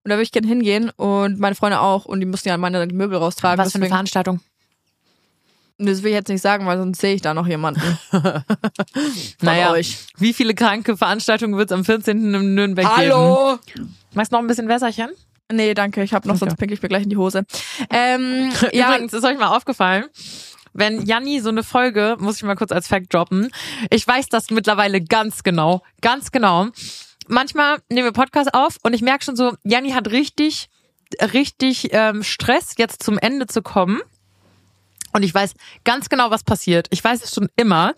Und 0.09 0.13
da 0.13 0.17
würde 0.17 0.23
ich 0.23 0.33
gerne 0.33 0.49
hingehen 0.49 0.89
und 0.97 1.39
meine 1.39 1.55
Freunde 1.55 1.81
auch. 1.81 2.07
Und 2.07 2.21
die 2.21 2.25
müssen 2.25 2.49
ja 2.49 2.57
meine 2.57 2.87
Möbel 2.87 3.19
raustragen. 3.19 3.63
Was 3.63 3.73
für 3.73 3.79
eine 3.79 3.89
Veranstaltung? 3.89 4.41
Das 5.77 6.03
will 6.03 6.13
ich 6.13 6.15
jetzt 6.15 6.29
nicht 6.31 6.41
sagen, 6.41 6.65
weil 6.65 6.79
sonst 6.79 6.99
sehe 6.99 7.13
ich 7.15 7.21
da 7.21 7.35
noch 7.35 7.47
jemanden. 7.47 7.83
Naja, 9.43 9.73
euch. 9.73 9.99
wie 10.17 10.33
viele 10.33 10.55
kranke 10.55 10.97
Veranstaltungen 10.97 11.59
wird 11.59 11.71
es 11.71 11.75
am 11.77 11.85
14. 11.85 12.33
in 12.35 12.55
Nürnberg 12.55 12.87
geben? 12.87 12.97
Hallo! 12.97 13.59
Magst 14.15 14.33
du 14.33 14.37
noch 14.37 14.43
ein 14.43 14.47
bisschen 14.47 14.67
Wässerchen? 14.67 15.11
Nee, 15.53 15.75
danke. 15.75 16.03
Ich 16.03 16.15
habe 16.15 16.27
noch, 16.27 16.37
Okay. 16.37 16.47
sonst 16.47 16.57
pinkel 16.57 16.79
ich 16.79 16.83
mir 16.83 16.89
gleich 16.89 17.03
in 17.03 17.11
die 17.11 17.19
Hose. 17.19 17.45
Ähm, 17.91 18.51
ja, 18.73 18.89
Übrigens, 18.95 19.13
ist 19.13 19.25
euch 19.27 19.37
mal 19.39 19.55
aufgefallen, 19.55 20.07
wenn 20.73 21.05
Janni 21.05 21.41
so 21.41 21.51
eine 21.51 21.63
Folge, 21.63 22.17
muss 22.19 22.37
ich 22.39 22.45
mal 22.45 22.57
kurz 22.57 22.73
als 22.73 22.89
Fact 22.89 23.13
droppen, 23.13 23.51
ich 23.91 24.07
weiß 24.07 24.31
das 24.31 24.49
mittlerweile 24.49 25.03
ganz 25.03 25.43
genau, 25.43 25.83
ganz 26.01 26.33
genau. 26.33 26.69
Manchmal 27.29 27.79
nehmen 27.91 28.07
wir 28.07 28.13
Podcast 28.13 28.55
auf 28.55 28.77
und 28.83 28.95
ich 28.95 29.03
merke 29.03 29.25
schon 29.25 29.37
so, 29.37 29.55
Janni 29.63 29.91
hat 29.91 30.09
richtig, 30.09 30.69
richtig 31.21 31.89
ähm, 31.93 32.23
Stress, 32.23 32.75
jetzt 32.79 33.03
zum 33.03 33.19
Ende 33.19 33.47
zu 33.47 33.63
kommen. 33.63 34.01
Und 35.13 35.23
ich 35.23 35.35
weiß 35.35 35.55
ganz 35.85 36.09
genau, 36.09 36.31
was 36.31 36.43
passiert. 36.43 36.87
Ich 36.91 37.03
weiß 37.03 37.23
es 37.23 37.35
schon 37.35 37.49
immer. 37.57 37.95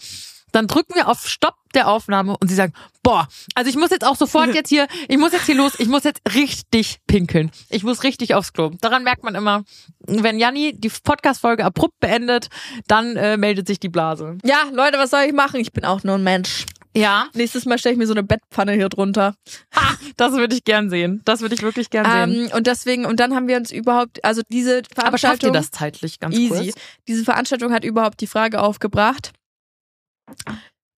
Dann 0.53 0.67
drücken 0.67 0.95
wir 0.97 1.07
auf 1.09 1.29
Stopp 1.29 1.55
der 1.75 1.87
Aufnahme 1.87 2.37
und 2.41 2.49
sie 2.49 2.57
sagen, 2.57 2.73
boah, 3.05 3.29
also 3.55 3.71
ich 3.71 3.77
muss 3.77 3.91
jetzt 3.91 4.05
auch 4.05 4.17
sofort 4.17 4.53
jetzt 4.55 4.69
hier, 4.69 4.89
ich 5.07 5.17
muss 5.17 5.33
jetzt 5.33 5.47
hier 5.47 5.55
los, 5.55 5.79
ich 5.79 5.87
muss 5.87 6.03
jetzt 6.03 6.21
richtig 6.35 6.99
pinkeln. 7.07 7.53
Ich 7.69 7.85
muss 7.85 8.03
richtig 8.03 8.35
aufs 8.35 8.53
Klo. 8.53 8.71
Daran 8.81 9.05
merkt 9.05 9.23
man 9.23 9.37
immer, 9.37 9.63
wenn 10.01 10.39
Janni 10.41 10.73
die 10.77 10.89
Podcast-Folge 10.89 11.65
abrupt 11.65 12.01
beendet, 12.01 12.49
dann 12.89 13.17
äh, 13.17 13.37
meldet 13.37 13.69
sich 13.69 13.79
die 13.79 13.89
Blase. 13.89 14.39
ja, 14.45 14.65
Leute, 14.73 14.99
was 14.99 15.11
soll 15.11 15.23
ich 15.23 15.33
machen? 15.33 15.61
Ich 15.61 15.73
bin 15.73 15.85
auch 15.85 16.03
nur 16.03 16.17
ein 16.17 16.25
Mensch. 16.25 16.67
Ja, 16.97 17.29
Nächstes 17.35 17.67
Mal 17.67 17.79
stelle 17.79 17.93
ich 17.93 17.99
mir 17.99 18.07
so 18.07 18.15
eine 18.15 18.23
Bettpfanne 18.23 18.73
hier 18.73 18.89
drunter. 18.89 19.35
ha, 19.75 19.95
das 20.17 20.33
würde 20.33 20.57
ich 20.57 20.65
gern 20.65 20.91
sehen. 20.91 21.23
Das 21.25 21.41
würde 21.41 21.55
ich 21.55 21.63
wirklich 21.63 21.91
gern 21.91 22.05
sehen. 22.05 22.47
Ähm, 22.47 22.57
und 22.57 22.67
deswegen, 22.67 23.07
und 23.07 23.21
dann 23.21 23.35
haben 23.35 23.47
wir 23.47 23.57
uns 23.57 23.71
überhaupt, 23.71 24.25
also 24.25 24.43
diese 24.49 24.83
Veranstaltung. 24.93 25.07
Aber 25.07 25.19
schafft 25.19 25.43
ihr 25.45 25.53
das 25.53 25.71
zeitlich 25.71 26.19
ganz 26.19 26.37
Easy. 26.37 26.73
kurz? 26.73 26.75
Diese 27.07 27.25
Veranstaltung 27.25 27.73
hat 27.73 27.85
überhaupt 27.85 28.21
die 28.21 28.27
Frage 28.27 28.61
aufgebracht, 28.61 29.33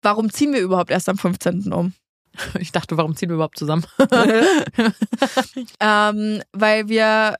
warum 0.01 0.31
ziehen 0.31 0.53
wir 0.53 0.61
überhaupt 0.61 0.91
erst 0.91 1.09
am 1.09 1.17
15. 1.17 1.73
um? 1.73 1.93
Ich 2.59 2.71
dachte, 2.71 2.95
warum 2.95 3.17
ziehen 3.17 3.27
wir 3.27 3.35
überhaupt 3.35 3.57
zusammen? 3.57 3.85
ähm, 5.81 6.41
weil 6.53 6.87
wir 6.87 7.35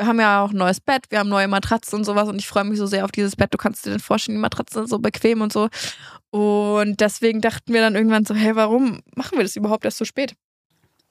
haben 0.00 0.20
ja 0.20 0.42
auch 0.42 0.50
ein 0.50 0.56
neues 0.56 0.80
Bett, 0.80 1.04
wir 1.10 1.18
haben 1.18 1.28
neue 1.28 1.48
Matratzen 1.48 1.98
und 1.98 2.04
sowas 2.04 2.28
und 2.28 2.38
ich 2.38 2.46
freue 2.46 2.64
mich 2.64 2.78
so 2.78 2.86
sehr 2.86 3.04
auf 3.04 3.12
dieses 3.12 3.36
Bett. 3.36 3.52
Du 3.52 3.58
kannst 3.58 3.86
dir 3.86 3.90
denn 3.90 4.00
vorstellen, 4.00 4.36
die 4.36 4.42
Matratzen 4.42 4.82
sind 4.82 4.88
so 4.90 4.98
bequem 4.98 5.40
und 5.40 5.52
so. 5.52 5.68
Und 6.30 7.00
deswegen 7.00 7.40
dachten 7.40 7.72
wir 7.72 7.80
dann 7.80 7.94
irgendwann 7.94 8.24
so, 8.24 8.34
hey, 8.34 8.54
warum 8.56 9.00
machen 9.14 9.38
wir 9.38 9.42
das 9.44 9.56
überhaupt 9.56 9.84
erst 9.84 9.98
so 9.98 10.04
spät? 10.04 10.34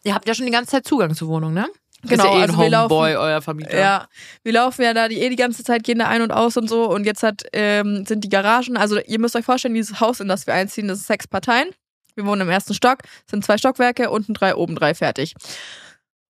Ihr 0.04 0.14
habt 0.14 0.28
ja 0.28 0.36
schon 0.36 0.46
die 0.46 0.52
ganze 0.52 0.72
Zeit 0.72 0.86
Zugang 0.86 1.16
zur 1.16 1.30
Wohnung, 1.30 1.54
ne? 1.54 1.68
Genau, 2.04 2.26
ist 2.26 2.30
ja 2.30 2.38
eh 2.38 2.42
also 2.44 2.60
wir 2.60 2.70
laufen- 2.70 2.94
euer 2.94 3.42
Vermieter. 3.42 3.80
Ja, 3.80 4.08
wir 4.44 4.54
laufen 4.54 4.84
ja 4.84 4.94
da 4.94 5.08
die, 5.08 5.20
eh 5.20 5.30
die 5.30 5.36
ganze 5.36 5.64
Zeit, 5.64 5.84
gehen 5.84 5.98
da 5.98 6.08
ein 6.08 6.22
und 6.22 6.32
aus 6.32 6.56
und 6.56 6.70
so. 6.70 6.88
Und 6.88 7.06
jetzt 7.06 7.24
hat, 7.24 7.42
ähm, 7.54 8.06
sind 8.06 8.24
die 8.24 8.30
Garagen, 8.30 8.78
also 8.78 9.00
ihr 9.00 9.20
müsst 9.20 9.36
euch 9.36 9.46
vorstellen, 9.46 9.74
dieses 9.74 10.00
Haus, 10.00 10.20
in 10.20 10.28
das 10.28 10.46
wir 10.46 10.54
einziehen, 10.54 10.88
das 10.88 11.00
ist 11.00 11.08
sechs 11.08 11.28
Parteien. 11.28 11.70
Wir 12.14 12.26
wohnen 12.28 12.42
im 12.42 12.50
ersten 12.50 12.76
Stock, 12.76 13.00
sind 13.30 13.44
zwei 13.44 13.58
Stockwerke, 13.58 14.12
unten 14.12 14.36
drei, 14.36 14.56
oben 14.56 14.76
drei, 14.76 14.94
fertig. 14.94 15.34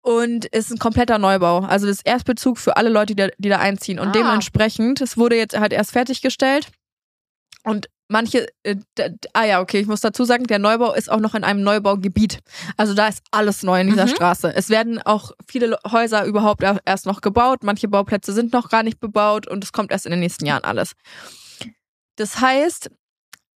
Und 0.04 0.48
es 0.52 0.66
ist 0.66 0.72
ein 0.72 0.78
kompletter 0.78 1.16
Neubau. 1.18 1.60
Also 1.60 1.86
das 1.86 1.96
ist 1.96 2.06
Erstbezug 2.06 2.58
für 2.58 2.76
alle 2.76 2.90
Leute, 2.90 3.14
die 3.14 3.22
da, 3.22 3.28
die 3.38 3.48
da 3.48 3.58
einziehen. 3.58 3.98
Und 3.98 4.08
Ah. 4.08 4.12
dementsprechend, 4.12 5.00
es 5.00 5.16
wurde 5.16 5.34
jetzt 5.36 5.58
halt 5.58 5.72
erst 5.72 5.92
fertiggestellt. 5.92 6.68
Und 7.62 7.88
manche, 8.08 8.46
äh, 8.64 8.76
ah 9.32 9.44
ja, 9.44 9.60
okay, 9.62 9.78
ich 9.80 9.86
muss 9.86 10.02
dazu 10.02 10.24
sagen, 10.26 10.44
der 10.46 10.58
Neubau 10.58 10.92
ist 10.92 11.10
auch 11.10 11.20
noch 11.20 11.34
in 11.34 11.42
einem 11.42 11.62
Neubaugebiet. 11.62 12.40
Also 12.76 12.92
da 12.92 13.08
ist 13.08 13.22
alles 13.30 13.62
neu 13.62 13.80
in 13.80 13.88
dieser 13.88 14.04
Mhm. 14.04 14.10
Straße. 14.10 14.54
Es 14.54 14.68
werden 14.68 15.00
auch 15.00 15.32
viele 15.48 15.68
Le- 15.68 15.78
Häuser 15.90 16.26
überhaupt 16.26 16.62
er- 16.62 16.82
erst 16.84 17.06
noch 17.06 17.22
gebaut. 17.22 17.62
Manche 17.64 17.88
Bauplätze 17.88 18.34
sind 18.34 18.52
noch 18.52 18.68
gar 18.68 18.82
nicht 18.82 19.00
bebaut 19.00 19.48
und 19.48 19.64
es 19.64 19.72
kommt 19.72 19.90
erst 19.90 20.04
in 20.04 20.10
den 20.10 20.20
nächsten 20.20 20.44
Jahren 20.44 20.64
alles. 20.64 20.92
Das 22.16 22.42
heißt, 22.42 22.90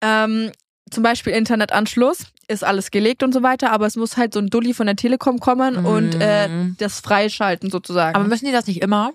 ähm, 0.01 0.51
zum 0.91 1.03
Beispiel 1.03 1.35
Internetanschluss 1.35 2.25
ist 2.49 2.65
alles 2.65 2.91
gelegt 2.91 3.23
und 3.23 3.33
so 3.33 3.43
weiter, 3.43 3.71
aber 3.73 3.87
es 3.87 3.97
muss 3.97 4.17
halt 4.17 4.33
so 4.33 4.41
ein 4.41 4.49
Dulli 4.49 4.73
von 4.75 4.87
der 4.87 4.97
Telekom 4.97 5.39
kommen 5.39 5.77
und 5.85 6.17
äh, 6.21 6.49
Mhm. 6.49 6.77
das 6.79 7.01
freischalten 7.01 7.71
sozusagen. 7.71 8.17
Aber 8.17 8.25
müssen 8.27 8.47
die 8.47 8.53
das 8.53 8.67
nicht 8.67 8.83
immer? 8.83 9.13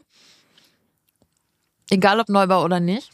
Egal 1.89 2.19
ob 2.19 2.29
Neubau 2.29 2.63
oder 2.63 2.79
nicht? 2.79 3.09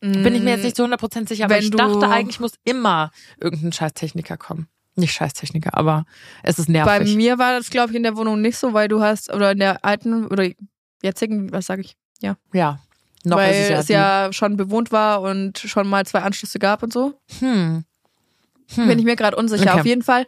Bin 0.00 0.32
ich 0.34 0.42
mir 0.42 0.50
jetzt 0.50 0.62
nicht 0.62 0.76
zu 0.76 0.84
100% 0.84 1.28
sicher, 1.28 1.44
aber 1.46 1.54
Wenn 1.54 1.62
ich 1.64 1.70
du- 1.70 1.76
dachte, 1.76 2.08
eigentlich 2.08 2.38
muss 2.38 2.52
immer 2.64 3.10
irgendein 3.40 3.72
Scheißtechniker 3.72 4.36
kommen. 4.36 4.68
Nicht 4.94 5.12
Scheißtechniker, 5.12 5.76
aber 5.76 6.04
es 6.42 6.58
ist 6.58 6.66
Bei 6.66 6.72
nervig. 6.72 7.16
mir 7.16 7.38
war 7.38 7.56
das, 7.56 7.70
glaube 7.70 7.90
ich, 7.90 7.96
in 7.96 8.02
der 8.04 8.16
Wohnung 8.16 8.40
nicht 8.40 8.56
so, 8.58 8.72
weil 8.74 8.86
du 8.88 9.00
hast, 9.00 9.32
oder 9.32 9.52
in 9.52 9.58
der 9.58 9.84
alten, 9.84 10.26
oder 10.26 10.48
jetzigen, 11.02 11.50
was 11.52 11.66
sage 11.66 11.82
ich? 11.82 11.96
ja. 12.20 12.78
Noch 13.24 13.36
weil 13.36 13.50
ist 13.52 13.58
es 13.62 13.68
ja, 13.70 13.78
es 13.80 13.88
ja 13.88 14.32
schon 14.32 14.56
bewohnt 14.56 14.92
war 14.92 15.20
und 15.22 15.58
schon 15.58 15.88
mal 15.88 16.06
zwei 16.06 16.20
Anschlüsse 16.22 16.60
gab 16.60 16.84
und 16.84 16.92
so. 16.92 17.14
die- 17.30 17.40
hm. 17.40 17.84
Hm. 18.74 18.86
Bin 18.88 18.98
ich 18.98 19.04
mir 19.04 19.16
gerade 19.16 19.36
unsicher. 19.36 19.70
Okay. 19.70 19.80
Auf 19.80 19.86
jeden 19.86 20.02
Fall 20.02 20.26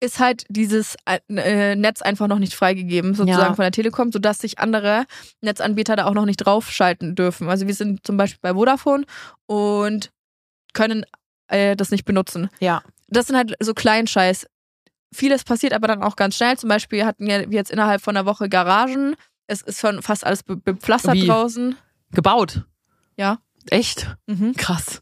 ist 0.00 0.18
halt 0.18 0.44
dieses 0.48 0.96
äh, 1.06 1.76
Netz 1.76 2.02
einfach 2.02 2.26
noch 2.26 2.38
nicht 2.40 2.54
freigegeben, 2.54 3.14
sozusagen 3.14 3.50
Ja. 3.50 3.54
von 3.54 3.62
der 3.62 3.70
Telekom, 3.70 4.10
sodass 4.10 4.38
sich 4.38 4.58
andere 4.58 5.04
Netzanbieter 5.42 5.94
da 5.94 6.06
auch 6.06 6.14
noch 6.14 6.24
nicht 6.24 6.38
draufschalten 6.38 7.14
dürfen. 7.14 7.48
Also 7.48 7.66
wir 7.68 7.74
sind 7.74 8.04
zum 8.04 8.16
Beispiel 8.16 8.40
bei 8.42 8.54
Vodafone 8.54 9.04
und 9.46 10.10
können 10.72 11.04
äh, 11.48 11.76
das 11.76 11.90
nicht 11.90 12.04
benutzen. 12.04 12.48
ja. 12.60 12.82
Das 13.08 13.26
sind 13.26 13.36
halt 13.36 13.54
so 13.60 13.74
Kleinscheiß. 13.74 14.46
Vieles 15.14 15.44
passiert 15.44 15.74
aber 15.74 15.86
dann 15.86 16.02
auch 16.02 16.16
ganz 16.16 16.34
schnell. 16.34 16.56
Zum 16.56 16.70
Beispiel 16.70 17.04
hatten 17.04 17.26
wir 17.26 17.46
jetzt 17.50 17.70
innerhalb 17.70 18.00
von 18.00 18.16
einer 18.16 18.24
Woche 18.24 18.48
Garagen. 18.48 19.16
Es 19.46 19.60
ist 19.60 19.80
schon 19.80 20.00
fast 20.00 20.24
alles 20.24 20.42
be 20.42 20.56
bepflastert 20.56 21.16
Wie? 21.16 21.26
draußen. 21.26 21.76
Gebaut. 22.12 22.62
Ja. 23.18 23.36
Echt? 23.68 24.16
Mhm. 24.26 24.54
Krass. 24.56 25.01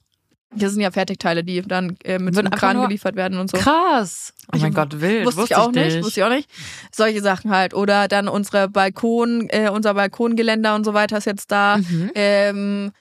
Das 0.54 0.72
sind 0.72 0.80
ja 0.80 0.90
Fertigteile, 0.90 1.44
die 1.44 1.62
dann 1.62 1.96
äh, 2.02 2.18
mit 2.18 2.34
so 2.34 2.40
einem 2.40 2.50
Kran 2.50 2.80
geliefert 2.80 3.14
werden 3.14 3.38
und 3.38 3.50
so. 3.50 3.56
Krass. 3.56 4.32
Oh 4.48 4.56
Ich 4.56 4.62
mein 4.62 4.74
Gott, 4.74 5.00
wild. 5.00 5.24
Wusste, 5.26 5.42
ich 5.44 5.54
auch 5.56 5.70
nicht, 5.70 6.02
wusste 6.02 6.20
ich 6.20 6.24
auch 6.24 6.30
nicht. 6.30 6.50
Solche 6.92 7.22
Sachen 7.22 7.50
halt. 7.52 7.72
Oder 7.72 8.08
dann 8.08 8.26
unsere 8.28 8.68
Balkon, 8.68 9.48
äh, 9.50 9.68
unser 9.70 9.94
Balkongeländer 9.94 10.74
und 10.74 10.84
so 10.84 10.92
weiter 10.92 11.18
ist 11.18 11.26
jetzt 11.26 11.52
da. 11.52 11.76
Mhm. 11.78 12.10
Ähm, 12.16 12.92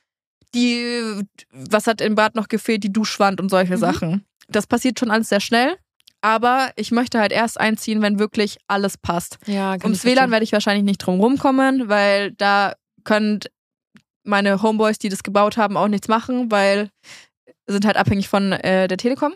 die, 0.53 1.23
was 1.51 1.87
hat 1.87 2.01
im 2.01 2.15
Bad 2.15 2.35
noch 2.35 2.47
gefehlt? 2.49 2.83
Die 2.83 2.93
Duschwand 2.93 3.41
und 3.41 3.49
solche 3.49 3.73
Mhm. 3.75 3.79
Sachen. 3.79 4.25
Das 4.47 4.67
passiert 4.67 4.99
schon 4.99 5.09
alles 5.11 5.29
sehr 5.29 5.39
schnell. 5.41 5.75
Aber 6.21 6.71
ich 6.75 6.91
möchte 6.91 7.17
halt 7.19 7.31
erst 7.31 7.59
einziehen, 7.59 8.01
wenn 8.01 8.19
wirklich 8.19 8.57
alles 8.67 8.97
passt. 8.97 9.37
Ja, 9.47 9.75
Ums 9.83 9.99
ich 9.99 10.03
WLAN 10.03 10.31
werde 10.31 10.43
ich 10.43 10.51
wahrscheinlich 10.51 10.83
nicht 10.83 10.97
drum 10.97 11.19
rumkommen, 11.19 11.87
weil 11.87 12.31
da 12.33 12.73
können 13.05 13.39
meine 14.23 14.61
Homeboys, 14.61 14.99
die 14.99 15.09
das 15.09 15.23
gebaut 15.23 15.55
haben, 15.57 15.77
auch 15.77 15.87
nichts 15.87 16.09
machen, 16.09 16.51
weil 16.51 16.89
sind 17.71 17.85
halt 17.85 17.97
abhängig 17.97 18.27
von 18.29 18.51
äh, 18.51 18.87
der 18.87 18.97
Telekom. 18.97 19.33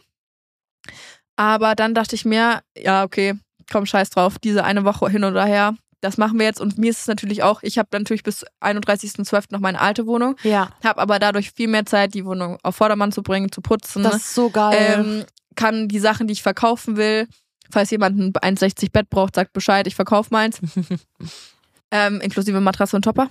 Aber 1.35 1.75
dann 1.75 1.95
dachte 1.95 2.15
ich 2.15 2.25
mir, 2.25 2.61
ja, 2.77 3.03
okay, 3.03 3.33
komm, 3.71 3.85
scheiß 3.85 4.09
drauf, 4.11 4.37
diese 4.39 4.63
eine 4.63 4.83
Woche 4.85 5.09
hin 5.09 5.23
oder 5.23 5.45
her, 5.45 5.75
das 6.01 6.17
machen 6.17 6.37
wir 6.37 6.45
jetzt. 6.45 6.59
Und 6.61 6.77
mir 6.77 6.89
ist 6.91 6.99
es 7.01 7.07
natürlich 7.07 7.43
auch, 7.43 7.63
ich 7.63 7.77
habe 7.77 7.89
natürlich 7.93 8.23
bis 8.23 8.45
31.12. 8.61 9.45
noch 9.51 9.59
meine 9.59 9.79
alte 9.79 10.05
Wohnung, 10.05 10.35
Ja, 10.43 10.69
habe 10.83 11.01
aber 11.01 11.17
dadurch 11.17 11.51
viel 11.51 11.67
mehr 11.69 11.85
Zeit, 11.85 12.13
die 12.13 12.25
Wohnung 12.25 12.57
auf 12.61 12.75
Vordermann 12.75 13.11
zu 13.11 13.23
bringen, 13.23 13.51
zu 13.51 13.61
putzen. 13.61 14.03
das 14.03 14.15
ist 14.17 14.35
so 14.35 14.49
geil. 14.49 14.75
ähm, 14.77 15.25
kann 15.55 15.87
die 15.87 15.99
Sachen, 15.99 16.27
die 16.27 16.33
ich 16.33 16.43
verkaufen 16.43 16.97
will, 16.97 17.27
falls 17.71 17.89
jemand 17.91 18.19
ein 18.19 18.33
1,60 18.57 18.91
Bett 18.91 19.09
braucht, 19.09 19.35
sagt 19.35 19.53
Bescheid, 19.53 19.87
ich 19.87 19.95
verkaufe 19.95 20.29
meins. 20.31 20.59
ähm, 21.95 22.19
inklusive 22.21 22.59
Matratze 22.59 22.95
und 22.95 23.03
Topper 23.03 23.29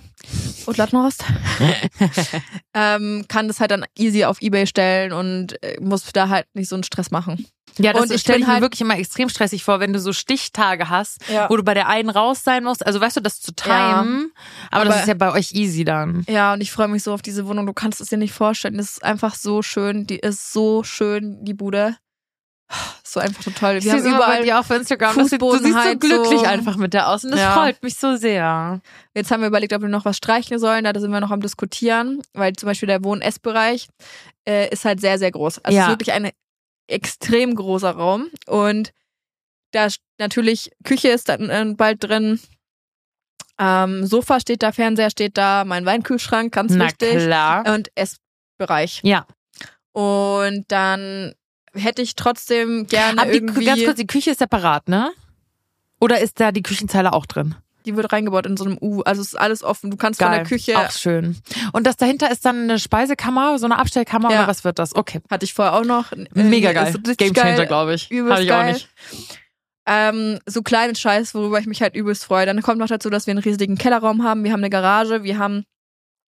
und 0.65 0.77
Lattenrost. 0.77 1.25
ähm, 2.73 3.25
kann 3.27 3.47
das 3.47 3.59
halt 3.59 3.71
dann 3.71 3.85
easy 3.97 4.23
auf 4.25 4.41
Ebay 4.41 4.65
stellen 4.67 5.11
und 5.13 5.61
äh, 5.63 5.79
muss 5.81 6.03
da 6.13 6.29
halt 6.29 6.45
nicht 6.53 6.69
so 6.69 6.75
einen 6.75 6.83
Stress 6.83 7.11
machen. 7.11 7.45
ja, 7.77 7.91
das 7.93 8.03
und 8.03 8.11
ich 8.11 8.21
stelle 8.21 8.39
ich 8.39 8.45
mir 8.47 8.53
halt- 8.53 8.61
wirklich 8.61 8.81
immer 8.81 8.97
extrem 8.97 9.29
stressig 9.29 9.63
vor, 9.63 9.79
wenn 9.79 9.93
du 9.93 9.99
so 9.99 10.13
Stichtage 10.13 10.89
hast, 10.89 11.27
Ja. 11.29 11.49
wo 11.49 11.57
du 11.57 11.63
bei 11.63 11.73
der 11.73 11.87
einen 11.87 12.09
raus 12.09 12.43
sein 12.43 12.63
musst. 12.63 12.85
Also 12.85 13.01
weißt 13.01 13.17
du, 13.17 13.21
das 13.21 13.41
zu 13.41 13.51
timen. 13.53 14.31
Aber, 14.71 14.85
das 14.85 14.93
Aber- 14.93 15.01
ist 15.01 15.07
ja 15.07 15.13
bei 15.15 15.31
euch 15.31 15.53
easy 15.53 15.83
dann. 15.83 16.23
Ja, 16.29 16.53
und 16.53 16.61
ich 16.61 16.71
freue 16.71 16.87
mich 16.87 17.03
so 17.03 17.13
auf 17.13 17.21
diese 17.21 17.45
Wohnung. 17.47 17.65
Du 17.65 17.73
kannst 17.73 17.99
es 18.01 18.09
dir 18.09 18.17
nicht 18.17 18.33
vorstellen. 18.33 18.77
Das 18.77 18.91
ist 18.91 19.03
einfach 19.03 19.35
so 19.35 19.61
schön. 19.61 20.07
Die 20.07 20.19
ist 20.19 20.53
so 20.53 20.83
schön, 20.83 21.43
die 21.43 21.53
Bude. 21.53 21.97
So 23.03 23.19
einfach 23.19 23.43
so 23.43 23.51
toll. 23.51 23.75
Ich 23.77 23.85
Wir 23.85 23.93
haben 23.93 24.05
überall 24.05 24.43
dir 24.43 24.59
auf 24.59 24.69
Instagram. 24.69 25.15
Das 25.15 25.29
sieht, 25.29 25.41
du 25.41 25.57
siehst 25.57 25.83
so 25.83 25.95
glücklich 25.97 26.47
einfach 26.47 26.75
mit 26.77 26.93
der 26.93 27.09
aus 27.09 27.23
und 27.23 27.31
das 27.31 27.39
Ja. 27.39 27.53
freut 27.53 27.81
mich 27.83 27.95
so 27.95 28.15
sehr. 28.15 28.81
Jetzt 29.13 29.29
haben 29.29 29.41
wir 29.41 29.47
überlegt, 29.47 29.73
ob 29.73 29.81
wir 29.81 29.89
noch 29.89 30.05
was 30.05 30.17
streichen 30.17 30.57
sollen. 30.57 30.83
Da 30.83 30.99
sind 30.99 31.11
wir 31.11 31.19
noch 31.19 31.29
am 31.31 31.41
diskutieren, 31.41 32.21
weil 32.33 32.53
zum 32.53 32.67
Beispiel 32.67 32.87
der 32.87 33.03
Wohn-Ess-Bereich 33.03 33.87
äh, 34.47 34.69
ist 34.69 34.85
halt 34.85 34.99
sehr, 35.01 35.19
sehr 35.19 35.31
groß. 35.31 35.59
Also 35.59 35.77
Ja. 35.77 35.83
ist 35.85 35.89
wirklich 35.91 36.11
ein 36.11 36.31
extrem 36.87 37.55
großer 37.55 37.91
Raum 37.91 38.27
und 38.47 38.91
Da 39.71 39.85
ist 39.87 39.99
natürlich 40.19 40.71
Küche 40.83 41.09
ist 41.09 41.29
dann 41.29 41.49
äh, 41.49 41.65
bald 41.75 42.03
drin. 42.03 42.39
Ähm, 43.59 44.05
Sofa 44.05 44.39
steht 44.39 44.63
da, 44.63 44.71
Fernseher 44.71 45.09
steht 45.09 45.37
da, 45.37 45.63
mein 45.65 45.85
Weinkühlschrank, 45.85 46.53
ganz 46.53 46.73
Na 46.73 46.85
wichtig. 46.85 47.11
klar. 47.25 47.63
Und 47.73 47.89
Essbereich. 47.95 49.01
Ja. 49.03 49.25
Und 49.91 50.65
dann 50.69 51.33
hätte 51.73 52.01
ich 52.01 52.15
trotzdem 52.15 52.87
gerne 52.87 53.21
Aber 53.21 53.31
die, 53.31 53.37
irgendwie. 53.37 53.65
ganz 53.65 53.83
kurz, 53.83 53.97
die 53.97 54.07
Küche 54.07 54.31
ist 54.31 54.39
separat, 54.39 54.87
ne? 54.87 55.11
Oder 55.99 56.19
ist 56.19 56.39
da 56.39 56.51
die 56.51 56.63
Küchenzeile 56.63 57.13
auch 57.13 57.25
drin? 57.25 57.55
die 57.85 57.97
wird 57.97 58.13
reingebaut 58.13 58.45
in 58.45 58.55
so 58.55 58.63
einem 58.63 58.77
U. 58.79 59.01
Also 59.01 59.21
es 59.21 59.33
ist 59.33 59.35
alles 59.35 59.61
offen. 59.61 59.91
Du 59.91 59.97
kannst 59.97 60.21
von 60.21 60.31
der 60.31 60.43
Küche. 60.45 60.79
Auch 60.79 60.89
schön. 60.91 61.35
Und 61.73 61.85
das 61.85 61.97
dahinter 61.97 62.31
ist 62.31 62.45
dann 62.45 62.61
eine 62.63 62.79
Speisekammer, 62.79 63.59
so 63.59 63.65
eine 63.65 63.77
Abstellkammer 63.77 64.31
Ja. 64.31 64.37
oder 64.39 64.47
was 64.47 64.63
wird 64.63 64.79
das? 64.79 64.95
Okay. 64.95 65.19
Hatte 65.29 65.43
ich 65.43 65.53
vorher 65.53 65.73
auch 65.73 65.83
noch. 65.83 66.13
Äh, 66.13 66.27
Mega 66.33 66.71
geil. 66.71 66.93
richtig 66.93 67.17
Game 67.17 67.33
Changer, 67.33 67.57
geil. 67.57 67.67
glaube 67.67 67.93
ich. 67.95 68.09
Übelst 68.09 68.31
Hatte 68.31 68.43
ich 68.43 68.47
geil. 68.47 68.69
auch 68.69 68.73
nicht. 68.73 68.89
Ähm, 69.85 70.39
so 70.45 70.61
kleinen 70.61 70.95
Scheiß, 70.95 71.35
worüber 71.35 71.59
ich 71.59 71.65
mich 71.65 71.81
halt 71.81 71.93
übelst 71.93 72.23
freue. 72.23 72.45
Dann 72.45 72.61
kommt 72.61 72.77
noch 72.77 72.87
dazu, 72.87 73.09
dass 73.09 73.27
wir 73.27 73.31
einen 73.31 73.43
riesigen 73.43 73.77
Kellerraum 73.77 74.23
haben. 74.23 74.45
Wir 74.45 74.53
haben 74.53 74.61
eine 74.61 74.69
Garage, 74.69 75.23
wir 75.25 75.37
haben 75.37 75.65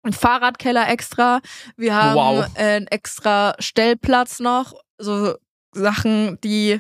einen 0.02 0.14
Fahrradkeller 0.14 0.90
extra, 0.90 1.42
wir 1.78 1.94
haben 1.94 2.16
Wow. 2.16 2.48
einen 2.56 2.88
extra 2.88 3.54
Stellplatz 3.60 4.40
noch. 4.40 4.74
So 4.98 5.36
Sachen, 5.74 6.40
die 6.44 6.80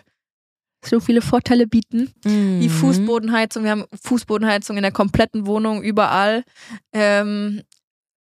so 0.85 0.99
viele 0.99 1.21
Vorteile 1.21 1.65
bieten. 1.67 2.13
Die 2.23 2.29
Mhm. 2.29 2.69
Fußbodenheizung, 2.69 3.63
wir 3.63 3.71
haben 3.71 3.85
Fußbodenheizung 4.03 4.77
in 4.77 4.83
der 4.83 4.91
kompletten 4.91 5.45
Wohnung, 5.47 5.81
überall. 5.81 6.43
Ähm, 6.93 7.61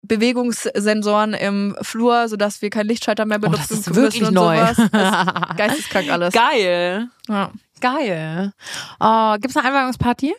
Bewegungssensoren 0.03 1.35
im 1.35 1.77
Flur, 1.83 2.29
sodass 2.29 2.63
wir 2.63 2.71
keinen 2.71 2.87
Lichtschalter 2.89 3.27
mehr 3.27 3.39
Oh, 3.39 3.43
benutzen 3.43 3.67
das 3.69 3.79
ist 3.81 3.87
müssen 3.89 3.97
wirklich 4.03 4.23
und 4.25 4.35
neu. 4.35 4.57
sowas. 4.57 4.77
Das 4.91 5.51
ist 5.51 5.57
geisteskrank 5.59 6.11
alles. 6.11 6.33
Geil. 6.33 7.09
Ja. 7.29 7.53
Geil. 7.81 8.53
Oh, 9.01 9.37
gibt's 9.41 9.57
eine 9.57 9.69
Einweihungsparty? 9.69 10.35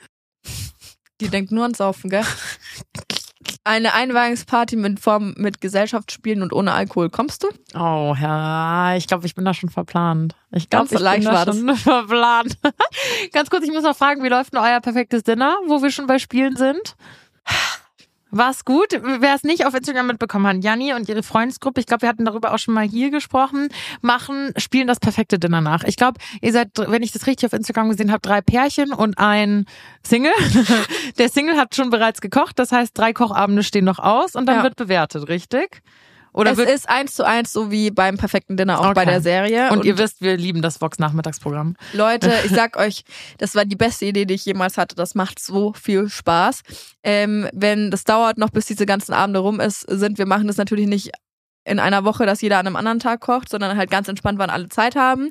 Die 1.22 1.28
denkt 1.28 1.52
nur 1.52 1.64
ans 1.64 1.78
Saufen, 1.78 2.10
gell? 2.10 2.24
Eine 3.70 3.94
Einweihungsparty 3.94 4.78
mit 4.78 5.00
Form 5.00 5.36
mit 5.38 5.62
Gesellschaftsspielen 5.62 6.42
und 6.42 6.54
ohne 6.54 6.72
Alkohol. 6.72 7.12
Kommst 7.12 7.44
du? 7.44 7.50
Oh 7.76 8.16
ja, 8.20 8.96
ich 8.96 9.06
glaube, 9.06 9.28
ich 9.28 9.36
bin 9.36 9.46
da 9.46 9.54
schon 9.54 9.70
verplant. 9.70 10.36
Ich 10.50 10.72
glaube, 10.72 10.86
ich 10.86 11.00
bin 11.00 11.24
da 11.24 11.46
das. 11.46 11.56
schon 11.56 11.76
verplant. 11.76 12.58
Ganz 13.32 13.52
kurz, 13.52 13.64
ich 13.66 13.72
muss 13.72 13.84
noch 13.84 13.96
fragen, 13.96 14.24
wie 14.24 14.28
läuft 14.28 14.54
denn 14.54 14.60
euer 14.60 14.80
perfektes 14.80 15.22
Dinner, 15.22 15.56
wo 15.68 15.84
wir 15.84 15.92
schon 15.92 16.08
bei 16.08 16.18
Spielen 16.18 16.56
sind? 16.56 16.96
War's 18.32 18.64
gut? 18.64 18.88
Wer 19.02 19.34
es 19.34 19.44
nicht 19.44 19.66
auf 19.66 19.74
Instagram 19.74 20.08
mitbekommen 20.08 20.46
hat, 20.46 20.64
Janni 20.64 20.94
und 20.94 21.10
ihre 21.10 21.24
Freundesgruppe, 21.24 21.80
ich 21.80 21.88
glaube, 21.88 22.04
wir 22.04 22.10
hatten 22.10 22.26
darüber 22.26 22.54
auch 22.54 22.60
schon 22.60 22.74
mal 22.76 22.88
hier 22.88 23.10
gesprochen, 23.10 23.70
machen, 24.02 24.54
spielen 24.58 24.88
das 24.88 25.00
perfekte 25.00 25.40
Dinner 25.40 25.62
nach. 25.62 25.84
Ich 25.84 25.96
glaube, 25.96 26.20
ihr 26.42 26.52
seid, 26.52 26.70
wenn 26.78 27.02
ich 27.02 27.12
das 27.12 27.26
richtig 27.26 27.48
auf 27.48 27.54
Instagram 27.54 27.90
gesehen 27.90 28.12
habe, 28.12 28.22
drei 28.22 28.42
Pärchen 28.42 28.94
und 28.94 29.18
ein 29.18 29.66
Single. 30.06 30.32
Der 31.18 31.30
Single 31.30 31.58
hat 31.58 31.76
schon 31.76 31.90
bereits 31.90 32.22
gekocht, 32.22 32.60
das 32.60 32.72
heißt, 32.72 32.98
drei 32.98 33.14
Kochabende 33.14 33.64
stehen 33.64 33.86
noch 33.86 34.00
aus 34.00 34.36
und 34.36 34.46
dann 34.46 34.58
Ja. 34.58 34.64
wird 34.64 34.76
bewertet, 34.76 35.28
richtig? 35.28 35.82
Oder 36.34 36.52
es 36.52 36.60
ist 36.60 36.88
eins 36.90 37.14
zu 37.16 37.26
eins 37.26 37.52
so 37.52 37.72
wie 37.72 37.92
beim 37.92 38.18
perfekten 38.18 38.56
Dinner 38.58 38.80
auch 38.80 38.94
bei 38.94 39.02
Okay. 39.02 39.12
der 39.12 39.22
Serie. 39.22 39.72
Und, 39.72 39.86
ihr 39.86 39.98
wisst, 39.98 40.22
wir 40.22 40.38
lieben 40.38 40.62
das 40.62 40.80
Vox-Nachmittagsprogramm. 40.82 41.76
Leute, 41.94 42.32
ich 42.46 42.52
sag 42.52 42.78
euch, 42.78 43.04
das 43.38 43.56
war 43.56 43.66
die 43.66 43.76
beste 43.76 44.06
Idee, 44.06 44.26
die 44.26 44.36
ich 44.36 44.46
jemals 44.46 44.78
hatte. 44.78 44.96
Das 44.96 45.16
macht 45.16 45.40
so 45.40 45.74
viel 45.74 46.10
Spaß. 46.10 46.62
Ähm, 47.04 47.48
wenn 47.54 47.92
das 47.92 48.04
dauert 48.04 48.38
noch, 48.38 48.50
bis 48.50 48.66
diese 48.66 48.86
ganzen 48.86 49.14
Abende 49.14 49.40
rum 49.40 49.60
ist, 49.60 49.82
sind 49.82 50.18
wir 50.18 50.26
machen 50.26 50.48
das 50.48 50.58
natürlich 50.58 50.88
nicht 50.88 51.12
in 51.66 51.80
einer 51.80 52.04
Woche, 52.06 52.26
dass 52.26 52.42
jeder 52.42 52.58
an 52.58 52.68
einem 52.68 52.76
anderen 52.76 53.00
Tag 53.00 53.20
kocht, 53.22 53.50
sondern 53.50 53.78
halt 53.78 53.92
ganz 53.92 54.08
entspannt, 54.08 54.40
wann 54.40 54.50
alle 54.50 54.70
Zeit 54.70 54.96
haben. 54.96 55.30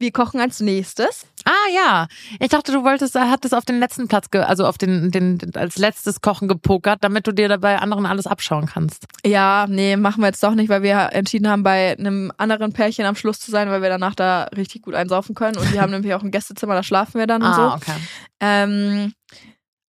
Wir 0.00 0.12
kochen 0.12 0.40
als 0.40 0.60
nächstes. 0.60 1.26
Ah 1.44 1.70
ja, 1.74 2.06
ich 2.38 2.48
dachte, 2.48 2.70
du 2.70 2.84
wolltest, 2.84 3.16
hattest 3.16 3.52
auf 3.52 3.64
den 3.64 3.80
letzten 3.80 4.06
Platz, 4.06 4.30
ge 4.30 4.42
also 4.42 4.64
auf 4.64 4.78
den, 4.78 5.10
den, 5.10 5.40
als 5.54 5.76
letztes 5.76 6.20
Kochen 6.20 6.46
gepokert, 6.46 7.02
damit 7.02 7.26
du 7.26 7.32
dir 7.32 7.48
dabei 7.48 7.78
anderen 7.78 8.06
alles 8.06 8.28
abschauen 8.28 8.66
kannst. 8.66 9.06
Ja, 9.26 9.66
nee, 9.68 9.96
machen 9.96 10.20
wir 10.20 10.28
jetzt 10.28 10.42
doch 10.42 10.54
nicht, 10.54 10.68
weil 10.68 10.82
wir 10.82 11.10
entschieden 11.12 11.48
haben, 11.48 11.64
bei 11.64 11.96
einem 11.98 12.32
anderen 12.36 12.72
Pärchen 12.72 13.06
am 13.06 13.16
Schluss 13.16 13.40
zu 13.40 13.50
sein, 13.50 13.70
weil 13.70 13.82
wir 13.82 13.88
danach 13.88 14.14
da 14.14 14.44
richtig 14.56 14.82
gut 14.82 14.94
einsaufen 14.94 15.34
können. 15.34 15.56
Und 15.56 15.72
die 15.72 15.80
haben 15.80 15.90
nämlich 15.92 16.14
auch 16.14 16.22
ein 16.22 16.30
Gästezimmer, 16.30 16.74
da 16.74 16.84
schlafen 16.84 17.18
wir 17.18 17.26
dann 17.26 17.42
und 17.42 17.54
so. 17.54 17.62
Ah, 17.62 17.74
okay. 17.74 17.96
Ähm, 18.38 19.12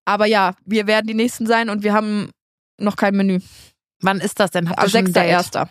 aber 0.05 0.26
ja, 0.26 0.55
wir 0.66 0.88
werden 0.88 1.05
die 1.05 1.14
nächsten 1.14 1.45
sein 1.45 1.70
und 1.70 1.84
wir 1.84 1.93
haben 1.93 2.32
noch 2.80 2.95
kein 2.95 3.16
Menü. 3.16 3.41
Wann 4.01 4.20
ist 4.22 4.39
das 4.39 4.49
denn? 4.49 4.70
Habt 4.70 4.80
ihr 4.80 4.84
Also 4.84 5.01
Date? 5.01 5.70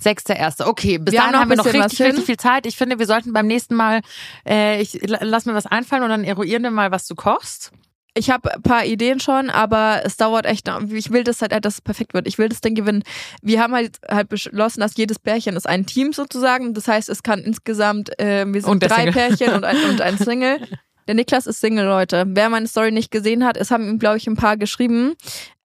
6.1. 0.00 0.02
Sechster 0.02 0.36
Erste. 0.36 0.66
Okay, 0.66 0.98
bis 0.98 1.12
Wir 1.12 1.20
dahin 1.20 1.36
haben 1.36 1.48
wir 1.50 1.56
noch 1.56 1.64
richtig, 1.66 2.00
richtig 2.02 2.24
viel 2.24 2.36
Zeit. 2.36 2.66
Ich 2.66 2.76
finde, 2.76 2.98
wir 2.98 3.06
sollten 3.06 3.32
beim 3.32 3.46
nächsten 3.46 3.74
Mal, 3.74 4.00
äh, 4.48 4.80
ich 4.80 5.00
la- 5.08 5.18
lass 5.22 5.46
mir 5.46 5.54
was 5.54 5.66
einfallen 5.66 6.02
und 6.02 6.08
dann 6.10 6.24
eruieren 6.24 6.62
wir 6.62 6.70
mal, 6.70 6.90
was 6.90 7.06
du 7.06 7.14
kochst. 7.14 7.70
Ich 8.16 8.30
habe 8.30 8.54
ein 8.54 8.62
paar 8.62 8.84
Ideen 8.84 9.18
schon, 9.18 9.50
aber 9.50 10.02
es 10.04 10.16
dauert 10.16 10.46
echt. 10.46 10.68
Ich 10.92 11.10
will 11.10 11.24
das 11.24 11.42
halt, 11.42 11.52
dass 11.64 11.74
es 11.74 11.80
perfekt 11.80 12.14
wird. 12.14 12.28
Ich 12.28 12.38
will 12.38 12.48
das 12.48 12.60
Ding 12.60 12.76
gewinnen. 12.76 13.02
Wir 13.42 13.60
haben 13.60 13.74
halt, 13.74 13.98
halt 14.08 14.28
beschlossen, 14.28 14.78
dass 14.80 14.96
jedes 14.96 15.18
Pärchen 15.18 15.56
ist 15.56 15.66
ein 15.68 15.84
Team 15.84 16.12
sozusagen. 16.12 16.74
Das 16.74 16.86
heißt, 16.86 17.08
es 17.08 17.24
kann 17.24 17.40
insgesamt, 17.40 18.16
äh, 18.20 18.44
wir 18.46 18.62
sind 18.62 18.80
drei 18.84 19.06
Single. 19.06 19.12
Pärchen 19.12 19.52
und 19.54 19.64
ein, 19.64 19.76
und 19.90 20.00
ein 20.00 20.16
Single. 20.18 20.60
Der 21.08 21.14
Niklas 21.16 21.48
ist 21.48 21.60
Single, 21.60 21.86
Leute. 21.86 22.24
Wer 22.28 22.48
meine 22.50 22.68
Story 22.68 22.92
nicht 22.92 23.10
gesehen 23.10 23.44
hat, 23.44 23.56
es 23.56 23.72
haben 23.72 23.88
ihm, 23.88 23.98
glaube 23.98 24.16
ich, 24.18 24.28
ein 24.28 24.36
paar 24.36 24.56
geschrieben. 24.56 25.14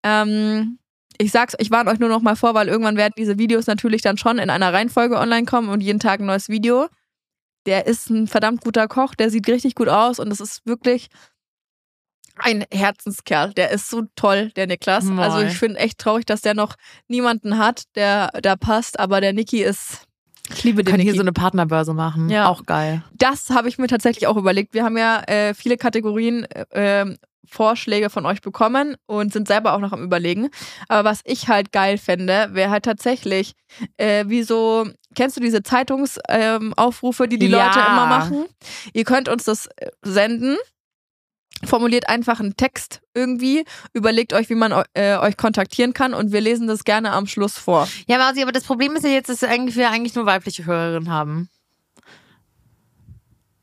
Ähm, 0.01 0.79
ich 1.21 1.31
sag's, 1.31 1.53
ich 1.59 1.69
warne 1.69 1.91
euch 1.91 1.99
nur 1.99 2.09
noch 2.09 2.21
mal 2.21 2.35
vor, 2.35 2.53
weil 2.53 2.69
irgendwann 2.69 2.95
werden 2.95 3.13
diese 3.17 3.37
Videos 3.37 3.67
natürlich 3.67 4.01
dann 4.01 4.17
schon 4.17 4.39
in 4.39 4.49
einer 4.49 4.73
Reihenfolge 4.73 5.17
online 5.17 5.45
kommen 5.45 5.69
und 5.69 5.81
jeden 5.81 5.99
Tag 5.99 6.21
ein 6.21 6.25
neues 6.25 6.47
Video. 6.47 6.87
Der 7.65 7.87
ist 7.87 8.09
ein 8.09 8.27
verdammt 8.27 8.61
guter 8.63 8.87
Koch, 8.87 9.15
der 9.15 9.29
sieht 9.29 9.47
richtig 9.47 9.75
gut 9.75 9.89
aus 9.89 10.19
und 10.19 10.31
es 10.31 10.39
ist 10.39 10.65
wirklich 10.65 11.09
ein 12.37 12.63
Herzenskerl. 12.71 13.53
Der 13.53 13.71
ist 13.71 13.89
so 13.89 14.03
toll, 14.15 14.51
der 14.55 14.65
Niklas. 14.67 15.03
Moi. 15.03 15.21
Also 15.21 15.39
ich 15.41 15.57
finde 15.57 15.79
echt 15.79 15.97
traurig, 15.97 16.25
dass 16.25 16.39
der 16.39 16.53
noch 16.53 16.75
niemanden 17.09 17.57
hat, 17.57 17.83
der 17.95 18.29
da 18.41 18.55
passt, 18.55 18.97
aber 18.97 19.19
der 19.19 19.33
Niki 19.33 19.61
ist. 19.61 20.05
Ich 20.51 20.63
liebe 20.63 20.83
den 20.83 20.91
können 20.91 21.03
hier 21.03 21.13
so 21.13 21.21
eine 21.21 21.33
Partnerbörse 21.33 21.93
machen. 21.93 22.29
Ja. 22.29 22.47
Auch 22.47 22.65
geil. 22.65 23.03
das 23.13 23.49
habe 23.49 23.67
ich 23.67 23.77
mir 23.77 23.87
tatsächlich 23.87 24.25
auch 24.25 24.37
überlegt. 24.37 24.73
Wir 24.73 24.85
haben 24.85 24.97
ja 24.97 25.21
äh, 25.23 25.53
viele 25.53 25.75
Kategorien 25.75 26.45
äh, 26.45 26.65
ähm, 26.71 27.17
Vorschläge 27.47 28.09
von 28.09 28.25
euch 28.25 28.41
bekommen 28.41 28.95
und 29.05 29.33
sind 29.33 29.47
selber 29.47 29.73
auch 29.73 29.79
noch 29.79 29.91
am 29.91 30.03
überlegen. 30.03 30.49
Aber 30.87 31.09
was 31.09 31.21
ich 31.23 31.47
halt 31.47 31.71
geil 31.71 31.97
fände, 31.97 32.49
wäre 32.51 32.69
halt 32.69 32.85
tatsächlich, 32.85 33.53
äh, 33.97 34.25
wie 34.27 34.43
so, 34.43 34.87
kennst 35.15 35.37
du 35.37 35.41
diese 35.41 35.63
Zeitungsaufrufe, 35.63 37.23
ähm, 37.23 37.29
die 37.29 37.39
die 37.39 37.47
Ja. 37.47 37.65
Leute 37.65 37.79
immer 37.79 38.05
machen? 38.05 38.45
Ihr 38.93 39.03
könnt 39.03 39.29
uns 39.29 39.43
das 39.45 39.67
äh, 39.77 39.89
senden. 40.03 40.57
Formuliert 41.65 42.07
einfach 42.07 42.39
einen 42.39 42.55
Text 42.55 43.01
irgendwie, 43.13 43.65
überlegt 43.93 44.31
euch, 44.31 44.49
wie 44.49 44.55
man 44.55 44.71
äh, 44.93 45.17
euch 45.17 45.35
kontaktieren 45.35 45.93
kann 45.93 46.13
und 46.13 46.31
wir 46.31 46.39
lesen 46.39 46.67
das 46.67 46.85
gerne 46.85 47.11
am 47.11 47.27
Schluss 47.27 47.57
vor. 47.57 47.85
Ja, 48.07 48.17
Mausi, 48.17 48.41
aber 48.41 48.53
das 48.53 48.63
Problem 48.63 48.95
ist 48.95 49.03
ja 49.03 49.09
jetzt, 49.09 49.27
dass 49.29 49.41
wir 49.41 49.89
eigentlich 49.89 50.15
nur 50.15 50.25
weibliche 50.25 50.65
Hörerinnen 50.65 51.11
haben. 51.11 51.49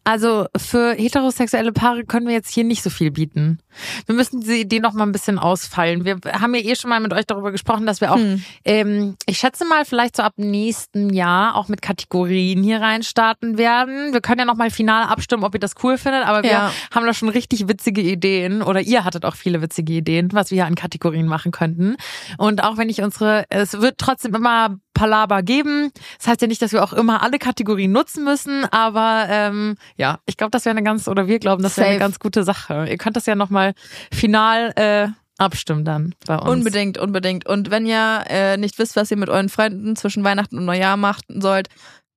Also 0.06 0.46
für 0.56 0.92
heterosexuelle 0.94 1.72
Paare 1.72 2.04
können 2.04 2.28
wir 2.28 2.34
jetzt 2.34 2.54
hier 2.54 2.62
nicht 2.62 2.80
so 2.84 2.90
viel 2.90 3.10
bieten. 3.10 3.58
Wir 4.06 4.14
müssen 4.14 4.40
diese 4.40 4.54
Idee 4.56 4.78
noch 4.78 4.92
mal 4.92 5.02
ein 5.04 5.10
bisschen 5.10 5.36
ausfallen. 5.36 6.04
Wir 6.04 6.18
haben 6.40 6.54
ja 6.54 6.60
eh 6.60 6.76
schon 6.76 6.90
mal 6.90 7.00
mit 7.00 7.12
euch 7.12 7.26
darüber 7.26 7.50
gesprochen, 7.50 7.86
dass 7.86 8.00
wir 8.00 8.12
auch, 8.12 8.16
Hm. 8.16 8.42
ähm, 8.64 9.16
ich 9.26 9.38
schätze 9.38 9.64
mal, 9.64 9.84
vielleicht 9.84 10.14
so 10.16 10.22
ab 10.22 10.34
nächsten 10.36 11.12
Jahr 11.12 11.56
auch 11.56 11.66
mit 11.66 11.82
Kategorien 11.82 12.62
hier 12.62 12.80
reinstarten 12.80 13.58
werden. 13.58 14.12
Wir 14.12 14.20
können 14.20 14.38
ja 14.38 14.44
noch 14.44 14.54
mal 14.56 14.70
final 14.70 15.06
abstimmen, 15.08 15.42
ob 15.42 15.54
ihr 15.54 15.60
das 15.60 15.74
cool 15.82 15.98
findet, 15.98 16.24
aber 16.24 16.44
wir 16.44 16.50
Ja. 16.50 16.72
haben 16.94 17.04
da 17.04 17.12
schon 17.12 17.28
richtig 17.28 17.66
witzige 17.66 18.00
Ideen 18.00 18.62
oder 18.62 18.80
ihr 18.80 19.04
hattet 19.04 19.24
auch 19.24 19.34
viele 19.34 19.60
witzige 19.60 19.92
Ideen, 19.92 20.28
was 20.32 20.52
wir 20.52 20.56
hier 20.58 20.66
an 20.66 20.76
Kategorien 20.76 21.26
machen 21.26 21.50
könnten. 21.50 21.96
Und 22.38 22.62
auch 22.62 22.76
wenn 22.76 22.88
ich 22.88 23.02
unsere, 23.02 23.44
es 23.48 23.80
wird 23.80 23.98
trotzdem 23.98 24.36
immer 24.36 24.76
Palaber 24.96 25.42
geben. 25.42 25.92
Das 26.18 26.26
heißt 26.26 26.40
ja 26.40 26.48
nicht, 26.48 26.62
dass 26.62 26.72
wir 26.72 26.82
auch 26.82 26.94
immer 26.94 27.22
alle 27.22 27.38
Kategorien 27.38 27.92
nutzen 27.92 28.24
müssen, 28.24 28.64
aber 28.70 29.26
ähm, 29.28 29.76
ja, 29.96 30.18
ich 30.24 30.38
glaube, 30.38 30.50
das 30.50 30.64
wäre 30.64 30.74
eine 30.74 30.82
ganz, 30.82 31.06
oder 31.06 31.28
wir 31.28 31.38
glauben, 31.38 31.62
das 31.62 31.76
wäre 31.76 31.88
eine 31.88 31.98
ganz 31.98 32.18
gute 32.18 32.42
Sache. 32.42 32.86
Ihr 32.88 32.96
könnt 32.96 33.16
das 33.16 33.26
ja 33.26 33.34
nochmal 33.34 33.74
final 34.10 34.72
äh, 34.76 35.08
abstimmen 35.38 35.84
dann 35.84 36.14
bei 36.26 36.36
uns. 36.36 36.48
Unbedingt, 36.48 36.96
unbedingt. 36.96 37.46
Und 37.46 37.70
wenn 37.70 37.84
ihr 37.84 38.24
äh, 38.28 38.56
nicht 38.56 38.78
wisst, 38.78 38.96
was 38.96 39.10
ihr 39.10 39.18
mit 39.18 39.28
euren 39.28 39.50
Freunden 39.50 39.96
zwischen 39.96 40.24
Weihnachten 40.24 40.56
und 40.56 40.64
Neujahr 40.64 40.96
machen 40.96 41.42
sollt, 41.42 41.68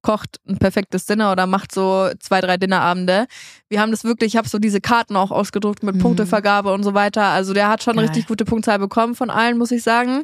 kocht 0.01 0.39
ein 0.47 0.57
perfektes 0.57 1.05
Dinner 1.05 1.31
oder 1.31 1.45
macht 1.45 1.73
so 1.73 2.09
zwei, 2.19 2.39
drei 2.41 2.57
Dinnerabende. 2.57 3.27
Wir 3.67 3.81
haben 3.81 3.91
das 3.91 4.03
wirklich, 4.03 4.33
ich 4.33 4.37
habe 4.37 4.47
so 4.47 4.57
diese 4.57 4.79
Karten 4.81 5.15
auch 5.15 5.31
ausgedruckt 5.31 5.83
mit 5.83 5.95
Mhm. 5.95 5.99
Punktevergabe 5.99 6.71
und 6.73 6.83
so 6.83 6.93
weiter. 6.93 7.23
Also 7.25 7.53
der 7.53 7.67
hat 7.69 7.83
schon 7.83 7.95
Geil. 7.95 8.05
richtig 8.05 8.27
gute 8.27 8.45
Punktzahl 8.45 8.79
bekommen 8.79 9.15
von 9.15 9.29
allen, 9.29 9.57
muss 9.57 9.71
ich 9.71 9.83
sagen. 9.83 10.23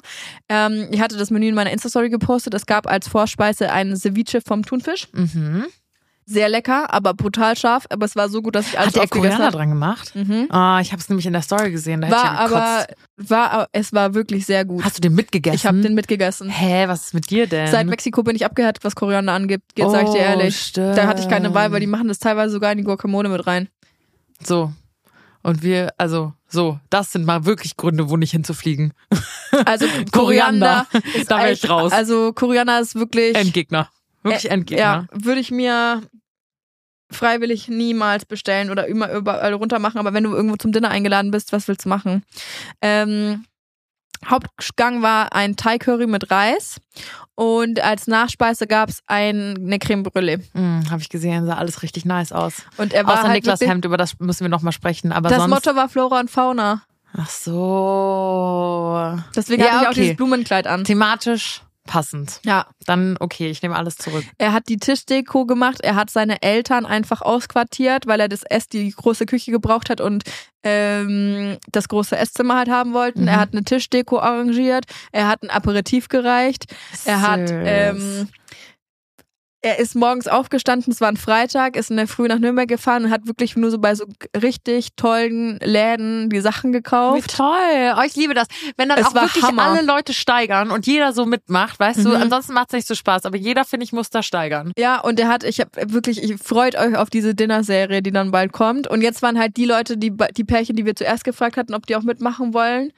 Ähm, 0.49 0.88
ich 0.91 1.01
hatte 1.01 1.17
das 1.17 1.30
Menü 1.32 1.47
in 1.49 1.55
meiner 1.55 1.71
Insta-Story 1.71 2.09
gepostet. 2.09 2.53
Es 2.53 2.65
gab 2.65 2.88
als 2.88 3.07
Vorspeise 3.07 3.71
ein 3.71 3.95
Ceviche 3.97 4.41
vom 4.41 4.63
Thunfisch. 4.63 5.07
Mhm. 5.13 5.65
Sehr 6.28 6.49
lecker, 6.49 6.91
aber 6.91 7.13
brutal 7.13 7.55
scharf. 7.55 7.86
Aber 7.89 8.05
es 8.05 8.15
war 8.15 8.30
so 8.30 8.41
gut, 8.41 8.55
dass 8.55 8.67
ich 8.67 8.80
alles 8.80 8.95
Hat 8.95 9.13
der 9.13 9.38
habe. 9.38 9.51
dran 9.51 9.69
gemacht? 9.69 10.15
Mhm. 10.15 10.47
Ah, 10.49 10.80
ich 10.82 10.91
habe 10.91 10.99
es 10.99 11.07
nämlich 11.07 11.28
in 11.28 11.34
der 11.34 11.43
Story 11.43 11.69
gesehen. 11.69 12.01
Da 12.01 12.09
War 12.09 12.32
aber, 12.39 12.88
war, 13.17 13.67
es 13.73 13.93
war 13.93 14.15
wirklich 14.15 14.47
sehr 14.47 14.65
gut. 14.65 14.84
Hast 14.84 14.97
du 14.97 15.01
den 15.01 15.13
mitgegessen? 15.13 15.55
Ich 15.55 15.65
habe 15.67 15.82
den 15.82 15.93
mitgegessen. 15.93 16.49
Hä, 16.49 16.88
was 16.88 17.05
ist 17.07 17.13
mit 17.13 17.30
dir 17.30 17.45
denn? 17.45 17.67
Seit 17.67 17.86
Mexiko 17.86 18.23
bin 18.23 18.36
ich 18.36 18.43
abgehärtet, 18.43 18.84
was 18.84 18.95
Koriander 18.95 19.34
angeht, 19.34 19.61
jetzt 19.78 19.91
sag 19.91 20.03
ich 20.05 20.09
dir 20.09 20.19
Oh, 20.19 20.23
ehrlich. 20.23 20.59
stimmt. 20.59 20.97
Da 20.97 21.05
hatte 21.05 21.21
ich 21.21 21.30
keine 21.30 21.53
Wahl, 21.53 21.71
weil 21.71 21.80
die 21.80 21.88
machen 21.88 22.07
das 22.07 22.17
teilweise 22.17 22.53
sogar 22.53 22.71
in 22.71 22.80
die 22.80 22.84
Guacamole 22.84 23.30
mit 23.30 23.45
rein. 23.45 23.69
So. 24.43 24.73
Und 25.43 25.61
wir, 25.61 25.93
also, 25.99 26.34
so, 26.47 26.80
das 26.89 27.11
sind 27.11 27.23
mal 27.26 27.45
wirklich 27.45 27.78
Gründe, 27.78 28.09
wo 28.09 28.17
nicht 28.17 28.32
hinzufliegen. 28.32 28.93
Also 29.65 29.86
Koriander. 30.11 30.88
Koriander 30.91 31.19
ist 31.19 31.30
Da 31.30 31.38
wär 31.38 31.51
ich 31.51 31.69
raus. 31.69 31.91
Also 31.91 32.34
Koriander 32.34 32.80
ist 32.80 32.95
wirklich 32.95 33.36
Endgegner. 33.36 33.89
Wirklich 34.26 34.51
Endgegner. 34.51 34.82
Ja, 34.84 35.07
würde 35.13 35.39
ich 35.39 35.51
mir 35.51 36.01
freiwillig 37.11 37.67
niemals 37.67 38.26
bestellen 38.26 38.69
oder 38.71 38.88
immer 38.88 39.11
überall 39.11 39.53
runter 39.53 39.80
machen. 39.80 39.99
Aber 39.99 40.13
wenn 40.13 40.23
du 40.23 40.34
irgendwo 40.34 40.55
zum 40.57 40.71
Dinner 40.71 40.89
eingeladen 40.89 41.32
bist, 41.32 41.51
was 41.53 41.67
willst 41.67 41.86
du 41.86 41.89
machen? 41.89 42.23
Ähm, 42.82 43.45
Hauptgang 44.26 45.01
war 45.03 45.34
ein 45.34 45.55
Thai 45.55 45.78
Curry 45.78 46.07
mit 46.07 46.32
Reis 46.32 46.82
und 47.36 47.80
als 47.82 48.07
Nachspeise 48.07 48.65
gab 48.65 48.89
es 48.89 49.01
ein, 49.05 49.55
eine 49.57 49.78
Creme 49.78 50.03
Brûlée. 50.03 50.41
Mm, 50.53 50.89
habe 50.89 51.01
ich 51.01 51.09
gesehen, 51.09 51.45
sah 51.45 51.57
alles 51.57 51.84
richtig 51.84 52.05
nice 52.05 52.32
aus. 52.32 52.63
Und 52.78 52.93
er 52.93 53.05
war 53.05 53.13
Außer 53.15 53.23
halt 53.23 53.34
Niklas 53.34 53.61
Hemd, 53.61 53.86
über 53.86 53.97
das 53.97 54.17
müssen 54.19 54.41
wir 54.41 54.49
nochmal 54.49 54.73
sprechen. 54.73 55.11
Aber 55.11 55.30
Das 55.30 55.38
sonst. 55.38 55.51
Motto 55.53 55.76
war 55.76 55.89
Flora 55.89 56.19
und 56.21 56.32
Fauna. 56.32 56.82
Ach 57.17 57.30
so. 57.30 59.19
Deswegen 59.36 59.61
Ja, 59.61 59.67
hatte 59.69 59.78
ich 59.82 59.88
auch 59.88 59.91
okay. 59.91 60.01
dieses 60.01 60.17
Blumenkleid 60.17 60.65
an. 60.67 60.84
Thematisch 60.86 61.61
passend. 61.86 62.40
Ja, 62.44 62.68
Dann, 62.86 63.16
okay, 63.20 63.50
ich 63.50 63.62
nehme 63.62 63.76
alles 63.76 63.96
zurück. 63.98 64.24
er 64.38 64.52
hat 64.54 64.68
die 64.70 64.78
Tischdeko 64.78 65.46
gemacht, 65.46 65.82
er 65.82 65.96
hat 65.96 66.10
seine 66.10 66.42
Eltern 66.42 66.86
einfach 66.86 67.22
ausquartiert, 67.22 68.08
weil 68.08 68.20
er 68.20 68.28
das 68.28 68.44
Ess, 68.44 68.68
die 68.68 68.90
große 68.92 69.26
Küche 69.26 69.52
gebraucht 69.52 69.90
hat 69.90 70.02
und 70.02 70.24
ähm, 70.64 71.58
das 71.72 71.88
große 71.88 72.18
Esszimmer 72.18 72.56
halt 72.58 72.70
haben 72.70 72.94
wollten. 72.94 73.22
Mhm. 73.24 73.28
Er 73.28 73.40
hat 73.40 73.50
eine 73.54 73.64
Tischdeko 73.64 74.20
arrangiert, 74.20 74.86
er 75.12 75.28
hat 75.28 75.44
ein 75.44 75.50
Aperitif 75.50 76.10
gereicht, 76.10 76.66
er 77.06 77.22
hat, 77.22 77.48
Süß. 77.50 77.58
ähm, 77.64 78.30
er 79.66 79.80
ist 79.80 79.95
morgens 79.95 80.28
aufgestanden, 80.28 80.93
es 80.93 81.01
war 81.01 81.07
ein 81.09 81.18
Freitag, 81.18 81.76
ist 81.76 81.89
in 81.89 81.97
der 81.97 82.07
Früh 82.07 82.28
nach 82.28 82.39
Nürnberg 82.39 82.68
gefahren 82.68 83.05
und 83.05 83.09
hat 83.11 83.26
wirklich 83.28 83.55
nur 83.55 83.72
so 83.72 83.80
bei 83.80 83.95
so 83.95 84.05
richtig 84.41 84.89
tollen 84.95 85.57
Läden 85.61 86.30
die 86.30 86.39
Sachen 86.39 86.70
Wie 86.72 86.78
gekauft. 86.78 87.36
toll. 87.36 87.93
Oh, 87.97 88.01
ich 88.05 88.16
liebe 88.16 88.34
das. 88.34 88.47
Wenn 88.78 88.89
dann 88.89 88.99
Es 88.99 89.07
auch 89.07 89.13
wirklich 89.16 89.43
Hammer. 89.43 89.63
alle 89.63 89.82
Leute 89.82 90.13
steigern 90.13 90.72
und 90.72 90.86
jeder 90.86 91.13
so 91.13 91.26
mitmacht, 91.26 91.80
weißt 91.80 92.05
du, 92.05 92.09
Mhm. 92.09 92.16
ansonsten 92.16 92.53
macht 92.53 92.68
es 92.70 92.74
nicht 92.74 92.88
so 92.88 92.95
Spaß, 92.95 93.26
aber 93.26 93.38
jeder, 93.38 93.66
finde 93.66 93.84
ich, 93.86 93.91
muss 93.91 94.09
da 94.09 94.22
steigern. 94.24 94.72
Ja, 94.78 94.99
und 95.01 95.20
er 95.20 95.28
hat, 95.28 95.43
ich 95.43 95.59
habe 95.59 95.72
wirklich, 95.93 96.22
ich 96.24 96.38
freut 96.41 96.76
euch 96.76 96.95
auf 96.95 97.09
diese 97.09 97.34
Dinner-Serie, 97.36 98.01
die 98.01 98.11
dann 98.11 98.32
bald 98.32 98.51
kommt. 98.51 98.88
Und 98.88 99.01
jetzt 99.01 99.22
waren 99.22 99.39
halt 99.39 99.57
die 99.57 99.66
Leute, 99.66 99.97
die, 99.97 100.13
die 100.38 100.43
Pärchen, 100.43 100.76
die 100.76 100.86
wir 100.86 100.95
zuerst 100.95 101.24
gefragt 101.24 101.57
hatten, 101.57 101.74
ob 101.74 101.86
die 101.88 101.95
auch 101.95 102.03
mitmachen 102.03 102.53
wollen. 102.53 102.91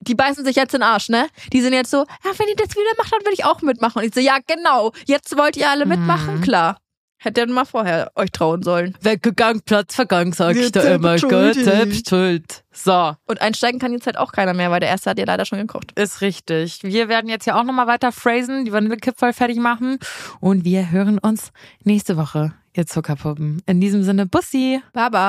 Die 0.00 0.14
beißen 0.14 0.44
sich 0.44 0.56
jetzt 0.56 0.74
in 0.74 0.80
den 0.80 0.88
Arsch, 0.88 1.08
ne? 1.10 1.26
Die 1.52 1.60
sind 1.60 1.72
jetzt 1.74 1.90
so, 1.90 1.98
ja, 1.98 2.30
wenn 2.38 2.48
ihr 2.48 2.56
das 2.56 2.70
wieder 2.70 2.90
macht, 2.98 3.12
dann 3.12 3.20
will 3.24 3.32
ich 3.34 3.44
auch 3.44 3.60
mitmachen. 3.62 4.00
Und 4.00 4.08
ich 4.08 4.14
so, 4.14 4.20
ja, 4.20 4.38
genau. 4.46 4.92
Jetzt 5.06 5.36
wollt 5.36 5.56
ihr 5.56 5.68
alle 5.70 5.84
mitmachen? 5.86 6.36
Mhm. 6.38 6.40
Klar. 6.40 6.78
Hätte 7.22 7.42
ihr 7.42 7.46
mal 7.48 7.66
vorher 7.66 8.10
euch 8.14 8.30
trauen 8.32 8.62
sollen. 8.62 8.96
Weggegangen, 9.02 9.60
Platz 9.60 9.94
vergangen, 9.94 10.32
sag 10.32 10.56
ich 10.56 10.72
da 10.72 10.80
immer. 10.94 11.18
Gott, 11.18 11.54
selbst 11.54 12.08
schuld. 12.08 12.64
So, 12.72 13.12
Und 13.26 13.42
einsteigen 13.42 13.78
kann 13.78 13.92
jetzt 13.92 14.06
halt 14.06 14.16
auch 14.16 14.32
keiner 14.32 14.54
mehr, 14.54 14.70
weil 14.70 14.80
der 14.80 14.88
erste 14.88 15.10
hat 15.10 15.18
ja 15.18 15.26
leider 15.26 15.44
schon 15.44 15.58
gekocht. 15.58 15.92
ist 15.98 16.22
richtig. 16.22 16.78
Wir 16.82 17.10
werden 17.10 17.28
jetzt 17.28 17.44
ja 17.44 17.60
auch 17.60 17.64
nochmal 17.64 17.86
weiter 17.86 18.10
phrasen, 18.10 18.64
die 18.64 18.72
Vanillekipferl 18.72 19.34
fertig 19.34 19.58
machen 19.58 19.98
und 20.40 20.64
wir 20.64 20.90
hören 20.90 21.18
uns 21.18 21.52
nächste 21.84 22.16
Woche, 22.16 22.54
ihr 22.74 22.86
Zuckerpuppen. 22.86 23.60
In 23.66 23.82
diesem 23.82 24.02
Sinne, 24.02 24.24
Bussi. 24.24 24.80
Baba. 24.94 25.28